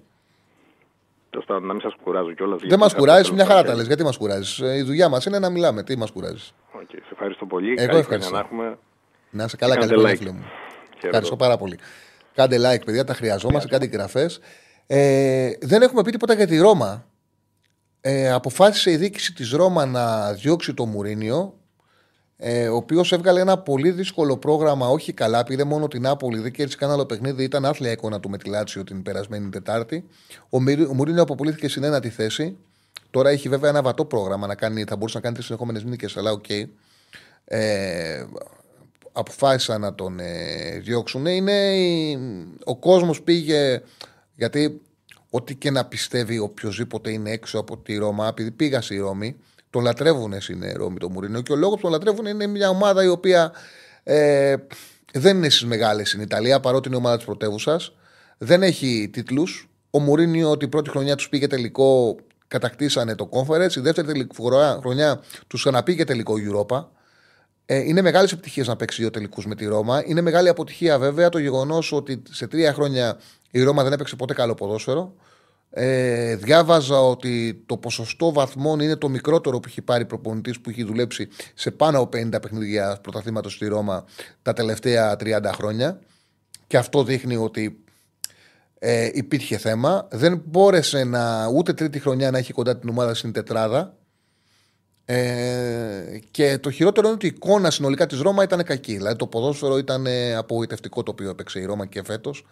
Τόσο 1.29 1.59
να 1.59 1.73
μην 1.73 1.81
σας 1.81 1.93
κουράζω 2.03 2.33
κιόλας. 2.33 2.61
Δεν 2.67 2.79
μας 2.79 2.93
κουράζει, 2.93 3.33
μια 3.33 3.45
χαρά 3.45 3.63
τα 3.63 3.75
λες. 3.75 3.87
Γιατί 3.87 4.03
μας 4.03 4.17
κουράζεις; 4.17 4.59
Ε, 4.59 4.75
η 4.75 4.81
δουλειά 4.81 5.09
μας 5.09 5.25
είναι 5.25 5.39
να 5.39 5.49
μιλάμε. 5.49 5.83
Τι 5.83 5.97
μας 5.97 6.11
κουράζεις; 6.11 6.53
Okay, 6.75 6.97
σε 7.01 7.09
ευχαριστώ 7.11 7.45
πολύ. 7.45 7.75
Εγώ 7.77 7.97
ευχαριστώ. 7.97 8.33
Να, 8.33 8.39
έχουμε... 8.39 8.77
να 9.29 9.43
είσαι 9.43 9.57
καλά, 9.57 9.77
καλή 9.77 9.93
like. 10.05 10.31
μου. 10.31 10.43
Ευχαριστώ 11.01 11.35
πάρα 11.35 11.57
πολύ. 11.57 11.79
Κάντε 12.33 12.57
like, 12.57 12.85
παιδιά, 12.85 13.03
τα 13.03 13.13
χρειαζόμαστε. 13.13 13.69
Κάντε 13.69 13.85
εγγραφές. 13.85 14.39
Ε, 14.87 15.51
δεν 15.61 15.81
έχουμε 15.81 16.01
πει 16.01 16.11
τίποτα 16.11 16.33
για 16.33 16.47
τη 16.47 16.57
Ρώμα. 16.57 17.05
Ε, 18.01 18.31
αποφάσισε 18.31 18.91
η 18.91 18.95
δίκηση 18.95 19.33
της 19.33 19.51
Ρώμα 19.51 19.85
να 19.85 20.33
διώξει 20.33 20.73
το 20.73 20.85
Μουρίνιο 20.85 21.53
ε, 22.45 22.67
ο 22.67 22.75
οποίος 22.75 23.11
έβγαλε 23.11 23.39
ένα 23.39 23.57
πολύ 23.57 23.91
δύσκολο 23.91 24.37
πρόγραμμα, 24.37 24.87
όχι 24.87 25.13
καλά, 25.13 25.43
πήρε 25.43 25.63
μόνο 25.63 25.87
την 25.87 26.07
Άπολη, 26.07 26.39
δεν 26.39 26.51
κέρδισε 26.51 26.77
κανένα 26.77 26.97
άλλο 26.97 27.07
παιχνίδι, 27.07 27.43
ήταν 27.43 27.65
άθλια 27.65 27.91
εικόνα 27.91 28.19
του 28.19 28.29
με 28.29 28.37
τη 28.37 28.49
Λάτσιο 28.49 28.83
την 28.83 29.03
περασμένη 29.03 29.49
Τετάρτη. 29.49 30.05
Ο, 30.49 30.57
ο 30.89 30.93
Μουρίνιο 30.93 31.21
αποπολύθηκε 31.21 31.67
στην 31.67 31.83
ένατη 31.83 32.09
θέση. 32.09 32.57
Τώρα 33.11 33.29
έχει 33.29 33.49
βέβαια 33.49 33.69
ένα 33.69 33.81
βατό 33.81 34.05
πρόγραμμα 34.05 34.47
να 34.47 34.55
κάνει, 34.55 34.83
θα 34.83 34.95
μπορούσε 34.95 35.17
να 35.17 35.23
κάνει 35.23 35.33
τρεις 35.33 35.45
συνεχόμενες 35.45 35.83
νίκες, 35.83 36.17
αλλά 36.17 36.31
ok. 36.31 36.45
Okay. 36.47 36.63
Ε, 37.45 38.25
αποφάσισαν 39.11 39.81
να 39.81 39.95
τον 39.95 40.19
ε, 40.19 40.79
διώξουν. 40.79 41.25
Είναι, 41.25 41.53
ο 42.63 42.75
κόσμος 42.75 43.21
πήγε. 43.21 43.81
Γιατί 44.35 44.81
ό,τι 45.29 45.55
και 45.55 45.71
να 45.71 45.85
πιστεύει 45.85 46.37
οποιοδήποτε 46.37 47.11
είναι 47.11 47.31
έξω 47.31 47.59
από 47.59 47.77
τη 47.77 47.95
Ρώμα, 47.95 48.27
επειδή 48.27 48.51
πήγα 48.51 48.81
στη 48.81 48.97
Ρώμη, 48.97 49.35
τον 49.73 49.83
λατρεύουν 49.83 50.41
στην 50.41 50.63
Ρώμη 50.75 50.97
το 50.97 51.09
Μουρίνο 51.09 51.41
και 51.41 51.51
ο 51.51 51.55
λόγος 51.55 51.75
που 51.75 51.81
τον 51.81 51.91
λατρεύουν 51.91 52.25
είναι 52.25 52.47
μια 52.47 52.69
ομάδα 52.69 53.03
η 53.03 53.07
οποία 53.07 53.51
ε, 54.03 54.55
δεν 55.13 55.37
είναι 55.37 55.49
στις 55.49 55.65
μεγάλες 55.65 56.07
στην 56.07 56.21
Ιταλία 56.21 56.59
παρότι 56.59 56.87
είναι 56.87 56.97
ομάδα 56.97 57.15
της 57.15 57.25
πρωτεύουσας. 57.25 57.91
Δεν 58.37 58.63
έχει 58.63 59.09
τίτλους. 59.13 59.69
Ο 59.89 59.99
Μουρίνιο 59.99 60.57
την 60.57 60.69
πρώτη 60.69 60.89
χρονιά 60.89 61.15
τους 61.15 61.29
πήγε 61.29 61.47
τελικό, 61.47 62.15
κατακτήσανε 62.47 63.15
το 63.15 63.29
conference. 63.31 63.75
Η 63.75 63.79
δεύτερη 63.79 64.27
χρονιά 64.79 65.21
τους 65.47 65.59
ξαναπήγε 65.59 66.03
τελικό 66.03 66.33
Europa. 66.37 66.85
Ε, 67.65 67.77
είναι 67.77 68.01
μεγάλες 68.01 68.31
επιτυχίες 68.31 68.67
να 68.67 68.75
παίξει 68.75 69.01
δύο 69.01 69.09
τελικούς 69.09 69.45
με 69.45 69.55
τη 69.55 69.65
Ρώμα. 69.65 70.03
Είναι 70.05 70.21
μεγάλη 70.21 70.49
αποτυχία 70.49 70.99
βέβαια 70.99 71.29
το 71.29 71.37
γεγονός 71.37 71.91
ότι 71.91 72.21
σε 72.29 72.47
τρία 72.47 72.73
χρόνια 72.73 73.17
η 73.51 73.63
Ρώμα 73.63 73.83
δεν 73.83 73.93
έπαιξε 73.93 74.15
ποτέ 74.15 74.33
καλό 74.33 74.53
ποδόσφαιρο. 74.53 75.13
Ε, 75.75 76.35
διάβαζα 76.35 77.01
ότι 77.01 77.63
το 77.65 77.77
ποσοστό 77.77 78.31
βαθμών 78.31 78.79
είναι 78.79 78.95
το 78.95 79.09
μικρότερο 79.09 79.59
που 79.59 79.67
έχει 79.67 79.81
πάρει 79.81 80.05
προπονητής 80.05 80.59
που 80.59 80.69
έχει 80.69 80.83
δουλέψει 80.83 81.27
σε 81.53 81.71
πάνω 81.71 81.99
από 81.99 82.17
50 82.17 82.41
παιχνίδια 82.41 82.99
πρωταθλήματος 83.01 83.53
στη 83.53 83.67
Ρώμα 83.67 84.05
τα 84.41 84.53
τελευταία 84.53 85.15
30 85.19 85.49
χρόνια. 85.53 85.99
Και 86.67 86.77
αυτό 86.77 87.03
δείχνει 87.03 87.35
ότι 87.35 87.83
ε, 88.79 89.09
υπήρχε 89.13 89.57
θέμα. 89.57 90.07
Δεν 90.11 90.41
μπόρεσε 90.45 91.03
να, 91.03 91.47
ούτε 91.47 91.73
τρίτη 91.73 91.99
χρονιά 91.99 92.31
να 92.31 92.37
έχει 92.37 92.53
κοντά 92.53 92.77
την 92.77 92.89
ομάδα 92.89 93.13
στην 93.13 93.31
τετράδα. 93.31 93.97
Ε, 95.05 96.19
και 96.31 96.57
το 96.57 96.71
χειρότερο 96.71 97.07
είναι 97.07 97.15
ότι 97.15 97.25
η 97.25 97.31
εικόνα 97.35 97.71
συνολικά 97.71 98.05
της 98.05 98.19
Ρώμα 98.19 98.43
ήταν 98.43 98.63
κακή. 98.63 98.95
Δηλαδή 98.95 99.15
το 99.15 99.27
ποδόσφαιρο 99.27 99.77
ήταν 99.77 100.05
απογοητευτικό 100.37 101.03
το 101.03 101.11
οποίο 101.11 101.29
έπαιξε 101.29 101.59
η 101.59 101.65
Ρώμα 101.65 101.85
και 101.85 102.03
φέτος. 102.03 102.45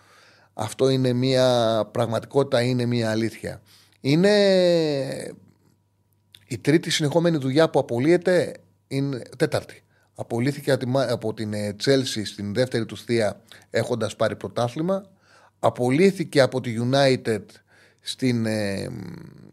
Αυτό 0.53 0.89
είναι 0.89 1.13
μια 1.13 1.79
πραγματικότητα, 1.91 2.61
είναι 2.61 2.85
μια 2.85 3.11
αλήθεια. 3.11 3.61
Είναι 4.01 4.31
η 6.47 6.57
τρίτη 6.57 6.89
συνεχόμενη 6.89 7.37
δουλειά 7.37 7.69
που 7.69 7.79
απολύεται 7.79 8.55
είναι 8.87 9.21
τέταρτη. 9.37 9.83
Απολύθηκε 10.15 10.77
από 10.93 11.33
την 11.33 11.77
Τσέλσι 11.77 12.25
στην 12.25 12.53
δεύτερη 12.53 12.85
του 12.85 12.97
θεία 12.97 13.41
έχοντας 13.69 14.15
πάρει 14.15 14.35
πρωτάθλημα. 14.35 15.05
Απολύθηκε 15.59 16.41
από 16.41 16.61
τη 16.61 16.75
United 16.91 17.43
στην, 17.99 18.45
ε, 18.45 18.89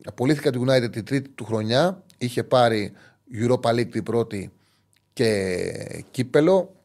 απολύθηκε 0.05 0.49
από 0.49 0.59
τη 0.59 0.65
United 0.69 0.93
την 0.93 1.05
τρίτη 1.05 1.29
του 1.29 1.45
χρονιά. 1.45 2.03
Είχε 2.19 2.45
πάρει 2.45 2.93
Europa 3.33 3.71
League 3.71 3.91
την 3.91 4.03
πρώτη 4.03 4.53
και 5.13 6.05
κύπελο 6.11 6.78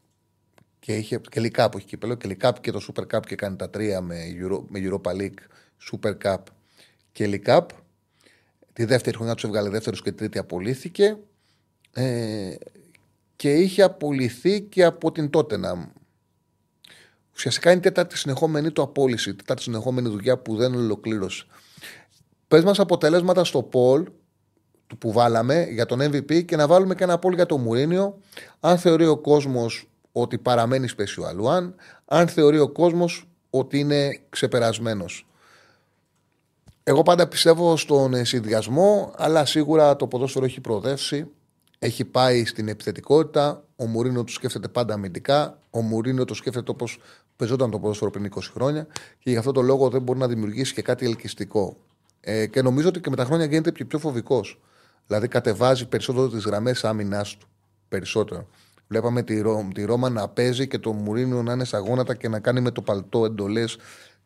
και, 0.84 0.95
είχε, 0.95 1.21
και 1.29 1.39
λικά 1.39 1.69
που 1.69 1.77
έχει 1.77 1.86
κύπελο 1.86 2.15
και 2.15 2.27
λικά 2.27 2.53
και 2.61 2.71
το 2.71 2.79
Super 2.88 3.15
Cup 3.15 3.21
και 3.27 3.36
κάνει 3.36 3.55
τα 3.55 3.69
τρία 3.69 4.01
με, 4.01 4.17
Euro, 4.41 4.63
με 4.67 4.79
Europa 4.84 5.11
League, 5.11 5.39
Super 5.91 6.13
Cup 6.23 6.38
και 7.11 7.41
League 7.45 7.65
Τη 8.73 8.86
δεύτερη 8.86 9.15
χρονιά 9.15 9.34
τους 9.34 9.43
έβγαλε 9.43 9.69
δεύτερος 9.69 10.01
και 10.01 10.11
τρίτη 10.11 10.38
απολύθηκε 10.38 11.17
ε, 11.93 12.55
και 13.36 13.53
είχε 13.53 13.81
απολυθεί 13.81 14.61
και 14.61 14.84
από 14.84 15.11
την 15.11 15.29
Tottenham. 15.34 15.88
Ουσιαστικά 17.36 17.69
είναι 17.69 17.79
η 17.79 17.84
τέταρτη 17.84 18.17
συνεχόμενη 18.17 18.71
του 18.71 18.81
απόλυση, 18.81 19.29
η 19.29 19.34
τέταρτη 19.34 19.61
συνεχόμενη 19.61 20.09
δουλειά 20.09 20.38
που 20.38 20.55
δεν 20.55 20.75
ολοκλήρωσε. 20.75 21.45
Πες 22.47 22.63
μας 22.63 22.79
αποτελέσματα 22.79 23.43
στο 23.43 23.63
Πολ 23.63 24.09
που 24.97 25.11
βάλαμε 25.11 25.67
για 25.69 25.86
τον 25.86 25.99
MVP 26.01 26.45
και 26.45 26.55
να 26.55 26.67
βάλουμε 26.67 26.95
και 26.95 27.03
ένα 27.03 27.19
πόλ 27.19 27.34
για 27.34 27.45
το 27.45 27.57
Μουρίνιο. 27.57 28.19
Αν 28.59 28.77
θεωρεί 28.77 29.05
ο 29.05 29.17
κόσμος 29.17 29.88
ότι 30.14 30.38
παραμένει 30.38 30.88
special 30.97 31.45
one, 31.45 31.74
αν 32.05 32.28
θεωρεί 32.28 32.59
ο 32.59 32.70
κόσμος 32.70 33.28
ότι 33.49 33.80
είναι 33.80 34.22
ξεπερασμένος. 34.30 35.28
Εγώ 36.84 37.03
πάντα 37.03 37.28
πιστεύω 37.28 37.78
στον 37.78 38.26
συνδυασμό, 38.26 39.14
αλλά 39.18 39.45
σίγουρα 39.45 39.95
το 39.95 40.07
ποδόσφαιρο 40.07 40.45
έχει 40.45 40.61
προοδεύσει. 40.61 41.28
Έχει 41.80 42.05
πάει 42.05 42.45
στην 42.45 42.68
επιθετικότητα. 42.68 43.64
Ο 43.76 43.86
Μουρίνο 43.86 44.24
του 44.24 44.32
σκέφτεται 44.32 44.68
πάντα 44.68 44.93
αμυντικά. 44.93 45.59
Ο 45.70 45.82
Μουρίνο 45.82 46.26
το 46.26 46.34
σκέφτεται 46.34 46.72
όπως 46.72 46.99
πεζόταν 47.36 47.72
το 47.72 47.80
ποδόσφαιρο 47.80 48.11
πριν 48.11 48.32
20 48.36 48.39
χρόνια. 48.53 48.88
Και 49.20 49.30
γι' 49.30 49.38
αυτό 49.38 49.51
το 49.51 49.61
λόγο 49.61 49.89
δεν 49.89 50.01
μπορεί 50.01 50.20
να 50.20 50.28
δημιουργήσει 50.28 50.74
και 50.74 50.82
κάτι 50.82 51.05
ελκυστικό. 51.05 51.78
Ε, 52.20 52.45
και 52.45 52.61
νομίζω 52.61 52.88
ότι 52.88 52.99
και 52.99 53.09
με 53.09 53.16
τα 53.16 53.26
χρόνια 53.26 53.45
γίνεται 53.45 53.72
και 53.72 53.86
πιο 53.86 53.99
φοβικός. 53.99 54.59
Δηλαδή 55.07 55.28
κατεβάζει 55.28 55.88
περισσότερο 55.88 56.30
τις 56.30 56.43
γραμμές 56.43 56.84
άμυνάς 56.84 57.38
του. 57.38 57.47
Περισσότερο. 57.88 58.47
Βλέπαμε 58.94 59.24
τη, 59.24 59.41
Ρώ, 59.41 59.68
τη 59.74 59.86
Ρώμα 59.86 60.10
να 60.10 60.28
παίζει 60.28 60.68
και 60.68 60.80
το 60.80 60.94
Μουρίνιο 60.94 61.44
να 61.44 61.54
είναι 61.54 61.64
στα 61.64 61.78
γόνατα 61.78 62.16
και 62.16 62.28
να 62.28 62.39
κάνει 62.39 62.62
με 62.62 62.72
το 62.72 62.82
παλτό 62.82 63.26
εντολές 63.26 63.78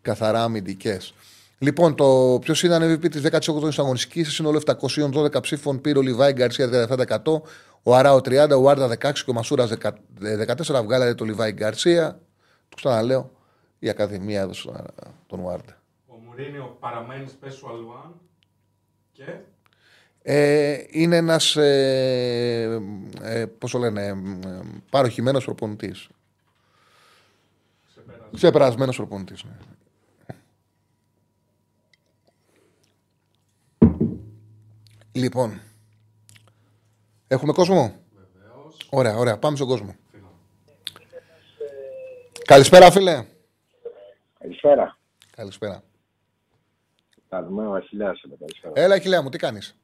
καθαρά 0.01 0.43
αμυντικές. 0.43 1.13
Λοιπόν, 1.57 1.95
το 1.95 2.38
ποιος 2.41 2.63
ήταν 2.63 2.93
MVP 2.93 3.09
της 3.09 3.22
18η 3.32 3.78
αγωνιστικής, 3.78 4.34
σύνολο 4.34 4.61
712 4.65 5.41
ψήφων 5.41 5.82
πήρε 5.82 5.97
ο 5.97 6.01
Λιβάη 6.01 6.34
Γκαρσία 6.34 6.88
37%, 7.24 7.41
ο 7.84 7.95
Αράο 7.95 8.18
30, 8.18 8.49
ο 8.61 8.70
Άρντα 8.70 8.88
16 8.88 9.11
και 9.13 9.30
ο 9.30 9.34
Μασούρας 9.34 9.72
14. 9.72 10.84
Βγάλατε 10.84 11.13
το 11.13 11.26
Λιβάη 11.26 11.51
Γκαρσία. 11.51 12.20
Το 12.70 12.76
ξαναλέω, 12.76 13.32
η 13.80 13.89
Ακαδημία 13.89 14.41
έδωσε 14.41 14.72
τον 15.28 15.41
Βάρντα. 15.41 15.82
Ο 16.07 16.15
Μουρίνιο 16.26 16.78
παραμένει 16.80 17.26
special 17.41 18.05
one 18.05 18.11
και 19.11 19.24
Ε, 20.30 20.84
είναι 20.89 21.15
ένας. 21.15 21.55
Ε, 21.55 22.82
ε, 23.21 23.45
Πώς 23.45 23.71
το 23.71 23.78
λένε, 23.78 24.05
ε, 24.05 24.13
παροχημένος 24.89 25.45
προπονητής. 25.45 26.07
ξεπέρασε. 27.89 28.30
Ξεπερασμένος 28.36 28.95
προπονητής. 28.95 29.43
Ναι. 29.43 29.51
Λοιπόν. 35.11 35.61
Έχουμε 37.28 37.53
κόσμο; 37.53 37.95
Ωραία, 38.89 39.17
ωραία. 39.17 39.38
Πάμε 39.38 39.55
στον 39.55 39.67
κόσμο. 39.67 39.95
Καλησπέρα, 42.45 42.91
φίλε. 42.91 43.25
Καλησπέρα. 44.39 44.97
Καλησπέρα. 45.36 45.84
Καλημέρα, 47.30 47.69
Βασιλιάς. 47.69 48.21
είμαι, 48.23 48.36
Καλησπέρα. 48.39 48.73
Έλα, 48.75 48.99
χιλιά 48.99 49.21
μου, 49.21 49.30
τι 49.30 49.38
κάνεις; 49.38 49.75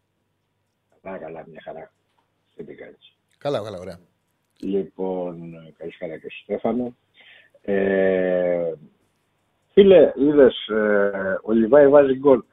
Καλά, 1.03 1.17
καλά, 1.17 1.43
μια 1.47 1.61
χαρά. 1.63 1.91
Τι 2.55 2.63
τι 2.63 2.73
κάνεις. 2.73 3.13
Καλά, 3.37 3.63
καλά, 3.63 3.79
ωραία. 3.79 3.99
Λοιπόν, 4.59 5.53
καλησπέρα 5.77 6.17
και 6.17 6.27
στο 6.29 6.39
Στέφανο. 6.43 6.95
Ε, 7.61 8.73
φίλε, 9.71 10.13
είδες, 10.15 10.67
ε, 10.67 11.39
ο 11.43 11.51
Λιβάη 11.51 11.87
βάζει 11.87 12.13
γκολ. 12.13 12.43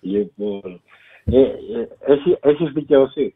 λοιπόν, 0.00 0.82
ε, 1.24 1.40
ε, 1.40 1.88
έχεις, 1.98 2.36
έχεις 2.40 2.72
δικαιωθεί. 2.72 3.34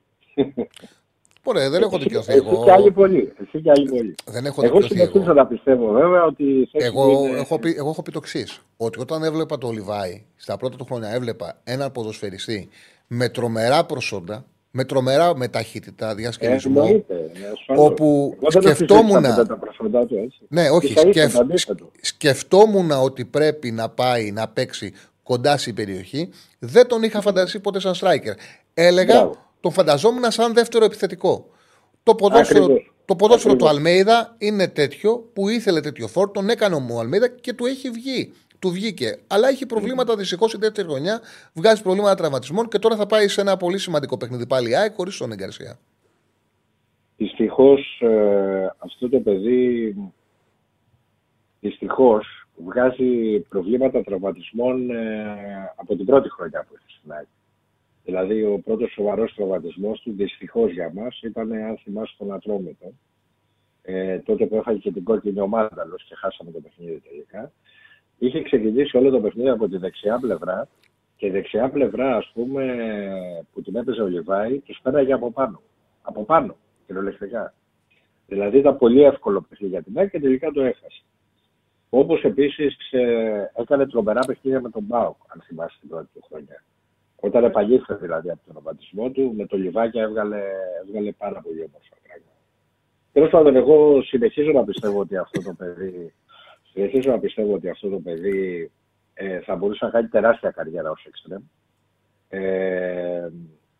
Ωραία, 1.44 1.70
δεν 1.70 1.82
έχω 1.82 1.98
δικαιωθεί 1.98 2.32
Εσύ 2.32 2.42
εγώ. 2.46 2.64
και 2.64 2.70
άλλοι 2.70 2.90
πολλοί. 2.90 3.32
Εσύ 3.40 3.60
και 3.62 3.70
άλλοι 3.70 3.88
πολλοί. 3.88 4.14
Δεν 4.24 4.44
έχω 4.46 4.60
Εγώ 4.64 4.72
δικαιωθεί 4.72 4.94
συνεχίζω 4.94 5.24
εγώ. 5.24 5.32
να 5.32 5.46
πιστεύω 5.46 5.92
βέβαια 5.92 6.24
ότι 6.24 6.42
η 6.44 6.68
θέση 6.72 6.86
Εγώ, 6.86 7.04
του 7.04 7.24
είναι- 7.26 7.38
έχω 7.38 7.58
πει, 7.58 7.74
εγώ 7.78 7.88
έχω 7.90 8.02
πει 8.02 8.10
το 8.10 8.18
εξής. 8.22 8.60
Ότι 8.76 9.00
όταν 9.00 9.22
έβλεπα 9.22 9.58
το 9.58 9.70
Λιβάη, 9.70 10.22
στα 10.36 10.56
πρώτα 10.56 10.76
του 10.76 10.84
χρόνια 10.84 11.08
έβλεπα 11.08 11.60
έναν 11.64 11.92
ποδοσφαιριστή 11.92 12.68
με 13.06 13.28
τρομερά 13.28 13.84
προσόντα, 13.84 14.44
με 14.70 14.84
τρομερά 14.84 15.36
με 15.36 15.48
ταχύτητα, 15.48 16.10
Ε, 16.10 16.14
διασκελισμό. 16.14 16.80
εννοείται, 16.84 17.14
ασφαλώς. 17.54 17.90
όπου 17.90 18.36
Εγώ 18.40 18.50
δεν 18.50 18.62
το 18.62 18.68
σκεφτόμουν- 18.74 19.10
συζήτησα 19.24 19.46
τα 19.46 19.56
προσόντα 19.56 20.06
του, 20.06 20.16
έτσι. 20.16 20.38
Ναι, 20.48 20.70
όχι. 20.70 20.86
Ίσα 20.92 21.00
ίσα 21.00 21.10
Σκεφ... 21.10 21.32
το 21.32 21.40
αντίθετο. 21.40 21.90
Σκεφτόμουν 22.00 22.90
ότι 22.90 23.24
πρέπει 23.24 23.70
να 23.70 23.88
πάει 23.88 24.30
να 24.32 24.48
παίξει 24.48 24.92
κοντά 25.22 25.56
στην 25.56 25.74
περιοχή. 25.74 26.28
Δεν 26.58 26.86
τον 26.86 27.02
είχα 27.02 27.20
φανταστεί 27.20 27.58
ποτέ 27.60 27.80
σαν 27.80 27.94
striker. 28.00 28.34
Έλεγα, 28.74 29.14
Μπράβο. 29.14 29.36
Τον 29.62 29.72
φανταζόμουν 29.72 30.30
σαν 30.30 30.54
δεύτερο 30.54 30.84
επιθετικό. 30.84 31.46
Το 32.02 32.14
ποδόσφαιρο, 32.14 32.64
Ακριβώς. 32.64 32.92
το 33.04 33.16
ποδόσφαιρο 33.16 33.56
του 33.56 33.68
Ακριβώς. 33.68 33.86
Αλμέιδα 33.86 34.34
είναι 34.38 34.68
τέτοιο 34.68 35.18
που 35.32 35.48
ήθελε 35.48 35.80
τέτοιο 35.80 36.08
φόρ, 36.08 36.30
τον 36.30 36.48
έκανε 36.48 36.74
ο 36.74 36.98
Αλμέιδα 37.00 37.28
και 37.28 37.52
του 37.52 37.66
έχει 37.66 37.90
βγει. 37.90 38.32
Του 38.58 38.70
βγήκε. 38.70 39.18
Αλλά 39.26 39.48
έχει 39.48 39.66
προβλήματα 39.66 40.16
δυστυχώς 40.16 40.52
η 40.52 40.56
δεύτερη 40.58 40.88
χρονιά. 40.88 41.20
Βγάζει 41.54 41.82
προβλήματα 41.82 42.14
τραυματισμών 42.14 42.68
και 42.68 42.78
τώρα 42.78 42.96
θα 42.96 43.06
πάει 43.06 43.28
σε 43.28 43.40
ένα 43.40 43.56
πολύ 43.56 43.78
σημαντικό 43.78 44.16
παιχνίδι 44.16 44.46
πάλι. 44.46 44.70
η 44.70 44.74
ΑΕΚ 44.74 44.92
χωρίς 44.94 45.16
τον 45.16 45.32
Εγκαρσία. 45.32 45.78
Δυστυχώς 47.16 48.00
ε, 48.00 48.74
αυτό 48.78 49.08
το 49.08 49.18
παιδί 49.20 49.96
δυστυχώς 51.60 52.46
βγάζει 52.64 53.40
προβλήματα 53.40 54.02
τραυματισμών 54.02 54.90
ε, 54.90 55.72
από 55.76 55.96
την 55.96 56.06
πρώτη 56.06 56.28
χρονιά 56.30 56.66
που 56.68 56.74
έχει 56.76 56.96
στην 56.98 57.12
ΑΕΚ. 57.12 57.26
Δηλαδή 58.04 58.42
ο 58.42 58.58
πρώτος 58.64 58.92
σοβαρός 58.92 59.34
τραυματισμός 59.34 60.00
του 60.00 60.12
δυστυχώς 60.12 60.72
για 60.72 60.90
μας 60.94 61.20
ήταν 61.22 61.52
αν 61.52 61.76
θυμάσαι 61.76 62.14
τον 62.18 62.32
Ατρόμητο. 62.32 62.92
Ε, 63.82 64.18
τότε 64.18 64.46
που 64.46 64.56
έφαγε 64.56 64.78
και 64.78 64.92
την 64.92 65.04
κόκκινη 65.04 65.40
ομάδα 65.40 65.82
άλλος 65.82 66.04
και 66.04 66.14
χάσαμε 66.14 66.50
το 66.50 66.60
παιχνίδι 66.60 67.02
τελικά. 67.08 67.52
Είχε 68.18 68.42
ξεκινήσει 68.42 68.96
όλο 68.96 69.10
το 69.10 69.20
παιχνίδι 69.20 69.48
από 69.48 69.68
τη 69.68 69.76
δεξιά 69.76 70.18
πλευρά 70.18 70.68
και 71.16 71.26
η 71.26 71.30
δεξιά 71.30 71.70
πλευρά 71.70 72.16
ας 72.16 72.30
πούμε 72.34 72.64
που 73.52 73.62
την 73.62 73.76
έπαιζε 73.76 74.02
ο 74.02 74.06
Λιβάη 74.06 74.58
τους 74.58 74.80
πέραγε 74.82 75.12
από 75.12 75.32
πάνω. 75.32 75.60
Από 76.02 76.24
πάνω 76.24 76.56
κυριολεκτικά. 76.86 77.54
Δηλαδή 78.26 78.58
ήταν 78.58 78.78
πολύ 78.78 79.02
εύκολο 79.02 79.46
παιχνίδι 79.48 79.72
για 79.72 79.82
την 79.82 79.98
ΑΕΚ 79.98 80.10
και 80.10 80.20
τελικά 80.20 80.50
το 80.50 80.62
έχασε. 80.62 81.02
Όπως 81.90 82.22
επίσης 82.22 82.76
έκανε 83.56 83.86
τρομερά 83.86 84.20
παιχνίδια 84.20 84.60
με 84.60 84.70
τον 84.70 84.82
Μπάουκ, 84.82 85.16
αν 85.28 85.42
θυμάστε 85.46 85.76
την 85.80 85.88
πρώτη 85.88 86.08
του 86.14 86.20
χρονιά. 86.28 86.64
Όταν 87.24 87.44
επαγγέλθηκε 87.44 87.94
δηλαδή 87.94 88.30
από 88.30 88.40
τον 88.44 88.54
ρομπατισμό 88.54 89.10
του, 89.10 89.34
με 89.36 89.46
το 89.46 89.56
Λιβάκια 89.56 90.02
έβγαλε, 90.02 90.42
έβγαλε 90.86 91.12
πάρα 91.12 91.40
πολύ 91.40 91.58
όμορφα 91.58 91.96
πράγματα. 92.02 92.36
Τέλος 93.12 93.30
πάντων, 93.30 93.56
εγώ 93.56 94.02
συνεχίζω 94.02 94.52
να 94.52 94.64
πιστεύω 94.64 95.00
ότι 95.00 95.16
αυτό 95.16 95.42
το 95.42 95.54
παιδί, 95.58 96.14
συνεχίζω 96.72 97.10
να 97.10 97.18
πιστεύω 97.18 97.54
ότι 97.54 97.68
αυτό 97.68 97.88
το 97.88 98.00
παιδί 98.00 98.70
ε, 99.14 99.40
θα 99.40 99.56
μπορούσε 99.56 99.84
να 99.84 99.90
κάνει 99.90 100.08
τεράστια 100.08 100.50
καριέρα 100.50 100.90
ως 100.90 101.04
εξτρέμ. 101.04 101.42
Ε, 102.28 103.28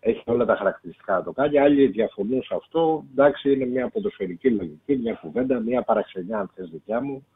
έχει 0.01 0.22
όλα 0.24 0.45
τα 0.45 0.57
χαρακτηριστικά 0.57 1.14
να 1.14 1.22
το 1.22 1.32
κάνει. 1.32 1.59
Άλλοι 1.59 1.86
διαφωνούν 1.86 2.43
σε 2.43 2.55
αυτό. 2.55 3.05
Εντάξει, 3.11 3.53
είναι 3.53 3.66
μια 3.66 3.88
ποδοσφαιρική 3.88 4.51
λογική, 4.51 4.97
μια 4.97 5.14
κουβέντα, 5.14 5.61
μια 5.61 5.82
παραξενιά, 5.82 6.38
αν 6.38 6.51
θες 6.55 6.68
δικιά 6.70 7.01
μου. 7.01 7.26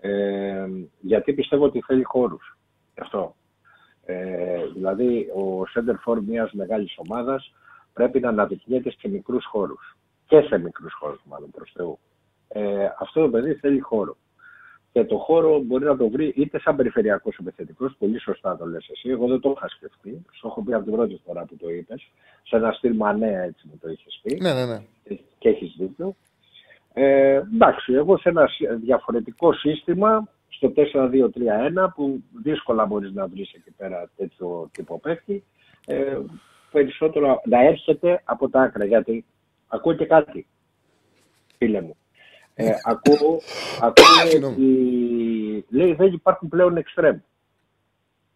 Ε, 0.00 0.66
γιατί 1.00 1.32
πιστεύω 1.32 1.64
ότι 1.64 1.80
θέλει 1.86 2.02
χώρους. 2.02 2.58
Γι' 2.94 3.00
αυτό. 3.00 3.34
Ε, 4.04 4.66
δηλαδή, 4.74 5.20
ο 5.20 5.62
center 5.74 5.94
for 6.12 6.18
μιας 6.26 6.52
μεγάλης 6.52 6.94
ομάδας 6.96 7.52
πρέπει 7.92 8.20
να 8.20 8.28
αναδεικνύεται 8.28 8.90
σε 8.90 9.08
μικρούς 9.08 9.44
χώρους. 9.44 9.96
Και 10.26 10.40
σε 10.40 10.58
μικρούς 10.58 10.92
χώρους, 10.92 11.20
μάλλον 11.24 11.50
προς 11.50 11.70
Θεού. 11.74 11.98
Ε, 12.48 12.84
αυτό 12.98 13.20
το 13.20 13.28
παιδί 13.30 13.54
θέλει 13.54 13.80
χώρο. 13.80 14.16
Και 14.92 15.04
το 15.04 15.16
χώρο 15.18 15.58
μπορεί 15.60 15.84
να 15.84 15.96
το 15.96 16.08
βρει 16.08 16.32
είτε 16.36 16.60
σαν 16.60 16.76
περιφερειακός 16.76 17.36
επιθετικός, 17.40 17.94
πολύ 17.98 18.20
σωστά 18.20 18.56
το 18.56 18.66
λες 18.66 18.88
εσύ, 18.88 19.08
εγώ 19.08 19.26
δεν 19.26 19.40
το 19.40 19.50
είχα 19.56 19.68
σκεφτεί, 19.68 20.22
σου 20.32 20.46
έχω 20.46 20.62
πει 20.62 20.74
από 20.74 20.84
την 20.84 20.92
πρώτη 20.92 21.20
φορά 21.26 21.44
που 21.44 21.56
το 21.56 21.70
είπες, 21.70 22.08
σε 22.42 22.56
ένα 22.56 22.72
στυλ 22.72 22.96
μανέα 22.96 23.42
έτσι 23.42 23.66
μου 23.70 23.78
το 23.80 23.88
είχες 23.90 24.20
πει 24.22 24.38
Ναι, 24.40 24.52
ναι, 24.52 24.64
ναι. 24.64 24.78
και 25.38 25.48
έχεις 25.48 25.74
δίκιο. 25.78 26.14
Ε, 26.92 27.34
εντάξει, 27.54 27.92
εγώ 27.92 28.18
σε 28.18 28.28
ένα 28.28 28.46
σι- 28.46 28.70
διαφορετικό 28.72 29.52
σύστημα, 29.52 30.28
στο 30.60 30.72
4-2-3-1, 30.76 31.92
που 31.94 32.22
δύσκολα 32.42 32.86
μπορείς 32.86 33.12
να 33.12 33.26
βρεις 33.26 33.52
εκεί 33.52 33.70
πέρα 33.70 34.10
τέτοιο 34.16 34.70
τύπο 34.72 34.98
παίκτη, 34.98 35.44
ε, 35.86 36.18
περισσότερο 36.72 37.40
να 37.44 37.60
έρχεται 37.60 38.22
από 38.24 38.48
τα 38.48 38.60
άκρα, 38.60 38.84
γιατί 38.84 39.24
ακούω 39.68 39.94
και 39.94 40.06
κάτι, 40.06 40.46
φίλε 41.56 41.80
μου. 41.80 41.96
Ε, 42.54 42.70
ακούω, 42.84 43.40
ακούω 43.80 44.04
Συγγνώμη. 44.28 44.54
ότι 44.54 45.76
λέει 45.76 45.92
δεν 45.92 46.12
υπάρχουν 46.12 46.48
πλέον 46.48 46.76
εξτρέμ. 46.76 47.18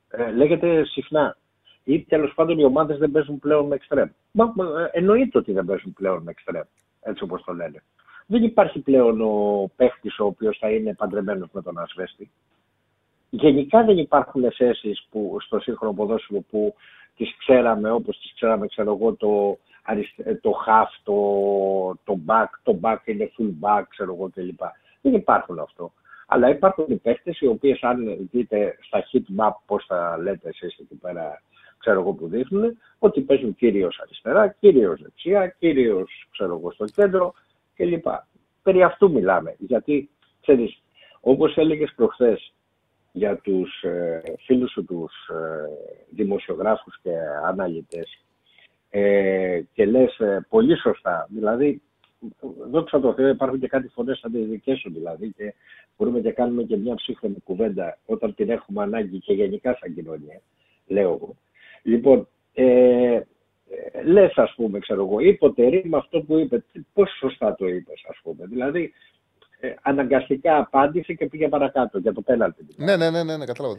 Ε, 0.08 0.30
λέγεται 0.30 0.84
συχνά. 0.84 1.36
Ή 1.84 2.04
τέλος 2.04 2.34
πάντων 2.34 2.58
οι 2.58 2.64
ομάδες 2.64 2.98
δεν 2.98 3.10
παίζουν 3.10 3.38
πλέον 3.38 3.66
με 3.66 3.74
εξτρέμ. 3.74 4.08
Μα, 4.30 4.52
μα, 4.56 4.64
ε, 4.80 4.90
εννοείται 4.92 5.38
ότι 5.38 5.52
δεν 5.52 5.64
παίζουν 5.64 5.92
πλέον 5.92 6.22
με 6.22 6.30
εξτρέμ. 6.30 6.64
Έτσι 7.00 7.22
όπως 7.22 7.44
το 7.44 7.52
λένε. 7.52 7.82
Δεν 8.26 8.42
υπάρχει 8.42 8.78
πλέον 8.78 9.20
ο 9.20 9.70
παίχτης 9.76 10.18
ο 10.18 10.24
οποίος 10.24 10.58
θα 10.58 10.70
είναι 10.70 10.94
παντρεμένος 10.94 11.48
με 11.52 11.62
τον 11.62 11.78
Ασβέστη. 11.78 12.30
Γενικά 13.30 13.84
δεν 13.84 13.98
υπάρχουν 13.98 14.52
θέσει 14.52 14.96
που 15.10 15.36
στο 15.40 15.60
σύγχρονο 15.60 15.94
ποδόσφαιρο 15.94 16.40
που 16.50 16.74
τις 17.16 17.36
ξέραμε 17.38 17.90
όπως 17.90 18.18
τις 18.20 18.34
ξέραμε 18.34 18.66
ξέρω 18.66 18.92
εγώ 18.92 19.14
το, 19.14 19.58
αριστε- 19.82 20.40
το 20.40 20.50
half, 20.66 20.88
το, 21.02 21.14
το 22.04 22.18
back, 22.26 22.46
το 22.62 22.78
back 22.82 22.96
είναι 23.04 23.30
full 23.38 23.52
back 23.60 23.82
ξέρω 23.88 24.14
εγώ 24.14 24.30
κλπ. 24.34 24.60
Δεν 25.00 25.14
υπάρχουν 25.14 25.58
αυτό. 25.58 25.92
Αλλά 26.26 26.48
υπάρχουν 26.48 26.84
οι 26.88 26.96
παίχτες 26.96 27.40
οι 27.40 27.46
οποίες 27.46 27.82
αν 27.82 28.28
δείτε 28.30 28.78
στα 28.80 29.04
heat 29.12 29.40
map 29.42 29.52
πώς 29.66 29.86
τα 29.86 30.18
λέτε 30.18 30.48
εσείς 30.48 30.78
εκεί 30.78 30.94
πέρα 30.94 31.42
ξέρω 31.78 32.00
εγώ 32.00 32.12
που 32.12 32.28
δείχνουν 32.28 32.78
ότι 32.98 33.20
παίζουν 33.20 33.54
κυρίως 33.54 34.00
αριστερά, 34.02 34.48
κυρίως 34.48 35.00
δεξιά, 35.02 35.48
κυρίως 35.48 36.26
ξέρω 36.32 36.56
εγώ 36.56 36.72
στο 36.72 36.84
κέντρο 36.84 37.34
κλπ. 37.74 38.06
Περί 38.62 38.82
αυτού 38.82 39.10
μιλάμε. 39.10 39.54
Γιατί 39.58 40.10
ξέρεις, 40.40 40.82
όπως 41.20 41.56
έλεγες 41.56 41.92
προχθές 41.96 42.52
για 43.12 43.36
τους 43.36 43.82
ε, 43.82 44.22
φίλους 44.38 44.70
σου 44.70 44.84
τους 44.84 45.28
ε, 45.28 45.68
δημοσιογράφους 46.10 46.98
και 47.02 47.10
αναλυτές 47.44 48.24
ε, 48.90 49.60
και 49.72 49.86
λες 49.86 50.18
ε, 50.18 50.46
πολύ 50.48 50.78
σωστά, 50.78 51.26
δηλαδή 51.30 51.82
δόξα 52.70 53.00
τω 53.00 53.14
Θεώ 53.14 53.28
υπάρχουν 53.28 53.60
και 53.60 53.68
κάτι 53.68 53.88
φωνές 53.88 54.20
αντιδικές 54.24 54.78
σου 54.78 54.92
δηλαδή 54.92 55.32
και 55.36 55.54
μπορούμε 55.96 56.20
και 56.20 56.32
κάνουμε 56.32 56.62
και 56.62 56.76
μια 56.76 56.94
ψύχρεμη 56.94 57.40
κουβέντα 57.44 57.98
όταν 58.06 58.34
την 58.34 58.50
έχουμε 58.50 58.82
ανάγκη 58.82 59.18
και 59.18 59.32
γενικά 59.32 59.76
σαν 59.80 59.94
κοινωνία, 59.94 60.40
λέω 60.86 61.10
εγώ. 61.12 61.36
Λοιπόν, 61.82 62.28
ε, 62.54 63.20
λες, 64.04 64.32
ας 64.36 64.52
πούμε, 64.56 64.78
ξέρω 64.78 65.04
εγώ, 65.04 65.20
είπε 65.20 65.46
ο 65.46 65.54
με 65.84 65.96
αυτό 65.96 66.20
που 66.20 66.38
είπε. 66.38 66.64
Πώς 66.92 67.10
σωστά 67.18 67.54
το 67.54 67.66
είπες, 67.66 68.04
ας 68.08 68.18
πούμε. 68.22 68.46
Δηλαδή, 68.46 68.92
ε, 69.60 69.74
αναγκαστικά 69.82 70.56
απάντησε 70.56 71.12
και 71.12 71.26
πήγε 71.26 71.48
παρακάτω 71.48 71.98
για 71.98 72.12
το 72.12 72.20
πέναλτι. 72.20 72.66
Ναι, 72.76 72.96
ναι, 72.96 73.10
ναι, 73.10 73.22
ναι, 73.22 73.36
ναι 73.36 73.44
κατάλαβα. 73.44 73.76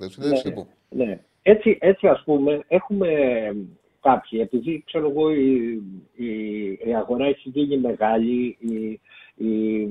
Ναι, 0.89 1.05
ναι. 1.05 1.19
Έτσι, 1.41 1.77
έτσι, 1.81 2.07
ας 2.07 2.23
πούμε, 2.25 2.63
έχουμε 2.67 3.09
κάποιοι, 4.01 4.39
επειδή 4.43 4.83
ξέρω 4.85 5.09
εγώ 5.09 5.31
η, 5.31 5.81
η, 6.15 6.27
η 6.83 6.95
αγορά 6.95 7.25
έχει 7.25 7.49
γίνει 7.49 7.77
μεγάλη, 7.77 8.57
οι, 8.59 8.99
οι, 9.35 9.81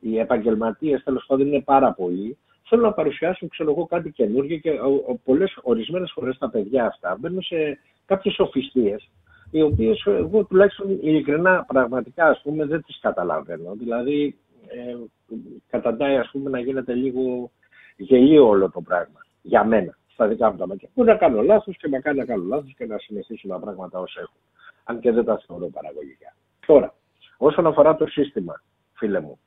οι 0.00 0.18
επαγγελματίες 0.18 1.02
τέλος 1.02 1.24
πάντων 1.26 1.46
είναι 1.46 1.60
πάρα 1.60 1.92
πολλοί, 1.92 2.38
θέλω 2.68 2.82
να 2.82 2.92
παρουσιάσουν 2.92 3.48
ξέρω 3.48 3.70
εγώ, 3.70 3.86
κάτι 3.86 4.10
καινούργιο 4.10 4.56
και 4.56 4.70
πολλές, 5.24 5.58
ορισμένες 5.62 6.10
φορές 6.14 6.38
τα 6.38 6.50
παιδιά 6.50 6.86
αυτά 6.86 7.16
μπαίνουν 7.20 7.42
σε 7.42 7.78
κάποιες 8.06 8.34
σοφιστίες 8.34 9.08
οι 9.50 9.62
οποίες 9.62 10.02
εγώ 10.06 10.44
τουλάχιστον 10.44 10.90
ειλικρινά 10.90 11.64
πραγματικά 11.64 12.26
ας 12.26 12.40
πούμε 12.42 12.64
δεν 12.64 12.82
τις 12.82 12.98
καταλαβαίνω. 13.00 13.74
Δηλαδή 13.74 14.38
ε, 14.68 14.96
καταντάει 15.70 16.16
ας 16.16 16.28
πούμε 16.32 16.50
να 16.50 16.60
γίνεται 16.60 16.94
λίγο 16.94 17.50
γελίο 17.96 18.48
όλο 18.48 18.70
το 18.70 18.80
πράγμα 18.80 19.20
για 19.42 19.64
μένα 19.64 19.96
στα 20.06 20.26
δικά 20.26 20.50
μου 20.50 20.56
τα 20.56 20.66
μάτια. 20.66 20.88
Μπορεί 20.94 21.08
να 21.08 21.16
κάνω 21.16 21.42
λάθος 21.42 21.76
και 21.76 21.88
να 21.88 22.00
κάνει 22.00 22.18
να 22.18 22.24
κάνω 22.24 22.44
λάθος 22.44 22.74
και 22.76 22.86
να 22.86 22.98
συνεχίσουν 22.98 23.50
τα 23.50 23.58
πράγματα 23.58 23.98
όσο 23.98 24.20
έχουν. 24.20 24.40
Αν 24.84 25.00
και 25.00 25.12
δεν 25.12 25.24
τα 25.24 25.42
θεωρώ 25.46 25.66
παραγωγικά. 25.66 26.34
Τώρα, 26.66 26.94
όσον 27.36 27.66
αφορά 27.66 27.96
το 27.96 28.06
σύστημα, 28.06 28.62
φίλε 28.92 29.20
μου, 29.20 29.38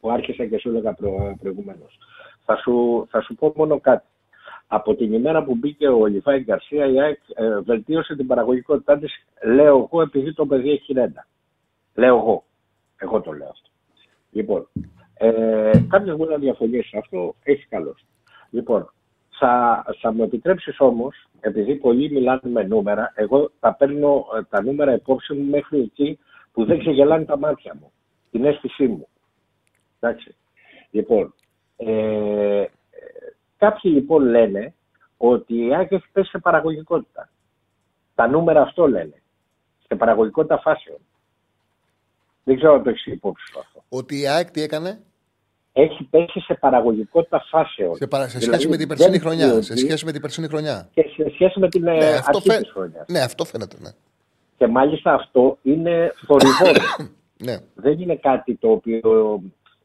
που 0.00 0.10
άρχισα 0.10 0.46
και 0.46 0.58
σου 0.58 0.68
έλεγα 0.68 0.94
προ, 0.94 1.36
προηγουμένως, 1.40 1.98
θα 2.44 2.56
σου, 2.56 3.06
θα 3.10 3.20
σου 3.20 3.34
πω 3.34 3.52
μόνο 3.56 3.80
κάτι. 3.80 4.06
Από 4.70 4.94
την 4.94 5.12
ημέρα 5.12 5.44
που 5.44 5.54
μπήκε 5.54 5.88
ο 5.88 6.06
Λιβάη 6.06 6.40
Γκαρσία, 6.40 6.86
η 6.86 7.00
ΑΕΚ 7.00 7.18
ε, 7.34 7.60
βελτίωσε 7.60 8.16
την 8.16 8.26
παραγωγικότητά 8.26 8.98
της, 8.98 9.12
λέω 9.44 9.76
εγώ, 9.76 10.02
επειδή 10.02 10.34
το 10.34 10.46
παιδί 10.46 10.70
έχει 10.70 10.92
ρέντα. 10.92 11.26
Λέω 11.94 12.16
εγώ. 12.16 12.44
Εγώ 12.96 13.20
το 13.20 13.32
λέω 13.32 13.48
αυτό. 13.48 13.68
Λοιπόν, 14.30 14.68
ε, 15.14 15.72
κάποιος 15.88 16.16
μπορεί 16.16 16.30
να 16.30 16.38
διαφωνήσει 16.38 16.96
αυτό, 16.96 17.34
έχει 17.42 17.66
καλώ. 17.66 17.94
Λοιπόν, 18.50 18.92
θα, 19.38 19.84
θα 20.00 20.12
μου 20.12 20.22
επιτρέψεις 20.22 20.80
όμως, 20.80 21.28
επειδή 21.40 21.74
πολλοί 21.74 22.10
μιλάνε 22.10 22.40
με 22.42 22.62
νούμερα, 22.62 23.12
εγώ 23.14 23.50
θα 23.60 23.74
παίρνω 23.74 24.26
ε, 24.38 24.42
τα 24.42 24.62
νούμερα 24.62 24.94
υπόψη 24.94 25.34
μου 25.34 25.44
μέχρι 25.50 25.80
εκεί 25.80 26.18
που 26.52 26.64
δεν 26.64 26.78
ξεγελάνε 26.78 27.24
τα 27.24 27.38
μάτια 27.38 27.76
μου. 27.80 27.92
Την 28.30 28.44
αίσθησή 28.44 28.86
μου. 28.86 29.08
Εντάξει. 30.00 30.34
Λοιπόν, 30.90 31.34
ε, 31.76 32.64
κάποιοι 33.58 33.92
λοιπόν 33.94 34.22
λένε 34.24 34.74
ότι 35.16 35.66
η 35.66 35.74
ΑΕΚ 35.74 35.92
έχει 35.92 36.06
πέσει 36.12 36.28
σε 36.28 36.38
παραγωγικότητα. 36.38 37.28
Τα 38.14 38.28
νούμερα 38.28 38.62
αυτό 38.62 38.88
λένε. 38.88 39.22
Σε 39.86 39.94
παραγωγικότητα 39.94 40.58
φάσεων. 40.58 40.98
Δεν 42.44 42.56
ξέρω 42.56 42.74
αν 42.74 42.82
το 42.82 42.90
έχεις 42.90 43.06
υπόψη 43.06 43.46
σου 43.52 43.58
αυτό. 43.58 43.82
Ότι 43.88 44.20
η 44.20 44.28
ΑΕΚ 44.28 44.50
τι 44.50 44.62
έκανε; 44.62 45.00
έχει 45.72 46.04
πέσει 46.04 46.40
σε 46.40 46.54
παραγωγικότητα 46.54 47.44
φάσεων. 47.48 47.96
Σε, 47.96 48.06
παρα... 48.06 48.28
σε 48.28 48.40
σχέση 48.40 48.44
δηλαδή, 48.44 48.68
με 48.68 48.76
την 48.76 48.88
περσίνη 48.88 49.18
χρονιά. 49.18 49.62
Σε 49.62 49.76
σχέση 49.76 50.04
με 50.04 50.12
την 50.12 50.20
περσίνη 50.20 50.48
χρονιά. 50.48 50.88
Και 50.94 51.02
σε 51.16 51.30
σχέση 51.32 51.58
με 51.58 51.68
την 51.68 51.82
ναι, 51.82 51.96
ε, 51.96 52.14
αρχή 52.26 52.50
φαι... 52.50 52.58
της 52.58 52.70
χρονιάς. 52.70 53.04
Ναι, 53.08 53.20
αυτό 53.20 53.44
φαίνεται. 53.44 53.76
Ναι. 53.80 53.90
Και 54.56 54.66
μάλιστα 54.66 55.14
αυτό 55.14 55.58
είναι 55.62 56.12
θορυβό. 56.26 56.66
ναι. 57.46 57.56
Δεν 57.74 58.00
είναι 58.00 58.16
κάτι 58.16 58.54
το 58.54 58.70
οποίο 58.70 59.40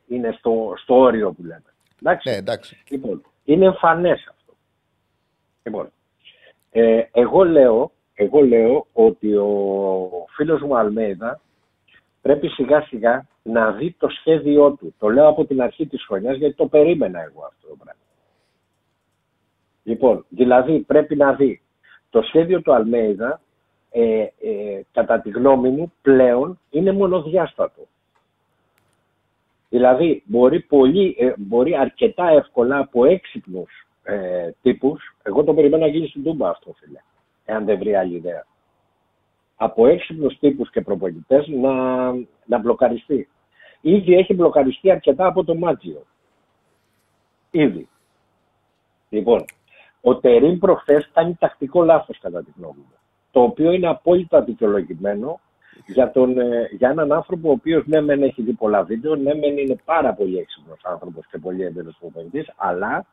είναι 0.08 0.36
στο, 0.38 0.74
στο 0.78 1.00
όριο 1.00 1.32
που 1.32 1.42
λέμε. 1.42 1.74
Εντάξει. 2.02 2.30
Ναι, 2.30 2.36
εντάξει. 2.36 2.84
Λοιπόν, 2.90 3.22
είναι 3.44 3.66
εμφανές 3.66 4.28
αυτό. 4.30 4.54
Λοιπόν, 5.64 5.92
ε, 6.72 7.04
εγώ, 7.12 7.44
λέω, 7.44 7.92
εγώ 8.14 8.42
λέω 8.42 8.86
ότι 8.94 9.36
ο 9.36 10.10
φίλος 10.30 10.62
μου 10.62 10.78
Αλμέιδα 10.78 11.42
πρέπει 12.22 12.48
σιγά 12.48 12.82
σιγά 12.82 13.28
να 13.44 13.72
δει 13.72 13.96
το 14.00 14.08
σχέδιό 14.10 14.72
του. 14.72 14.94
Το 15.00 15.10
λέω 15.10 15.28
από 15.28 15.46
την 15.46 15.62
αρχή 15.62 15.88
της 15.88 16.06
χρονιάς 16.06 16.38
γιατί 16.38 16.56
το 16.56 16.68
περίμενα 16.68 17.22
εγώ 17.22 17.46
αυτό 17.46 17.68
το 17.68 17.76
πράγμα. 17.76 18.02
Λοιπόν, 19.84 20.26
δηλαδή 20.30 20.80
πρέπει 20.80 21.16
να 21.16 21.34
δει 21.34 21.62
το 22.10 22.22
σχέδιο 22.22 22.62
του 22.62 22.74
Αλμέιδα 22.74 23.42
ε, 23.92 24.22
ε, 24.22 24.82
κατά 24.92 25.22
τη 25.22 25.30
γνώμη 25.30 25.70
μου 25.70 25.94
πλέον 26.02 26.60
είναι 26.70 26.92
μονοδιάστατο. 26.92 27.88
Δηλαδή 29.74 30.24
μπορεί, 30.26 30.60
πολύ, 30.60 31.16
ε, 31.20 31.34
μπορεί 31.38 31.76
αρκετά 31.76 32.28
εύκολα 32.28 32.78
από 32.78 33.06
έξυπνους 33.06 33.88
ε, 34.04 34.50
τύπους, 34.62 35.16
εγώ 35.24 35.44
το 35.44 35.54
περιμένω 35.54 35.86
να 35.86 35.92
γίνει 35.92 36.08
στην 36.08 36.24
Τούμπα 36.24 36.50
αυτό 36.50 36.74
φίλε, 36.74 37.00
εάν 37.46 37.66
δεν 37.66 37.78
βρει 37.78 37.96
άλλη 37.96 38.16
ιδέα 38.16 38.46
από 39.56 39.88
έξυπνους 39.88 40.40
τύπους 40.40 40.70
και 40.70 40.82
προπονητές 40.82 41.48
να, 41.48 41.74
να 42.46 42.58
μπλοκαριστεί. 42.60 43.30
Ήδη 43.82 44.14
έχει 44.14 44.34
μπλοκαριστεί 44.34 44.92
αρκετά 44.92 45.26
από 45.26 45.44
το 45.44 45.56
Μάτζιο. 45.56 46.06
Ήδη. 47.52 47.88
Λοιπόν, 49.10 49.46
ο 50.02 50.16
Τερίν 50.16 50.60
προχθές 50.60 51.10
κάνει 51.14 51.36
τακτικό 51.40 51.84
λάθος 51.84 52.20
κατά 52.20 52.44
τη 52.44 52.52
γνώμη 52.58 52.78
μου. 52.78 52.98
Το 53.32 53.42
οποίο 53.42 53.72
είναι 53.72 53.88
απόλυτα 53.88 54.42
δικαιολογημένο 54.42 55.40
για, 55.86 56.12
τον, 56.12 56.40
ε, 56.40 56.70
για 56.72 56.90
έναν 56.90 57.12
άνθρωπο 57.12 57.50
ο 57.50 57.52
οποίος 57.52 57.86
ναι, 57.86 58.02
μεν 58.02 58.24
έχει 58.24 58.42
δει 58.42 58.54
πολλά 58.54 58.84
βίντεο, 58.84 59.16
ναι, 59.16 59.34
μεν 59.36 59.58
είναι 59.58 59.76
πάρα 59.86 60.14
πολύ 60.14 60.38
έξυπνος 60.38 60.80
άνθρωπος 60.84 61.28
και 61.32 61.38
πολύ 61.38 61.64
έντονο 61.64 61.96
προπονητής, 62.00 62.52
αλλά 62.56 63.06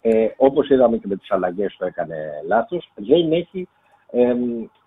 ε, 0.00 0.28
όπως 0.36 0.68
είδαμε 0.68 0.96
και 0.96 1.06
με 1.06 1.16
τις 1.16 1.30
αλλαγές 1.30 1.76
το 1.78 1.86
έκανε 1.86 2.16
λάθος, 2.46 2.92
δεν 2.94 3.32
έχει 3.32 3.68
ε, 4.10 4.34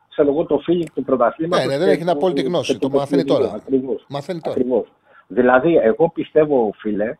ξέρω 0.09 0.29
εγώ, 0.29 0.45
το 0.45 0.61
feeling 0.67 0.89
του 0.93 1.03
πρωταθλήματος. 1.03 1.65
Ναι, 1.65 1.71
ναι, 1.71 1.77
δεν 1.79 1.87
έχει 1.87 1.97
την 1.97 2.09
απόλυτη 2.09 2.41
γνώση. 2.41 2.79
Το, 2.79 2.89
μαθαίνει 2.89 3.23
τώρα. 3.23 3.51
Ακριβώς. 3.55 4.05
Μαθαίνει 4.09 4.39
τώρα. 4.39 4.55
Ακριβώς. 4.55 4.91
Δηλαδή, 5.27 5.75
εγώ 5.75 6.09
πιστεύω, 6.09 6.73
φίλε, 6.75 7.17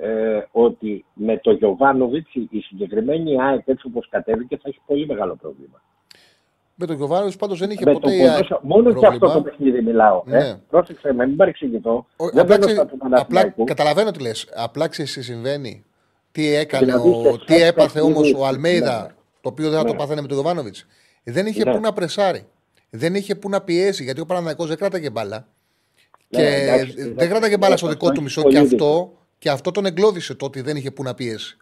ε, 0.00 0.40
ότι 0.52 1.04
με 1.14 1.38
το 1.38 1.52
Γιωβάνοβιτς 1.52 2.34
η 2.34 2.60
συγκεκριμένη 2.60 3.42
ΑΕΚ 3.42 3.68
έτσι 3.68 3.86
όπως 3.86 4.08
κατέβηκε 4.08 4.56
θα 4.56 4.68
έχει 4.68 4.80
πολύ 4.86 5.06
μεγάλο 5.06 5.36
πρόβλημα. 5.40 5.82
Με 6.74 6.86
τον 6.86 6.96
Γιωβάνοβιτ 6.96 7.38
πάντως 7.38 7.58
δεν 7.58 7.70
είχε 7.70 7.84
με 7.84 7.92
ποτέ. 7.92 8.06
Το, 8.06 8.32
ΑΕΚ 8.32 8.48
μόνο 8.62 8.94
και 8.94 9.06
αυτό 9.06 9.30
το 9.32 9.42
παιχνίδι 9.42 9.82
μιλάω. 9.82 10.22
Ε. 10.26 10.30
Ναι. 10.30 10.46
Ε. 10.48 10.60
Πρόσεξε 10.70 11.12
με, 11.12 11.26
μην 11.26 11.36
παρεξηγηθώ. 11.36 12.06
δεν 12.32 12.40
απλά, 12.40 12.58
ξε... 12.58 12.86
απλά 13.10 13.54
καταλαβαίνω 13.64 14.10
τι 14.10 14.20
λες. 14.20 14.48
Απλά 14.54 14.88
ξέρεις 14.88 15.12
τι 15.12 15.22
συμβαίνει. 15.22 15.84
Τι 16.32 16.54
έκανε, 16.54 16.84
δηλαδή, 16.84 17.08
ο... 17.08 17.38
τι 17.44 17.62
έπαθε 17.62 18.00
όμως 18.00 18.34
ο 18.36 18.46
Αλμέιδα, 18.46 19.00
ναι. 19.02 19.14
το 19.40 19.48
οποίο 19.48 19.70
δεν 19.70 19.78
θα 19.78 19.84
το 19.84 19.92
ναι. 19.92 19.98
πάθαινε 19.98 20.20
με 20.20 20.26
τον 20.26 20.36
Γιωβάνοβιτ. 20.36 20.76
Δεν 21.24 21.46
είχε 21.46 21.64
ναι. 21.64 21.72
που 21.72 21.80
να 21.80 21.92
πρεσάρει. 21.92 22.46
Δεν 22.90 23.14
είχε 23.14 23.34
που 23.34 23.48
να 23.48 23.60
πιέσει 23.60 24.04
γιατί 24.04 24.20
ο 24.20 24.26
Παναναναϊκός 24.26 24.68
δεν 24.68 24.76
κράταγε 24.76 25.10
μπάλα. 25.10 25.46
Ναι, 26.28 26.40
και 26.40 26.46
εντάξει, 26.46 27.12
δεν 27.12 27.28
κράταγε 27.28 27.56
μπάλα 27.56 27.76
στο 27.76 27.88
δικό 27.88 28.10
του 28.10 28.22
μισό 28.22 28.42
και 28.42 28.58
αυτό, 28.58 29.12
και 29.38 29.50
αυτό 29.50 29.70
τον 29.70 29.86
εγκλώδισε 29.86 30.34
το 30.34 30.44
ότι 30.46 30.60
δεν 30.60 30.76
είχε 30.76 30.90
που 30.90 31.02
να 31.02 31.14
πιέσει. 31.14 31.56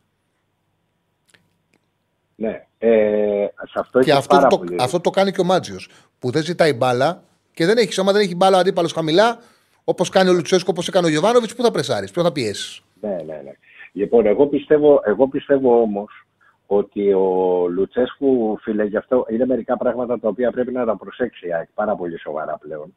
Ναι. 2.43 2.67
Ε, 2.79 3.47
σε 3.65 3.79
αυτό 3.79 4.01
και 4.01 4.13
αυτό 4.13 4.47
το, 4.49 4.65
αυτό 4.81 5.01
το 5.01 5.11
κάνει 5.11 5.33
και 5.33 5.41
ο 5.41 5.45
Μάτζιος. 5.45 5.89
Που 6.19 6.31
δεν 6.31 6.43
ζητάει 6.43 6.73
μπάλα 6.73 7.23
και 7.55 7.67
δεν 7.67 7.77
έχει. 7.77 8.01
Άμα 8.01 8.13
δεν 8.13 8.21
έχει 8.21 8.37
μπάλα 8.37 8.57
ο 8.57 8.61
αντίπαλος 8.61 8.93
χαμηλά, 8.93 9.39
όπως 9.85 10.09
κάνει 10.09 10.31
ο 10.31 10.33
Λουτσέσκο, 10.33 10.71
όπως 10.71 10.89
έκανε 10.89 11.07
ο 11.07 11.11
Γιωβάνοβιτς, 11.11 11.55
πού 11.55 11.63
θα 11.63 11.71
πρεσάρεις, 11.71 12.11
πού 12.11 12.23
θα 12.23 12.33
πιέσεις. 12.33 12.83
Ναι, 13.01 13.09
ναι, 13.09 13.41
ναι. 13.45 13.53
Λοιπόν, 13.93 14.27
εγώ 14.27 14.47
πιστεύω, 14.47 15.01
εγώ 15.05 15.29
πιστεύω 15.29 15.81
όμως 15.81 16.27
ότι 16.67 17.13
ο 17.13 17.67
Λουτσέσκου, 17.69 18.59
φίλε, 18.61 18.85
γι' 18.85 18.97
αυτό 18.97 19.27
είναι 19.31 19.47
μερικά 19.47 19.77
πράγματα 19.77 20.19
τα 20.19 20.29
οποία 20.29 20.51
πρέπει 20.51 20.73
να 20.73 20.85
τα 20.85 20.97
προσέξει 20.97 21.49
η 21.49 21.55
ΑΕΚ 21.55 21.69
πάρα 21.75 21.97
πολύ 21.97 22.19
σοβαρά 22.19 22.59
πλέον. 22.59 22.95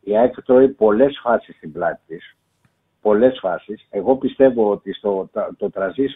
Η 0.00 0.18
ΑΕΚ 0.18 0.42
τρώει 0.42 0.68
πολλές 0.68 1.20
φάσεις 1.22 1.56
στην 1.56 1.72
πλάτη 1.72 2.00
της. 2.06 2.36
Πολλές 3.00 3.38
φάσεις. 3.40 3.86
Εγώ 3.90 4.16
πιστεύω 4.16 4.70
ότι 4.70 4.92
στο, 4.92 5.28
το, 5.32 5.70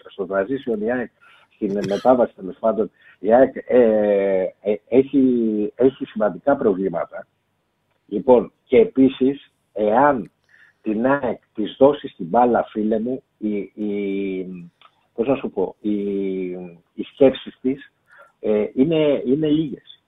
στο 0.08 0.26
transition 0.30 0.80
η 0.80 0.92
ΑΕΚ, 0.92 1.10
στην 1.56 1.72
μετάβαση 1.88 2.34
τέλος 2.34 2.56
πάντων, 2.60 2.90
η 3.18 3.34
ΑΕΚ 3.34 3.56
ε, 3.66 4.42
ε, 4.60 4.76
έχει, 4.88 5.72
έχει 5.74 6.04
σημαντικά 6.04 6.56
προβλήματα. 6.56 7.26
Λοιπόν, 8.06 8.52
και 8.64 8.78
επίσης, 8.78 9.52
εάν 9.72 10.30
την 10.82 11.06
ΑΕΚ 11.06 11.40
της 11.54 11.76
δώσει 11.78 12.14
την 12.16 12.26
μπάλα, 12.26 12.64
φίλε 12.64 13.00
μου, 13.00 13.22
η, 13.38 13.56
η, 13.56 14.70
πώς 15.14 15.26
να 15.26 15.36
σου 15.36 15.50
πω, 15.50 15.76
οι, 15.80 15.92
οι 16.94 17.02
σκέψεις 17.12 17.58
της 17.60 17.92
ε, 18.40 18.66
είναι, 18.74 19.22
είναι 19.26 19.48
λίγες. 19.48 20.02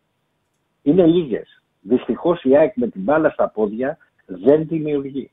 Είναι 0.82 1.06
λίγες. 1.06 1.62
Δυστυχώς 1.80 2.42
η 2.42 2.56
ΑΕΚ 2.56 2.76
με 2.76 2.88
την 2.88 3.02
μπάλα 3.02 3.30
στα 3.30 3.48
πόδια 3.48 3.98
δεν 4.26 4.66
δημιουργεί. 4.66 5.30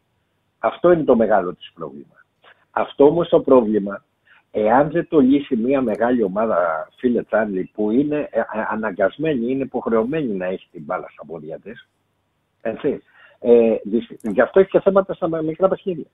Αυτό 0.59 0.91
είναι 0.91 1.03
το 1.03 1.15
μεγάλο 1.15 1.53
της 1.53 1.71
πρόβλημα. 1.73 2.25
Αυτό 2.71 3.05
όμως 3.05 3.29
το 3.29 3.39
πρόβλημα, 3.39 4.05
εάν 4.57 4.91
δεν 4.91 5.07
το 5.07 5.19
λύσει 5.19 5.56
μια 5.56 5.82
μεγάλη 5.82 6.23
ομάδα, 6.23 6.90
φίλε 6.98 7.23
Τσάρλι, 7.23 7.72
που 7.73 7.91
είναι 7.91 8.27
ε, 8.32 8.40
ε, 8.40 8.44
αναγκασμένη, 8.69 9.52
είναι 9.52 9.64
υποχρεωμένη 9.64 10.34
να 10.34 10.45
έχει 10.45 10.68
την 10.72 10.84
μπάλα 10.84 11.07
στα 11.10 11.26
πόδια 11.26 11.60
της, 11.60 11.88
έτσι, 12.61 13.02
Ε, 13.40 13.76
δυσ- 13.84 14.19
γι' 14.22 14.41
αυτό 14.41 14.60
έχει 14.60 14.69
και 14.69 14.80
θέματα 14.80 15.14
στα 15.14 15.41
μικρά 15.41 15.68
παιχνίδια. 15.68 16.06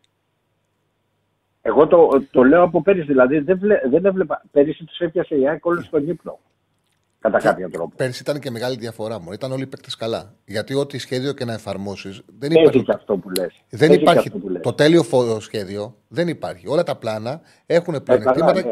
Εγώ 1.62 1.88
το, 1.88 2.10
το 2.32 2.44
λέω 2.44 2.64
από 2.64 2.82
πέρυσι, 2.82 3.06
δηλαδή 3.06 3.40
δεν, 3.40 3.60
βλέ, 3.60 3.82
δεν 3.90 4.06
έβλεπα. 4.06 4.42
Πέρυσι 4.52 4.86
τους 4.86 5.00
έπιασε 5.00 5.36
η 5.36 5.48
ΑΕΚ 5.48 5.66
όλου 5.66 5.84
στον 5.84 6.08
ύπνο. 6.08 6.40
Κατά 7.22 7.38
κάποιο 7.40 7.70
τρόπο. 7.70 7.96
Πέρσι 7.96 8.22
ήταν 8.22 8.40
και 8.40 8.52
μεγάλη 8.52 8.76
διαφορά 8.78 9.20
μου. 9.20 9.32
Ήταν 9.32 9.52
όλοι 9.52 9.62
οι 9.62 9.66
παίκτες 9.66 9.96
καλά. 9.96 10.34
Γιατί 10.46 10.74
ό,τι 10.74 10.98
σχέδιο 10.98 11.34
και 11.34 11.46
να 11.46 11.54
εφαρμόσεις 11.54 12.22
δεν 12.40 12.52
Έχει 12.52 12.60
υπάρχει. 12.62 12.84
και 12.84 12.92
αυτό 12.96 13.18
που 13.18 13.30
λες. 13.30 13.54
Δεν 13.70 13.92
υπάρχει 13.94 14.32
το 14.62 14.74
τέλειο 14.74 15.04
φο- 15.04 15.40
σχέδιο. 15.40 15.96
Δεν 16.08 16.28
υπάρχει. 16.28 16.68
Όλα 16.68 16.84
τα 16.84 16.96
πλάνα 16.96 17.42
έχουν 17.66 17.94
Ε, 17.94 18.00
πλεονεκτήματα, 18.00 18.64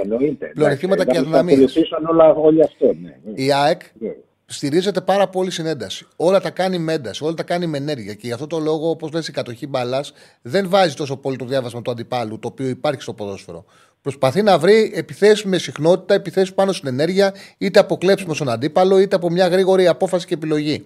πλεονεκτήματα 0.53 1.05
και 1.05 1.17
αδυναμίες. 1.17 1.57
Ακολουθήσαν 1.57 2.05
όλα 2.05 2.33
όλοι 2.33 2.63
αυτό. 2.63 2.85
Ναι, 2.85 3.17
ναι. 3.25 3.43
Η 3.43 3.53
ΑΕΚ 3.53 3.81
Ναι. 3.99 4.09
στηρίζεται 4.45 5.01
πάρα 5.01 5.27
πολύ 5.27 5.51
στην 5.51 5.65
ένταση. 5.65 6.07
Όλα 6.15 6.39
τα 6.41 6.49
κάνει 6.49 6.77
με 6.77 6.93
ένταση, 6.93 7.23
όλα 7.23 7.33
τα 7.33 7.43
κάνει 7.43 7.67
με 7.67 7.77
ενέργεια. 7.77 8.13
Και 8.13 8.27
γι' 8.27 8.33
αυτό 8.33 8.47
το 8.47 8.59
λόγο, 8.59 8.89
όπως 8.89 9.11
λες, 9.11 9.27
η 9.27 9.31
κατοχή 9.31 9.67
μπαλά 9.67 10.03
δεν 10.41 10.69
βάζει 10.69 10.95
τόσο 10.95 11.17
πολύ 11.17 11.35
το 11.37 11.45
διάβασμα 11.45 11.81
του 11.81 11.91
αντιπάλου, 11.91 12.39
το 12.39 12.47
οποίο 12.47 12.67
υπάρχει 12.67 13.01
στο 13.01 13.13
ποδόσφαιρο. 13.13 13.65
Προσπαθεί 14.01 14.41
να 14.41 14.57
βρει 14.57 14.91
επιθέσει 14.95 15.47
με 15.47 15.57
συχνότητα, 15.57 16.13
επιθέσει 16.13 16.53
πάνω 16.53 16.71
στην 16.71 16.87
ενέργεια, 16.87 17.33
είτε 17.57 17.79
από 17.79 17.97
κλέψιμο 17.97 18.33
στον 18.33 18.49
αντίπαλο, 18.49 18.99
είτε 18.99 19.15
από 19.15 19.29
μια 19.29 19.47
γρήγορη 19.47 19.87
απόφαση 19.87 20.25
και 20.25 20.33
επιλογή. 20.33 20.85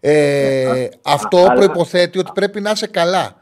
Ε, 0.00 0.88
αυτό 1.02 1.38
αλλά- 1.38 1.52
προποθέτει 1.54 2.18
ότι 2.18 2.30
πρέπει 2.34 2.60
να 2.60 2.70
είσαι 2.70 2.86
καλά. 2.86 3.36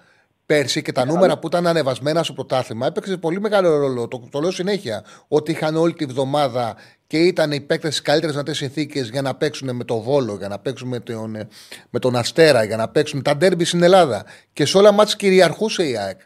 Πέρσι 0.47 0.83
και 0.83 0.93
τα 0.93 1.05
νούμερα 1.05 1.39
που 1.39 1.47
ήταν 1.47 1.67
ανεβασμένα 1.67 2.23
στο 2.23 2.33
πρωτάθλημα 2.33 2.87
έπαιξε 2.87 3.17
πολύ 3.17 3.41
μεγάλο 3.41 3.77
ρόλο. 3.79 4.09
Το, 4.09 4.29
το 4.31 4.41
λέω 4.41 4.51
συνέχεια. 4.51 5.05
Ότι 5.29 5.51
είχαν 5.51 5.77
όλη 5.77 5.93
τη 5.93 6.05
βδομάδα 6.05 6.77
και 7.07 7.19
ήταν 7.19 7.53
οι 7.53 7.61
παίκτε 7.61 7.91
στι 7.91 8.03
καλύτερε 8.03 8.33
δυνατέ 8.33 8.55
συνθήκε 8.55 9.01
για 9.01 9.23
να 9.23 9.35
παίξουν 9.35 9.75
με 9.77 9.85
το 9.85 10.01
Βόλο, 10.01 10.35
για 10.39 10.49
να 10.49 10.59
παίξουν 10.59 10.89
με 10.89 11.01
τον, 11.01 11.35
ε, 11.35 11.49
με 11.91 11.99
τον 11.99 12.17
Αστέρα, 12.17 12.65
για 12.65 12.77
να 12.77 12.89
παίξουν 12.89 13.23
τα 13.23 13.37
ντέρμπι 13.37 13.65
στην 13.65 13.83
Ελλάδα. 13.83 14.25
Και 14.53 14.65
σε 14.67 14.79
όλα 14.79 14.93
μάτια 14.93 15.15
κυριαρχούσε 15.19 15.89
η 15.89 15.97
ΑΕΚ. 15.97 16.21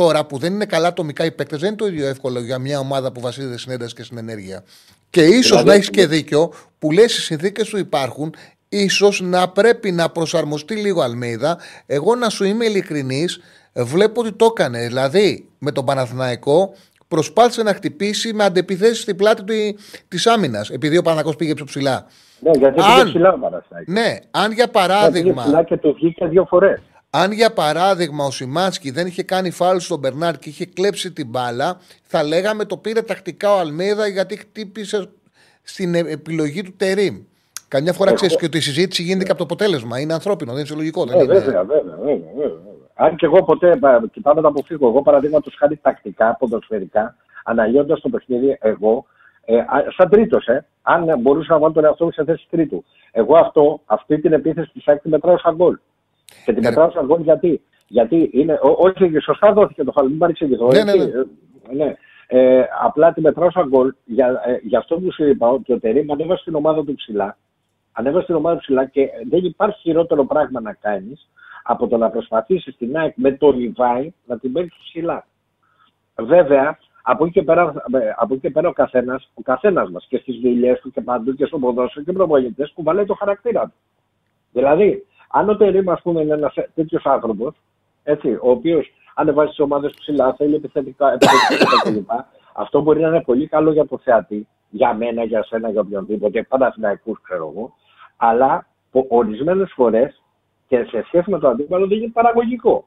Τώρα 0.00 0.26
που 0.26 0.38
δεν 0.38 0.52
είναι 0.52 0.64
καλά 0.64 0.88
ατομικά 0.88 1.24
οι 1.24 1.32
παίκτες, 1.32 1.58
δεν 1.60 1.68
είναι 1.68 1.76
το 1.76 1.86
ίδιο 1.86 2.06
εύκολο 2.06 2.40
για 2.40 2.58
μια 2.58 2.78
ομάδα 2.78 3.12
που 3.12 3.20
βασίζεται 3.20 3.58
στην 3.58 3.72
ένταση 3.72 3.94
και 3.94 4.02
στην 4.02 4.18
ενέργεια. 4.18 4.62
Και 5.10 5.20
ίσως 5.22 5.44
Δηλαδή- 5.46 5.66
να 5.68 5.74
έχεις 5.74 5.90
και 5.90 6.06
δίκιο 6.06 6.52
που 6.78 6.90
λες 6.90 7.16
οι 7.16 7.20
συνθήκες 7.20 7.68
που 7.68 7.76
υπάρχουν, 7.76 8.34
ίσως 8.68 9.20
να 9.20 9.48
πρέπει 9.48 9.90
να 9.92 10.10
προσαρμοστεί 10.10 10.74
λίγο 10.74 11.00
αλμίδα. 11.02 11.58
Εγώ 11.86 12.14
να 12.14 12.28
σου 12.28 12.44
είμαι 12.44 12.64
ειλικρινής, 12.64 13.40
βλέπω 13.74 14.20
ότι 14.20 14.32
το 14.32 14.44
έκανε. 14.56 14.86
Δηλαδή 14.86 15.48
με 15.58 15.72
τον 15.72 15.84
Παναθηναϊκό 15.84 16.74
προσπάθησε 17.08 17.62
να 17.62 17.74
χτυπήσει 17.74 18.32
με 18.32 18.44
αντεπιθέσεις 18.44 19.00
στην 19.00 19.16
πλάτη 19.16 19.76
της 20.08 20.26
άμυνας, 20.26 20.70
επειδή 20.70 20.96
ο 20.96 21.02
Παναθηναϊκός 21.02 21.36
πήγε 21.36 21.54
πιο 21.54 21.64
ψηλά. 21.64 22.06
Ναι, 22.40 22.50
γιατί 22.58 22.80
Αν- 22.80 22.94
πήγε 22.94 23.04
ψηλά 23.08 23.32
ο 23.32 23.38
Παναθηναϊκός. 23.38 23.94
Ναι, 23.94 24.08
αν 24.08 24.18
για 24.30 24.40
Ναι, 24.40 24.54
πήγε 24.54 24.66
παράδειγμα. 24.66 25.42
ψηλά 25.42 25.62
και 25.64 25.76
το 25.76 25.92
βγήκε 25.92 26.26
δύο 26.26 26.44
φορές. 26.48 26.80
Αν 27.22 27.32
για 27.32 27.52
παράδειγμα 27.52 28.24
ο 28.24 28.30
Σιμάνσκι 28.30 28.90
δεν 28.90 29.06
είχε 29.06 29.22
κάνει 29.22 29.50
φάουλ 29.50 29.76
στον 29.78 29.98
Μπερνάρ 29.98 30.38
και 30.38 30.48
είχε 30.48 30.66
κλέψει 30.66 31.12
την 31.12 31.28
μπάλα, 31.28 31.80
θα 32.02 32.22
λέγαμε 32.22 32.64
το 32.64 32.76
πήρε 32.76 33.02
τακτικά 33.02 33.54
ο 33.54 33.58
Αλμέδα 33.58 34.06
γιατί 34.06 34.36
χτύπησε 34.36 35.08
στην 35.62 35.94
ε- 35.94 35.98
επιλογή 35.98 36.62
του 36.62 36.74
Τερήμ. 36.76 37.16
Καμιά 37.68 37.92
φορά 37.92 38.08
Εγώ- 38.10 38.18
ξέρεις 38.18 38.36
και 38.36 38.44
ότι 38.44 38.56
η 38.56 38.60
συζήτηση 38.60 39.02
γίνεται 39.02 39.24
και 39.24 39.30
από 39.30 39.38
το 39.38 39.44
αποτέλεσμα. 39.44 40.00
Είναι 40.00 40.12
ανθρώπινο, 40.12 40.50
δεν 40.50 40.58
είναι 40.60 40.68
συλλογικό. 40.68 41.04
δεν 41.04 41.18
Ε, 41.20 41.22
είναι... 41.22 41.32
βέβαια, 41.32 41.64
βέβαια, 41.64 41.96
βέβαια, 41.96 42.30
βέβαια. 42.36 42.58
Αν 42.94 43.16
και 43.16 43.26
εγώ 43.26 43.44
ποτέ 43.44 43.76
πα- 43.76 44.02
κοιτάμε 44.12 44.40
να 44.40 44.48
αποφύγω. 44.48 44.88
Εγώ 44.88 45.02
παραδείγματος 45.02 45.54
χάρη 45.58 45.76
τακτικά, 45.82 46.36
ποδοσφαιρικά, 46.38 47.16
αναλύοντας 47.44 48.00
το 48.00 48.08
παιχνίδι, 48.08 48.56
εγώ, 48.60 49.06
ε, 49.44 49.56
α- 49.58 49.86
σαν 49.96 50.08
τρίτος, 50.08 50.46
ε, 50.46 50.66
αν 50.82 51.18
μπορούσα 51.20 51.52
να 51.52 51.58
βάλω 51.58 51.72
τον 51.72 51.84
εαυτό 51.84 52.04
μου 52.04 52.10
σε 52.12 52.24
θέση 52.24 52.46
τρίτου. 52.50 52.84
Εγώ 53.12 53.36
αυτό, 53.36 53.80
αυτή 53.86 54.20
την 54.20 54.32
επίθεση 54.32 54.70
της 54.72 54.88
ΑΕΚ 54.88 55.00
τη 55.02 55.08
μετράω 55.08 55.38
σαν 55.38 55.54
γκολ. 55.54 55.78
Και 56.44 56.52
την 56.52 56.62
Ναι, 56.62 56.68
μετράω 56.68 56.90
σαν 56.90 57.06
γκολ 57.06 57.20
γιατί. 57.20 57.62
Γιατί 57.88 58.30
είναι, 58.32 58.52
ό, 58.52 58.76
όχι, 58.78 59.18
σωστά 59.20 59.52
δόθηκε 59.52 59.84
το 59.84 59.92
φάλο, 59.92 60.08
μην 60.08 60.18
παρεξηγηθώ. 60.18 60.66
Ναι, 60.66 60.78
έτσι, 60.78 60.98
ναι, 60.98 61.04
ναι. 61.04 61.10
ε, 61.70 61.84
ναι. 61.84 61.96
Ε, 62.26 62.64
απλά 62.82 63.12
τη 63.12 63.20
μετράω 63.20 63.50
σαν 63.50 63.68
γκολ 63.68 63.94
για, 64.04 64.42
ε, 64.46 64.58
για 64.62 64.78
αυτό 64.78 64.98
που 64.98 65.12
σου 65.12 65.24
είπα, 65.24 65.48
ότι 65.48 65.72
ο 65.72 65.78
Τερήμ 65.78 66.12
ανέβασε 66.12 66.44
την 66.44 66.54
ομάδα 66.54 66.84
του 66.84 66.94
ψηλά. 66.94 67.36
Ανέβασε 67.92 68.26
την 68.26 68.34
ομάδα 68.34 68.54
του 68.54 68.60
ψηλά 68.60 68.84
και 68.84 69.08
δεν 69.28 69.44
υπάρχει 69.44 69.80
χειρότερο 69.80 70.24
πράγμα 70.24 70.60
να 70.60 70.72
κάνεις 70.72 71.28
από 71.62 71.86
το 71.86 71.96
να 71.96 72.10
προσπαθήσεις 72.10 72.76
την 72.76 72.96
ΑΕΚ 72.96 73.12
με 73.16 73.32
το 73.32 73.50
Λιβάη 73.50 74.12
να 74.26 74.38
την 74.38 74.52
παίξει 74.52 74.78
ψηλά. 74.82 75.26
Βέβαια, 76.16 76.78
από 77.02 77.24
εκεί 77.24 77.32
και 77.32 77.42
πέρα, 77.42 77.84
ε, 77.92 78.12
από 78.16 78.34
εκεί 78.34 78.42
και 78.42 78.50
πέρα 78.50 78.68
ο 78.68 78.72
καθένας 78.72 79.30
ο 79.34 79.42
καθένας 79.42 79.90
μας 79.90 80.06
και 80.08 80.18
στις 80.18 80.36
δουλειές 80.36 80.80
του 80.80 80.90
και 80.90 81.00
παντού 81.00 81.34
και 81.34 81.46
στο 81.46 81.58
ποδόσφαιρο 81.58 82.04
και 82.04 82.12
προπονητές 82.12 82.72
κουβαλάει 82.74 83.04
το 83.04 83.14
χαρακτήρα 83.14 83.62
του. 83.62 83.74
Δηλαδή, 84.52 85.06
αν 85.30 85.48
ο 85.48 85.56
Τερήμ, 85.56 85.90
ας 85.90 86.02
πούμε, 86.02 86.20
είναι 86.20 86.34
ένας 86.34 86.54
τέτοιος 86.74 87.06
άνθρωπος, 87.06 87.54
έτσι, 88.02 88.32
ο 88.32 88.50
οποίος 88.50 88.92
ανεβάζει 89.14 89.48
τις 89.48 89.60
ομάδες 89.60 89.94
ψηλά, 89.98 90.34
θέλει 90.34 90.54
επιθετικά, 90.54 91.12
επιθετικά 91.12 91.80
κλπ. 91.82 92.10
Αυτό 92.52 92.80
μπορεί 92.80 93.00
να 93.00 93.08
είναι 93.08 93.22
πολύ 93.22 93.46
καλό 93.46 93.72
για 93.72 93.86
το 93.86 93.98
θεατή, 93.98 94.48
για 94.70 94.94
μένα, 94.94 95.24
για 95.24 95.44
σένα, 95.44 95.70
για 95.70 95.80
οποιονδήποτε, 95.80 96.42
Παναθηναϊκούς 96.42 97.20
ξέρω 97.22 97.52
εγώ, 97.54 97.74
αλλά 98.16 98.66
ορισμένες 99.08 99.72
φορές 99.74 100.22
και 100.68 100.84
σε 100.84 101.02
σχέση 101.06 101.30
με 101.30 101.38
το 101.38 101.48
αντίπαλο 101.48 101.86
δεν 101.86 101.98
είναι 101.98 102.10
παραγωγικό. 102.12 102.84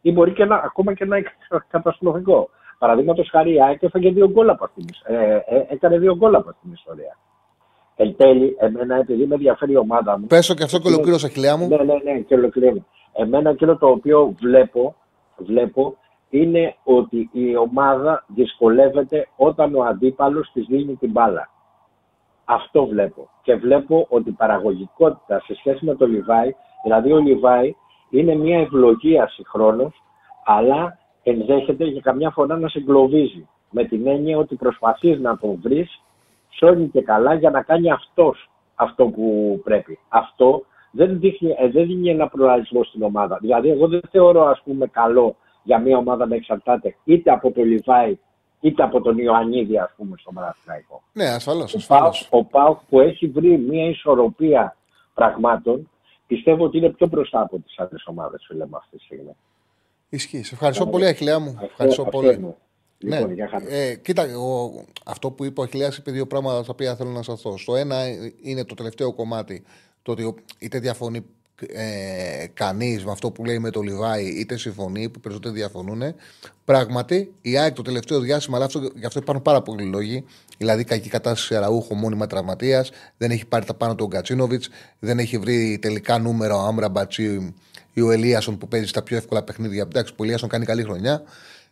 Ή 0.00 0.12
μπορεί 0.12 0.32
και 0.32 0.44
να, 0.44 0.56
ακόμα 0.56 0.94
και 0.94 1.04
να 1.04 1.16
είναι 1.16 1.32
καταστροφικό. 1.68 2.50
Παραδείγματος 2.78 3.28
χάρη, 3.30 3.52
η 3.52 3.62
ΑΕΚ 3.62 3.82
έφαγε 3.82 4.10
δύο 4.10 4.30
γκολ 4.30 4.48
από 4.48 4.64
αυτήν. 4.64 4.84
Ε, 5.04 5.34
ε, 5.36 5.66
έκανε 5.68 5.98
δύο 5.98 6.16
γκολ 6.16 6.34
από 6.34 6.48
αυτήν 6.48 6.62
την 6.62 6.72
ιστορία. 6.72 7.16
Εν 8.02 8.16
τέλει, 8.16 8.56
εμένα, 8.58 8.96
επειδή 8.96 9.26
με 9.26 9.34
ενδιαφέρει 9.34 9.72
η 9.72 9.76
ομάδα 9.76 10.18
μου. 10.18 10.26
Πέσω 10.26 10.54
και 10.54 10.62
αυτό 10.62 10.78
και 10.78 10.88
ολοκλήρωσα, 10.88 11.28
χιλιά 11.28 11.56
μου. 11.56 11.68
Ναι, 11.68 11.76
ναι, 11.76 11.94
ναι, 12.04 12.18
και 12.18 12.34
ολοκληρώνω. 12.34 12.84
Εμένα 13.12 13.50
εκείνο 13.50 13.76
το 13.76 13.86
οποίο 13.86 14.34
βλέπω, 14.38 14.94
βλέπω 15.36 15.96
είναι 16.30 16.74
ότι 16.84 17.30
η 17.32 17.56
ομάδα 17.56 18.24
δυσκολεύεται 18.26 19.28
όταν 19.36 19.74
ο 19.74 19.82
αντίπαλος 19.82 20.50
της 20.52 20.66
δίνει 20.66 20.94
την 20.94 21.10
μπάλα. 21.10 21.50
Αυτό 22.44 22.86
βλέπω. 22.86 23.28
Και 23.42 23.54
βλέπω 23.54 24.06
ότι 24.08 24.28
η 24.28 24.32
παραγωγικότητα 24.32 25.40
σε 25.40 25.54
σχέση 25.54 25.84
με 25.84 25.94
το 25.94 26.06
Λιβάη, 26.06 26.54
δηλαδή 26.82 27.12
ο 27.12 27.18
Λιβάη 27.18 27.74
είναι 28.10 28.34
μια 28.34 28.58
ευλογία 28.58 29.28
συγχρόνως, 29.28 30.02
αλλά 30.44 30.98
ενδέχεται 31.22 31.84
και 31.88 32.00
καμιά 32.00 32.30
φορά 32.30 32.58
να 32.58 32.68
σε 32.68 32.78
εγκλωβίζει. 32.78 33.48
Με 33.70 33.84
την 33.84 34.06
έννοια 34.06 34.38
ότι 34.38 34.54
προσπαθείς 34.54 35.20
να 35.20 35.38
τον 35.38 35.58
βρεις 35.62 36.00
σώνει 36.50 36.88
και 36.88 37.02
καλά 37.02 37.34
για 37.34 37.50
να 37.50 37.62
κάνει 37.62 37.90
αυτός 37.90 38.50
αυτό 38.74 39.06
που 39.06 39.60
πρέπει. 39.64 39.98
Αυτό 40.08 40.64
δεν 40.90 41.18
δείχνει, 41.20 41.54
ε, 41.58 41.68
δεν 41.68 41.86
δίνει 41.86 42.10
ένα 42.10 42.28
πλουραλισμό 42.28 42.84
στην 42.84 43.02
ομάδα. 43.02 43.38
Δηλαδή, 43.40 43.70
εγώ 43.70 43.88
δεν 43.88 44.00
θεωρώ 44.10 44.44
ας 44.46 44.60
πούμε 44.64 44.86
καλό 44.86 45.36
για 45.62 45.78
μια 45.78 45.96
ομάδα 45.98 46.26
να 46.26 46.34
εξαρτάται 46.34 46.96
είτε 47.04 47.30
από 47.30 47.50
τον 47.52 47.64
Λιβάη 47.64 48.18
είτε 48.60 48.82
από 48.82 49.00
τον 49.00 49.18
Ιωαννίδη, 49.18 49.78
ας 49.78 49.92
πούμε, 49.96 50.16
στο 50.18 50.30
Παναθηναϊκό. 50.34 51.02
Ναι, 51.12 51.24
ασφαλώς. 51.28 51.74
Ο 51.74 51.86
Πάοκ, 51.86 52.14
ο 52.30 52.44
ΠΑΟΚ 52.44 52.78
που 52.88 53.00
έχει 53.00 53.26
βρει 53.26 53.58
μια 53.58 53.88
ισορροπία 53.88 54.76
πραγμάτων, 55.14 55.90
πιστεύω 56.26 56.64
ότι 56.64 56.78
είναι 56.78 56.88
πιο 56.90 57.06
μπροστά 57.06 57.40
από 57.40 57.58
τις 57.58 57.78
άλλες 57.78 58.04
ομάδες, 58.06 58.44
φίλε 58.48 58.66
μου, 58.66 58.76
αυτή 58.76 58.96
τη 58.96 59.04
στιγμή. 59.04 59.36
Ισχύει. 60.08 60.42
Σε 60.42 60.54
ευχαριστώ 60.54 60.86
πολύ, 60.86 61.06
Αχιλιά 61.06 61.38
μου. 61.38 61.48
Αυτό- 61.50 61.64
Ευχαριστώ 61.64 62.02
αυτό 62.02 62.18
πολύ. 62.18 62.28
εννοώ. 62.28 62.54
Λοιπόν, 63.02 63.28
Ναι. 63.28 63.34
για 63.34 63.48
χαρά. 63.48 63.64
Ε, 63.72 63.94
κοίτα, 63.94 64.22
εγώ, 64.28 64.84
αυτό 65.04 65.30
που 65.30 65.44
είπε 65.44 65.60
ο 65.60 65.62
Αχιλιάς 65.62 65.96
είπε 65.96 66.10
δύο 66.10 66.26
πράγματα 66.26 66.62
στα 66.62 66.72
οποία 66.72 66.96
θέλω 66.96 67.10
να 67.10 67.22
σταθώ. 67.22 67.58
Στο 67.58 67.76
ένα 67.76 67.96
είναι 68.42 68.64
το 68.64 68.74
τελευταίο 68.74 69.12
κομμάτι. 69.12 69.62
Το 70.02 70.12
ότι 70.12 70.22
ο- 70.22 70.34
είτε 70.58 70.78
διαφωνεί 70.78 71.24
ε, 71.68 72.46
κανείς 72.54 73.04
με 73.04 73.10
αυτό 73.10 73.30
που 73.30 73.44
λέει 73.44 73.58
με 73.58 73.70
το 73.70 73.80
Λιβάη, 73.80 74.24
είτε 74.26 74.56
συμφωνεί, 74.56 75.08
που 75.08 75.20
περισσότεροι 75.20 75.54
διαφωνούν. 75.54 76.02
Πράγματι, 76.64 77.34
η 77.40 77.58
ΑΕΚ 77.58 77.74
το 77.74 77.82
τελευταίο 77.82 78.20
διάστημα, 78.20 78.56
αλλά 78.56 78.66
αυτό, 78.66 78.78
γι' 78.94 79.06
αυτό 79.06 79.18
υπάρχουν 79.18 79.44
πάρα 79.44 79.62
πολλοί 79.62 79.84
λόγοι. 79.84 80.24
Δηλαδή, 80.58 80.84
κακή 80.84 81.08
κατάσταση 81.08 81.46
σε 81.46 81.58
Ραούχο, 81.58 81.94
μόνιμα 81.94 82.26
τραυματίας, 82.26 82.90
δεν 83.16 83.30
έχει 83.30 83.46
πάρει 83.46 83.64
τα 83.64 83.74
πάνω 83.74 83.94
του 83.94 84.04
ο 84.04 84.08
Γκατσίνοβιτ, 84.08 84.62
δεν 84.98 85.18
έχει 85.18 85.38
βρει 85.38 85.78
τελικά 85.82 86.18
νούμερο 86.18 86.56
ο 86.56 86.60
Άμρα 86.60 86.88
Μπατσί 86.88 87.54
ή 87.92 88.00
ο 88.00 88.10
Ελίασον 88.10 88.58
που 88.58 88.68
παίζει 88.68 88.86
στα 88.86 89.02
πιο 89.02 89.16
εύκολα 89.16 89.42
παιχνίδια. 89.42 89.82
Εντάξει, 89.82 90.12
ο 90.16 90.22
Ελίασον 90.24 90.48
κάνει 90.48 90.64
καλή 90.64 90.82
χρονιά 90.82 91.22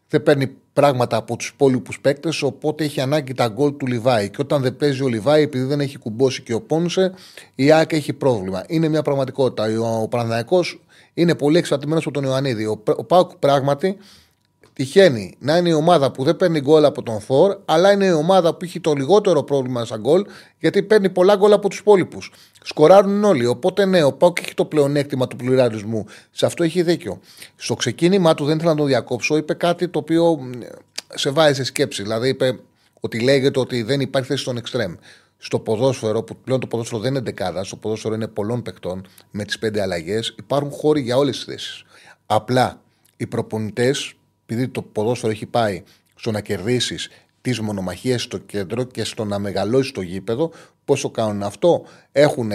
δεν 0.09 0.23
παίρνει 0.23 0.51
πράγματα 0.73 1.17
από 1.17 1.37
τους 1.37 1.49
υπόλοιπους 1.49 2.01
παίκτες, 2.01 2.43
οπότε 2.43 2.85
έχει 2.85 3.01
ανάγκη 3.01 3.35
τα 3.35 3.49
γκολ 3.49 3.77
του 3.77 3.87
Λιβάη. 3.87 4.31
Και 4.31 4.37
όταν 4.41 4.63
δεν 4.63 4.77
παίζει 4.77 5.03
ο 5.03 5.09
Λιβάη, 5.09 5.43
επειδή 5.43 5.65
δεν 5.65 5.81
έχει 5.81 5.99
κουμπώσει 5.99 6.43
και 6.43 6.55
ο 6.55 6.61
Πόνσε, 6.61 7.13
η 7.55 7.73
ΑΕΚ 7.73 7.93
έχει 7.93 8.13
πρόβλημα. 8.13 8.65
Είναι 8.67 8.89
μια 8.89 9.03
πραγματικότητα. 9.03 9.65
Ο, 9.81 10.03
ο 10.03 10.09
Παναθηναϊκός 10.09 10.81
είναι 11.15 11.35
πολύ 11.35 11.59
εξαρτημένος 11.59 12.05
από 12.05 12.15
τον 12.15 12.25
Ιωαννίδη. 12.25 12.65
Ο, 12.65 12.83
ο 12.97 13.05
Πάουκ 13.05 13.31
πράγματι 13.35 13.97
τυχαίνει 14.79 15.35
να 15.39 15.57
είναι 15.57 15.69
η 15.69 15.73
ομάδα 15.73 16.11
που 16.11 16.25
δεν 16.25 16.37
παίρνει 16.37 16.61
γκολ 16.61 16.85
από 16.85 17.03
τον 17.03 17.21
Θόρ, 17.21 17.59
αλλά 17.65 17.93
είναι 17.93 18.07
η 18.07 18.13
ομάδα 18.13 18.55
που 18.55 18.65
έχει 18.65 18.81
το 18.81 18.93
λιγότερο 18.93 19.43
πρόβλημα 19.43 19.85
σαν 19.85 20.01
γκολ, 20.01 20.25
γιατί 20.59 20.83
παίρνει 20.83 21.09
πολλά 21.09 21.37
γκολ 21.37 21.53
από 21.53 21.69
τους 21.69 21.79
υπόλοιπους. 21.79 22.33
Σκοράρουν 22.63 23.25
όλοι. 23.25 23.47
Οπότε 23.47 23.85
ναι, 23.85 24.03
ο 24.03 24.13
Πάουκ 24.13 24.39
έχει 24.41 24.55
το 24.55 24.65
πλεονέκτημα 24.65 25.29
του 25.29 25.37
πλουραλισμού. 25.37 26.05
Σε 26.31 26.47
αυτό 26.47 26.65
έχει 26.65 26.83
δίκιο. 26.83 27.21
Στο 27.57 27.75
ξεκίνημά 27.75 28.35
του, 28.35 28.45
δεν 28.45 28.57
ήθελα 28.57 28.71
να 28.71 28.79
το 28.79 28.85
διακόψω, 28.85 29.37
είπε 29.37 29.55
κάτι 29.55 29.89
το 29.89 29.99
οποίο 29.99 30.37
μ, 30.37 30.51
σε 31.15 31.31
βάζει 31.31 31.55
σε 31.55 31.65
σκέψη. 31.65 32.03
Δηλαδή 32.03 32.29
είπε 32.29 32.59
ότι 33.01 33.21
λέγεται 33.21 33.59
ότι 33.59 33.83
δεν 33.83 34.01
υπάρχει 34.01 34.29
θέση 34.29 34.43
στον 34.43 34.57
εξτρέμ. 34.57 34.95
στο 35.39 35.59
ποδόσφαιρο, 35.59 36.23
που 36.23 36.37
πλέον 36.45 36.61
το 36.61 36.67
ποδόσφαιρο 36.67 37.01
δεν 37.01 37.11
είναι 37.11 37.21
δεκάδα, 37.21 37.65
στο 37.65 37.77
ποδόσφαιρο 37.77 38.15
είναι 38.15 38.29
πολλών 38.29 38.63
παιχτών 38.63 39.07
με 39.31 39.45
τις 39.45 39.59
πέντε 39.59 39.83
αλλαγές, 39.83 40.35
υπάρχουν 40.39 40.71
χώροι 40.71 41.01
για 41.01 41.17
όλες 41.17 41.37
τις 41.37 41.45
θέσεις. 41.45 41.85
Απλά 42.27 42.81
οι 43.17 43.27
προπονητές, 43.27 44.13
επειδή 44.51 44.69
το 44.69 44.83
ποδόσφαιρο 44.83 45.33
έχει 45.33 45.47
πάει 45.47 45.83
στο 46.15 46.31
να 46.31 46.41
κερδίσεις 46.41 47.09
τις 47.41 47.61
μονομαχίες 47.61 48.23
στο 48.23 48.39
κέντρο 48.39 48.85
και 48.85 49.05
στο 49.05 49.25
να 49.25 49.39
μεγαλώσεις 49.39 49.93
το 49.93 50.01
γήπεδο, 50.01 50.51
πώ 50.85 50.99
το 50.99 51.11
κάνουν 51.11 51.43
αυτό, 51.43 51.85
έχουν 52.13 52.51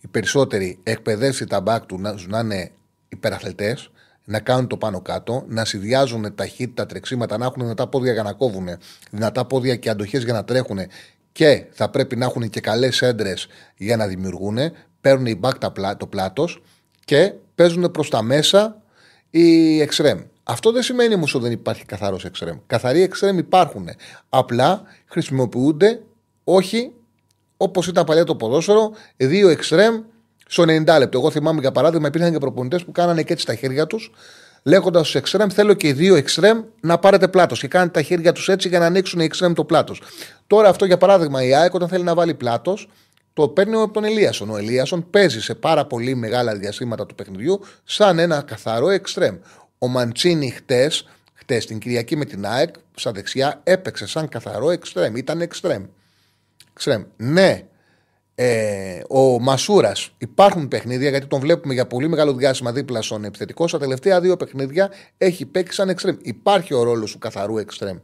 οι 0.00 0.06
περισσότεροι 0.10 0.78
εκπαιδεύσει 0.82 1.46
τα 1.46 1.60
μπακ 1.60 1.86
του 1.86 1.98
να, 2.00 2.14
να 2.26 2.38
είναι 2.38 2.70
υπεραθλητές, 3.08 3.90
να 4.24 4.40
κάνουν 4.40 4.66
το 4.66 4.76
πάνω 4.76 5.00
κάτω, 5.00 5.44
να 5.48 5.64
συνδυάζουν 5.64 6.34
ταχύτητα, 6.34 6.86
τρεξίματα, 6.86 7.38
να 7.38 7.44
έχουν 7.44 7.62
δυνατά 7.62 7.86
πόδια 7.86 8.12
για 8.12 8.22
να 8.22 8.32
κόβουν, 8.32 8.68
δυνατά 9.10 9.44
πόδια 9.44 9.76
και 9.76 9.90
αντοχές 9.90 10.24
για 10.24 10.32
να 10.32 10.44
τρέχουν 10.44 10.78
και 11.32 11.66
θα 11.72 11.90
πρέπει 11.90 12.16
να 12.16 12.24
έχουν 12.24 12.50
και 12.50 12.60
καλές 12.60 13.02
έντρες 13.02 13.46
για 13.76 13.96
να 13.96 14.06
δημιουργούν. 14.06 14.58
Παίρνουν 15.00 15.26
οι 15.26 15.34
μπακ 15.34 15.56
το 15.96 16.06
πλάτος 16.06 16.62
και 17.04 17.32
παίζουν 17.54 17.90
προς 17.90 18.10
τα 18.10 18.22
μέσα 18.22 18.82
οι 19.30 19.80
εξρέμ. 19.80 20.20
Αυτό 20.48 20.72
δεν 20.72 20.82
σημαίνει 20.82 21.14
όμως 21.14 21.34
ότι 21.34 21.44
δεν 21.44 21.52
υπάρχει 21.52 21.84
καθαρός 21.84 22.24
εξτρέμ. 22.24 22.56
Καθαροί 22.66 23.02
εξτρέμ 23.02 23.38
υπάρχουν. 23.38 23.88
Απλά 24.28 24.82
χρησιμοποιούνται 25.06 26.02
όχι 26.44 26.92
όπως 27.56 27.86
ήταν 27.86 28.04
παλιά 28.04 28.24
το 28.24 28.36
ποδόσφαιρο, 28.36 28.92
δύο 29.16 29.48
εξτρέμ 29.48 30.00
στο 30.46 30.62
90 30.62 30.98
λεπτό. 30.98 31.18
Εγώ 31.18 31.30
θυμάμαι 31.30 31.60
για 31.60 31.72
παράδειγμα, 31.72 32.08
υπήρχαν 32.08 32.32
και 32.32 32.38
προπονητές 32.38 32.84
που 32.84 32.92
κάνανε 32.92 33.22
και 33.22 33.32
έτσι 33.32 33.46
τα 33.46 33.54
χέρια 33.54 33.86
τους, 33.86 34.10
λέγοντας 34.62 35.02
στους 35.02 35.14
εξτρέμ, 35.20 35.48
θέλω 35.48 35.74
και 35.74 35.88
οι 35.88 35.92
δύο 35.92 36.14
εξτρέμ 36.14 36.62
να 36.80 36.98
πάρετε 36.98 37.28
πλάτος. 37.28 37.60
Και 37.60 37.68
κάνανε 37.68 37.90
τα 37.90 38.02
χέρια 38.02 38.32
τους 38.32 38.48
έτσι 38.48 38.68
για 38.68 38.78
να 38.78 38.86
ανοίξουν 38.86 39.20
οι 39.20 39.24
εξτρέμ 39.24 39.52
το 39.52 39.64
πλάτος. 39.64 40.02
Τώρα 40.46 40.68
αυτό 40.68 40.84
για 40.84 40.98
παράδειγμα, 40.98 41.44
η 41.44 41.54
ΑΕΚ 41.54 41.74
όταν 41.74 41.88
θέλει 41.88 42.04
να 42.04 42.14
βάλει 42.14 42.34
πλάτος, 42.34 42.88
το 43.32 43.48
παίρνει 43.48 43.74
από 43.74 43.92
τον 43.92 44.04
Ελίασον. 44.04 44.50
Ο 44.50 44.56
Ελίασον 44.56 45.10
παίζει 45.10 45.40
σε 45.40 45.54
πάρα 45.54 45.86
πολύ 45.86 46.14
μεγάλα 46.14 46.54
διαστήματα 46.54 47.06
του 47.06 47.14
παιχνιδιού 47.14 47.60
σαν 47.84 48.18
ένα 48.18 48.42
καθαρό 48.42 48.88
εξτρέμ. 48.90 49.36
Ο 49.78 49.88
Μαντσίνη 49.88 50.50
χτες, 50.50 51.08
χτες 51.34 51.66
την 51.66 51.78
Κυριακή 51.78 52.16
με 52.16 52.24
την 52.24 52.46
ΑΕΚ, 52.46 52.74
στα 52.94 53.12
δεξιά, 53.12 53.60
έπαιξε 53.64 54.06
σαν 54.06 54.28
καθαρό 54.28 54.70
εξτρέμ. 54.70 55.16
Ήταν 55.16 55.40
εξτρέμ. 55.40 55.84
εξτρέμ. 56.72 57.02
Ναι, 57.16 57.66
ε, 58.38 59.02
ο 59.08 59.40
Μασούρας 59.40 60.10
υπάρχουν 60.18 60.68
παιχνίδια 60.68 61.10
γιατί 61.10 61.26
τον 61.26 61.40
βλέπουμε 61.40 61.74
για 61.74 61.86
πολύ 61.86 62.08
μεγάλο 62.08 62.34
διάστημα 62.34 62.72
δίπλα 62.72 63.02
στον 63.02 63.24
επιθετικό. 63.24 63.68
Στα 63.68 63.78
τελευταία 63.78 64.20
δύο 64.20 64.36
παιχνίδια 64.36 64.90
έχει 65.18 65.46
παίξει 65.46 65.76
σαν 65.76 65.88
εξτρέμ. 65.88 66.16
Υπάρχει 66.22 66.74
ο 66.74 66.82
ρόλος 66.82 67.12
του 67.12 67.18
καθαρού 67.18 67.58
εξτρέμ. 67.58 67.96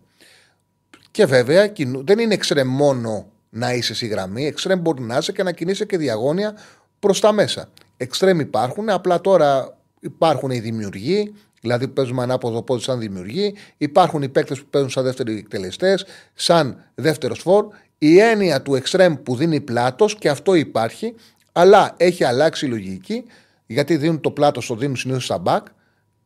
Και 1.11 1.27
βέβαια 1.27 1.73
δεν 2.05 2.19
είναι 2.19 2.35
εξτρέμ 2.35 2.69
μόνο 2.69 3.27
να 3.51 3.73
είσαι 3.73 3.94
στη 3.94 4.07
γραμμή. 4.07 4.47
Εξτρέμ 4.47 4.81
μπορεί 4.81 5.03
να 5.03 5.16
είσαι 5.16 5.32
και 5.32 5.43
να 5.43 5.53
κινείσαι 5.53 5.85
και 5.85 5.97
διαγώνια 5.97 6.57
προς 6.99 7.20
τα 7.20 7.32
μέσα. 7.32 7.70
Εξτρέμ 7.97 8.40
υπάρχουν, 8.40 8.89
απλά 8.90 9.20
τώρα 9.20 9.78
υπάρχουν 10.01 10.51
οι 10.51 10.59
δημιουργοί, 10.59 11.35
δηλαδή 11.62 11.86
που 11.86 11.93
παίζουμε 11.93 12.22
ανάποδο 12.22 12.62
πόδι 12.62 12.82
σαν 12.82 12.98
δημιουργοί. 12.98 13.55
Υπάρχουν 13.76 14.22
οι 14.22 14.28
παίκτες 14.28 14.60
που 14.60 14.66
παίζουν 14.70 14.90
σαν 14.90 15.05
δεύτεροι 15.05 15.39
εκτελεστές, 15.39 16.05
σαν 16.34 16.84
δεύτερος 16.94 17.39
φόρ. 17.39 17.66
Η 17.98 18.18
έννοια 18.18 18.62
του 18.62 18.74
εξτρέμ 18.74 19.14
που 19.14 19.36
δίνει 19.36 19.60
πλάτος 19.60 20.14
και 20.14 20.28
αυτό 20.28 20.55
υπάρχει, 20.55 21.14
αλλά 21.52 21.94
έχει 21.97 22.24
αλλάξει 22.24 22.66
η 22.66 22.68
λογική 22.68 23.24
γιατί 23.66 23.97
δίνουν 23.97 24.20
το 24.20 24.30
πλάτος, 24.30 24.66
το 24.66 24.74
δίνουν 24.74 24.97
συνήθως 24.97 25.24
στα 25.24 25.39
μπακ 25.39 25.66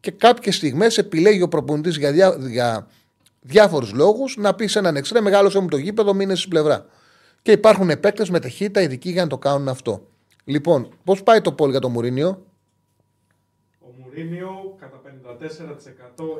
και 0.00 0.10
κάποιες 0.10 0.56
στιγμές 0.56 0.98
επιλέγει 0.98 1.42
ο 1.42 1.48
προπονητής 1.48 1.96
για, 1.96 2.12
διά, 2.12 2.36
για 2.48 2.86
διάφορους 3.40 3.92
λόγους 3.92 4.36
να 4.36 4.54
πει 4.54 4.66
σε 4.66 4.78
έναν 4.78 4.96
εξτρέμ, 4.96 5.24
μεγάλο 5.24 5.60
μου 5.60 5.68
το 5.68 5.76
γήπεδο, 5.76 6.14
μείνε 6.14 6.34
στην 6.34 6.50
πλευρά. 6.50 6.86
Και 7.42 7.52
υπάρχουν 7.52 8.00
παίκτες 8.00 8.30
με 8.30 8.40
ταχύτητα 8.40 8.80
ειδικοί 8.80 9.10
για 9.10 9.22
να 9.22 9.28
το 9.28 9.38
κάνουν 9.38 9.68
αυτό. 9.68 10.06
Λοιπόν, 10.44 10.88
πώς 11.04 11.22
πάει 11.22 11.40
το 11.40 11.52
πόλ 11.52 11.70
για 11.70 11.80
το 11.80 11.88
Μουρίνιο; 11.88 12.46
Ο 14.16 14.18
Μουρίνιο 14.18 14.76
κατά 14.80 15.01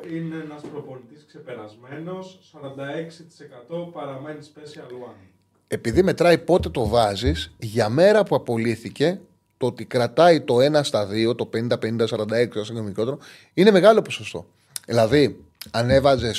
54% 0.07 0.11
είναι 0.11 0.35
ένας 0.43 0.61
προπονητής 0.71 1.25
ξεπερασμένος, 1.27 2.39
46% 2.51 3.91
παραμένει 3.93 4.39
special 4.41 5.09
one. 5.09 5.27
Επειδή 5.67 6.03
μετράει 6.03 6.37
πότε 6.37 6.69
το 6.69 6.87
βάζεις, 6.87 7.55
για 7.59 7.89
μέρα 7.89 8.23
που 8.23 8.35
απολύθηκε, 8.35 9.19
το 9.57 9.65
ότι 9.65 9.85
κρατάει 9.85 10.41
το 10.41 10.55
1 10.59 10.83
στα 10.83 11.07
2, 11.07 11.35
το 11.35 11.49
50-50-46, 11.53 12.81
μικρότερο, 12.83 13.17
είναι 13.53 13.71
μεγάλο 13.71 14.01
ποσοστό. 14.01 14.45
Δηλαδή, 14.85 15.45
αν 15.71 15.89
έβαζε, 15.89 16.31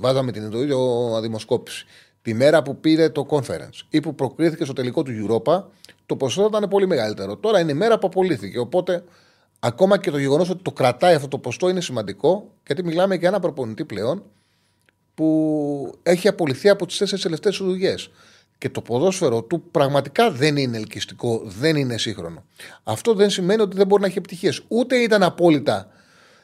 βάζαμε 0.00 0.32
την 0.32 0.52
ίδιο 0.52 0.78
αδημοσκόπηση, 1.16 1.86
τη 2.22 2.34
μέρα 2.34 2.62
που 2.62 2.76
πήρε 2.76 3.08
το 3.08 3.26
conference 3.30 3.80
ή 3.90 4.00
που 4.00 4.14
προκρίθηκε 4.14 4.64
στο 4.64 4.72
τελικό 4.72 5.02
του 5.02 5.12
Europa, 5.26 5.64
το 6.06 6.16
ποσοστό 6.16 6.58
ήταν 6.58 6.68
πολύ 6.68 6.86
μεγαλύτερο. 6.86 7.36
Τώρα 7.36 7.60
είναι 7.60 7.72
η 7.72 7.74
μέρα 7.74 7.98
που 7.98 8.06
απολύθηκε. 8.06 8.58
Οπότε 8.58 9.04
Ακόμα 9.66 9.98
και 9.98 10.10
το 10.10 10.18
γεγονός 10.18 10.50
ότι 10.50 10.62
το 10.62 10.72
κρατάει 10.72 11.14
αυτό 11.14 11.28
το 11.28 11.38
ποστό 11.38 11.68
είναι 11.68 11.80
σημαντικό, 11.80 12.50
γιατί 12.66 12.84
μιλάμε 12.84 13.14
για 13.14 13.28
ένα 13.28 13.40
προπονητή 13.40 13.84
πλέον 13.84 14.22
που 15.14 15.98
έχει 16.02 16.28
απολυθεί 16.28 16.68
από 16.68 16.86
τις 16.86 16.96
τέσσερις 16.96 17.22
τελευταίες 17.22 17.56
δουλειέ. 17.56 17.94
Και 18.58 18.70
το 18.70 18.80
ποδόσφαιρο 18.80 19.42
του 19.42 19.62
πραγματικά 19.70 20.30
δεν 20.30 20.56
είναι 20.56 20.76
ελκυστικό, 20.76 21.42
δεν 21.44 21.76
είναι 21.76 21.98
σύγχρονο. 21.98 22.44
Αυτό 22.84 23.14
δεν 23.14 23.30
σημαίνει 23.30 23.62
ότι 23.62 23.76
δεν 23.76 23.86
μπορεί 23.86 24.00
να 24.00 24.08
έχει 24.08 24.18
επιτυχίες. 24.18 24.62
Ούτε 24.68 24.96
ήταν 24.96 25.22
απόλυτα. 25.22 25.88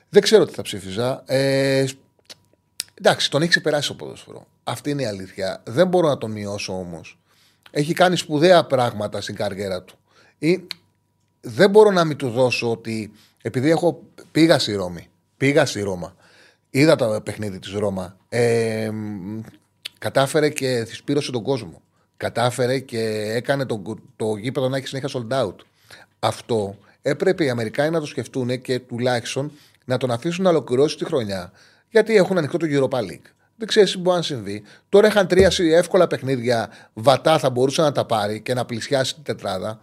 Δεν 0.08 0.22
ξέρω 0.22 0.44
τι 0.44 0.52
θα 0.52 0.62
ψήφιζα. 0.62 1.22
Ε, 1.26 1.84
εντάξει, 2.94 3.30
τον 3.30 3.40
έχει 3.40 3.50
ξεπεράσει 3.50 3.88
το 3.88 3.94
ποδόσφαιρο. 3.94 4.46
Αυτή 4.64 4.90
είναι 4.90 5.02
η 5.02 5.06
αλήθεια. 5.06 5.62
Δεν 5.64 5.88
μπορώ 5.88 6.08
να 6.08 6.18
τον 6.18 6.30
μειώσω 6.30 6.72
όμως. 6.72 7.18
Έχει 7.70 7.92
κάνει 7.92 8.16
σπουδαία 8.16 8.64
πράγματα 8.64 9.20
στην 9.20 9.34
καριέρα 9.34 9.82
του. 9.82 9.98
Ή 10.38 10.66
δεν 11.40 11.70
μπορώ 11.70 11.90
να 11.90 12.04
μην 12.04 12.16
του 12.16 12.30
δώσω 12.30 12.70
ότι. 12.70 13.12
Επειδή 13.42 13.70
έχω, 13.70 14.02
πήγα 14.30 14.58
στη 14.58 14.74
Ρώμη, 14.74 15.08
πήγα 15.36 15.66
στη 15.66 15.82
Ρώμα, 15.82 16.14
είδα 16.70 16.96
το 16.96 17.20
παιχνίδι 17.24 17.58
της 17.58 17.72
Ρώμα. 17.72 18.16
Ε, 18.28 18.90
κατάφερε 19.98 20.48
και 20.48 20.84
θυσπήρωσε 20.88 21.30
τον 21.30 21.42
κόσμο. 21.42 21.82
Κατάφερε 22.16 22.78
και 22.78 23.32
έκανε 23.34 23.66
το, 23.66 23.82
το 24.16 24.36
γήπεδο 24.36 24.68
να 24.68 24.76
έχει 24.76 24.86
συνέχεια 24.86 25.20
sold 25.20 25.44
out. 25.44 25.54
Αυτό 26.18 26.78
έπρεπε 27.02 27.44
οι 27.44 27.50
Αμερικάνοι 27.50 27.90
να 27.90 28.00
το 28.00 28.06
σκεφτούν 28.06 28.60
και 28.60 28.78
τουλάχιστον 28.78 29.52
να 29.84 29.96
τον 29.96 30.10
αφήσουν 30.10 30.44
να 30.44 30.50
ολοκληρώσει 30.50 30.96
τη 30.96 31.04
χρονιά. 31.04 31.52
Γιατί 31.90 32.16
έχουν 32.16 32.38
ανοιχτό 32.38 32.56
το 32.56 32.66
Europa 32.70 32.98
League. 32.98 33.30
Δεν 33.56 33.68
ξέρεις 33.68 33.92
τι 33.92 33.98
μπορεί 33.98 34.16
να 34.16 34.22
συμβεί. 34.22 34.62
Τώρα 34.88 35.06
είχαν 35.06 35.26
τρία 35.26 35.52
εύκολα 35.58 36.06
παιχνίδια. 36.06 36.70
Βατά 36.92 37.38
θα 37.38 37.50
μπορούσε 37.50 37.82
να 37.82 37.92
τα 37.92 38.04
πάρει 38.04 38.40
και 38.40 38.54
να 38.54 38.64
πλησιάσει 38.64 39.14
την 39.14 39.22
τετράδα. 39.22 39.80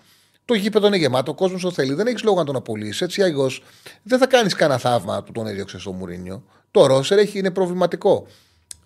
Το 0.48 0.53
γήπεδο 0.53 0.88
είναι 0.88 0.98
γεμάτο, 0.98 1.32
ο 1.32 1.36
κόσμος 1.36 1.61
το 1.61 1.72
θέλει. 1.72 1.94
Δεν 1.94 2.07
έχεις 2.07 2.24
λόγο 2.24 2.38
να 2.38 2.45
τον 2.45 2.56
απολύσεις. 2.56 3.02
Έτσι, 3.02 3.22
αλλιώ 3.22 3.49
δεν 4.03 4.19
θα 4.19 4.28
κάνεις 4.28 4.56
κανένα 4.56 4.80
θαύμα 4.80 5.24
του 5.24 5.32
τον 5.32 5.48
έδιωξε 5.48 5.80
στο 5.80 5.91
Μουρίνιο. 5.91 6.44
Το 6.72 6.86
Ρόσερ 6.86 7.18
έχει, 7.18 7.38
είναι 7.40 7.52
προβληματικό. 7.52 8.28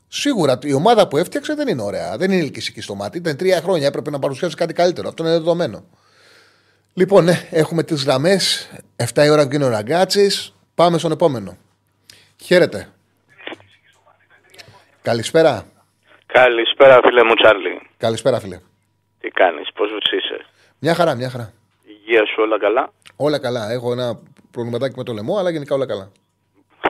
Σίγουρα 0.07 0.59
η 0.61 0.73
ομάδα 0.73 1.07
που 1.07 1.17
έφτιαξε 1.17 1.53
δεν 1.53 1.67
είναι 1.67 1.81
ωραία. 1.81 2.17
Δεν 2.17 2.31
είναι 2.31 2.41
ελκυστική 2.41 2.81
στο 2.81 2.95
μάτι. 2.95 3.17
Ήταν 3.17 3.38
τρία 3.38 3.61
χρόνια, 3.61 3.88
έπρεπε 3.88 4.09
να 4.09 4.19
παρουσιάσει 4.19 4.55
κάτι 4.55 4.73
καλύτερο. 4.73 5.07
Αυτό 5.07 5.23
είναι 5.23 5.31
δεδομένο. 5.31 5.83
Λοιπόν, 6.93 7.23
ναι, 7.23 7.47
έχουμε 7.51 7.83
τις 7.83 8.03
γραμμές. 8.03 8.71
7 9.13 9.25
η 9.25 9.29
ώρα 9.29 9.45
βγαίνει 9.47 9.63
ο 9.63 9.69
Ραγκάτσης. 9.69 10.53
Πάμε 10.75 10.97
στον 10.97 11.11
επόμενο. 11.11 11.57
Χαίρετε. 12.43 12.88
Καλησπέρα. 15.01 15.65
Καλησπέρα, 16.25 16.99
φίλε 17.03 17.23
μου 17.23 17.33
Τσάρλι. 17.33 17.81
Καλησπέρα, 17.97 18.39
φίλε. 18.39 18.59
Τι 19.19 19.29
κάνεις, 19.29 19.67
πώς 19.73 19.89
είσαι. 19.89 20.45
Μια 20.83 20.93
χαρά, 20.93 21.15
μια 21.15 21.29
χαρά. 21.29 21.53
Υγεία 21.83 22.25
σου, 22.25 22.35
όλα 22.37 22.59
καλά. 22.59 22.91
Όλα 23.15 23.39
καλά. 23.39 23.71
Έχω 23.71 23.91
ένα 23.91 24.19
προβληματάκι 24.51 24.93
με 24.97 25.03
το 25.03 25.13
λαιμό, 25.13 25.37
αλλά 25.37 25.49
γενικά 25.49 25.75
όλα 25.75 25.85
καλά. 25.85 26.11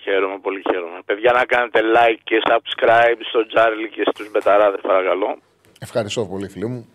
Χαίρομαι, 0.04 0.38
πολύ 0.42 0.62
χαίρομαι. 0.70 1.00
Παιδιά, 1.06 1.32
να 1.32 1.46
κάνετε 1.46 1.80
like 1.96 2.20
και 2.24 2.38
subscribe 2.50 3.20
στο 3.30 3.46
Τζάρλι 3.48 3.90
και 3.90 4.04
στους 4.12 4.32
Μπεταράδες, 4.32 4.80
παρακαλώ. 4.82 5.38
Ευχαριστώ 5.80 6.26
πολύ, 6.26 6.50
φίλε 6.50 6.66
μου. 6.66 6.90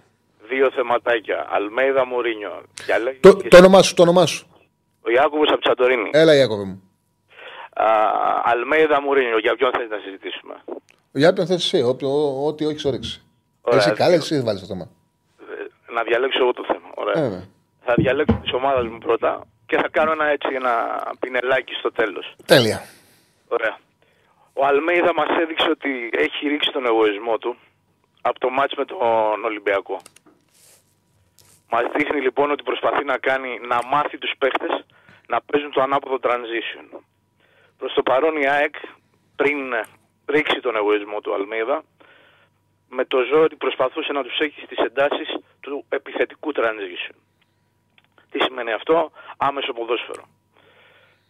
Δύο 0.48 0.70
θεματάκια. 0.70 1.46
Αλμέιδα 1.50 2.06
Μουρίνιο. 2.06 2.62
Το, 3.20 3.36
το 3.36 3.56
όνομά 3.56 3.82
σου, 3.82 3.94
το 3.94 4.02
όνομά 4.02 4.26
σου. 4.26 4.46
Ο 5.00 5.10
Ιάκωβος 5.10 5.48
από 5.48 5.60
Τσαντορίνη. 5.60 6.10
Έλα, 6.12 6.34
Ιάκωβε 6.34 6.64
μου. 6.64 6.82
Αλμέιδα 8.44 9.02
Μουρίνιο, 9.02 9.38
για 9.38 9.54
ποιον 9.56 9.70
θες 9.76 9.88
να 9.88 9.98
συζητήσουμε; 10.04 10.54
Για 11.12 11.32
ποιον 11.32 11.46
θες 11.46 11.56
εσύ, 11.56 11.82
ό,τι 12.46 12.64
όχι 12.64 12.88
όρεξη. 12.88 13.22
Εσύ 13.70 13.92
κάλε, 13.92 14.14
εσύ 14.14 14.40
βάλεις 14.40 14.60
το 14.60 14.66
θέμα; 14.66 14.90
Ε, 15.96 15.98
να 15.98 16.02
διαλέξω 16.02 16.38
εγώ 16.42 16.52
το 16.52 16.64
θέμα. 16.70 16.88
Ωραία. 16.94 17.24
Ε, 17.24 17.48
θα 17.84 17.94
διαλέξω 17.96 18.40
τη 18.44 18.54
ομάδα 18.54 18.84
μου 18.84 18.98
πρώτα 18.98 19.46
και 19.66 19.76
θα 19.76 19.88
κάνω 19.88 20.12
ένα 20.12 20.26
έτσι 20.26 20.48
ένα 20.54 20.72
πινελάκι 21.20 21.74
στο 21.74 21.92
τέλος. 21.92 22.34
Τέλεια. 22.46 22.78
Ωραία. 23.48 23.78
Ο 24.52 24.66
Αλμέιδα 24.66 25.12
μας 25.14 25.30
έδειξε 25.42 25.68
ότι 25.70 26.10
έχει 26.12 26.48
ρίξει 26.48 26.70
τον 26.72 26.86
εγωισμό 26.86 27.38
του 27.38 27.56
από 28.20 28.38
το 28.38 28.48
μάτς 28.50 28.74
με 28.74 28.84
τον 28.84 29.44
Ολυμπιακό. 29.44 30.00
Μας 31.70 31.84
δείχνει 31.94 32.20
λοιπόν 32.20 32.50
ότι 32.50 32.62
προσπαθεί 32.62 33.04
να 33.04 33.18
κάνει 33.18 33.60
να 33.70 33.78
μάθει 33.86 34.18
τους 34.18 34.32
παίχτες 34.38 34.84
να 35.28 35.40
παίζουν 35.40 35.70
το 35.72 35.80
ανάποδο 35.82 36.18
transition. 36.22 36.86
Προς 37.78 37.92
το 37.92 38.02
παρόν 38.02 38.36
η 38.36 38.46
ΑΕΚ 38.48 38.74
πριν 39.36 39.58
ρίξει 40.26 40.60
τον 40.60 40.76
εγωισμό 40.76 41.20
του 41.20 41.34
Αλμίδα 41.34 41.82
με 42.88 43.04
το 43.04 43.18
ζόρι 43.32 43.56
προσπαθούσε 43.56 44.12
να 44.12 44.22
τους 44.22 44.38
έχει 44.38 44.60
στις 44.60 44.78
εντάσεις 44.78 45.28
του 45.60 45.84
επιθετικού 45.88 46.52
transition. 46.56 47.14
Τι 48.30 48.38
σημαίνει 48.42 48.72
αυτό, 48.72 49.10
άμεσο 49.36 49.72
ποδόσφαιρο. 49.72 50.24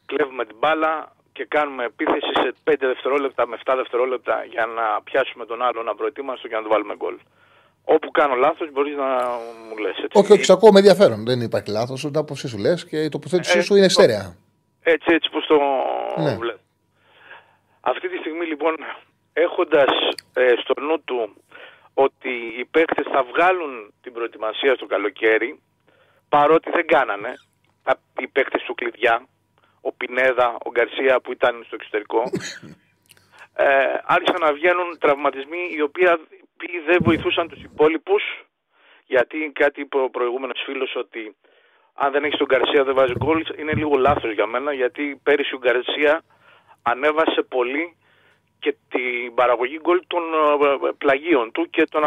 Κλέβουμε 0.07 0.45
την 0.45 0.57
μπάλα 0.59 1.12
και 1.33 1.45
κάνουμε 1.45 1.85
επίθεση 1.85 2.31
σε 2.43 2.55
5 2.65 2.74
δευτερόλεπτα 2.78 3.47
με 3.47 3.59
7 3.65 3.73
δευτερόλεπτα 3.77 4.45
για 4.45 4.66
να 4.66 5.03
πιάσουμε 5.03 5.47
τον 5.47 5.62
άλλο 5.62 5.83
να 5.83 5.95
προετοίμαστο 5.95 6.49
και 6.49 6.55
να 6.55 6.62
του 6.62 6.69
βάλουμε 6.69 6.95
γκολ. 6.97 7.16
Όπου 7.85 8.11
κάνω 8.11 8.35
λάθος 8.35 8.70
μπορείς 8.73 8.97
να 8.97 9.07
μου 9.69 9.77
λες. 9.78 9.97
Έτσι. 9.97 10.19
Όχι, 10.19 10.33
όχι, 10.33 10.45
σε 10.45 10.53
ακούω 10.53 10.73
με 10.73 10.78
ενδιαφέρον. 10.78 11.24
Δεν 11.24 11.41
υπάρχει 11.41 11.70
λάθος. 11.70 12.05
Ούτε 12.05 12.19
από 12.19 12.33
εσύ 12.33 12.49
σου 12.49 12.59
λες 12.59 12.87
και 12.87 13.03
η 13.03 13.09
τοποθέτησή 13.09 13.59
Ε, 13.59 13.62
σου 13.62 13.74
είναι 13.77 13.87
το- 13.87 13.93
στέρεα. 13.93 14.37
Έτσι, 14.83 15.15
έτσι 15.15 15.31
πως 15.31 15.47
το 15.47 15.57
Ναι. 16.23 16.37
βλέπω. 16.37 16.61
Αυτή 17.81 18.09
τη 18.09 18.16
στιγμή 18.16 18.47
λοιπόν 18.47 18.74
έχοντας 19.33 19.89
ε, 20.35 20.53
στο 20.62 20.81
νου 20.81 21.03
του 21.05 21.37
ότι 22.05 22.32
οι 22.59 22.64
παίκτες 22.64 23.06
θα 23.12 23.23
βγάλουν 23.31 23.73
την 24.02 24.12
προετοιμασία 24.12 24.74
στο 24.74 24.86
καλοκαίρι 24.86 25.51
παρότι 26.28 26.70
δεν 26.70 26.86
κάνανε. 26.86 27.32
Τα- 27.82 28.01
οι 28.18 28.28
παίκτες 28.28 28.62
του 28.62 28.74
κλειδιά 28.74 29.27
ο 29.81 29.93
Πινέδα, 29.93 30.48
ο 30.66 30.70
Γκαρσία 30.70 31.20
που 31.20 31.32
ήταν 31.32 31.62
στο 31.66 31.74
εξωτερικό 31.78 32.23
ε, 33.64 33.94
άρχισαν 34.14 34.40
να 34.40 34.52
βγαίνουν 34.52 34.98
τραυματισμοί 34.98 35.62
οι 35.77 35.82
οποίοι 35.82 36.06
οποίοι 36.56 36.78
δεν 36.89 36.98
βοηθούσαν 37.02 37.48
τους 37.48 37.62
υπόλοιπους 37.62 38.23
γιατί 39.06 39.51
κάτι 39.55 39.81
είπε 39.81 39.98
ο 39.98 40.10
προηγούμενος 40.10 40.62
φίλος 40.64 40.97
ότι 40.97 41.36
αν 41.94 42.12
δεν 42.12 42.24
έχεις 42.24 42.39
τον 42.39 42.47
Γκαρσία 42.47 42.85
δεν 42.85 42.94
βάζεις 42.94 43.16
γκολ. 43.16 43.44
Είναι 43.59 43.73
λίγο 43.74 43.97
λάθος 43.97 44.32
για 44.32 44.47
μένα 44.47 44.73
γιατί 44.73 45.20
πέρυσι 45.23 45.55
ο 45.55 45.59
Γκαρσία 45.59 46.23
ανέβασε 46.82 47.43
πολύ 47.48 47.97
και 48.59 48.77
την 48.89 49.35
παραγωγή 49.35 49.78
γκολ 49.83 50.03
των 50.07 50.20
ε, 50.20 50.93
πλαγίων 50.99 51.53
του 51.53 51.66
και 51.70 51.87
των 51.91 52.03
ε, 52.03 52.07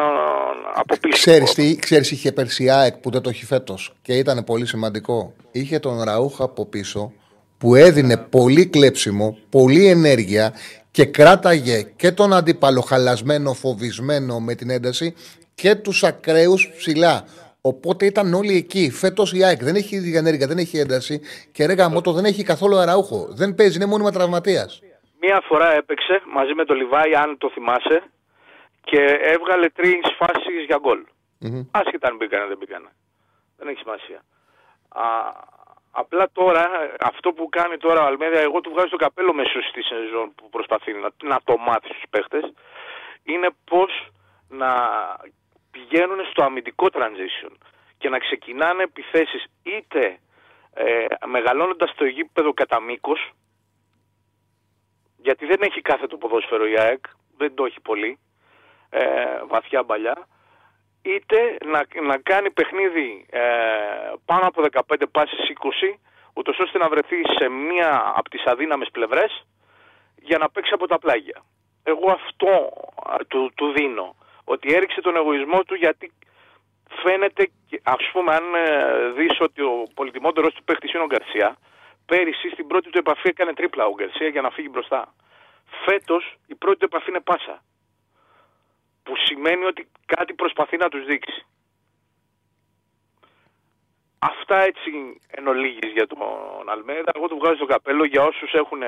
από 0.73 0.97
πίσω. 1.01 1.17
Ξέρεις 1.17 1.53
τι, 1.53 1.75
ξέρεις 1.75 2.11
είχε 2.11 2.31
πέρσι 2.31 2.63
η 2.63 2.69
ΑΕΚ 2.69 2.97
που 2.97 3.09
δεν 3.09 3.21
το 3.21 3.29
έχει 3.29 3.45
φέτος 3.45 3.93
και 4.01 4.13
ήταν 4.13 4.43
πολύ 4.43 4.65
σημαντικό. 4.65 5.33
Είχε 5.51 5.79
τον 5.79 6.03
Ραούχα 6.03 6.43
από 6.43 6.65
πίσω 6.65 7.13
που 7.57 7.75
έδινε 7.75 8.17
πολύ 8.17 8.65
κλέψιμο, 8.65 9.37
πολύ 9.49 9.87
ενέργεια 9.87 10.53
και 10.91 11.05
κράταγε 11.05 11.81
και 11.95 12.11
τον 12.11 12.33
αντίπαλο 12.33 12.81
χαλασμένο, 12.81 13.53
φοβισμένο 13.53 14.39
με 14.39 14.55
την 14.55 14.69
ένταση 14.69 15.13
και 15.55 15.75
τους 15.75 16.03
ακραίους 16.03 16.71
ψηλά. 16.77 17.25
Οπότε 17.61 18.05
ήταν 18.05 18.33
όλοι 18.33 18.55
εκεί. 18.55 18.91
Φέτος 18.91 19.33
η 19.33 19.43
ΑΕΚ 19.43 19.63
δεν 19.63 19.75
έχει 19.75 19.95
ίδια 19.95 20.19
ενέργεια, 20.19 20.47
δεν 20.47 20.57
έχει 20.57 20.77
ένταση 20.77 21.21
και 21.51 21.65
ρε 21.65 21.73
γαμώτο 21.73 22.11
δεν 22.11 22.25
έχει 22.25 22.43
καθόλου 22.43 22.77
αραούχο. 22.77 23.27
Δεν 23.29 23.55
παίζει, 23.55 23.75
είναι 23.75 23.85
μόνιμα 23.85 24.11
τραυματίας. 24.11 24.81
Μία 25.21 25.41
φορά 25.47 25.73
έπαιξε 25.73 26.21
μαζί 26.25 26.53
με 26.53 26.65
τον 26.65 26.77
Λιβάη, 26.77 27.15
αν 27.15 27.37
το 27.37 27.49
θυμάσαι, 27.49 28.03
και 28.83 29.01
έβγαλε 29.21 29.69
τρεις 29.69 30.01
φάσεις 30.17 30.65
για 30.65 30.77
γκολ. 30.79 31.05
Άσχετα 31.71 32.07
αν 32.07 32.15
μπήκανε 32.15 32.45
δεν 32.45 32.57
μπήκανε. 32.57 32.89
Δεν 33.57 33.67
έχει 33.67 33.79
σημασία. 33.79 34.23
Α, 34.89 35.03
απλά 35.91 36.29
τώρα, 36.31 36.69
αυτό 36.99 37.31
που 37.31 37.49
κάνει 37.49 37.77
τώρα 37.77 38.01
ο 38.01 38.05
Αλμέδια, 38.05 38.39
εγώ 38.39 38.61
του 38.61 38.71
βγάζω 38.71 38.89
το 38.89 38.95
καπέλο 38.95 39.33
μέσω 39.33 39.61
στη 39.61 39.81
σεζόν 39.83 40.35
που 40.35 40.49
προσπαθεί 40.49 40.93
να, 40.93 41.09
να 41.23 41.39
το 41.43 41.57
μάθει 41.57 41.87
στους 41.87 42.03
παίχτες, 42.09 42.53
είναι 43.23 43.49
πώς 43.65 44.07
να 44.49 44.71
πηγαίνουν 45.71 46.25
στο 46.25 46.43
αμυντικό 46.43 46.87
transition 46.91 47.53
και 47.97 48.09
να 48.09 48.19
ξεκινάνε 48.19 48.83
επιθέσεις 48.83 49.45
είτε 49.63 50.19
ε, 50.73 51.05
μεγαλώνοντας 51.25 51.93
το 51.95 52.05
γήπεδο 52.05 52.53
κατά 52.53 52.81
μήκος, 52.81 53.31
γιατί 55.21 55.45
δεν 55.45 55.61
έχει 55.61 55.81
κάθε 55.81 56.07
το 56.07 56.17
ποδόσφαιρο 56.17 56.67
η 56.67 56.77
ΑΕΚ, 56.79 57.03
δεν 57.37 57.53
το 57.55 57.65
έχει 57.65 57.81
πολύ, 57.81 58.19
ε, 58.89 59.03
βαθιά 59.47 59.83
μπαλιά, 59.83 60.27
είτε 61.01 61.57
να, 61.65 61.81
να 62.07 62.17
κάνει 62.17 62.51
παιχνίδι 62.51 63.25
ε, 63.29 63.41
πάνω 64.25 64.47
από 64.47 64.63
15 64.71 65.03
πάσεις 65.11 65.39
20, 65.93 65.97
ούτως 66.33 66.59
ώστε 66.59 66.77
να 66.77 66.89
βρεθεί 66.89 67.21
σε 67.37 67.49
μία 67.49 68.13
από 68.15 68.29
τις 68.29 68.43
αδύναμες 68.45 68.89
πλευρές 68.91 69.45
για 70.15 70.37
να 70.37 70.49
παίξει 70.49 70.73
από 70.73 70.87
τα 70.87 70.99
πλάγια. 70.99 71.43
Εγώ 71.83 72.11
αυτό 72.11 72.49
α, 73.09 73.15
του, 73.27 73.51
του 73.55 73.71
δίνω, 73.71 74.15
ότι 74.43 74.73
έριξε 74.73 75.01
τον 75.01 75.15
εγωισμό 75.15 75.63
του 75.63 75.75
γιατί 75.75 76.11
φαίνεται, 77.03 77.49
και- 77.69 77.81
ας 77.83 78.09
πούμε 78.11 78.33
αν 78.33 78.43
ε, 78.55 79.09
δεις 79.11 79.39
ότι 79.39 79.61
ο 79.61 79.87
πολυτιμότερος 79.93 80.53
του 80.53 80.63
παίχτης 80.63 80.93
είναι 80.93 81.03
ο 81.03 81.05
Γκαρσία, 81.05 81.57
πέρυσι 82.09 82.49
στην 82.49 82.67
πρώτη 82.67 82.89
του 82.89 82.97
επαφή 82.97 83.27
έκανε 83.27 83.53
τρίπλα 83.53 83.85
ο 83.85 83.93
Γκαρσία 83.93 84.27
για 84.27 84.41
να 84.41 84.49
φύγει 84.49 84.69
μπροστά. 84.71 85.13
Φέτος 85.85 86.37
η 86.47 86.55
πρώτη 86.55 86.77
του 86.79 86.85
επαφή 86.85 87.09
είναι 87.09 87.19
πάσα. 87.21 87.63
Που 89.03 89.13
σημαίνει 89.25 89.65
ότι 89.65 89.87
κάτι 90.05 90.33
προσπαθεί 90.33 90.77
να 90.77 90.89
τους 90.89 91.05
δείξει. 91.05 91.45
Αυτά 94.19 94.57
έτσι 94.59 95.19
εν 95.27 95.47
ολίγης 95.47 95.91
για 95.91 96.07
τον 96.07 96.19
Αλμέδα. 96.69 97.11
Εγώ 97.15 97.27
του 97.27 97.37
βγάζω 97.37 97.57
το 97.57 97.65
καπέλο 97.65 98.03
για 98.05 98.23
όσους 98.23 98.53
έχουν 98.53 98.81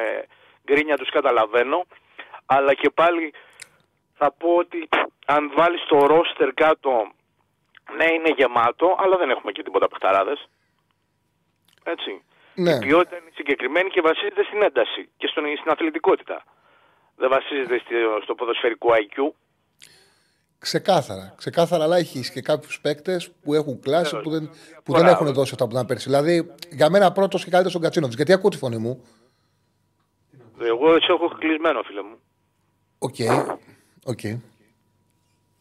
γκρίνια 0.66 0.98
τους 0.98 1.10
καταλαβαίνω. 1.10 1.86
Αλλά 2.46 2.74
και 2.74 2.90
πάλι 2.90 3.34
θα 4.14 4.32
πω 4.32 4.56
ότι 4.56 4.90
αν 5.26 5.52
βάλεις 5.56 5.86
το 5.88 6.06
ρόστερ 6.06 6.54
κάτω 6.54 7.12
ναι 7.98 8.14
είναι 8.14 8.34
γεμάτο 8.38 8.96
αλλά 9.00 9.18
δεν 9.18 9.30
έχουμε 9.30 9.52
και 9.52 9.64
τίποτα 9.64 9.88
παιχταράδες. 9.88 10.50
Έτσι. 11.84 12.24
Ναι. 12.56 12.72
Η 12.76 12.80
ποιότητα 12.80 13.16
είναι 13.18 13.30
συγκεκριμένη 13.34 13.90
και 13.90 14.02
βασίζεται 14.02 14.44
στην 14.44 14.62
ένταση 14.62 15.10
και 15.18 15.28
στον, 15.28 15.44
στην 15.60 15.72
αθλητικότητα. 15.72 16.44
Δεν 17.16 17.30
βασίζεται 17.30 17.80
στη- 17.80 17.96
στο 18.24 18.36
ποδοσφαιρικό 18.36 18.90
IQ. 18.94 19.34
Ξεκάθαρα. 20.60 21.34
Ξεκάθαρα, 21.38 21.84
αλλά 21.84 21.98
έχει 21.98 22.32
και 22.32 22.42
κάποιους 22.42 22.82
παίκτες 22.82 23.32
που 23.44 23.54
έχουν 23.54 23.80
κλάσει 23.82 24.20
που 24.22 24.30
δεν, 24.30 24.50
που 24.84 24.92
δεν 24.94 25.02
Μπράβο. 25.02 25.10
έχουν 25.24 25.34
δώσει 25.34 25.52
αυτά 25.54 25.66
που 25.66 25.72
ήταν 25.72 25.86
πέρσι. 25.86 26.10
Δηλαδή, 26.10 26.54
για 26.70 26.90
μένα 26.90 27.12
πρώτος 27.12 27.44
και 27.44 27.50
καλύτερος 27.50 27.76
ο 27.76 27.80
Γκατσίνοβιτς. 27.80 28.16
Γιατί 28.18 28.34
ακούω 28.34 28.50
τη 28.50 28.58
φωνή 28.58 28.78
μου. 28.78 29.06
Εγώ 30.62 31.00
σε 31.00 31.12
έχω 31.12 31.28
κλεισμένο 31.28 31.82
φίλε 31.82 32.02
μου. 32.02 32.20
Ok. 33.00 33.16
Ok. 34.06 34.20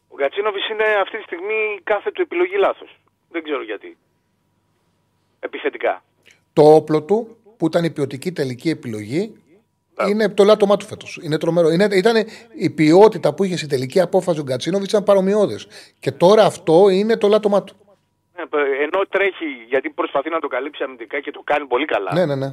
Ο 0.09 0.15
Γκατσίνοβιτς 0.17 0.69
είναι 0.69 0.85
αυτή 1.03 1.17
τη 1.17 1.23
στιγμή 1.23 1.81
κάθε 1.85 2.11
του 2.11 2.23
επιλογή 2.23 2.57
λάθος. 2.57 2.97
Δεν 3.31 3.43
ξέρω 3.43 3.63
γιατί. 3.63 3.97
Επιθετικά. 5.41 6.03
Το 6.61 6.75
όπλο 6.75 7.03
του, 7.03 7.37
που 7.59 7.67
ήταν 7.67 7.85
η 7.85 7.91
ποιοτική 7.91 8.33
τελική 8.33 8.69
επιλογή, 8.71 9.23
είναι 10.09 10.29
το 10.29 10.45
ελάττωμά 10.45 10.77
του 10.77 10.87
φέτος. 10.87 11.19
Είναι 11.23 11.39
τρομερό. 11.39 11.69
Είναι, 11.69 11.89
ήταν 11.93 12.17
η 12.55 12.71
ποιότητα 12.71 13.35
που 13.35 13.45
είχε 13.45 13.57
στη 13.57 13.67
τελική 13.67 14.01
απόφαση 14.01 14.41
ο 14.41 14.43
Γκατσίνοβιτς 14.43 14.91
ήταν 14.93 15.05
παροιμιώδης. 15.05 15.69
Και 16.01 16.11
τώρα 16.13 16.45
αυτό 16.45 16.89
είναι 16.89 17.17
το 17.17 17.29
ελάττωμά 17.29 17.65
του. 17.65 17.75
Ναι, 18.37 18.47
π- 18.47 18.55
ενώ 18.85 19.01
τρέχει 19.09 19.47
γιατί 19.69 19.91
προσπαθεί 19.91 20.31
να 20.31 20.39
το 20.41 20.49
καλύψει 20.49 20.83
αμυντικά 20.83 21.21
και 21.21 21.31
το 21.31 21.43
κάνει 21.45 21.67
πολύ 21.67 21.85
καλά. 21.85 22.11
Ναι, 22.15 22.27
ναι, 22.27 22.35
ναι. 22.35 22.47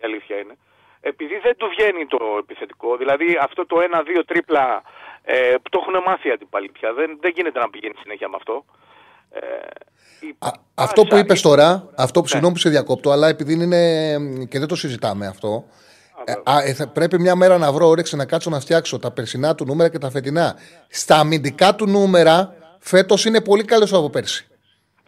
Η 0.00 0.04
αλήθεια 0.08 0.36
είναι. 0.38 0.54
Επειδή 1.00 1.36
δεν 1.42 1.56
του 1.56 1.66
βγαίνει 1.76 2.06
το 2.06 2.18
επιθετικό, 2.38 2.96
δηλαδή 2.96 3.38
αυτό 3.40 3.66
το 3.66 3.76
1-2 4.18 4.22
τρίπλα 4.26 4.82
ε, 5.22 5.54
που 5.62 5.68
το 5.70 5.78
έχουν 5.82 6.02
μάθει 6.06 6.28
οι 6.28 6.30
αντιπαλοί 6.30 6.68
πια. 6.68 6.92
Δεν, 6.92 7.18
δεν 7.20 7.32
γίνεται 7.34 7.58
να 7.58 7.70
πηγαίνει 7.70 7.94
συνέχεια 8.02 8.28
με 8.28 8.36
αυτό. 8.38 8.64
Ε, 9.32 9.40
η 10.26 10.36
Αυτό 10.74 11.02
που 11.02 11.08
πάσα 11.08 11.22
είπες 11.22 11.40
είναι- 11.42 11.54
τώρα, 11.54 11.88
αυτό 11.94 12.20
που 12.20 12.28
συγγνώμη 12.28 12.54
που 12.54 12.60
σε 12.60 12.68
διακόπτω, 12.68 13.10
αλλά 13.10 13.28
επειδή 13.28 13.52
είναι. 13.52 14.18
και 14.48 14.58
δεν 14.58 14.68
το 14.68 14.76
συζητάμε 14.76 15.26
αυτό. 15.26 15.64
ε, 16.24 16.32
α, 16.44 16.62
ε, 16.62 16.72
θα- 16.72 16.86
πρέπει 16.86 17.18
μια 17.20 17.34
μέρα 17.34 17.58
να 17.58 17.72
βρω 17.72 17.88
όρεξη 17.88 18.16
να 18.16 18.24
κάτσω 18.24 18.50
να 18.50 18.60
φτιάξω 18.60 18.98
τα 18.98 19.10
περσινά 19.10 19.54
του 19.54 19.64
νούμερα 19.64 19.88
και 19.88 19.98
τα 19.98 20.10
φετινά. 20.10 20.54
Στα 20.88 21.16
αμυντικά 21.16 21.74
του 21.74 21.86
νούμερα, 21.86 22.54
φέτος 22.78 23.24
είναι 23.24 23.40
πολύ 23.40 23.64
καλός 23.64 23.92
από 23.92 24.10
πέρσι. 24.10 24.46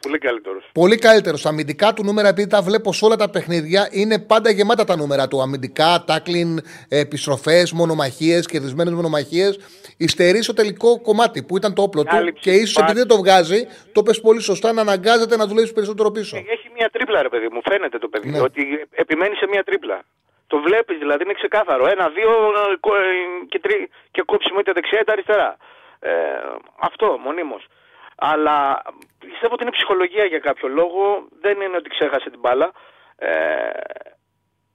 Πολύ 0.05 0.19
καλύτερος. 0.19 0.65
Πολύ 0.73 0.97
καλύτερος. 0.99 1.41
Στα 1.41 1.49
αμυντικά 1.49 1.93
του 1.93 2.05
νούμερα, 2.05 2.29
επειδή 2.29 2.49
τα 2.49 2.63
βλέπω 2.63 2.93
σε 2.93 3.05
όλα 3.05 3.17
τα 3.17 3.31
παιχνίδια, 3.31 3.89
είναι 3.91 4.19
πάντα 4.19 4.51
γεμάτα 4.51 4.85
τα 4.85 4.97
νούμερα 4.97 5.29
του. 5.29 5.43
Αμυντικά, 5.43 6.05
τάκλιν, 6.07 6.61
επιστροφές, 6.89 7.73
μονομαχίες, 7.73 8.47
κερδισμένες 8.47 8.93
μονομαχίες. 8.93 9.59
Υστερείς 9.97 10.45
στο 10.45 10.55
τελικό 10.55 11.01
κομμάτι 11.01 11.43
που 11.43 11.57
ήταν 11.57 11.75
το 11.75 11.83
όπλο 11.83 12.03
του 12.03 12.15
Κάλυψη, 12.15 12.43
και 12.43 12.53
ίσως 12.53 12.77
επειδή 12.83 12.99
δεν 12.99 13.09
το 13.09 13.17
βγάζει, 13.17 13.67
το 13.93 14.03
πες 14.03 14.21
πολύ 14.21 14.41
σωστά, 14.41 14.73
να 14.73 14.81
αναγκάζεται 14.81 15.37
να 15.37 15.47
δουλεύεις 15.47 15.73
περισσότερο 15.73 16.11
πίσω. 16.11 16.37
Έχει 16.37 16.69
μια 16.77 16.89
τρίπλα, 16.93 17.23
ρε 17.23 17.29
παιδί 17.29 17.49
μου, 17.53 17.61
φαίνεται 17.71 17.99
το 17.99 18.09
παιδί. 18.09 18.31
Ναι. 18.31 18.41
Ότι 18.41 18.63
επιμένει 18.91 19.35
σε 19.35 19.47
μια 19.47 19.63
τρίπλα. 19.65 20.03
Το 20.47 20.57
βλέπεις 20.67 20.99
δηλαδή, 20.99 21.23
είναι 21.25 21.33
ξεκάθαρο. 21.33 21.87
Ένα, 21.95 22.09
δύο 22.09 22.31
ε, 22.31 22.77
κο- 22.81 22.97
ε, 22.97 23.01
και, 23.49 23.59
τρι, 23.59 23.89
και 24.11 24.23
κόψιμο 24.27 24.59
είτε 24.61 24.73
δεξιά 24.73 25.01
είτε 25.01 25.13
αριστερά. 25.13 25.57
Ε, 26.01 26.11
αυτό 26.81 27.19
μονίμως. 27.25 27.63
Αλλά 28.17 28.83
πιστεύω 29.19 29.55
ότι 29.55 29.63
είναι 29.63 29.73
ψυχολογία 29.73 30.25
για 30.25 30.39
κάποιο 30.39 30.69
λόγο. 30.69 31.29
Δεν 31.41 31.61
είναι 31.61 31.77
ότι 31.77 31.89
ξέχασε 31.89 32.31
την 32.31 32.39
μπάλα. 32.39 32.73
Ε, 33.17 33.71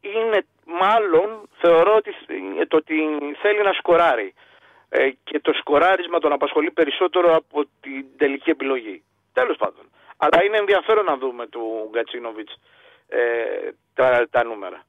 είναι 0.02 0.46
μάλλον 0.66 1.50
θεωρώ 1.62 1.96
ότι, 1.96 2.16
το 2.68 2.78
ότι 2.78 2.96
θέλει 3.42 3.62
να 3.64 3.74
σκοράρει. 3.74 4.34
Ε, 4.90 5.10
και 5.24 5.40
το 5.40 5.54
σκοράρισμα 5.54 6.20
τον 6.20 6.32
απασχολεί 6.32 6.72
περισσότερο 6.72 7.36
από 7.36 7.64
την 7.82 8.06
τελική 8.18 8.50
επιλογή. 8.50 9.04
Τέλος 9.34 9.58
πάντων. 9.58 9.90
Αλλά 10.18 10.44
είναι 10.44 10.58
ενδιαφέρον 10.58 11.06
να 11.06 11.18
δούμε 11.18 11.48
του 11.48 11.90
Γκατσίνοβιτς 11.92 12.60
ε, 13.08 13.22
τα, 13.94 14.28
τα 14.30 14.44
νούμερα. 14.44 14.84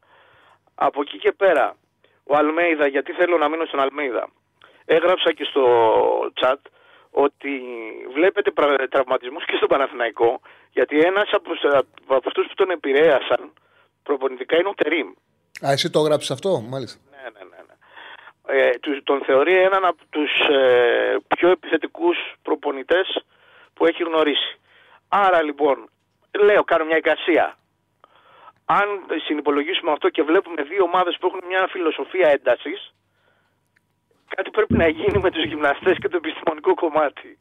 Από 0.74 1.00
εκεί 1.00 1.18
και 1.18 1.32
πέρα, 1.32 1.76
ο 2.24 2.36
Αλμέιδα, 2.36 2.86
γιατί 2.86 3.12
θέλω 3.12 3.38
να 3.38 3.48
μείνω 3.48 3.64
στον 3.64 3.80
Αλμέιδα, 3.80 4.28
έγραψα 4.84 5.32
και 5.32 5.44
στο 5.44 6.32
chat 6.40 6.60
ότι 7.10 7.62
βλέπετε 8.14 8.50
πρα- 8.50 8.88
τραυματισμούς 8.88 9.44
και 9.44 9.56
στον 9.56 9.68
Παναθηναϊκό 9.68 10.40
γιατί 10.70 10.98
ένας 10.98 11.28
από, 11.32 11.50
από 12.06 12.28
αυτούς 12.28 12.46
που 12.46 12.54
τον 12.54 12.70
επηρέασαν 12.70 13.52
προπονητικά 14.02 14.56
είναι 14.56 14.68
ο 14.68 14.74
Τερίμ. 14.74 15.08
Α, 15.66 15.70
εσύ 15.72 15.90
το 15.90 15.98
έγραψες 16.00 16.30
αυτό, 16.30 16.60
μάλιστα. 16.60 17.00
Ναι, 17.10 17.22
ναι, 17.22 17.44
ναι. 17.50 17.56
ναι. 17.66 17.74
Ε, 18.62 18.78
του- 18.78 19.02
τον 19.02 19.22
θεωρεί 19.24 19.54
έναν 19.56 19.84
από 19.84 20.02
τους 20.10 20.30
ε, 20.50 21.16
πιο 21.36 21.50
επιθετικούς 21.50 22.16
προπονητές 22.42 23.24
που 23.74 23.86
έχει 23.86 24.02
γνωρίσει. 24.02 24.58
Άρα 25.08 25.42
λοιπόν, 25.42 25.88
λέω, 26.40 26.64
κάνω 26.64 26.84
μια 26.84 26.96
εικασία. 26.96 27.54
Αν 28.64 28.86
συνυπολογίσουμε 29.26 29.92
αυτό 29.92 30.08
και 30.08 30.22
βλέπουμε 30.22 30.62
δύο 30.62 30.82
ομάδες 30.84 31.16
που 31.20 31.26
έχουν 31.26 31.40
μια 31.48 31.66
φιλοσοφία 31.70 32.28
έντασης, 32.28 32.94
κάτι 34.34 34.50
πρέπει 34.50 34.76
να 34.76 34.88
γίνει 34.88 35.18
με 35.18 35.30
τους 35.30 35.44
γυμναστές 35.44 35.96
και 35.98 36.08
το 36.08 36.16
επιστημονικό 36.16 36.74
κομμάτι. 36.74 37.38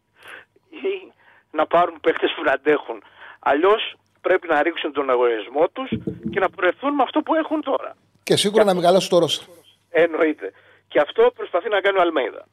Ή 0.70 1.12
να 1.52 1.66
πάρουν 1.66 2.00
παίχτες 2.02 2.34
που 2.36 2.44
να 2.44 2.52
αντέχουν. 2.52 3.04
Αλλιώς 3.40 3.82
πρέπει 4.22 4.48
να 4.48 4.62
ρίξουν 4.62 4.94
τον 4.94 5.10
αγωνισμό 5.10 5.68
τους 5.74 5.90
και 6.32 6.40
να 6.40 6.50
πορευθούν 6.50 6.94
με 6.94 7.04
αυτό 7.04 7.22
που 7.22 7.36
έχουν 7.36 7.62
τώρα. 7.62 7.96
Και 8.24 8.36
σίγουρα 8.36 8.64
να 8.64 8.74
μεγαλώσει 8.74 9.10
το 9.10 9.20
Ρώσα. 9.20 9.44
Εννοείται. 9.90 10.54
Και 10.88 11.00
αυτό 11.00 11.32
προσπαθεί 11.36 11.70
να 11.70 11.82
κάνει 11.82 11.98
ο 11.98 12.02
Αλμέιδα. 12.02 12.48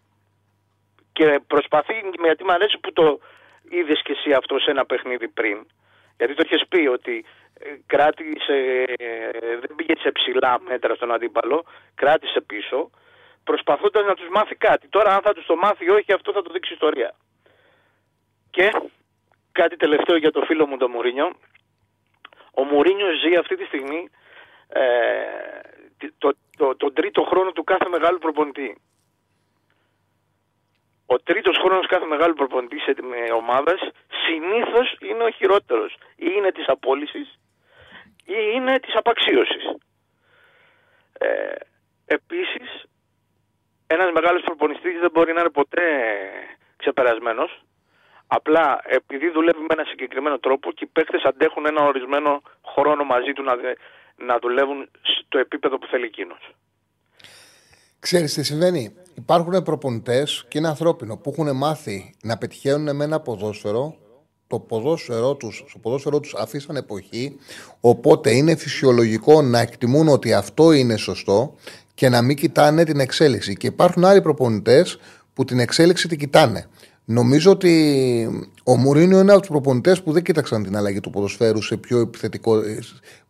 Και 1.13 1.41
προσπαθεί, 1.47 1.95
γιατί 2.25 2.45
μου 2.45 2.53
αρέσει 2.53 2.79
που 2.79 2.93
το 2.93 3.21
είδες 3.69 4.03
και 4.05 4.13
εσύ 4.13 4.33
αυτό 4.33 4.59
σε 4.59 4.71
ένα 4.71 4.85
παιχνίδι 4.87 5.29
πριν. 5.29 5.67
Γιατί 6.17 6.35
το 6.35 6.43
είχες 6.45 6.65
πει 6.69 6.87
ότι 6.87 7.25
ε, 7.59 7.69
κράτησε, 7.87 8.85
ε, 8.97 9.59
δεν 9.61 9.71
πήγε 9.77 9.95
σε 9.99 10.11
ψηλά 10.11 10.61
μέτρα 10.69 10.95
στον 10.95 11.13
αντίπαλο, 11.13 11.65
κράτησε 11.95 12.41
πίσω, 12.41 12.91
προσπαθώντας 13.49 14.05
να 14.05 14.15
τους 14.15 14.29
μάθει 14.29 14.55
κάτι. 14.55 14.89
Τώρα, 14.89 15.15
αν 15.15 15.23
θα 15.23 15.33
τους 15.33 15.47
το 15.47 15.57
μάθει 15.57 15.85
ή 15.85 15.91
όχι, 15.91 16.13
αυτό 16.13 16.33
θα 16.33 16.43
το 16.43 16.53
δείξει 16.53 16.73
η 16.73 16.75
ιστορία. 16.75 17.11
Και 18.51 18.67
κάτι 19.53 19.77
τελευταίο 19.77 20.17
για 20.17 20.31
το 20.31 20.41
φίλο 20.49 20.67
μου 20.67 20.77
τον 20.77 20.91
Μουρίνιο. 20.91 21.29
Ο 22.55 22.63
Μουρίνιο 22.63 23.11
ζει 23.23 23.37
αυτή 23.37 23.57
τη 23.57 23.65
στιγμή 23.65 24.09
ε, 24.69 24.83
το, 26.19 26.37
το, 26.57 26.77
τον 26.77 26.95
τρίτο 26.95 27.23
χρόνο 27.23 27.53
του 27.53 27.65
κάθε 27.65 27.89
μεγάλου 27.89 28.19
προπονητή. 28.19 28.81
Ο 31.07 31.19
τρίτος 31.19 31.57
χρόνος 31.57 31.87
κάθε 31.87 32.07
μεγάλου 32.07 32.35
προπονητής 32.35 32.83
σε 32.83 32.95
με 33.03 33.33
ομάδας 33.33 33.81
συνήθως 34.27 34.97
είναι 35.01 35.25
ο 35.25 35.31
χειρότερος. 35.31 35.97
Ή 36.17 36.27
είναι 36.37 36.53
της 36.53 36.67
απόλυσης 36.69 37.39
ή 38.27 38.37
είναι 38.55 38.79
της 38.79 38.95
απαξίωσης. 38.95 39.65
Ε, 41.19 41.55
επίσης, 42.07 42.85
ένας 43.87 44.11
μεγάλος 44.15 44.43
προπονητής 44.43 45.01
δεν 45.01 45.11
μπορεί 45.13 45.33
να 45.33 45.41
είναι 45.41 45.51
ποτέ 45.51 45.83
ξεπερασμένος. 46.77 47.51
Απλά 48.27 48.81
επειδή 48.85 49.31
δουλεύει 49.31 49.59
με 49.61 49.67
ένα 49.77 49.85
συγκεκριμένο 49.85 50.39
τρόπο 50.39 50.73
και 50.73 50.85
οι 50.85 50.91
παίκτες 50.93 51.23
αντέχουν 51.23 51.67
ένα 51.67 51.83
ορισμένο 51.83 52.43
χρόνο 52.75 53.05
μαζί 53.05 53.33
του 53.33 53.43
να, 53.43 53.57
δε- 53.57 53.75
να 54.17 54.39
δουλεύουν 54.39 54.91
στο 55.03 55.39
επίπεδο 55.39 55.79
που 55.79 55.87
θέλει 55.87 56.05
εκείνος. 56.05 56.55
Ξέρεις 57.99 58.35
τι 58.35 58.43
συμβαίνει; 58.45 58.95
Υπάρχουν 59.15 59.63
προπονητές 59.63 60.45
και 60.49 60.59
είναι 60.59 60.69
ανθρώπινο 60.69 61.17
που 61.17 61.31
έχουν 61.37 61.57
μάθει 61.57 62.15
να 62.23 62.39
πετυχαίνουν 62.39 62.97
με 62.97 63.05
ένα 63.05 63.21
ποδόσφαιρο. 63.21 63.97
Το 64.49 64.59
ποδόσφαιρό 64.59 65.35
τους, 65.35 65.65
στο 65.69 65.79
ποδόσφαιρό 65.79 66.21
τους 66.21 66.35
αφήσαν 66.35 66.77
εποχή, 66.77 67.39
οπότε 67.81 68.31
είναι 68.31 68.57
φυσιολογικό 68.57 69.43
να 69.43 69.59
εκτιμούν 69.61 70.09
ότι 70.09 70.33
αυτό 70.35 70.73
είναι 70.73 70.97
σωστό 70.97 71.55
και 71.97 72.09
να 72.09 72.23
μην 72.23 72.37
κοιτάνε 72.37 72.85
την 72.85 73.01
εξέλιξη. 73.01 73.57
Και 73.57 73.67
υπάρχουν 73.67 74.05
άλλοι 74.05 74.21
προπονητές 74.21 74.99
που 75.35 75.45
την 75.45 75.59
εξέλιξη 75.59 76.09
την 76.09 76.19
κοιτάνε. 76.19 76.67
Νομίζω 77.05 77.51
ότι 77.51 78.47
ο 78.65 78.77
Μουρίνιο 78.77 79.21
είναι 79.21 79.31
από 79.31 79.41
τους 79.41 79.51
προπονητές 79.51 80.03
που 80.03 80.13
δεν 80.13 80.23
κοίταξαν 80.23 80.63
την 80.63 80.77
αλλαγή 80.77 81.01
του 81.01 81.11
ποδοσφαίρου 81.11 81.63
σε 81.63 81.77
πιο 81.77 82.01
επιθετικό, 82.01 82.61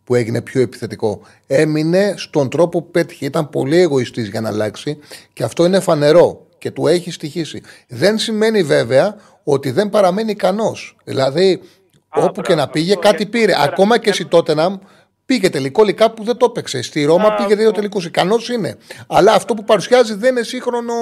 που 0.03 0.15
έγινε 0.15 0.41
πιο 0.41 0.61
επιθετικό. 0.61 1.21
Έμεινε 1.47 2.13
στον 2.17 2.49
τρόπο 2.49 2.81
που 2.81 2.91
πέτυχε. 2.91 3.25
Ήταν 3.25 3.49
πολύ 3.49 3.77
εγωιστής 3.77 4.29
για 4.29 4.41
να 4.41 4.49
αλλάξει 4.49 4.97
και 5.33 5.43
αυτό 5.43 5.65
είναι 5.65 5.79
φανερό 5.79 6.47
και 6.57 6.71
του 6.71 6.87
έχει 6.87 7.11
στοιχήσει. 7.11 7.61
Δεν 7.87 8.17
σημαίνει 8.17 8.63
βέβαια 8.63 9.15
ότι 9.43 9.71
δεν 9.71 9.89
παραμένει 9.89 10.31
ικανός. 10.31 10.97
Δηλαδή, 11.03 11.61
όπου 12.09 12.41
και 12.41 12.55
να 12.55 12.67
πήγε, 12.67 12.95
κάτι 12.95 13.25
πήρε. 13.25 13.53
Ακόμα 13.57 13.97
και 13.97 14.09
εσύ 14.09 14.25
τότε 14.25 14.53
να 14.53 14.79
πήγε 15.27 15.49
τελικό 15.49 15.83
λικά 15.83 16.11
που 16.13 16.23
δεν 16.23 16.37
το 16.37 16.45
έπαιξε. 16.49 16.81
Στη 16.81 17.05
Ρώμα 17.05 17.33
πήγε 17.33 17.55
δύο 17.55 17.71
τελικούς. 17.71 18.05
Ικανός 18.05 18.49
είναι. 18.49 18.77
Αλλά 19.07 19.31
αυτό 19.33 19.53
που 19.53 19.63
παρουσιάζει 19.63 20.13
δεν 20.13 20.31
είναι 20.31 20.43
σύγχρονο 20.43 20.93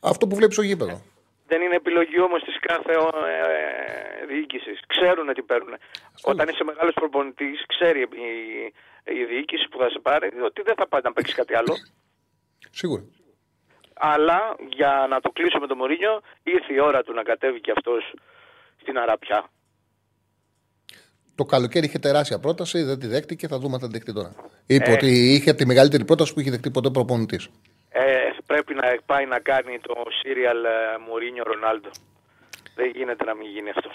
αυτό 0.00 0.26
που 0.26 0.34
βλέπεις 0.36 0.54
στο 0.54 0.64
γήπεδο. 0.64 0.96
Δεν 1.46 1.62
είναι 1.62 1.74
επιλογή 1.74 2.20
όμως 2.20 2.42
της 2.42 2.56
κάθε 2.60 2.92
ε, 2.92 4.26
διοίκησης. 4.26 4.80
Ξέρουν 4.86 5.34
τι 5.34 5.42
παίρνουν. 5.42 5.74
Όταν 6.22 6.48
είσαι 6.48 6.64
μεγάλος 6.64 6.94
προπονητής, 6.94 7.64
ξέρει 7.66 8.00
η, 8.00 8.32
η 9.20 9.24
διοίκηση 9.24 9.68
που 9.68 9.78
θα 9.78 9.88
σε 9.90 9.98
πάρει 10.02 10.26
ότι 10.44 10.62
δεν 10.62 10.74
θα 10.76 10.88
πάει 10.88 11.00
να 11.04 11.12
παίξει 11.12 11.34
κάτι 11.34 11.54
άλλο. 11.54 11.74
Σίγουρα. 12.80 13.02
Αλλά 13.94 14.56
για 14.76 15.06
να 15.10 15.20
το 15.20 15.30
κλείσω 15.30 15.58
με 15.58 15.66
τον 15.66 15.76
Μωρίνιο, 15.76 16.20
ήρθε 16.42 16.72
η 16.72 16.78
ώρα 16.78 17.02
του 17.02 17.12
να 17.12 17.22
κατέβει 17.22 17.60
και 17.60 17.72
αυτός 17.76 18.14
στην 18.80 18.98
Αραπιά. 18.98 19.48
Το 21.40 21.46
καλοκαίρι 21.46 21.86
είχε 21.86 21.98
τεράστια 21.98 22.38
πρόταση, 22.38 22.82
δεν 22.82 22.98
τη 22.98 23.06
δέχτηκε, 23.06 23.46
θα 23.48 23.58
δούμε 23.58 23.74
αν 23.74 23.80
θα 23.80 23.86
την 23.88 23.94
δεχτεί 23.94 24.12
τώρα. 24.12 24.32
Είπε 24.66 24.90
Ε. 24.90 24.92
ότι 24.92 25.34
είχε 25.34 25.52
τη 25.54 25.66
μεγαλύτερη 25.66 26.04
πρόταση 26.04 26.34
που 26.34 26.40
είχε 26.40 26.50
δεχτεί 26.50 26.70
ποτέ 26.70 26.90
προπονητής. 26.90 27.48
Ε, 27.90 28.02
πρέπει 28.46 28.74
να 28.74 28.82
πάει 29.06 29.26
να 29.26 29.38
κάνει 29.38 29.78
το 29.78 29.94
serial 30.20 30.60
Μουρίνιο 31.08 31.42
Ρονάλντο. 31.46 31.90
Δεν 32.74 32.92
γίνεται 32.94 33.24
να 33.24 33.34
μην 33.34 33.48
γίνει 33.50 33.70
αυτό. 33.70 33.90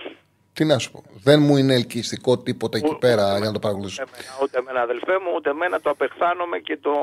Τι 0.54 0.66
να 0.66 0.78
σου 0.80 0.92
πω. 0.92 1.04
Δεν 1.24 1.42
μου 1.42 1.58
είναι 1.58 1.74
ελκυστικό 1.74 2.38
τίποτα 2.38 2.78
εκεί 2.78 2.96
πέρα 3.00 3.38
για 3.38 3.46
να 3.48 3.52
το 3.54 3.60
παρακολουθήσω. 3.60 4.04
Ούτε 4.44 4.58
εμένα 4.58 4.82
αδελφέ 4.82 5.14
μου, 5.24 5.32
ούτε 5.36 5.50
εμένα 5.50 5.80
το 5.82 5.90
απεχθάνομαι 5.90 6.58
και 6.58 6.78
το 6.82 6.94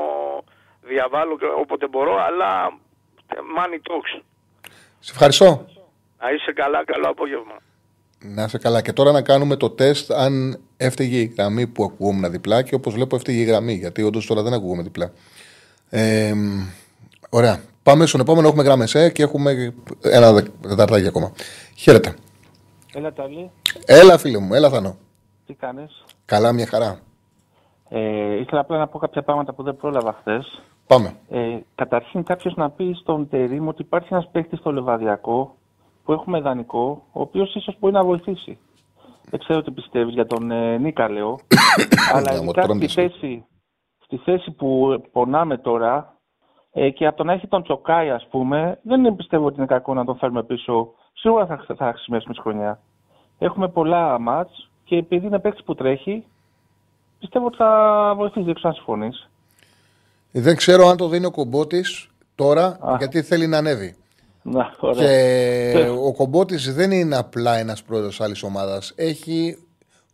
διαβάλλω 0.81 1.37
και 1.37 1.45
όποτε 1.61 1.87
μπορώ, 1.87 2.15
αλλά 2.27 2.77
money 3.57 3.75
talks. 3.87 4.21
Σε 4.99 5.11
ευχαριστώ. 5.11 5.65
Να 6.19 6.29
είσαι 6.31 6.51
καλά, 6.53 6.83
καλό 6.85 7.07
απόγευμα. 7.09 7.57
Να 8.23 8.43
είσαι 8.43 8.57
καλά. 8.57 8.81
Και 8.81 8.93
τώρα 8.93 9.11
να 9.11 9.21
κάνουμε 9.21 9.55
το 9.55 9.69
τεστ 9.69 10.11
αν 10.11 10.59
έφταιγε 10.77 11.17
η 11.17 11.33
γραμμή 11.37 11.67
που 11.67 11.83
ακουγόμουν 11.83 12.31
διπλά 12.31 12.61
και 12.61 12.75
όπως 12.75 12.93
βλέπω 12.93 13.15
έφταιγε 13.15 13.39
η 13.39 13.43
γραμμή. 13.43 13.73
Γιατί 13.73 14.03
όντως 14.03 14.25
τώρα 14.25 14.41
δεν 14.41 14.53
ακούγομαι 14.53 14.81
διπλά. 14.83 15.11
Ε, 15.89 16.33
ωραία. 17.29 17.59
Πάμε 17.83 18.05
στον 18.05 18.19
επόμενο. 18.21 18.47
Έχουμε 18.47 18.63
γραμμές 18.63 18.95
ε, 18.95 19.09
και 19.11 19.23
έχουμε 19.23 19.73
ένα 20.01 20.33
δε- 20.33 20.41
δεκαταρτάκι 20.61 21.07
ακόμα. 21.07 21.31
Χαίρετε. 21.75 22.13
Έλα 22.93 23.13
Ταλή, 23.13 23.51
Έλα, 23.85 24.17
φίλε 24.17 24.37
μου, 24.37 24.53
έλα, 24.53 24.69
Θανό. 24.69 24.95
τι 25.45 25.53
κάνεις; 25.53 26.03
Καλά, 26.25 26.51
μια 26.53 26.65
χαρά. 26.67 26.99
Ε, 27.89 28.35
ήθελα 28.39 28.61
απλά 28.61 28.77
να 28.77 28.87
πω 28.87 28.97
κάποια 28.99 29.23
πράγματα 29.23 29.53
που 29.53 29.63
δεν 29.63 29.75
πρόλαβα 29.77 30.15
χθες. 30.19 30.61
Πάμε. 30.87 31.13
Ε, 31.29 31.39
καταρχήν 31.75 32.23
κάποιος 32.23 32.55
να 32.55 32.69
πει 32.69 32.93
στον 33.01 33.29
Τερήμ 33.29 33.67
ότι 33.67 33.81
υπάρχει 33.81 34.07
ένας 34.13 34.29
παίκτης 34.31 34.59
στο 34.59 34.71
Λεβαδιακό 34.71 35.55
που 36.03 36.11
έχουμε 36.11 36.39
δανεικό, 36.39 37.03
ο 37.11 37.21
οποίος 37.21 37.55
ίσως 37.55 37.75
μπορεί 37.79 37.93
να 37.93 38.03
βοηθήσει. 38.03 38.57
Δεν 39.29 39.39
ξέρω 39.39 39.61
τι 39.61 39.71
πιστεύεις 39.71 40.13
για 40.13 40.25
τον 40.25 40.51
ε, 40.51 40.77
Νίκα, 40.77 41.09
λέω. 41.09 41.39
αλλά 42.13 42.31
Ναι, 42.31 42.37
μου 42.37 42.43
ειδικά 42.43 42.61
τρώνε 42.61 42.87
στη 42.87 43.01
εσύ. 43.01 43.09
θέση, 43.11 43.45
στη 44.03 44.17
θέση 44.17 44.51
που 44.51 45.01
πονάμε 45.11 45.57
τώρα 45.57 46.17
ε, 46.71 46.89
και 46.89 47.07
από 47.07 47.17
το 47.17 47.23
να 47.23 47.33
έχει 47.33 47.47
τον 47.47 47.63
Τσοκάη, 47.63 48.09
ας 48.09 48.27
πούμε, 48.29 48.79
δεν 48.83 49.15
πιστεύω 49.15 49.45
ότι 49.45 49.57
είναι 49.57 49.65
κακό 49.65 49.93
να 49.93 50.05
τον 50.05 50.17
φέρουμε 50.17 50.43
πίσω. 50.43 50.93
Σίγουρα 51.13 51.45
θα, 51.45 51.65
θα 51.77 51.91
χρησιμεύσουμε 51.93 52.33
στη 52.33 52.43
χρονιά. 52.43 52.79
Έχουμε 53.39 53.67
πολλά 53.67 54.19
μάτς 54.19 54.69
και 54.83 54.95
επειδή 54.95 55.25
είναι 55.25 55.39
παίκτης 55.39 55.63
που 55.63 55.75
τρέχει, 55.75 56.25
πιστεύω 57.19 57.45
ότι 57.45 57.57
θα 57.57 58.13
βοηθήσει. 58.15 58.45
Δεν 58.45 58.53
ξέρω 58.53 58.69
αν 58.69 58.75
συμφωνείς. 58.75 59.29
Δεν 60.31 60.55
ξέρω 60.55 60.87
αν 60.87 60.97
το 60.97 61.07
δίνει 61.07 61.25
ο 61.25 61.31
κομπότης 61.31 62.09
τώρα, 62.35 62.79
γιατί 62.97 63.21
θέλει 63.21 63.47
να 63.47 63.57
ανέβει. 63.57 63.95
Να, 64.43 64.75
ωραία. 64.79 65.71
Και 65.71 65.89
ο 65.89 66.13
κομπότης 66.13 66.73
δεν 66.73 66.91
είναι 66.91 67.15
απλά 67.17 67.57
ένας 67.57 67.83
πρόεδρος 67.83 68.21
άλλης 68.21 68.43
ομάδας. 68.43 68.91
Έχει 68.95 69.57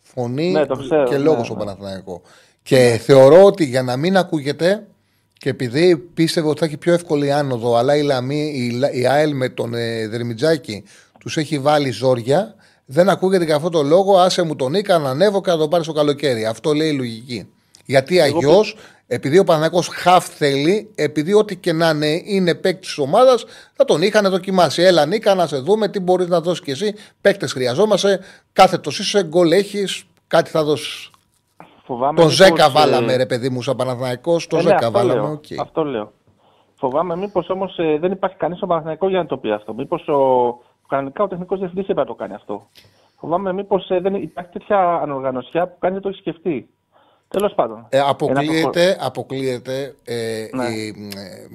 φωνή 0.02 0.52
Ναι, 0.52 0.66
το 0.66 0.76
ξέρω, 0.76 1.04
και 1.04 1.16
ναι, 1.18 1.24
λόγο 1.24 1.38
ναι. 1.38 1.44
στον 1.44 1.58
Παναθηναϊκό. 1.58 2.22
Και 2.64 3.00
θεωρώ 3.04 3.44
ότι 3.44 3.66
για 3.66 3.84
να 3.84 3.98
μην 3.98 4.18
ακούγεται 4.18 4.88
και 5.38 5.50
επειδή 5.50 5.98
πίστευε 5.98 6.48
ότι 6.48 6.60
θα 6.60 6.66
έχει 6.66 6.78
πιο 6.78 6.94
εύκολη 6.94 7.32
άνοδο, 7.32 7.76
αλλά 7.76 7.96
η, 7.96 8.02
Λαμή, 8.02 8.52
η, 8.56 8.70
Λα- 8.70 8.92
η 8.92 9.08
ΑΕΛ 9.08 9.36
με 9.36 9.50
τον 9.50 9.74
ε, 9.74 10.08
Δερμιτζάκη 10.08 10.84
τους 11.20 11.38
έχει 11.38 11.60
βάλει 11.60 11.92
ζόρια, 11.92 12.56
δεν 12.86 13.10
ακούγεται 13.10 13.44
για 13.46 13.56
αυτό 13.56 13.70
το 13.70 13.84
λόγο. 13.84 14.18
Άσε 14.20 14.42
μου 14.42 14.56
τον 14.56 14.72
Νίκα 14.72 14.98
να 14.98 15.10
ανέβω 15.10 15.42
και 15.42 15.52
να 15.52 15.58
τον 15.58 15.70
πάρει 15.70 15.84
στο 15.84 15.94
καλοκαίρι. 15.94 16.46
Αυτό 16.46 16.74
λέει 16.74 16.88
η 16.90 16.94
λογική. 16.94 17.48
Γιατί 17.86 18.22
αγιώ, 18.22 18.64
επειδή 19.12 19.40
ο 19.40 19.44
Παναγιώ 19.44 19.82
χαφ 19.82 20.26
θέλει, 20.26 20.92
επειδή 20.96 21.34
ό,τι 21.34 21.58
και 21.58 21.74
να 21.74 21.90
είναι, 21.90 22.22
είναι 22.26 22.56
παίκτης 22.56 22.88
της 22.88 22.98
ομάδας, 22.98 23.46
θα 23.74 23.86
τον 23.86 24.02
είχαν 24.02 24.30
δοκιμάσει. 24.30 24.82
Έλα, 24.82 25.06
Νίκα, 25.06 25.36
να 25.36 25.48
σε 25.48 25.58
δούμε 25.58 25.88
τι 25.88 26.00
μπορείς 26.00 26.28
να 26.28 26.42
δώσεις 26.42 26.64
κι 26.64 26.72
εσύ. 26.72 26.94
Παίκτες 27.22 27.54
χρειαζόμαστε. 27.54 28.20
Κάθε 28.54 28.78
το 28.78 28.90
είσαι, 28.94 29.24
γκολ 29.24 29.52
έχεις, 29.52 30.04
κάτι 30.28 30.50
θα 30.50 30.64
δώσεις. 30.64 31.10
Φοβάμαι 31.86 32.16
Τον 32.16 32.26
μήπως, 32.26 32.36
Ζέκα 32.36 32.66
ε, 32.66 32.70
βάλαμε, 32.70 33.16
ρε 33.16 33.26
παιδί 33.26 33.50
μου, 33.50 33.62
σαν 33.62 33.76
Παναθηναϊκός. 33.76 34.48
Τον 34.48 34.60
Ε, 34.60 34.62
ναι, 34.64 34.68
Ζέκα 34.70 34.88
αυτό 34.88 35.00
βάλαμε. 35.00 35.22
λέω, 35.22 35.32
οκ. 35.32 35.60
Αυτό 35.60 35.84
λέω. 35.84 36.12
Φοβάμαι 36.76 37.16
μήπως 37.16 37.50
όμως 37.50 37.76
δεν 38.00 38.12
υπάρχει 38.12 38.36
κανείς 38.36 38.58
στο 38.58 38.68
Παναθηναϊκό 38.68 39.10
για 39.10 39.18
να 39.18 39.26
το 39.26 39.38
πει 39.38 39.52
αυτό. 39.52 39.74
Μήπως 39.74 40.08
ο 40.08 40.18
Κανονικά 40.88 41.24
ο 41.24 41.28
τεχνικός 41.28 41.60
διευθυντής 41.60 41.90
έπρεπε 41.90 42.10
να 42.10 42.16
το 42.16 42.24
κάνει 42.24 42.34
αυτό. 42.34 42.70
Φοβάμαι 43.20 43.54
μήπως 43.54 43.88
δεν 44.02 44.16
υπάρχει 44.16 44.52
τέτοια 44.52 44.94
ανοργανωσιά 45.02 45.68
που 45.68 45.76
κανείς 45.80 45.94
δεν 45.94 46.02
το 46.04 46.10
έχει 46.10 46.20
σκεφτεί. 46.20 46.70
Τέλος 47.30 47.54
πάντων. 47.54 47.86
Ε, 47.90 48.00
αποκλείεται, 48.00 48.98
αποκλείεται 49.00 49.96
ε, 50.04 50.48
Ναι. 50.52 50.66
η, 50.68 50.88
ε, 51.16 51.48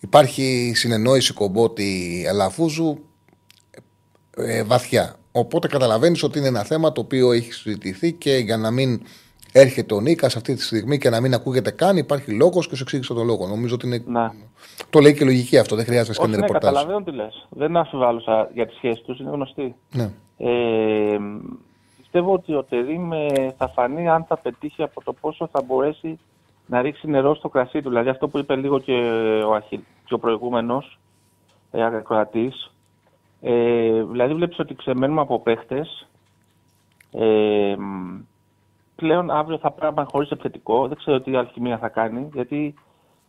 υπάρχει 0.00 0.72
συνεννόηση 0.74 1.32
κομπότη 1.32 2.24
Αλαφούζου 2.30 2.98
ε, 4.36 4.62
βαθιά. 4.62 5.14
Οπότε 5.32 5.68
καταλαβαίνεις 5.68 6.22
ότι 6.22 6.38
είναι 6.38 6.48
ένα 6.48 6.62
θέμα 6.62 6.92
το 6.92 7.00
οποίο 7.00 7.32
έχει 7.32 7.52
συζητηθεί 7.52 8.12
και 8.12 8.36
για 8.36 8.56
να 8.56 8.70
μην 8.70 9.02
έρχεται 9.52 9.94
ο 9.94 10.00
Νίκας 10.00 10.36
αυτή 10.36 10.54
τη 10.54 10.62
στιγμή 10.62 10.98
και 10.98 11.10
να 11.10 11.20
μην 11.20 11.34
ακούγεται 11.34 11.70
καν, 11.70 11.96
υπάρχει 11.96 12.30
λόγος 12.32 12.68
και 12.68 12.76
σου 12.76 12.82
εξήγησα 12.82 13.14
τον 13.14 13.26
λόγο. 13.26 13.46
Νομίζω 13.46 13.74
ότι 13.74 13.86
είναι. 13.86 14.04
Το 14.90 15.00
λέει 15.00 15.14
και 15.14 15.24
λογική 15.24 15.58
αυτό, 15.58 15.76
δεν 15.76 15.84
χρειάζεται 15.84 16.18
να 16.18 16.24
Όχι, 16.24 16.30
κάνει 16.30 16.40
ναι, 16.40 16.46
ρεπορτάζ. 16.46 16.72
καταλαβαίνω 16.72 17.04
τι 17.04 17.16
λες. 17.16 17.46
Δεν 17.50 17.76
αμφιβάλλουσα 17.76 18.50
για 18.54 18.66
τις 18.66 18.76
σχέσεις 18.76 19.04
τους, 19.04 19.18
είναι 19.18 19.30
γνωστή. 19.30 19.74
Ναι. 19.92 20.10
Ε, 20.36 21.18
πιστεύω 22.10 22.32
ότι 22.32 22.54
ο 22.54 22.64
Τερήμ 22.64 23.12
ε, 23.12 23.54
θα 23.56 23.68
φανεί 23.68 24.08
αν 24.08 24.24
θα 24.24 24.36
πετύχει 24.36 24.82
από 24.82 25.02
το 25.04 25.12
πόσο 25.12 25.46
θα 25.46 25.62
μπορέσει 25.62 26.18
να 26.66 26.80
ρίξει 26.82 27.06
νερό 27.06 27.34
στο 27.34 27.48
κρασί 27.48 27.82
του. 27.82 27.88
Δηλαδή 27.88 28.08
αυτό 28.08 28.28
που 28.28 28.38
είπε 28.38 28.56
λίγο 28.56 28.78
και 28.78 28.92
ο, 29.46 29.54
Αχιλ, 29.54 29.80
και 30.04 30.14
ο 30.14 30.18
προηγούμενος 30.18 30.98
ε, 31.70 31.84
ακροατής. 31.84 32.72
Ε, 33.40 34.02
δηλαδή 34.02 34.34
βλέπεις 34.34 34.58
ότι 34.58 34.74
ξεμένουμε 34.74 35.20
από 35.20 35.40
παίχτες. 35.40 36.08
Ε, 37.12 37.74
μ, 37.78 38.20
πλέον 38.96 39.30
αύριο 39.30 39.58
θα 39.58 39.70
πρέπει 39.70 39.94
να 39.94 40.06
χωρίς 40.10 40.30
επιθετικό. 40.30 40.88
Δεν 40.88 40.96
ξέρω 40.96 41.20
τι 41.20 41.36
αλχημία 41.36 41.78
θα 41.78 41.88
κάνει. 41.88 42.28
Γιατί 42.32 42.74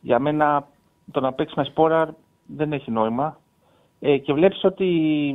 για 0.02 0.20
μένα 0.20 0.68
το 1.12 1.20
να 1.20 1.34
παίξεις 1.34 1.58
με 1.58 1.64
σπόρα 1.64 2.16
δεν 2.46 2.74
έχει 2.74 2.92
νόημα. 2.92 3.38
Ε, 4.00 4.18
και 4.18 4.34
βλέπεις 4.34 4.64
ότι 4.64 4.86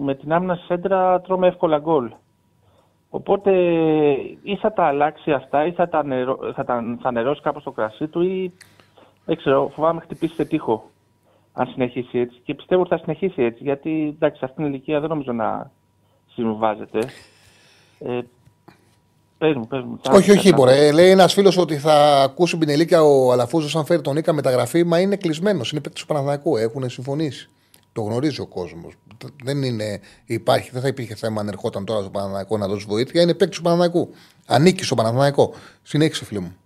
με 0.02 0.14
την 0.14 0.32
άμυνα 0.32 0.54
στη 0.54 0.64
σέντρα 0.64 1.20
τρώμε 1.20 1.46
εύκολα 1.46 1.78
γκολ. 1.78 2.12
Οπότε 3.16 3.51
ή 4.43 4.57
θα 4.61 4.73
τα 4.73 4.85
αλλάξει 4.85 5.32
αυτά 5.32 5.66
ή 5.66 5.73
θα 5.73 5.89
τα, 5.89 6.05
νερώ, 6.05 6.39
θα 6.55 6.65
τα 6.65 6.97
θα 7.03 7.12
νερώσει 7.12 7.41
κάπως 7.41 7.62
το 7.62 7.70
κρασί 7.70 8.07
του 8.07 8.23
ή 8.23 8.53
δεν 9.24 9.36
ξέρω, 9.36 9.70
φοβάμαι 9.74 10.01
χτυπήσει 10.01 10.35
σε 10.35 10.45
τείχο 10.45 10.91
αν 11.53 11.66
συνεχίσει 11.66 12.19
έτσι. 12.19 12.41
Και 12.45 12.55
πιστεύω 12.55 12.81
ότι 12.81 12.91
θα 12.91 12.99
συνεχίσει 12.99 13.43
έτσι 13.43 13.62
γιατί 13.62 14.15
εντάξει, 14.16 14.39
σε 14.39 14.45
αυτήν 14.45 14.65
την 14.65 14.73
ηλικία 14.73 15.01
δεν 15.01 15.09
νομίζω 15.09 15.32
να 15.32 15.70
συμβάζεται. 16.32 16.99
Ε, 17.99 18.20
πες 19.39 19.55
μου, 19.55 19.66
πες 19.66 19.82
μου. 19.82 20.01
Όχι, 20.11 20.31
όχι, 20.31 20.53
μπορεί. 20.53 20.93
Λέει 20.93 21.11
ένας 21.11 21.32
φίλος 21.32 21.57
ότι 21.57 21.77
θα 21.77 22.23
ακούσει 22.23 22.57
Μπινελίκα 22.57 23.03
ο 23.03 23.32
Αλαφούζος 23.32 23.77
αν 23.77 23.85
φέρει 23.85 24.01
τον 24.01 24.15
Νίκα 24.15 24.32
μεταγραφή, 24.32 24.85
μα 24.85 25.01
είναι 25.01 25.16
κλεισμένος. 25.16 25.73
Είναι 25.73 25.81
παίκτης 25.81 26.01
του 26.01 26.09
Παναθηναϊκού. 26.09 26.57
Έχουν 26.57 26.89
συμφωνήσει. 26.89 27.51
Το 27.94 28.00
γνωρίζει 28.02 28.40
ο 28.40 28.46
κόσμος. 28.46 28.92
Δεν, 29.44 29.62
είναι, 29.62 30.00
υπάρχει, 30.26 30.70
δεν 30.72 30.82
θα 30.82 30.88
υπήρχε 30.88 31.14
θέμα 31.14 31.40
αν 31.40 31.48
ερχόταν 31.48 31.84
τώρα 31.84 32.00
στο 32.00 32.10
Παναθηναϊκό 32.10 32.56
να 32.58 32.68
δώσει 32.68 32.86
βοήθεια. 32.88 33.22
Είναι 33.22 33.34
παίκτης 33.34 33.56
του 33.56 33.62
Παναθηναϊκού. 33.62 34.10
Ανήκει 34.46 34.84
στο 34.84 34.94
Παναθηναϊκό. 34.94 35.54
Συνέχισε, 35.82 36.24
φίλο 36.24 36.40
μου. 36.40 36.56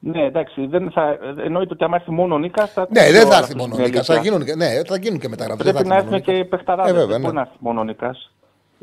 Ναι, 0.00 0.24
εντάξει, 0.24 0.66
δεν 0.66 0.90
θα, 0.90 1.18
εννοείται 1.44 1.72
ότι 1.72 1.84
άμα 1.84 1.96
έρθει 1.96 2.10
μόνο 2.10 2.34
ο 2.34 2.38
Νίκας. 2.38 2.72
Θα 2.72 2.86
Ναι, 2.90 3.00
ακούσει 3.00 3.12
δεν 3.16 3.26
ο 3.26 3.30
θα 3.30 3.36
Αλαφούζος 3.36 3.48
έρθει 3.48 3.56
μόνο 3.60 3.72
ο 3.72 3.76
στην 3.76 3.90
Νίκας. 3.90 4.06
Θα 4.06 4.12
αλήθεια. 4.12 4.30
γίνουν, 4.30 4.46
και- 4.46 4.54
ναι, 4.54 4.82
θα 4.86 4.96
γίνουν 4.96 5.18
και 5.18 5.28
μεταγραφές. 5.28 5.72
Πρέπει 5.72 5.88
να 5.88 5.94
έρθουν 5.96 6.22
και 6.22 6.44
παιχταράδες. 6.44 6.92
Ε, 6.92 6.94
βέβαια, 6.94 7.06
δεν 7.08 7.16
ναι. 7.20 7.22
μπορεί 7.22 7.34
να 7.34 7.40
έρθει 7.40 7.56
μόνο 7.58 7.80
ο 7.80 7.84
Νίκας. 7.84 8.32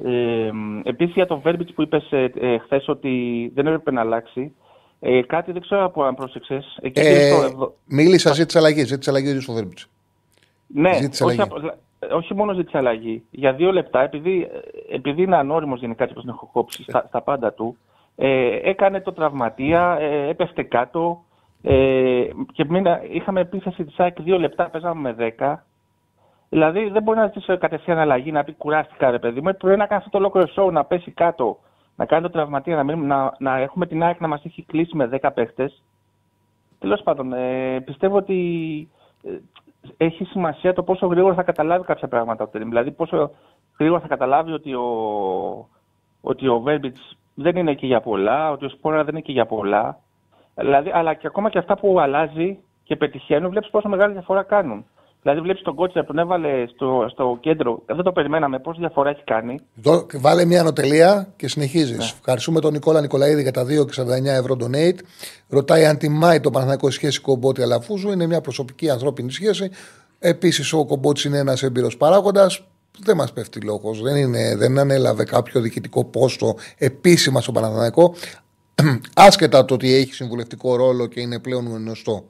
Ε, 0.06 0.50
Επίσης 0.84 1.14
για 1.14 1.26
τον 1.28 1.40
Βέρμπιτς 1.42 1.74
που 1.74 1.82
είπες 1.82 2.12
ε, 2.12 2.58
χθες 2.64 2.88
ότι 2.88 3.12
δεν 3.56 3.66
έπρεπε 3.68 3.92
να 3.92 4.02
αλλάξει. 4.02 4.54
Ε, 5.00 5.22
κάτι 5.22 5.52
δεν 5.52 5.62
ξέρω 5.62 5.84
από 5.86 6.04
αν 6.04 6.16
πρόσεξες. 6.16 6.78
Εκεί 6.82 7.00
Ε, 7.00 7.32
στο 7.32 7.44
εδω- 7.46 7.74
μίλησα, 7.86 8.34
ζήτησε 8.34 8.58
αλλαγή. 8.58 8.84
Ζήτησε 8.86 9.10
αλλαγή 9.10 9.28
ο 9.28 9.30
ίδιος 9.30 9.48
ο 9.48 9.54
Βέρμπιτς. 9.54 9.88
Ναι, 10.68 10.94
ζήτησε 10.94 11.24
όχι, 11.24 11.42
αλλαγή. 11.42 11.68
απο- 11.68 12.16
όχι 12.16 12.34
μόνο 12.34 12.54
ζήτησε 12.54 12.78
αλλαγή. 12.78 13.24
Για 13.32 13.54
δύο 13.54 13.72
λεπτά, 13.72 14.02
επειδή, 14.02 14.48
επειδή 14.92 15.22
είναι 15.22 15.36
ανώριμος 15.38 15.80
γενικά 15.80 16.04
έτσι 16.04 16.16
όπως 16.18 16.26
τον 16.26 16.36
έχω 16.36 16.50
κόψει 16.54 16.84
στα, 16.84 17.06
στα 17.08 17.22
πάντα 17.22 17.54
του, 17.54 17.78
ε, 18.16 18.60
έκανε 18.70 19.02
το 19.02 19.14
τραυματία, 19.14 19.98
ε, 20.00 20.28
έπεφτε 20.28 20.64
κάτω 20.64 21.24
ε, 21.62 22.28
και 22.54 22.66
μήνα, 22.70 23.02
είχαμε 23.12 23.40
επίθεση 23.42 23.84
της 23.86 24.00
ΑΕΚ 24.00 24.22
δύο 24.22 24.40
λεπτά, 24.40 24.70
παίζαμε 24.70 25.02
με 25.02 25.14
δέκα. 25.14 25.66
Δηλαδή 26.50 26.90
δεν 26.90 27.04
μπορεί 27.04 27.18
να 27.18 27.26
ζητήσει 27.26 27.58
κατευθείαν 27.58 27.98
αλλαγή, 27.98 28.32
να 28.32 28.44
πει 28.44 28.54
κουράστηκα 28.54 29.12
ρε 29.12 29.20
παιδί 29.20 29.42
μου. 29.42 29.56
Πρέπει 29.58 29.78
να 29.80 29.86
κάνει 29.86 30.00
αυτό 30.06 30.10
το 30.10 30.18
ολόκληρο 30.18 30.48
show, 30.56 30.72
να 30.72 30.86
πέσει 30.86 31.12
κάτω, 31.12 31.60
να 31.96 32.06
κάνει 32.06 32.22
το 32.24 32.30
τραυματία, 32.30 32.76
να, 32.76 32.84
μην, 32.84 33.08
να, 33.08 33.36
να 33.40 33.58
έχουμε 33.58 33.86
την 33.88 34.04
ΑΕΚ 34.04 34.20
να 34.20 34.28
μας 34.28 34.46
έχει 34.46 34.64
κλείσει 34.64 34.96
με 34.96 35.10
10 35.22 35.30
παίχτες. 35.34 35.84
Τέλος 36.80 37.02
πάντων, 37.04 37.34
ε, 37.34 37.80
πιστεύω 37.86 38.18
ότι 38.18 38.90
ε, 39.24 39.30
έχει 39.98 40.26
σημασία 40.26 40.74
το 40.74 40.84
πόσο 40.84 41.08
γρήγορα 41.08 41.34
θα 41.34 41.44
καταλάβει 41.44 41.86
κάποια 41.86 42.08
πράγματα 42.08 42.44
ο 42.44 42.48
Τερίμ. 42.48 42.68
Δηλαδή, 42.70 42.92
πόσο 42.92 43.32
γρήγορα 43.80 44.02
θα 44.02 44.08
καταλάβει 44.08 44.52
ότι 44.52 44.74
ο, 44.74 44.88
ότι 46.22 46.48
ο 46.48 46.60
Βέρμπιτς 46.60 47.18
δεν 47.34 47.56
είναι 47.56 47.74
και 47.74 47.86
για 47.86 48.02
πολλά, 48.02 48.52
ότι 48.52 48.66
ο 48.66 48.70
Σπόρα 48.70 49.04
δεν 49.04 49.08
είναι 49.08 49.22
και 49.22 49.32
για 49.32 49.46
πολλά. 49.46 50.00
Δηλαδή, 50.56 50.92
αλλά 50.94 51.14
και 51.14 51.28
ακόμα 51.28 51.50
και 51.50 51.58
αυτά 51.58 51.76
που 51.76 52.00
αλλάζει 52.00 52.60
και 52.84 52.96
πετυχαίνουν, 52.96 53.50
βλέπεις 53.50 53.70
πόσο 53.70 53.90
μεγάλη 53.90 54.14
διαφορά 54.14 54.44
κάνουν. 54.44 54.86
Δηλαδή, 55.28 55.44
βλέπεις 55.44 55.62
τον 55.64 55.76
κότσερ 55.76 56.02
που 56.04 56.08
τον 56.14 56.18
έβαλε 56.20 56.66
στο, 56.74 57.08
στο 57.12 57.38
κέντρο, 57.42 57.82
δεν 57.86 58.04
το 58.04 58.12
περιμέναμε, 58.12 58.60
πόση 58.60 58.80
διαφορά 58.80 59.10
έχει 59.10 59.24
κάνει. 59.24 59.60
Δω- 59.76 60.06
Βάλε 60.14 60.46
μια 60.46 60.60
ανωτελεία 60.60 61.34
και 61.36 61.48
συνεχίζεις. 61.48 62.12
Ευχαριστούμε 62.20 62.60
τον 62.60 62.72
Νικόλα 62.74 63.02
Νικολαίδη 63.02 63.42
για 63.42 63.52
τα 63.52 63.66
2,49 63.66 64.26
ευρώ 64.26 64.58
donate. 64.62 64.98
Ρωτάει 65.50 65.86
αν 65.86 65.98
τιμάει 65.98 66.40
το 66.40 66.50
Παναθηναϊκό 66.50 66.90
σχέση 66.92 67.22
κομπότη 67.22 67.62
Αλαφούζου. 67.62 68.12
Είναι 68.12 68.26
μια 68.26 68.42
προσωπική 68.42 68.90
ανθρώπινη 68.90 69.32
σχέση. 69.32 69.70
Επίσης, 70.20 70.74
ο 70.74 70.86
κομπότης 70.86 71.24
είναι 71.24 71.38
ένας 71.38 71.64
έμπειρος 71.64 71.98
παράγοντας. 71.98 72.64
Δεν 73.04 73.16
μας 73.16 73.34
πέφτει 73.34 73.62
λόγος. 73.62 74.02
Δεν, 74.02 74.16
είναι, 74.16 74.56
δεν 74.56 74.80
ανέλαβε 74.80 75.24
κάποιο 75.24 75.62
διοικητικό 75.62 76.04
πόστο 76.06 76.56
επίσημα 76.78 77.42
στο 77.42 77.52
Παναθηναϊκό. 77.52 78.14
Άσχετα 79.16 79.66
το 79.66 79.74
ότι 79.74 79.94
έχει 79.94 80.14
συμβουλευτικό 80.14 80.76
ρόλο 80.76 81.06
και 81.06 81.20
είναι 81.22 81.40
πλέον 81.40 81.68
γνωστό. 81.68 82.26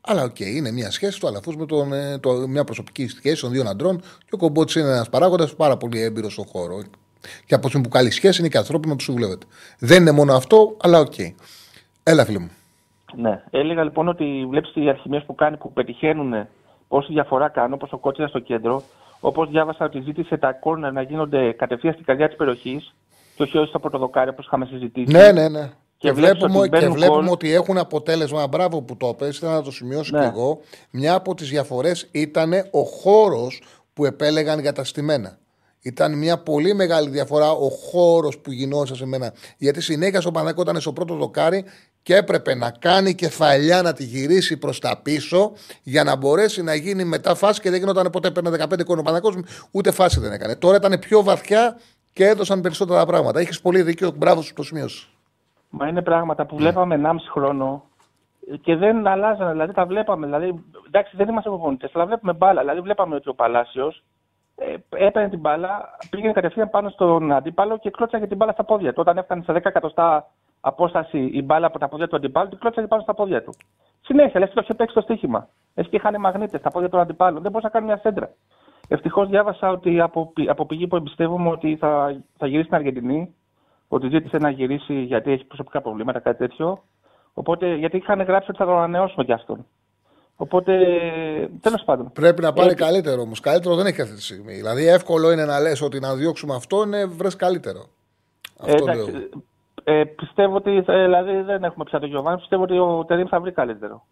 Αλλά 0.00 0.22
οκ, 0.22 0.40
είναι 0.40 0.70
μια 0.70 0.90
σχέση 0.90 1.20
του 1.20 1.26
Αλαφούζου 1.26 1.56
με 1.56 1.66
τον, 1.66 1.92
ε, 1.92 2.18
το, 2.18 2.32
μια 2.32 2.64
προσωπική 2.64 3.08
σχέση 3.08 3.40
των 3.40 3.50
δύο 3.50 3.68
αντρών 3.68 4.00
και 4.00 4.30
ο 4.30 4.36
Κομπότης 4.36 4.74
είναι 4.74 4.88
ένας 4.88 5.08
παράγοντας 5.08 5.54
πάρα 5.54 5.76
πολύ 5.76 6.02
έμπειρος 6.02 6.32
στον 6.32 6.44
χώρο. 6.46 6.82
Και 7.46 7.54
από 7.54 7.68
την 7.68 7.82
που 7.82 7.88
καλή 7.88 8.10
σχέση 8.10 8.40
είναι 8.40 8.48
και 8.48 8.58
ανθρώπινο 8.58 8.90
να 8.90 8.96
τους 8.96 9.04
συμβουλεύεται. 9.04 9.46
Δεν 9.78 10.00
είναι 10.00 10.10
μόνο 10.10 10.32
αυτό, 10.32 10.76
αλλά 10.80 10.98
οκ. 10.98 11.14
Έλα, 12.02 12.24
φίλε 12.24 12.38
μου. 12.38 12.50
Ναι. 13.14 13.42
Έλεγα 13.50 13.84
λοιπόν 13.84 14.08
ότι 14.08 14.46
βλέπεις 14.50 14.72
οι 14.74 14.88
αλχημείες 14.88 15.22
που 15.24 15.34
κάνει 15.34 15.56
που 15.56 15.72
πετυχαίνουν 15.72 16.46
πόση 16.88 17.12
διαφορά 17.12 17.48
κάνουν, 17.48 17.72
όπως 17.72 17.88
ο 17.90 17.98
Κότσιρας 17.98 18.28
στο 18.28 18.38
κέντρο. 18.38 18.82
Όπως 19.20 19.48
διάβασα 19.48 19.84
ότι 19.84 20.00
ζήτησε 20.00 20.36
τα 20.36 20.52
κόρνερ 20.52 20.92
να 20.92 21.02
γίνονται 21.02 21.52
κατευθείαν 21.52 21.92
στην 21.92 22.04
καρδιά 22.04 22.26
της 22.26 22.36
περιοχής 22.36 22.94
και 23.34 23.42
όχι 23.42 23.68
στο 23.68 23.78
πρωτοδοκάρι 23.78 24.30
όπως 24.30 24.46
είχαμε 24.46 24.66
συζητήσει. 24.66 25.12
Ναι, 25.12 25.32
ναι, 25.32 25.48
ναι. 25.48 25.70
Και, 26.00 26.12
βλέπεις 26.12 26.38
βλέπουμε, 26.38 26.58
ότι 26.58 26.68
και 26.68 26.76
μπαίνουν 26.78 26.94
βλέπουμε 26.96 27.22
γκολ. 27.22 27.32
ότι 27.32 27.52
έχουν 27.52 27.78
αποτέλεσμα. 27.78 28.46
Μπράβο 28.46 28.82
που 28.82 28.96
το 28.96 29.14
πες, 29.14 29.36
ήθελα 29.36 29.52
να 29.52 29.62
το 29.62 29.70
σημειώσω 29.70 30.16
Ναι. 30.16 30.22
και 30.22 30.26
εγώ. 30.34 30.60
Μια 30.90 31.14
από 31.14 31.34
τις 31.34 31.48
διαφορές 31.48 32.08
ήταν 32.10 32.52
ο 32.70 32.82
χώρος 32.82 33.62
που 33.92 34.04
επέλεγαν 34.04 34.60
για 34.60 34.72
τα 34.72 34.84
στημένα. 34.84 35.38
Ήταν 35.82 36.18
μια 36.18 36.38
πολύ 36.38 36.74
μεγάλη 36.74 37.08
διαφορά 37.10 37.50
ο 37.50 37.68
χώρος 37.68 38.38
που 38.38 38.52
γινόταν 38.52 38.96
σε 38.96 39.06
μένα. 39.06 39.32
Γιατί 39.56 39.80
συνέχεια 39.80 40.20
στο 40.20 40.30
Παναγικό 40.30 40.62
ήταν 40.62 40.80
στο 40.80 40.92
πρώτο 40.92 41.14
δοκάρι 41.14 41.64
και 42.02 42.16
έπρεπε 42.16 42.54
να 42.54 42.70
κάνει 42.70 43.14
κεφαλιά 43.14 43.82
να 43.82 43.92
τη 43.92 44.04
γυρίσει 44.04 44.56
προς 44.56 44.78
τα 44.80 45.00
πίσω 45.02 45.52
για 45.82 46.04
να 46.04 46.16
μπορέσει 46.16 46.62
να 46.62 46.74
γίνει 46.74 47.04
μετά 47.04 47.34
φάση 47.34 47.60
και 47.60 47.70
δεν 47.70 47.78
γινόταν 47.78 48.10
ποτέ. 48.10 48.30
Παίρνε 48.30 48.50
15 48.50 48.84
κόνο 48.84 49.02
Παναγικό, 49.02 49.34
ούτε 49.70 49.90
φάση 49.90 50.20
δεν 50.20 50.32
έκανε. 50.32 50.54
Τώρα 50.56 50.76
ήταν 50.76 50.98
πιο 50.98 51.22
βαθιά 51.22 51.78
και 52.12 52.26
έδωσαν 52.26 52.60
περισσότερα 52.60 53.06
πράγματα. 53.06 53.40
Έχεις 53.40 53.60
πολύ 53.60 53.82
δίκιο. 53.82 54.12
Μπράβο 54.16 54.42
σου 54.42 54.52
το 54.52 54.62
σημείωσες. 54.62 55.08
Μα 55.70 55.88
είναι 55.88 56.02
πράγματα 56.02 56.46
που 56.46 56.56
βλέπαμε 56.56 57.00
1,5 57.04 57.14
χρόνο 57.30 57.82
και 58.60 58.76
δεν 58.76 59.06
αλλάζανε. 59.06 59.52
Δηλαδή 59.52 59.72
τα 59.72 59.86
βλέπαμε. 59.86 60.26
Δηλαδή, 60.26 60.64
εντάξει, 60.86 61.16
δεν 61.16 61.28
είμαστε 61.28 61.48
προπονητές, 61.48 61.90
αλλά 61.94 62.06
βλέπουμε 62.06 62.32
μπάλα. 62.32 62.60
Δηλαδή, 62.60 62.80
βλέπαμε 62.80 63.14
ότι 63.14 63.28
ο 63.28 63.34
Παλάσιος 63.34 64.02
ε, 64.56 64.74
έπαιρνε 65.06 65.28
την 65.28 65.38
μπάλα, 65.40 65.88
πήγαινε 66.10 66.32
κατευθείαν 66.32 66.70
πάνω 66.70 66.88
στον 66.88 67.32
αντίπαλο 67.32 67.78
και 67.78 67.90
κλώτσαγε 67.90 68.26
την 68.26 68.36
μπάλα 68.36 68.52
στα 68.52 68.64
πόδια 68.64 68.90
του. 68.92 68.98
Όταν 69.00 69.18
έφτανε 69.18 69.42
σε 69.42 69.52
10 69.52 69.56
εκατοστά 69.64 70.26
απόσταση 70.60 71.18
η 71.32 71.42
μπάλα 71.42 71.66
από 71.66 71.78
τα 71.78 71.88
πόδια 71.88 72.08
του 72.08 72.16
αντιπάλου, 72.16 72.48
την 72.48 72.58
κλώτσαγε 72.58 72.86
πάνω 72.86 73.02
στα 73.02 73.14
πόδια 73.14 73.42
του. 73.42 73.54
Συνέχεια, 74.00 74.40
λες 74.40 74.48
και 74.48 74.54
το 74.54 74.60
είχε 74.64 74.74
παίξει 74.74 74.94
το 74.94 75.00
στοίχημα. 75.00 75.48
Λε 75.74 75.82
και 75.82 75.96
είχαν 75.96 76.20
μαγνήτες 76.20 76.60
στα 76.60 76.70
πόδια 76.70 76.88
των 76.88 77.00
αντιπάλων. 77.00 77.42
Δεν 77.42 77.50
μπορούσε 77.50 77.66
να 77.72 77.72
κάνει 77.72 77.86
μια 77.86 77.98
σέντρα. 77.98 78.30
Ευτυχώς 78.88 79.28
διάβασα 79.28 79.70
ότι 79.70 80.00
από, 80.00 80.30
πη- 80.34 80.48
από 80.48 80.66
πηγή 80.66 80.86
που 80.86 80.96
εμπιστεύομαι 80.96 81.48
ότι 81.48 81.76
θα, 81.76 82.20
θα 82.36 82.46
γυρίσει 82.46 82.64
στην 82.64 82.76
Αργεντινή, 82.76 83.34
ότι 83.92 84.08
ζήτησε 84.08 84.36
να 84.38 84.50
γυρίσει 84.50 84.94
γιατί 84.94 85.32
έχει 85.32 85.44
προσωπικά 85.44 85.80
προβλήματα, 85.80 86.18
κάτι 86.18 86.38
τέτοιο. 86.38 86.82
Οπότε, 87.34 87.74
γιατί 87.74 87.96
είχαν 87.96 88.22
γράψει 88.22 88.50
ότι 88.50 88.58
θα 88.58 88.64
τον 88.64 88.76
ανανεώσουμε 88.76 89.24
κι 89.24 89.32
αυτόν. 89.32 89.66
Οπότε, 90.36 90.72
τέλος 91.60 91.82
πάντων. 91.84 92.12
Πρέπει 92.12 92.42
να 92.42 92.52
πάρει 92.52 92.70
Ε, 92.70 92.74
καλύτερο 92.74 93.20
όμως. 93.22 93.40
Καλύτερο 93.40 93.74
δεν 93.74 93.86
έχει 93.86 94.00
αυτή 94.00 94.14
τη 94.14 94.22
στιγμή. 94.22 94.52
Δηλαδή, 94.52 94.86
εύκολο 94.86 95.32
είναι 95.32 95.44
να 95.44 95.60
λες 95.60 95.80
ότι 95.82 96.00
να 96.00 96.14
διώξουμε 96.14 96.54
αυτό, 96.54 96.82
είναι 96.82 97.04
βρες 97.06 97.36
καλύτερο. 97.36 97.84
Ε, 98.64 98.72
Αυτό 98.72 98.84
εντάξει, 98.90 99.10
λέω. 99.10 99.28
ε, 99.84 100.04
πιστεύω 100.04 100.56
ότι 100.56 100.84
ε, 100.86 101.02
δηλαδή 101.04 101.40
δεν 101.42 101.64
έχουμε 101.64 101.84
πια 101.84 101.98
τον 102.00 102.08
Γιωβάνη. 102.08 102.38
Πιστεύω 102.38 102.62
ότι 102.62 102.78
ο 102.78 103.04
Τερήμ 103.04 103.26
θα 103.28 103.40
βρει 103.40 103.52
καλύτερο. 103.52 104.04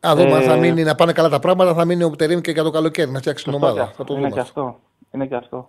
Να 0.00 0.14
δούμε 0.16 0.34
αν 0.34 0.42
θα 0.42 0.52
ε, 0.52 0.58
μείνει 0.58 0.82
να 0.82 0.94
πάνε 0.94 1.12
καλά 1.12 1.28
τα 1.28 1.38
πράγματα, 1.38 1.74
θα 1.74 1.84
μείνει 1.84 2.04
ο 2.04 2.10
Τερήμ 2.10 2.40
και 2.40 2.50
για 2.50 2.62
το 2.62 2.70
καλοκαίρι 2.70 3.10
να 3.10 3.18
φτιάξει 3.18 3.44
την 3.44 3.52
Σωστό 3.52 3.66
ομάδα. 3.66 3.82
και 3.84 3.88
αυτό. 3.90 4.04
Θα 4.04 4.04
το 4.04 4.12
Είναι 4.14 4.22
δούμε. 4.22 4.34
και 4.34 4.40
αυτό. 4.40 4.60
αυτό. 4.60 4.80
Είναι 5.10 5.26
και 5.26 5.34
αυτό. 5.34 5.68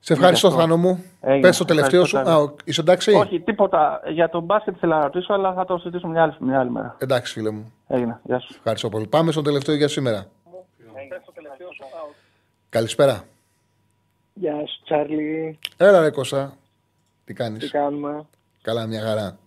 Σε 0.00 0.12
ευχαριστώ, 0.12 0.46
αυτό. 0.48 0.60
Θάνο 0.60 0.76
μου. 0.76 1.04
Έγινε. 1.20 1.40
Πες 1.40 1.56
το 1.56 1.64
τελευταίο 1.64 2.04
σου. 2.04 2.16
Ευχαριστώ, 2.16 2.40
Α, 2.40 2.44
ο- 2.44 2.54
είσαι 2.64 2.80
εντάξει; 2.80 3.12
Όχι, 3.12 3.40
τίποτα. 3.40 4.00
Για 4.12 4.28
τον 4.28 4.42
μπάσκετ 4.44 4.74
θέλω 4.80 4.94
να 4.94 5.02
ρωτήσω, 5.02 5.32
αλλά 5.32 5.52
θα 5.52 5.64
το 5.64 5.78
συζητήσουμε 5.78 6.12
μια 6.12 6.22
άλλη, 6.22 6.34
μια 6.40 6.60
άλλη 6.60 6.70
μέρα. 6.70 6.96
Εντάξει, 6.98 7.32
φίλε 7.32 7.50
μου. 7.50 7.72
Έγινε. 7.86 8.20
Γεια 8.22 8.38
σου. 8.40 8.54
Ευχαριστώ 8.56 8.88
πολύ. 8.88 9.06
Πάμε 9.06 9.32
στο 9.32 9.42
τελευταίο 9.42 9.74
για 9.74 9.88
σήμερα. 9.88 10.26
Καλησπέρα. 12.68 13.22
Γεια 14.34 14.54
σου, 14.66 14.82
Τσάρλι. 14.84 15.58
Έλα, 15.76 16.00
ρε 16.00 16.10
Κώστα. 16.10 16.52
Τι 17.24 17.32
κάνεις; 17.34 17.64
Τι 17.64 17.70
κάνουμε; 17.70 18.26
Καλά, 18.62 18.86
μια 18.86 19.00
χαρά. 19.02 19.38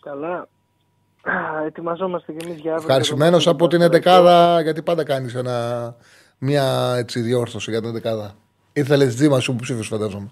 Καλά. 0.00 0.48
Α, 1.22 1.64
Ετοιμαζόμαστε 1.66 2.32
κι 2.32 2.46
εμείς 2.46 2.60
για 2.60 2.70
αύριο. 2.72 2.86
Ευχαριστημένος 2.88 3.46
από 3.46 3.68
την 3.68 3.82
11 3.82 4.60
γιατί 4.62 4.82
πάντα 4.82 5.04
κάνεις 5.04 5.36
μια 6.38 6.94
έτσι, 6.96 7.20
διόρθωση 7.20 7.70
για 7.70 7.80
την 7.80 7.90
11 7.90 8.34
Ήθελες 8.78 9.14
τζίμα 9.14 9.40
σου 9.40 9.52
που 9.52 9.62
ψήφισε, 9.62 9.88
φαντάζομαι. 9.88 10.30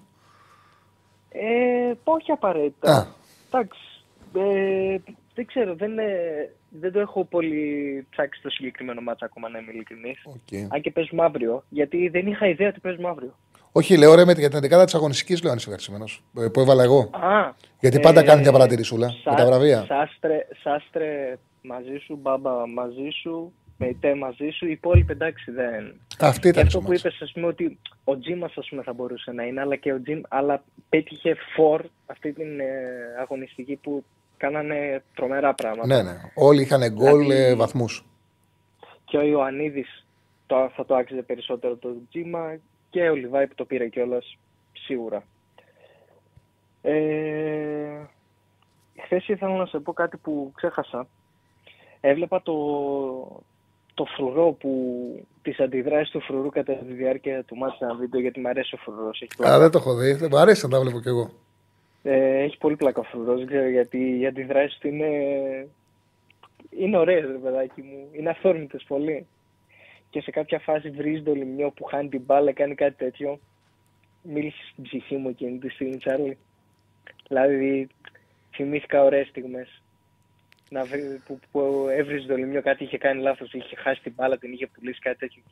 Ε, 1.29 1.93
όχι 2.05 2.31
απαραίτητα. 2.31 2.93
Α. 2.97 3.07
Εντάξει. 3.47 3.81
Ε, 4.35 4.97
δεν 5.35 5.47
ξέρω, 5.47 5.75
δεν, 5.75 5.99
ε, 5.99 6.05
δεν 6.69 6.93
το 6.93 7.01
έχω 7.01 7.25
πολύ 7.25 7.63
ψάξει 8.11 8.41
στο 8.41 8.51
συγκεκριμένο 8.51 9.01
μάτσα 9.01 9.25
ακόμα, 9.25 9.49
να 9.49 9.59
είμαι 9.59 9.73
ειλικρινής. 9.73 10.19
Okay. 10.27 10.67
Αν 10.69 10.81
και 10.81 10.91
παίζουμε 10.91 11.23
αύριο. 11.25 11.65
Γιατί 11.69 12.09
δεν 12.09 12.27
είχα 12.27 12.47
ιδέα 12.49 12.69
ότι 12.69 12.81
παίζουμε 12.81 13.09
αύριο. 13.09 13.35
Όχι, 13.73 13.97
λέω 13.99 14.15
ρε 14.15 14.25
με 14.25 14.33
για 14.33 14.49
την 14.51 14.59
11 14.59 14.85
της 14.85 14.95
αγωνιστικής, 14.95 15.43
λέω 15.43 15.51
αν 15.51 15.57
είσαι 15.57 15.67
ευχαριστημένος. 15.67 16.23
Που 16.53 16.61
έβαλα 16.61 16.83
εγώ. 16.83 16.99
Α, 17.13 17.55
Γιατί 17.81 18.01
πάντα 18.01 18.21
ε, 18.21 18.25
κάνει 18.25 18.41
μια 18.41 18.53
παρατηρησούλα 18.53 19.11
Σα- 19.25 19.31
με 19.31 19.37
τα 19.37 19.47
βραβεία. 19.47 19.85
Σάστρε, 19.89 20.47
σάστρε 20.63 21.39
μαζί 21.63 21.97
σου, 22.05 22.19
μπάμπα 22.23 22.67
μαζί 22.67 23.09
σου, 23.23 23.53
Μεϊτέ 23.79 24.15
μαζί 24.15 24.49
σου. 24.51 24.67
Οι 24.67 24.71
υπόλοιποι 24.71 25.13
εντάξει 25.13 25.51
δεν. 25.51 26.01
Αυτή 26.21 26.41
Και 26.41 26.49
ήταν 26.49 26.63
η 26.63 26.67
αυτό 26.67 26.81
που 26.81 26.93
είπες, 26.93 27.19
ας 27.23 27.33
πούμε, 27.33 27.47
ότι 27.47 27.79
ο 28.05 28.19
Τζίμα 28.19 28.51
θα 28.85 28.93
μπορούσε 28.93 29.33
να 29.33 29.43
είναι, 29.43 29.61
αλλά 29.61 29.77
και 29.77 29.93
ο 29.93 30.03
Τζιμ, 30.03 30.21
αλλά 30.29 30.63
πέτυχε 30.89 31.37
φορ 31.55 31.83
αυτή 32.07 32.33
την 32.33 32.61
ε, 32.61 32.67
αγωνιστική 33.21 33.77
που 33.77 34.05
κάνανε 34.37 35.03
τρομερά 35.15 35.55
πράγματα. 35.55 35.87
Ναι, 35.87 36.03
ναι. 36.03 36.17
Όλοι 36.35 36.63
είχαν 36.63 36.93
γκολ 36.93 37.19
Δηλαδή- 37.19 37.43
ε, 37.43 37.55
βαθμούς. 37.55 38.05
Και 39.05 39.17
ο 39.17 39.23
Ιωαννίδης 39.23 40.07
το, 40.47 40.71
θα 40.77 40.85
το 40.85 40.95
άξιζε 40.95 41.23
περισσότερο 41.23 41.77
το 41.77 41.97
Τζίμα 42.11 42.59
και 42.91 43.09
ο 43.09 43.15
Λιβάη 43.15 43.47
που 43.47 43.55
το 43.55 43.65
πήρε 43.65 43.89
κιόλας 43.89 44.39
σίγουρα. 44.73 45.23
Ε, 46.83 48.07
Χθες 49.05 49.29
ήθελα 49.29 49.57
να 49.57 49.67
σε 49.67 49.79
πω 49.79 49.93
κάτι 49.93 50.17
που 50.17 50.53
ξέχασα. 50.55 51.07
Έβλεπα 52.01 52.43
το, 52.43 52.55
το 53.97 54.05
φρουρό 54.05 54.53
που 54.53 54.71
τις 55.43 55.61
αντιδράσεις 55.61 56.11
του 56.11 56.21
φρουρού 56.21 56.49
κατά 56.49 56.73
τη 56.73 56.93
διάρκεια 56.93 57.43
του 57.45 57.57
μάτσα 57.57 57.79
ένα 57.81 57.95
βίντεο 57.95 58.21
γιατί 58.21 58.41
μου 58.41 58.49
αρέσει 58.49 58.75
ο 58.75 58.79
φρουρός. 58.79 59.21
Έχει, 59.23 59.31
Α, 59.33 59.37
πλάκα. 59.37 59.59
δεν 59.59 59.71
το 59.71 59.79
έχω 59.79 59.95
δει. 59.95 60.13
Δεν 60.13 60.29
μου 60.33 60.39
αρέσει 60.39 60.65
να 60.67 60.71
τα 60.71 60.81
βλέπω 60.81 61.01
κι 61.01 61.09
εγώ. 61.09 61.31
Ε, 62.03 62.43
έχει 62.43 62.59
πολύ 62.59 62.77
πλάκα 62.77 63.01
ο 63.01 63.03
φρουρός, 63.03 63.39
δεν 63.39 63.47
ξέρω 63.47 63.69
γιατί 63.69 64.19
οι 64.19 64.27
αντιδράσεις 64.27 64.79
του 64.79 64.89
είναι, 64.89 65.09
είναι 66.71 66.97
ωραίες 66.99 67.25
ρε 67.27 67.39
παιδάκι 67.39 67.83
μου, 67.83 68.09
είναι 68.13 68.31
αυθόρμητες 68.31 68.85
πολύ. 68.89 69.27
Και 70.11 70.21
σε 70.21 70.31
κάποια 70.31 70.59
φάση 70.59 70.91
βρίζει 70.91 71.23
το 71.23 71.33
λιμιό 71.33 71.71
που 71.71 71.85
χάνει 71.85 72.09
την 72.09 72.23
μπάλα, 72.27 72.53
κάνει 72.53 72.75
κάτι 72.75 72.95
τέτοιο. 72.97 73.39
Μίλησες 74.23 74.69
στην 74.73 74.83
ψυχή 74.85 75.17
μου 75.17 75.29
εκείνη 75.29 75.59
τη 75.59 75.69
στιγμή, 75.69 75.97
Τσάρλι. 75.97 76.39
Δηλαδή, 77.29 77.89
θυμήθηκα 78.55 79.03
ωραίες 79.05 79.29
στιγμές. 79.29 79.83
Να 80.71 80.85
βρει, 80.85 81.21
που, 81.27 81.41
που 81.53 81.87
έβριζε 81.97 82.27
το 82.27 82.37
λιμιό, 82.37 82.63
κάτι 82.63 82.85
είχε 82.85 82.99
κάνει 82.99 83.23
λάθος, 83.23 83.53
είχε 83.53 83.77
χάσει 83.77 84.01
την 84.03 84.13
μπάλα, 84.17 84.39
την 84.39 84.53
είχε 84.53 84.67
πουλήσει, 84.67 85.01
κάτι 85.01 85.19
τέτοιο. 85.19 85.43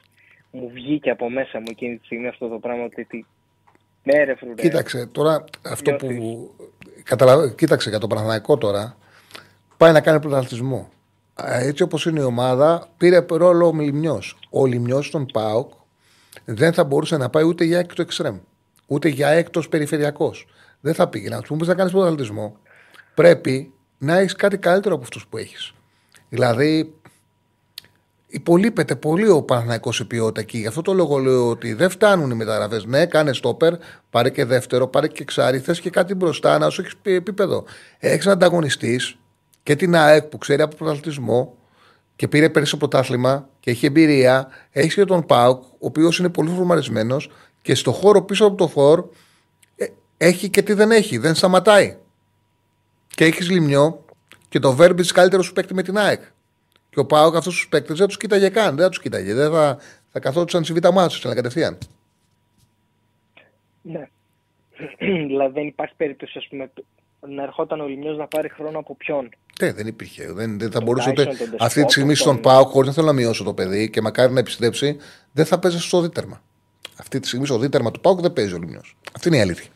Μου 0.50 0.70
βγήκε 0.72 1.10
από 1.10 1.30
μέσα 1.30 1.58
μου 1.58 1.66
εκείνη 1.68 1.96
τη 1.98 2.04
στιγμή 2.04 2.28
αυτό 2.28 2.48
το 2.48 2.58
πράγμα, 2.58 2.84
ότι 2.84 3.04
τι... 3.04 3.24
Ναι 4.02 4.24
ρε 4.24 4.34
φρουρέ. 4.34 4.54
Κοίταξε, 4.54 5.06
τώρα 5.06 5.44
αυτό 5.62 5.92
που. 5.92 6.50
Καταλαβα... 7.02 7.50
Κοίταξε 7.50 7.88
για 7.88 7.98
το 7.98 8.06
Παναθηναϊκό 8.06 8.58
τώρα. 8.58 8.96
Πάει 9.76 9.92
να 9.92 10.00
κάνει 10.00 10.20
πρωταθλητισμό. 10.20 10.88
Α, 11.34 11.58
Έτσι 11.58 11.82
όπως 11.82 12.06
είναι 12.06 12.20
η 12.20 12.24
ομάδα, 12.24 12.88
πήρε 12.96 13.24
ρόλο 13.30 13.66
ο 13.66 13.72
Λιμιό. 13.72 14.22
Ο 14.50 14.66
Λιμιό 14.66 15.02
στον 15.02 15.26
Πάοκ 15.26 15.72
δεν 16.44 16.72
θα 16.72 16.84
μπορούσε 16.84 17.16
να 17.16 17.30
πάει 17.30 17.44
ούτε 17.44 17.64
για 17.64 17.78
έκτο 17.78 18.02
εξτρέμ, 18.02 18.38
ούτε 18.86 19.08
για 19.08 19.28
έκτος 19.28 19.68
περιφερειακός. 19.68 20.46
Δεν 20.80 20.94
θα 20.94 21.08
πήγε. 21.08 21.28
Να 21.28 21.38
τους 21.38 21.48
πούμε 21.48 21.66
να 21.66 21.74
κάνεις 21.74 21.92
πρωταθλητισμό. 21.92 22.56
Πρέπει 23.14 23.73
να 24.04 24.18
έχεις 24.18 24.34
κάτι 24.34 24.58
καλύτερο 24.58 24.94
από 24.94 25.04
αυτούς 25.04 25.26
που 25.26 25.36
έχεις. 25.36 25.72
Δηλαδή, 26.28 26.94
υπολείπεται 28.34 28.96
πολύ 28.96 29.28
ο 29.28 29.42
Παναθναϊκό 29.42 29.92
σε 29.92 30.04
ποιότητα 30.04 30.40
εκεί. 30.40 30.58
Γι' 30.58 30.66
αυτό 30.66 30.82
το 30.82 30.92
λόγο 30.92 31.18
λέω 31.18 31.48
ότι 31.48 31.72
δεν 31.72 31.90
φτάνουν 31.90 32.30
οι 32.30 32.34
μεταγραφές. 32.34 32.84
Ναι, 32.84 33.06
κάνε 33.06 33.32
στόπερ, 33.32 33.74
πάρε 34.10 34.30
και 34.30 34.44
δεύτερο, 34.44 34.86
πάρε 34.86 35.08
και 35.08 35.24
ξάρι, 35.24 35.58
θες 35.58 35.80
και 35.80 35.90
κάτι 35.90 36.14
μπροστά 36.14 36.58
να 36.58 36.70
σου 36.70 36.80
έχεις 36.80 36.94
επίπεδο. 37.02 37.64
Έχεις 37.98 38.26
ανταγωνιστής 38.26 39.16
και 39.62 39.76
την 39.76 39.96
ΑΕΚ 39.96 40.22
που 40.22 40.38
ξέρει 40.38 40.62
από 40.62 40.76
πρωταθλητισμό 40.76 41.56
και 42.16 42.28
πήρε 42.28 42.48
πέρυσι 42.48 42.70
το 42.70 42.76
πρωτάθλημα 42.76 43.48
και 43.60 43.70
έχει 43.70 43.86
εμπειρία. 43.86 44.48
Έχεις 44.70 44.94
και 44.94 45.04
τον 45.04 45.26
ΠΑΟΚ, 45.26 45.62
ο 45.62 45.76
οποίος 45.78 46.18
είναι 46.18 46.28
πολύ 46.28 46.50
φορμαρισμένος 46.50 47.30
και 47.62 47.74
στο 47.74 47.92
χώρο 47.92 48.22
πίσω 48.22 48.46
από 48.46 48.56
το 48.56 48.68
φορ 48.68 49.04
ε, 49.76 49.86
έχει 50.16 50.48
και 50.48 50.62
τι 50.62 50.72
δεν 50.72 50.90
έχει. 50.90 51.18
Δεν 51.18 51.34
σταματάει. 51.34 51.96
Και 53.14 53.24
έχεις 53.24 53.50
λιμιό 53.50 54.04
και 54.48 54.58
το 54.58 54.72
Βέρμπιτ 54.72 55.06
καλύτερος 55.12 55.46
σου 55.46 55.52
παίκτη 55.52 55.74
με 55.74 55.82
την 55.82 55.98
ΑΕΚ. 55.98 56.22
Και 56.90 56.98
ο 57.00 57.04
Πάοκ 57.06 57.36
αυτού 57.36 57.50
τους 57.50 57.68
παίκτες 57.68 57.98
δεν 57.98 58.06
τους 58.06 58.16
κοίταγε 58.16 58.48
καν. 58.48 58.74
Δεν 58.74 58.84
θα 58.84 58.88
τους 58.88 59.00
κοίταγε. 59.00 59.34
Δεν 59.34 59.50
θα, 59.50 59.78
θα 60.12 60.20
καθόντουσαν 60.20 60.64
στη 60.64 60.72
β' 60.72 60.88
μάτσο, 60.92 61.18
ήταν 61.18 61.34
κατευθείαν. 61.34 61.78
Ναι. 63.82 64.08
δηλαδή 65.26 65.52
δεν 65.52 65.66
υπάρχει 65.66 65.94
περίπτωση 65.96 66.38
ας 66.38 66.46
πούμε, 66.48 66.70
να 67.28 67.42
ερχόταν 67.42 67.80
ο 67.80 67.86
Λιμιός 67.86 68.16
να 68.16 68.26
πάρει 68.26 68.48
χρόνο 68.48 68.78
από 68.78 68.94
ποιον. 68.96 69.28
Ναι, 69.60 69.72
δεν 69.72 69.86
υπήρχε. 69.86 70.32
Δεν, 70.32 70.58
δεν 70.58 70.68
θα 70.68 70.74
Τον 70.74 70.82
μπορούσε 70.84 71.08
Tyson, 71.10 71.12
ούτε. 71.12 71.24
τον 71.24 71.36
Despot, 71.52 71.56
Αυτή 71.58 71.84
τη 71.84 71.90
στιγμή 71.92 72.14
στον 72.14 72.32
τον- 72.32 72.42
Πάοκ, 72.42 72.68
χωρίς 72.68 72.88
να 72.88 72.94
θέλω 72.94 73.06
να 73.06 73.12
μειώσω 73.12 73.44
το 73.44 73.54
παιδί 73.54 73.90
και 73.90 74.00
μακάρι 74.00 74.32
να 74.32 74.38
επιστρέψει, 74.40 74.96
δεν 75.32 75.44
θα 75.44 75.58
παίζει 75.58 75.78
στο 75.80 76.00
δίτερμα. 76.00 76.42
Αυτή 76.96 77.20
τη 77.20 77.26
στιγμή 77.26 77.46
στο 77.46 77.58
δίτερμα 77.58 77.90
του 77.90 78.00
Πάοκ 78.00 78.20
δεν 78.20 78.32
παίζει 78.32 78.54
ο 78.54 78.58
Λιμιός. 78.58 78.96
Αυτή 79.16 79.28
είναι 79.28 79.36
η 79.36 79.40
αλήθεια. 79.40 79.70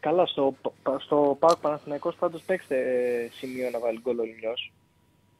Καλά, 0.00 0.26
στο, 0.26 0.54
στο 0.98 1.36
ΠΑΟΚ 1.38 1.60
Παναθηναϊκός 1.60 2.16
πάντως 2.16 2.42
παίξτε 2.42 2.76
ε, 2.76 3.28
σημείο 3.30 3.70
να 3.70 3.78
βάλει 3.78 4.00
γκολ 4.00 4.18
ο 4.18 4.22
Λιμιός. 4.24 4.72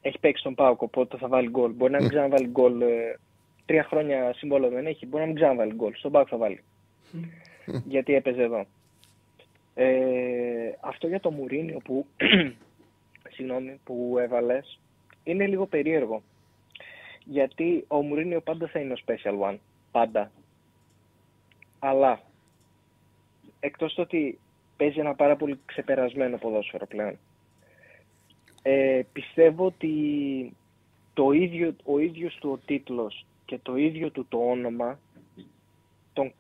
Έχει 0.01 0.19
παίξει 0.19 0.43
τον 0.43 0.55
ΠΑΟΚ, 0.55 0.82
οπότε 0.82 1.16
θα 1.16 1.28
βάλει 1.28 1.49
γκολ. 1.49 1.73
Μπορεί 1.73 1.93
να 1.93 1.99
μην 1.99 2.07
Μμ. 2.07 2.11
ξαναβάλει 2.11 2.47
γκολ. 2.47 2.81
ε, 2.81 3.19
τρία 3.66 3.85
χρόνια 3.85 4.32
σύμβολο 4.37 4.69
δεν 4.69 4.87
έχει, 4.87 5.07
μπορεί 5.07 5.20
να 5.23 5.27
μην 5.27 5.37
ξαναβάλει 5.37 5.74
γκολ. 5.74 5.95
Στον 5.95 6.12
ΠΑΟΚ 6.12 6.27
θα 6.31 6.37
βάλει. 6.37 6.62
Γιατί 7.93 8.15
έπαιζε 8.15 8.43
εδώ. 8.43 8.66
Ε, 9.74 10.73
αυτό 10.81 11.07
για 11.07 11.20
το 11.20 11.31
Μουρίνιο 11.31 11.78
που, 11.78 12.07
συγγνώμη, 13.35 13.81
που 13.85 14.16
έβαλες 14.19 14.78
είναι 15.24 15.47
λίγο 15.47 15.66
περίεργο. 15.66 16.23
Γιατί 17.24 17.85
ο 17.89 18.03
Μουρίνιο 18.03 18.41
πάντα 18.41 18.66
θα 18.66 18.78
είναι 18.78 18.93
ο 18.93 18.97
special 19.07 19.51
one. 19.51 19.57
Πάντα. 19.91 20.31
Αλλά 21.78 22.20
εκτός 23.61 23.95
το 23.95 24.03
ότι 24.03 24.39
παίζει 24.81 24.98
ένα 24.98 25.15
πάρα 25.15 25.36
πολύ 25.36 25.61
ξεπερασμένο 25.65 26.36
ποδόσφαιρο 26.39 26.86
πλέον. 26.86 27.19
Ε, 28.62 29.02
πιστεύω 29.12 29.65
ότι 29.65 29.93
το 31.15 31.31
ίδιο, 31.31 31.77
ο 31.85 31.98
ίδιος 31.98 32.36
του 32.40 32.51
ο 32.51 32.57
τίτλος 32.57 33.27
και 33.44 33.59
το 33.62 33.77
ίδιο 33.77 34.11
του 34.11 34.27
το 34.28 34.39
όνομα 34.39 34.98
τον, 36.12 36.32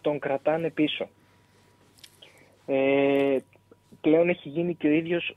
τον 0.00 0.18
κρατάνε 0.18 0.70
πίσω. 0.70 1.08
Ε, 2.66 3.38
πλέον 4.00 4.28
έχει 4.28 4.48
γίνει 4.48 4.74
και 4.74 4.86
ο 4.88 4.92
ίδιος 4.92 5.36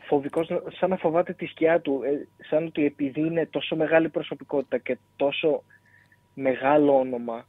φοβικός, 0.00 0.48
σαν 0.78 0.90
να 0.90 0.96
φοβάται 0.96 1.32
τη 1.32 1.46
σκιά 1.46 1.80
του, 1.80 2.00
ε, 2.04 2.28
σαν 2.48 2.66
ότι 2.66 2.84
επειδή 2.84 3.20
είναι 3.20 3.46
τόσο 3.46 3.76
μεγάλη 3.76 4.08
προσωπικότητα 4.08 4.78
και 4.78 4.98
τόσο 5.16 5.62
μεγάλο 6.34 6.98
όνομα, 6.98 7.46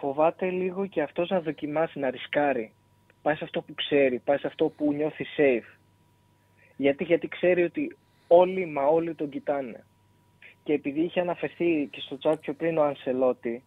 φοβάται 0.00 0.50
λίγο 0.50 0.86
και 0.86 1.02
αυτός 1.02 1.28
να 1.30 1.40
δοκιμάσει, 1.40 1.98
να 1.98 2.10
ρισκάρει. 2.10 2.72
Πάει 3.22 3.34
σε 3.34 3.44
αυτό 3.44 3.60
που 3.60 3.74
ξέρει, 3.74 4.18
πάει 4.24 4.38
σε 4.38 4.46
αυτό 4.46 4.72
που 4.76 4.92
νιώθει 4.92 5.26
safe. 5.36 5.76
Γιατί, 6.76 7.04
γιατί 7.04 7.28
ξέρει 7.28 7.62
ότι 7.62 7.96
όλοι 8.26 8.66
μα 8.66 8.82
όλοι 8.86 9.14
τον 9.14 9.28
κοιτάνε. 9.28 9.84
Και 10.64 10.72
επειδή 10.72 11.00
είχε 11.00 11.20
αναφερθεί 11.20 11.88
και 11.90 12.00
στο 12.00 12.18
chat 12.22 12.40
πιο 12.40 12.52
πριν 12.54 12.78
ο 12.78 12.82
Ανσελότη, 12.82 13.62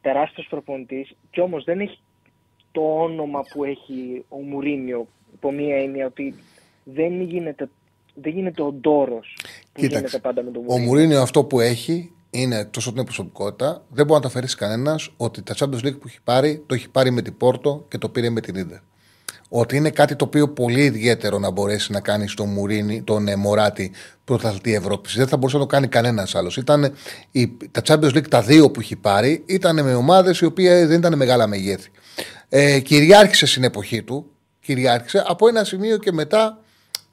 τεράστιος 0.00 0.46
προπονητής, 0.50 1.16
και 1.30 1.40
όμως 1.40 1.64
δεν 1.64 1.80
έχει 1.80 1.98
το 2.72 3.02
όνομα 3.02 3.40
που 3.52 3.64
έχει 3.64 4.24
ο 4.28 4.36
Μουρίνιο, 4.38 5.06
υπό 5.32 5.52
μία 5.52 5.76
έννοια 5.76 6.06
ότι 6.06 6.34
δεν 6.84 7.20
γίνεται, 7.20 7.68
δεν 8.14 8.32
γίνεται 8.32 8.62
ο 8.62 8.72
ντόρος 8.72 9.36
που 9.42 9.80
γίνεται 9.80 9.94
Κοίταξε. 9.94 10.18
πάντα 10.18 10.42
με 10.42 10.50
τον 10.50 10.62
Ο 10.62 10.64
Μουρίνιο. 10.64 10.86
Μουρίνιο 10.88 11.20
αυτό 11.20 11.44
που 11.44 11.60
έχει 11.60 12.10
είναι 12.30 12.64
τόσο 12.64 12.92
την 12.92 13.04
προσωπικότητα. 13.04 13.82
Δεν 13.88 14.06
μπορεί 14.06 14.14
να 14.14 14.20
τα 14.20 14.28
αφαιρέσει 14.28 14.56
κανένας 14.56 15.10
ότι 15.16 15.42
τα 15.42 15.54
Champions 15.58 15.86
League 15.86 15.98
που 16.00 16.06
έχει 16.06 16.18
πάρει 16.24 16.62
το 16.66 16.74
έχει 16.74 16.88
πάρει 16.88 17.10
με 17.10 17.22
την 17.22 17.36
Πόρτο 17.36 17.84
και 17.88 17.98
το 17.98 18.08
πήρε 18.08 18.30
με 18.30 18.40
την 18.40 18.54
Ιντερ. 18.54 18.78
ότι 19.48 19.76
είναι 19.76 19.90
κάτι 19.90 20.16
το 20.16 20.24
οποίο 20.24 20.48
πολύ 20.48 20.84
ιδιαίτερο 20.84 21.38
να 21.38 21.50
μπορέσει 21.50 21.92
να 21.92 22.00
κάνει 22.00 22.28
στον 22.28 22.48
Μουρίνι, 22.48 23.02
τον 23.02 23.28
ε, 23.28 23.36
Μωράτη 23.36 23.92
πρωταθλητή 24.24 24.74
Ευρώπης. 24.74 25.14
Δεν 25.16 25.26
θα 25.26 25.36
μπορούσε 25.36 25.56
να 25.56 25.62
το 25.62 25.68
κάνει 25.68 25.88
κανένας 25.88 26.34
άλλος. 26.34 26.56
Ήταν 26.56 26.94
η, 27.30 27.56
τα 27.70 27.82
Champions 27.84 28.14
League, 28.14 28.28
τα 28.28 28.42
δύο 28.42 28.70
που 28.70 28.80
έχει 28.80 28.96
πάρει, 28.96 29.42
ήταν 29.46 29.84
με 29.84 29.94
ομάδες 29.94 30.40
οι 30.40 30.44
οποίες 30.44 30.88
δεν 30.88 30.98
ήταν 30.98 31.16
μεγάλα 31.16 31.46
μεγέθη. 31.46 31.90
Ε, 32.48 32.80
κυριάρχησε 32.80 33.46
στην 33.46 33.64
εποχή 33.64 34.02
του, 34.02 34.30
κυριάρχησε 34.60 35.24
από 35.26 35.48
ένα 35.48 35.64
σημείο 35.64 35.96
και 35.96 36.12
μετά 36.12 36.60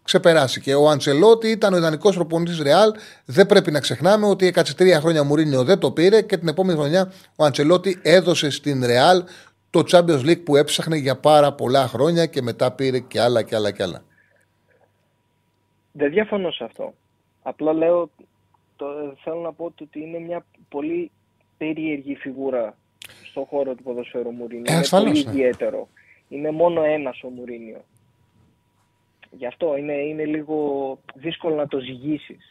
ξεπεράστηκε. 0.04 0.76
Ο 0.76 0.90
Αντσελότη 0.90 1.48
ήταν 1.48 1.74
ο 1.74 1.78
ιδανικός 1.78 2.16
προπονητής 2.16 2.60
Ρεάλ. 2.60 2.94
Δεν 3.26 3.46
πρέπει 3.46 3.72
να 3.72 3.80
ξεχνάμε 3.80 4.28
ότι 4.28 4.46
έκατσε 4.46 4.76
τρία 4.76 5.00
χρόνια 5.00 5.24
Μουρίνιο 5.24 5.64
δεν 5.64 5.80
το 5.80 5.92
πήρε 5.92 6.22
και 6.22 6.38
την 6.38 6.48
επόμενη 6.48 6.80
χρονιά 6.80 7.12
ο 7.36 7.44
Αντσελότη 7.44 8.00
έδωσε 8.02 8.50
στην 8.50 8.86
Ρεάλ 8.86 9.24
το 9.70 9.84
Champions 9.92 10.26
League 10.30 10.44
που 10.44 10.56
έψαχνε 10.56 10.96
για 10.96 11.20
πάρα 11.20 11.54
πολλά 11.54 11.88
χρόνια 11.88 12.26
και 12.26 12.42
μετά 12.42 12.72
πήρε 12.72 13.00
και 13.00 13.22
άλλα 13.22 13.44
και 13.44 13.56
άλλα 13.56 13.72
και 13.72 13.84
άλλα. 13.84 14.04
Δεν 15.92 16.12
διαφωνώ 16.12 16.52
σε 16.52 16.64
αυτό. 16.64 16.94
Απλά 17.42 17.74
λέω, 17.74 18.10
το, 18.76 18.86
θέλω 19.24 19.40
να 19.40 19.54
πω 19.54 19.66
ότι 19.66 20.00
είναι 20.00 20.20
μια 20.20 20.46
πολύ 20.70 21.12
περίεργη 21.58 22.16
φιγούρα 22.16 22.78
στον 23.30 23.46
χώρο 23.46 23.74
του 23.76 23.84
ποδοσφαίρου 23.84 24.32
Μουρίνιο. 24.32 24.64
Ε, 24.68 24.72
είναι 24.72 24.80
ασφαλώς, 24.80 25.10
πολύ 25.12 25.24
ναι. 25.24 25.32
ιδιαίτερο. 25.32 25.88
Είναι 26.30 26.52
μόνο 26.52 26.84
ένας 26.84 27.24
ο 27.24 27.30
Μουρίνιο. 27.30 27.84
Γι' 29.38 29.46
αυτό 29.46 29.78
είναι, 29.78 29.94
είναι 29.94 30.26
λίγο 30.26 30.58
δύσκολο 31.16 31.56
να 31.56 31.68
το 31.68 31.80
ζυγίσεις. 31.80 32.50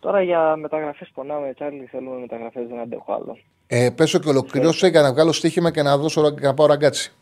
Τώρα 0.00 0.22
για 0.22 0.56
μεταγραφές 0.56 1.10
πονάμε, 1.14 1.52
Τσάρλι, 1.54 1.86
θέλουμε 1.90 2.18
μεταγραφές, 2.18 2.66
δεν 2.68 2.78
αντέχω 2.78 3.12
άλλο. 3.12 3.38
Ε, 3.66 3.90
πέσω 3.96 4.18
και 4.18 4.28
ολοκληρώσω 4.28 4.86
για 4.86 5.02
να 5.02 5.12
βγάλω 5.12 5.32
στοίχημα 5.32 5.70
και 5.70 5.82
να, 5.82 5.96
δώσω, 5.98 6.34
να 6.40 6.54
πάω 6.54 6.66
ραγκάτσι. 6.66 7.12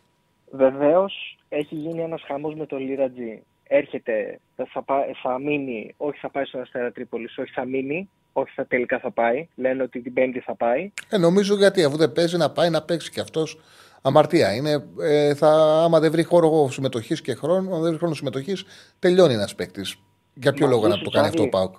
Βεβαίως 0.51 1.39
έχει 1.49 1.75
γίνει 1.75 2.01
ένας 2.03 2.23
χαμός 2.27 2.55
με 2.55 2.67
το 2.67 2.77
Λίρα 2.77 3.11
Τζι. 3.11 3.43
Έρχεται, 3.73 4.41
θα, 4.69 4.83
πά- 4.83 5.17
θα 5.23 5.39
μείνει, 5.39 5.95
όχι 5.97 6.19
θα 6.19 6.31
πάει 6.31 6.45
στον 6.45 6.61
Αστέρα 6.61 6.93
Τρίπολης, 6.93 7.39
όχι 7.39 7.53
θα 7.53 7.65
μείνει, 7.65 8.09
όχι 8.33 8.53
θα 8.55 8.67
τελικά 8.67 8.99
θα 8.99 9.11
πάει. 9.11 9.49
Λένε 9.55 9.83
ότι 9.83 10.01
την 10.01 10.13
Πέμπτη 10.13 10.41
θα 10.41 10.55
πάει. 10.55 10.93
Ε, 11.09 11.19
νομίζω 11.19 11.57
γιατί 11.57 11.85
αφού 11.85 11.97
δεν 11.97 12.13
παίζει 12.13 12.37
να 12.37 12.51
πάει 12.51 12.71
να 12.71 12.83
παίξει 12.83 13.11
και 13.11 13.21
αυτός 13.21 13.59
αμαρτία. 14.03 14.55
Είναι, 14.55 14.85
ε, 15.01 15.35
θα, 15.35 15.49
άμα 15.85 16.01
δεν 16.01 16.11
βρει 16.11 16.23
χώρο 16.23 16.69
συμμετοχής 16.71 17.21
και 17.21 17.35
χρόνο, 17.35 17.75
αν 17.75 17.81
δεν 17.81 17.89
βρει 17.91 17.99
χρόνο 17.99 18.15
συμμετοχής, 18.15 18.65
τελειώνει 18.99 19.35
ένας 19.35 19.55
παίκτης. 19.55 19.97
Για 20.35 20.53
ποιο 20.53 20.67
Μαζί 20.67 20.77
λόγο 20.77 20.89
να 20.89 20.95
σου, 20.97 21.03
το 21.05 21.11
κάνει 21.11 21.27
αυτό 21.27 21.43
ο 21.43 21.49
Σάβη. 21.53 21.57
Πάουκ. 21.57 21.75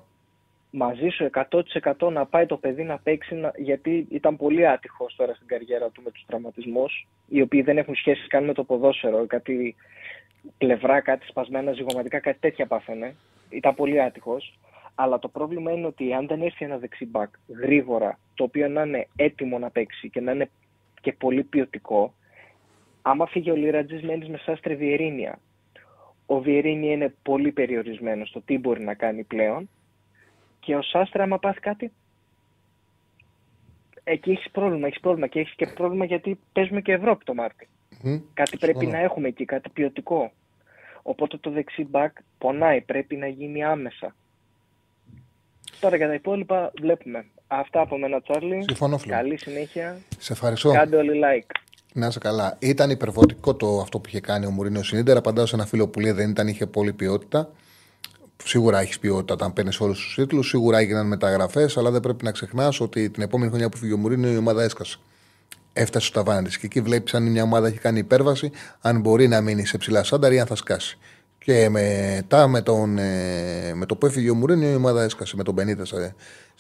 Μαζί 0.73 1.07
σου 1.09 1.23
100% 1.23 2.11
να 2.11 2.25
πάει 2.25 2.45
το 2.45 2.57
παιδί 2.57 2.83
να 2.83 2.97
παίξει, 2.97 3.35
να- 3.35 3.51
γιατί 3.57 4.07
ήταν 4.09 4.37
πολύ 4.37 4.67
άτυχος 4.67 5.15
τώρα 5.15 5.33
στην 5.33 5.47
καριέρα 5.47 5.89
του 5.89 6.01
με 6.05 6.11
τους 6.11 6.23
τραυματισμούς, 6.27 7.07
οι 7.27 7.41
οποίοι 7.41 7.61
δεν 7.61 7.77
έχουν 7.77 7.95
σχέση 7.95 8.27
καν 8.27 8.45
με 8.45 8.53
το 8.53 8.63
ποδόσφαιρο. 8.63 9.25
Κάτι 9.27 9.75
πλευρά, 10.57 11.01
κάτι 11.01 11.25
σπασμένα 11.25 11.71
ζυγωματικά, 11.71 12.19
κάτι 12.19 12.37
τέτοια 12.39 12.65
πάθαινε. 12.65 13.15
Ήταν 13.49 13.75
πολύ 13.75 14.01
άτυχος. 14.01 14.59
Αλλά 14.95 15.19
το 15.19 15.27
πρόβλημα 15.27 15.71
είναι 15.71 15.87
ότι 15.87 16.13
αν 16.13 16.27
δεν 16.27 16.41
έρθει 16.41 16.65
ένα 16.65 16.77
δεξιμπάκ 16.77 17.29
γρήγορα, 17.61 18.19
το 18.33 18.43
οποίο 18.43 18.67
να 18.67 18.81
είναι 18.83 19.07
έτοιμο 19.15 19.57
να 19.59 19.69
παίξει 19.69 20.09
και 20.09 20.21
να 20.21 20.31
είναι 20.31 20.49
και 21.01 21.13
πολύ 21.13 21.43
ποιοτικό, 21.43 22.13
άμα 23.01 23.25
φύγει 23.25 23.51
ο 23.51 23.55
Λίρατζη, 23.55 24.05
μένεις 24.05 24.27
με 24.27 24.37
Σάστρε 24.37 24.73
Βιερίνια. 24.73 25.39
Ο 26.25 26.39
Βιερίνια 26.39 26.91
είναι 26.91 27.13
πολύ 27.23 27.51
περιορισμένος 27.51 28.29
στο 28.29 28.41
τι 28.41 28.57
μπορεί 28.57 28.83
να 28.83 28.93
κάνει 28.93 29.23
πλέον. 29.23 29.69
Και 30.59 30.75
ο 30.75 30.81
Σάστρε, 30.81 31.21
άμα 31.23 31.39
πάθει 31.39 31.59
κάτι, 31.59 31.91
εκεί 34.03 34.31
έχεις 34.31 34.51
πρόβλημα. 34.51 34.87
Έχεις 34.87 34.99
πρόβλημα 34.99 35.27
και 35.27 35.39
έχεις 35.39 35.55
και 35.55 35.67
πρόβλημα 35.67 36.05
γιατί 36.05 36.39
παίζουμε 36.53 36.81
και 36.81 36.93
Ευρώπη 36.93 37.25
το 37.25 37.33
Μάρτι. 37.33 37.67
Κάτι 38.33 38.57
πρέπει 38.57 38.77
συμφωνώ. 38.77 38.97
να 38.97 39.03
έχουμε 39.03 39.27
εκεί, 39.27 39.45
κάτι 39.45 39.69
ποιοτικό. 39.69 40.31
Οπότε 41.01 41.37
το 41.37 41.49
δεξί 41.49 41.83
μπακ 41.83 42.17
πονάει, 42.37 42.81
πρέπει 42.81 43.15
να 43.15 43.27
γίνει 43.27 43.63
άμεσα. 43.63 44.15
Τώρα 45.79 45.95
για 45.95 46.07
τα 46.07 46.13
υπόλοιπα 46.13 46.71
βλέπουμε. 46.79 47.25
Αυτά 47.53 47.81
από 47.81 47.97
μένα, 47.97 48.21
Τσάρλι. 48.21 48.63
Συμφωνώ, 48.67 48.97
φίλε. 48.97 49.13
Καλή 49.13 49.37
συνέχεια. 49.37 49.97
Σε 50.17 50.33
ευχαριστώ. 50.33 50.71
Κάντε 50.71 50.95
όλοι 50.95 51.11
like. 51.23 51.51
Να 51.93 52.07
είσαι 52.07 52.19
καλά. 52.19 52.55
Ήταν 52.59 52.89
υπερβολικό 52.89 53.55
το 53.55 53.79
αυτό 53.79 53.99
που 53.99 54.07
είχε 54.07 54.19
κάνει 54.19 54.45
ο 54.45 54.49
Μουρίνιος 54.49 54.87
Σινίντερ. 54.87 55.17
Απαντάω 55.17 55.45
σε 55.45 55.55
ένα 55.55 55.65
φίλο 55.65 55.87
που 55.87 55.99
λέει 55.99 56.11
δεν 56.11 56.29
ήταν, 56.29 56.47
είχε 56.47 56.65
πολλή 56.65 56.93
ποιότητα. 56.93 57.49
Σίγουρα 58.43 58.79
έχεις 58.79 58.99
ποιότητα 58.99 59.33
όταν 59.33 59.53
παίρνεις 59.53 59.79
όλους 59.79 60.03
τους 60.03 60.15
τίτλους. 60.15 60.47
Σίγουρα 60.47 60.77
έγιναν 60.77 61.07
μεταγραφές, 61.07 61.77
αλλά 61.77 61.91
δεν 61.91 61.99
πρέπει 61.99 62.23
να 62.23 62.31
ξεχνάς 62.31 62.79
ότι 62.79 63.09
την 63.09 63.23
επόμενη 63.23 63.49
χρονιά 63.49 63.69
που 63.69 63.77
φύγει 63.77 63.93
ο 63.93 63.97
Μουρίνιος 63.97 64.33
η 64.33 64.37
ομάδα 64.37 64.63
έσκασε. 64.63 64.97
Έφτασε 65.73 66.05
στο 66.05 66.23
ταβάνι 66.23 66.47
της. 66.47 66.57
Και 66.57 66.65
εκεί 66.65 66.81
βλέπεις 66.81 67.13
αν 67.13 67.23
μια 67.23 67.43
ομάδα 67.43 67.67
έχει 67.67 67.79
κάνει 67.79 67.99
υπέρβαση, 67.99 68.51
αν 68.81 68.99
μπορεί 68.99 69.27
να 69.27 69.41
μείνει 69.41 69.65
σε 69.65 69.77
ψηλά 69.77 70.03
σάνταρ 70.03 70.33
ή 70.33 70.39
αν 70.39 70.47
θα 70.47 70.55
σκάσει. 70.55 70.97
Και 71.37 71.69
μετά 71.69 72.47
με, 72.47 72.61
τον, 72.61 72.97
ε, 72.97 73.71
με 73.75 73.85
το 73.85 73.95
που 73.95 74.05
έφυγε 74.05 74.29
ο 74.29 74.35
Μουρίνιος 74.35 74.71
η 74.71 74.75
ομάδα 74.75 75.03
έσκασε 75.03 75.35
με 75.35 75.43
τον 75.43 75.53
Μπενίτες 75.53 75.93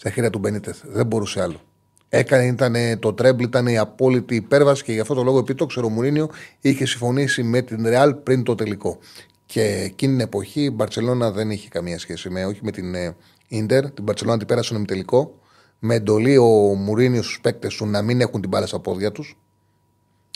στα 0.01 0.09
χέρια 0.09 0.29
του 0.29 0.39
Μπενίτε. 0.39 0.75
Δεν 0.83 1.05
μπορούσε 1.05 1.41
άλλο. 1.41 1.61
Έκανε, 2.09 2.45
ήταν, 2.45 2.75
το 2.99 3.13
τρέμπλ 3.13 3.43
ήταν 3.43 3.67
η 3.67 3.77
απόλυτη 3.77 4.35
υπέρβαση 4.35 4.83
και 4.83 4.91
γι' 4.91 4.99
αυτό 4.99 5.13
το 5.13 5.23
λόγο, 5.23 5.37
επειδή 5.37 5.57
το 5.57 5.65
ξέρω, 5.65 5.87
ο 5.87 5.89
Μουρίνιο 5.89 6.29
είχε 6.61 6.85
συμφωνήσει 6.85 7.43
με 7.43 7.61
την 7.61 7.87
Ρεάλ 7.87 8.13
πριν 8.13 8.43
το 8.43 8.55
τελικό. 8.55 8.97
Και 9.45 9.61
εκείνη 9.61 10.11
την 10.11 10.19
εποχή 10.19 10.61
η 10.61 10.71
Μπαρσελόνα 10.73 11.31
δεν 11.31 11.51
είχε 11.51 11.69
καμία 11.69 11.99
σχέση 11.99 12.29
με, 12.29 12.45
όχι 12.45 12.59
με 12.63 12.71
την 12.71 12.95
ε, 12.95 13.15
Ιντερ. 13.47 13.91
Την 13.91 14.03
Μπαρσελόνα 14.03 14.37
την 14.37 14.47
πέρασε 14.47 14.73
στον 14.73 14.85
τελικό. 14.85 15.39
Με 15.79 15.95
εντολή 15.95 16.37
ο 16.37 16.45
Μουρίνιος 16.75 17.25
στους 17.25 17.41
παίκτες 17.41 17.75
του 17.75 17.85
να 17.85 18.01
μην 18.01 18.21
έχουν 18.21 18.41
την 18.41 18.49
μπάλα 18.49 18.65
στα 18.65 18.79
πόδια 18.79 19.11
τους. 19.11 19.37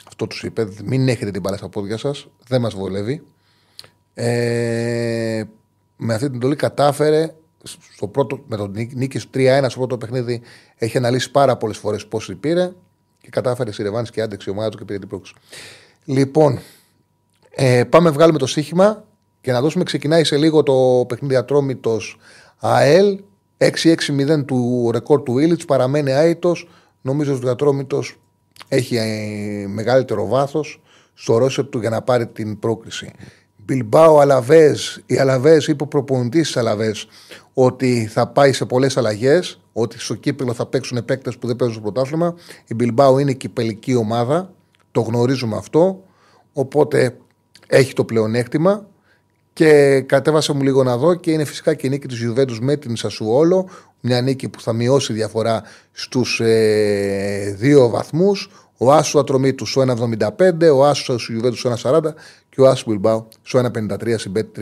Αυτό 0.07 0.27
τους 0.27 0.43
είπε. 0.43 0.67
Μην 0.83 1.07
έχετε 1.07 1.31
την 1.31 1.41
μπάλα 1.41 1.57
στα 1.57 1.69
πόδια 1.69 1.97
σας. 1.97 2.27
Δεν 2.47 2.61
μας 2.61 2.73
βολεύει. 2.73 3.23
Ε, 4.13 5.43
με 5.97 6.13
αυτή 6.13 6.25
την 6.25 6.35
εντολή 6.35 6.55
κατάφερε 6.55 7.35
στο 7.93 8.07
πρώτο, 8.07 8.43
με 8.47 8.57
τον 8.57 8.71
νίκη- 8.71 8.95
νίκης 8.95 9.21
στο 9.21 9.31
3-1 9.33 9.69
στο 9.69 9.79
πρώτο 9.79 9.97
παιχνίδι 9.97 10.41
έχει 10.77 10.97
αναλύσει 10.97 11.31
πάρα 11.31 11.57
πολλές 11.57 11.77
φορές 11.77 12.07
πώς 12.07 12.31
πήρε 12.39 12.71
και 13.21 13.29
κατάφερε 13.29 13.71
στη 13.71 13.83
Ρεβάνη 13.83 14.07
και 14.07 14.21
άντεξε 14.21 14.49
η 14.49 14.53
ομάδα 14.53 14.69
του 14.69 14.77
και 14.77 14.85
πήρε 14.85 14.99
την 14.99 15.07
πρόκληση. 15.07 15.35
Λοιπόν, 16.05 16.59
ε, 17.49 17.83
πάμε 17.83 18.09
βγάλουμε 18.09 18.37
το 18.37 18.47
στοίχημα 18.47 19.03
και 19.41 19.51
να 19.51 19.61
δώσουμε. 19.61 19.83
Ξεκινάει 19.83 20.23
σε 20.23 20.37
λίγο 20.37 20.63
το 20.63 21.05
παιχνίδι 21.07 21.35
Ατρόμητος 21.35 22.17
ΑΕΛ. 22.57 23.19
6-6-0 23.57 24.45
του 24.45 24.89
ρεκόρ 24.91 25.23
του 25.23 25.37
Ήλιτ. 25.37 25.61
Παραμένει 25.67 26.11
άητο. 26.11 26.55
Νομίζω 27.01 27.35
ότι 27.35 27.45
ο 27.47 27.49
Ατρόμητος 27.49 28.19
έχει 28.67 28.95
ε, 28.95 29.67
μεγαλύτερο 29.67 30.27
βάθος 30.27 30.81
στο 31.13 31.37
ρόσερ 31.37 31.65
του 31.67 31.79
για 31.79 31.89
να 31.89 32.01
πάρει 32.01 32.27
την 32.27 32.59
πρόκριση. 32.59 33.11
Μπιλμπάο 33.65 34.19
Αλαβέ, 34.19 34.75
η 35.05 35.17
Αλαβέ 35.17 35.61
είπε 35.67 35.83
ο 35.83 35.87
προπονητής 35.87 36.41
της 36.41 36.57
Αλαβέ 36.57 36.95
ότι 37.53 38.07
θα 38.11 38.27
πάει 38.27 38.53
σε 38.53 38.65
πολλές 38.65 38.97
αλλαγές, 38.97 39.59
ότι 39.73 39.99
στο 39.99 40.15
κύπελο 40.15 40.53
θα 40.53 40.65
παίξουν 40.65 41.05
παίκτες 41.05 41.37
που 41.37 41.47
δεν 41.47 41.55
παίζουν 41.55 41.75
στο 41.81 41.91
πρωτάθλημα. 41.91 42.35
Η 42.67 42.73
Μπιλμπάο 42.73 43.19
είναι 43.19 43.33
κυπελική 43.33 43.95
ομάδα, 43.95 44.53
το 44.91 45.01
γνωρίζουμε 45.01 45.55
αυτό. 45.55 46.03
Οπότε 46.53 47.17
έχει 47.67 47.93
το 47.93 48.05
πλεονέκτημα. 48.05 48.87
Και 49.53 50.01
κατέβασα 50.01 50.53
μου 50.53 50.61
λίγο 50.61 50.83
να 50.83 50.97
δω 50.97 51.15
και 51.15 51.31
είναι 51.31 51.45
φυσικά 51.45 51.73
και 51.73 51.87
η 51.87 51.89
νίκη 51.89 52.07
της 52.07 52.17
Γιουβέντους 52.17 52.59
με 52.59 52.75
την 52.75 52.95
Σασουόλο. 52.95 53.69
Μια 54.01 54.21
νίκη 54.21 54.49
που 54.49 54.61
θα 54.61 54.73
μειώσει 54.73 55.13
διαφορά 55.13 55.63
στους 55.91 56.39
ε, 56.39 57.55
δύο 57.57 57.89
βαθμούς. 57.89 58.49
Ο 58.77 58.91
Άσου 58.91 59.19
Ατρομήτου 59.19 59.65
στο 59.65 59.83
1,75, 59.87 60.75
ο 60.75 60.85
Άσου 60.85 61.15
Γιουβέντου 61.15 61.55
στο 61.55 61.73
1,40 61.83 62.01
και 62.55 62.61
ο 62.61 62.67
Άσου 62.67 62.83
Μπιλμπάου 62.87 63.27
στο 63.41 63.59
1,53 63.59 64.15
συμπέτ 64.17 64.57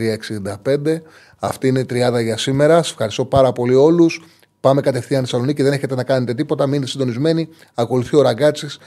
3,65. 0.64 1.00
Αυτή 1.38 1.68
είναι 1.68 1.78
η 1.78 1.84
τριάδα 1.84 2.20
για 2.20 2.36
σήμερα. 2.36 2.76
Σας 2.76 2.90
ευχαριστώ 2.90 3.24
πάρα 3.24 3.52
πολύ 3.52 3.74
όλους. 3.74 4.24
Πάμε 4.60 4.80
κατευθείαν 4.80 5.20
στη 5.20 5.30
Θεσσαλονίκη. 5.30 5.62
Δεν 5.62 5.72
έχετε 5.72 5.94
να 5.94 6.04
κάνετε 6.04 6.34
τίποτα. 6.34 6.66
Μείνετε 6.66 6.90
συντονισμένοι. 6.90 7.48
Ακολουθεί 7.74 8.16
ο 8.16 8.22
Ραγκάτσης. 8.22 8.78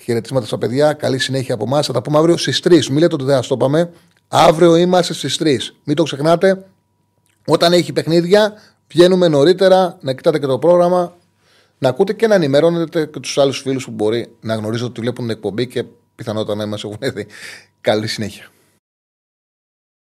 Χαιρετίσματα 0.00 0.46
στα 0.46 0.58
παιδιά. 0.58 0.92
Καλή 0.92 1.18
συνέχεια 1.18 1.54
από 1.54 1.64
εμάς. 1.64 1.86
Θα 1.86 1.92
τα 1.92 2.02
πούμε 2.02 2.18
αύριο 2.18 2.36
στις 2.36 2.60
3. 2.60 2.88
Μην 2.88 2.98
λέτε 2.98 3.14
ότι 3.14 3.24
δεν 3.24 3.42
θα 3.42 3.48
το 3.48 3.56
πάμε. 3.56 3.90
Αύριο 4.28 4.76
είμαστε 4.76 5.12
στις 5.12 5.36
3. 5.36 5.58
Μην 5.84 5.96
το 5.96 6.02
ξεχνάτε. 6.02 6.64
Όταν 7.46 7.72
έχει 7.72 7.92
παιχνίδια, 7.92 8.52
βγαίνουμε 8.88 9.28
νωρίτερα 9.28 9.98
να 10.00 10.12
κοιτάτε 10.12 10.38
και 10.38 10.46
το 10.46 10.58
πρόγραμμα. 10.58 11.16
Να 11.78 11.88
ακούτε 11.88 12.12
και 12.12 12.26
να 12.26 12.34
ενημερώνετε 12.34 13.06
και 13.06 13.20
τους 13.20 13.38
άλλους 13.38 13.60
φίλους 13.60 13.84
που 13.84 13.90
μπορεί 13.90 14.36
να 14.40 14.54
γνωρίζετε 14.54 14.88
ότι 14.88 15.00
βλέπουν 15.00 15.26
την 15.26 15.34
εκπομπή 15.36 15.66
και 15.66 15.84
πιθανότατα 16.22 16.54
να 16.54 16.66
μας 16.66 16.84
έχουν 16.84 16.98
δει. 17.00 17.26
Καλή 17.80 18.06
συνέχεια. 18.06 18.51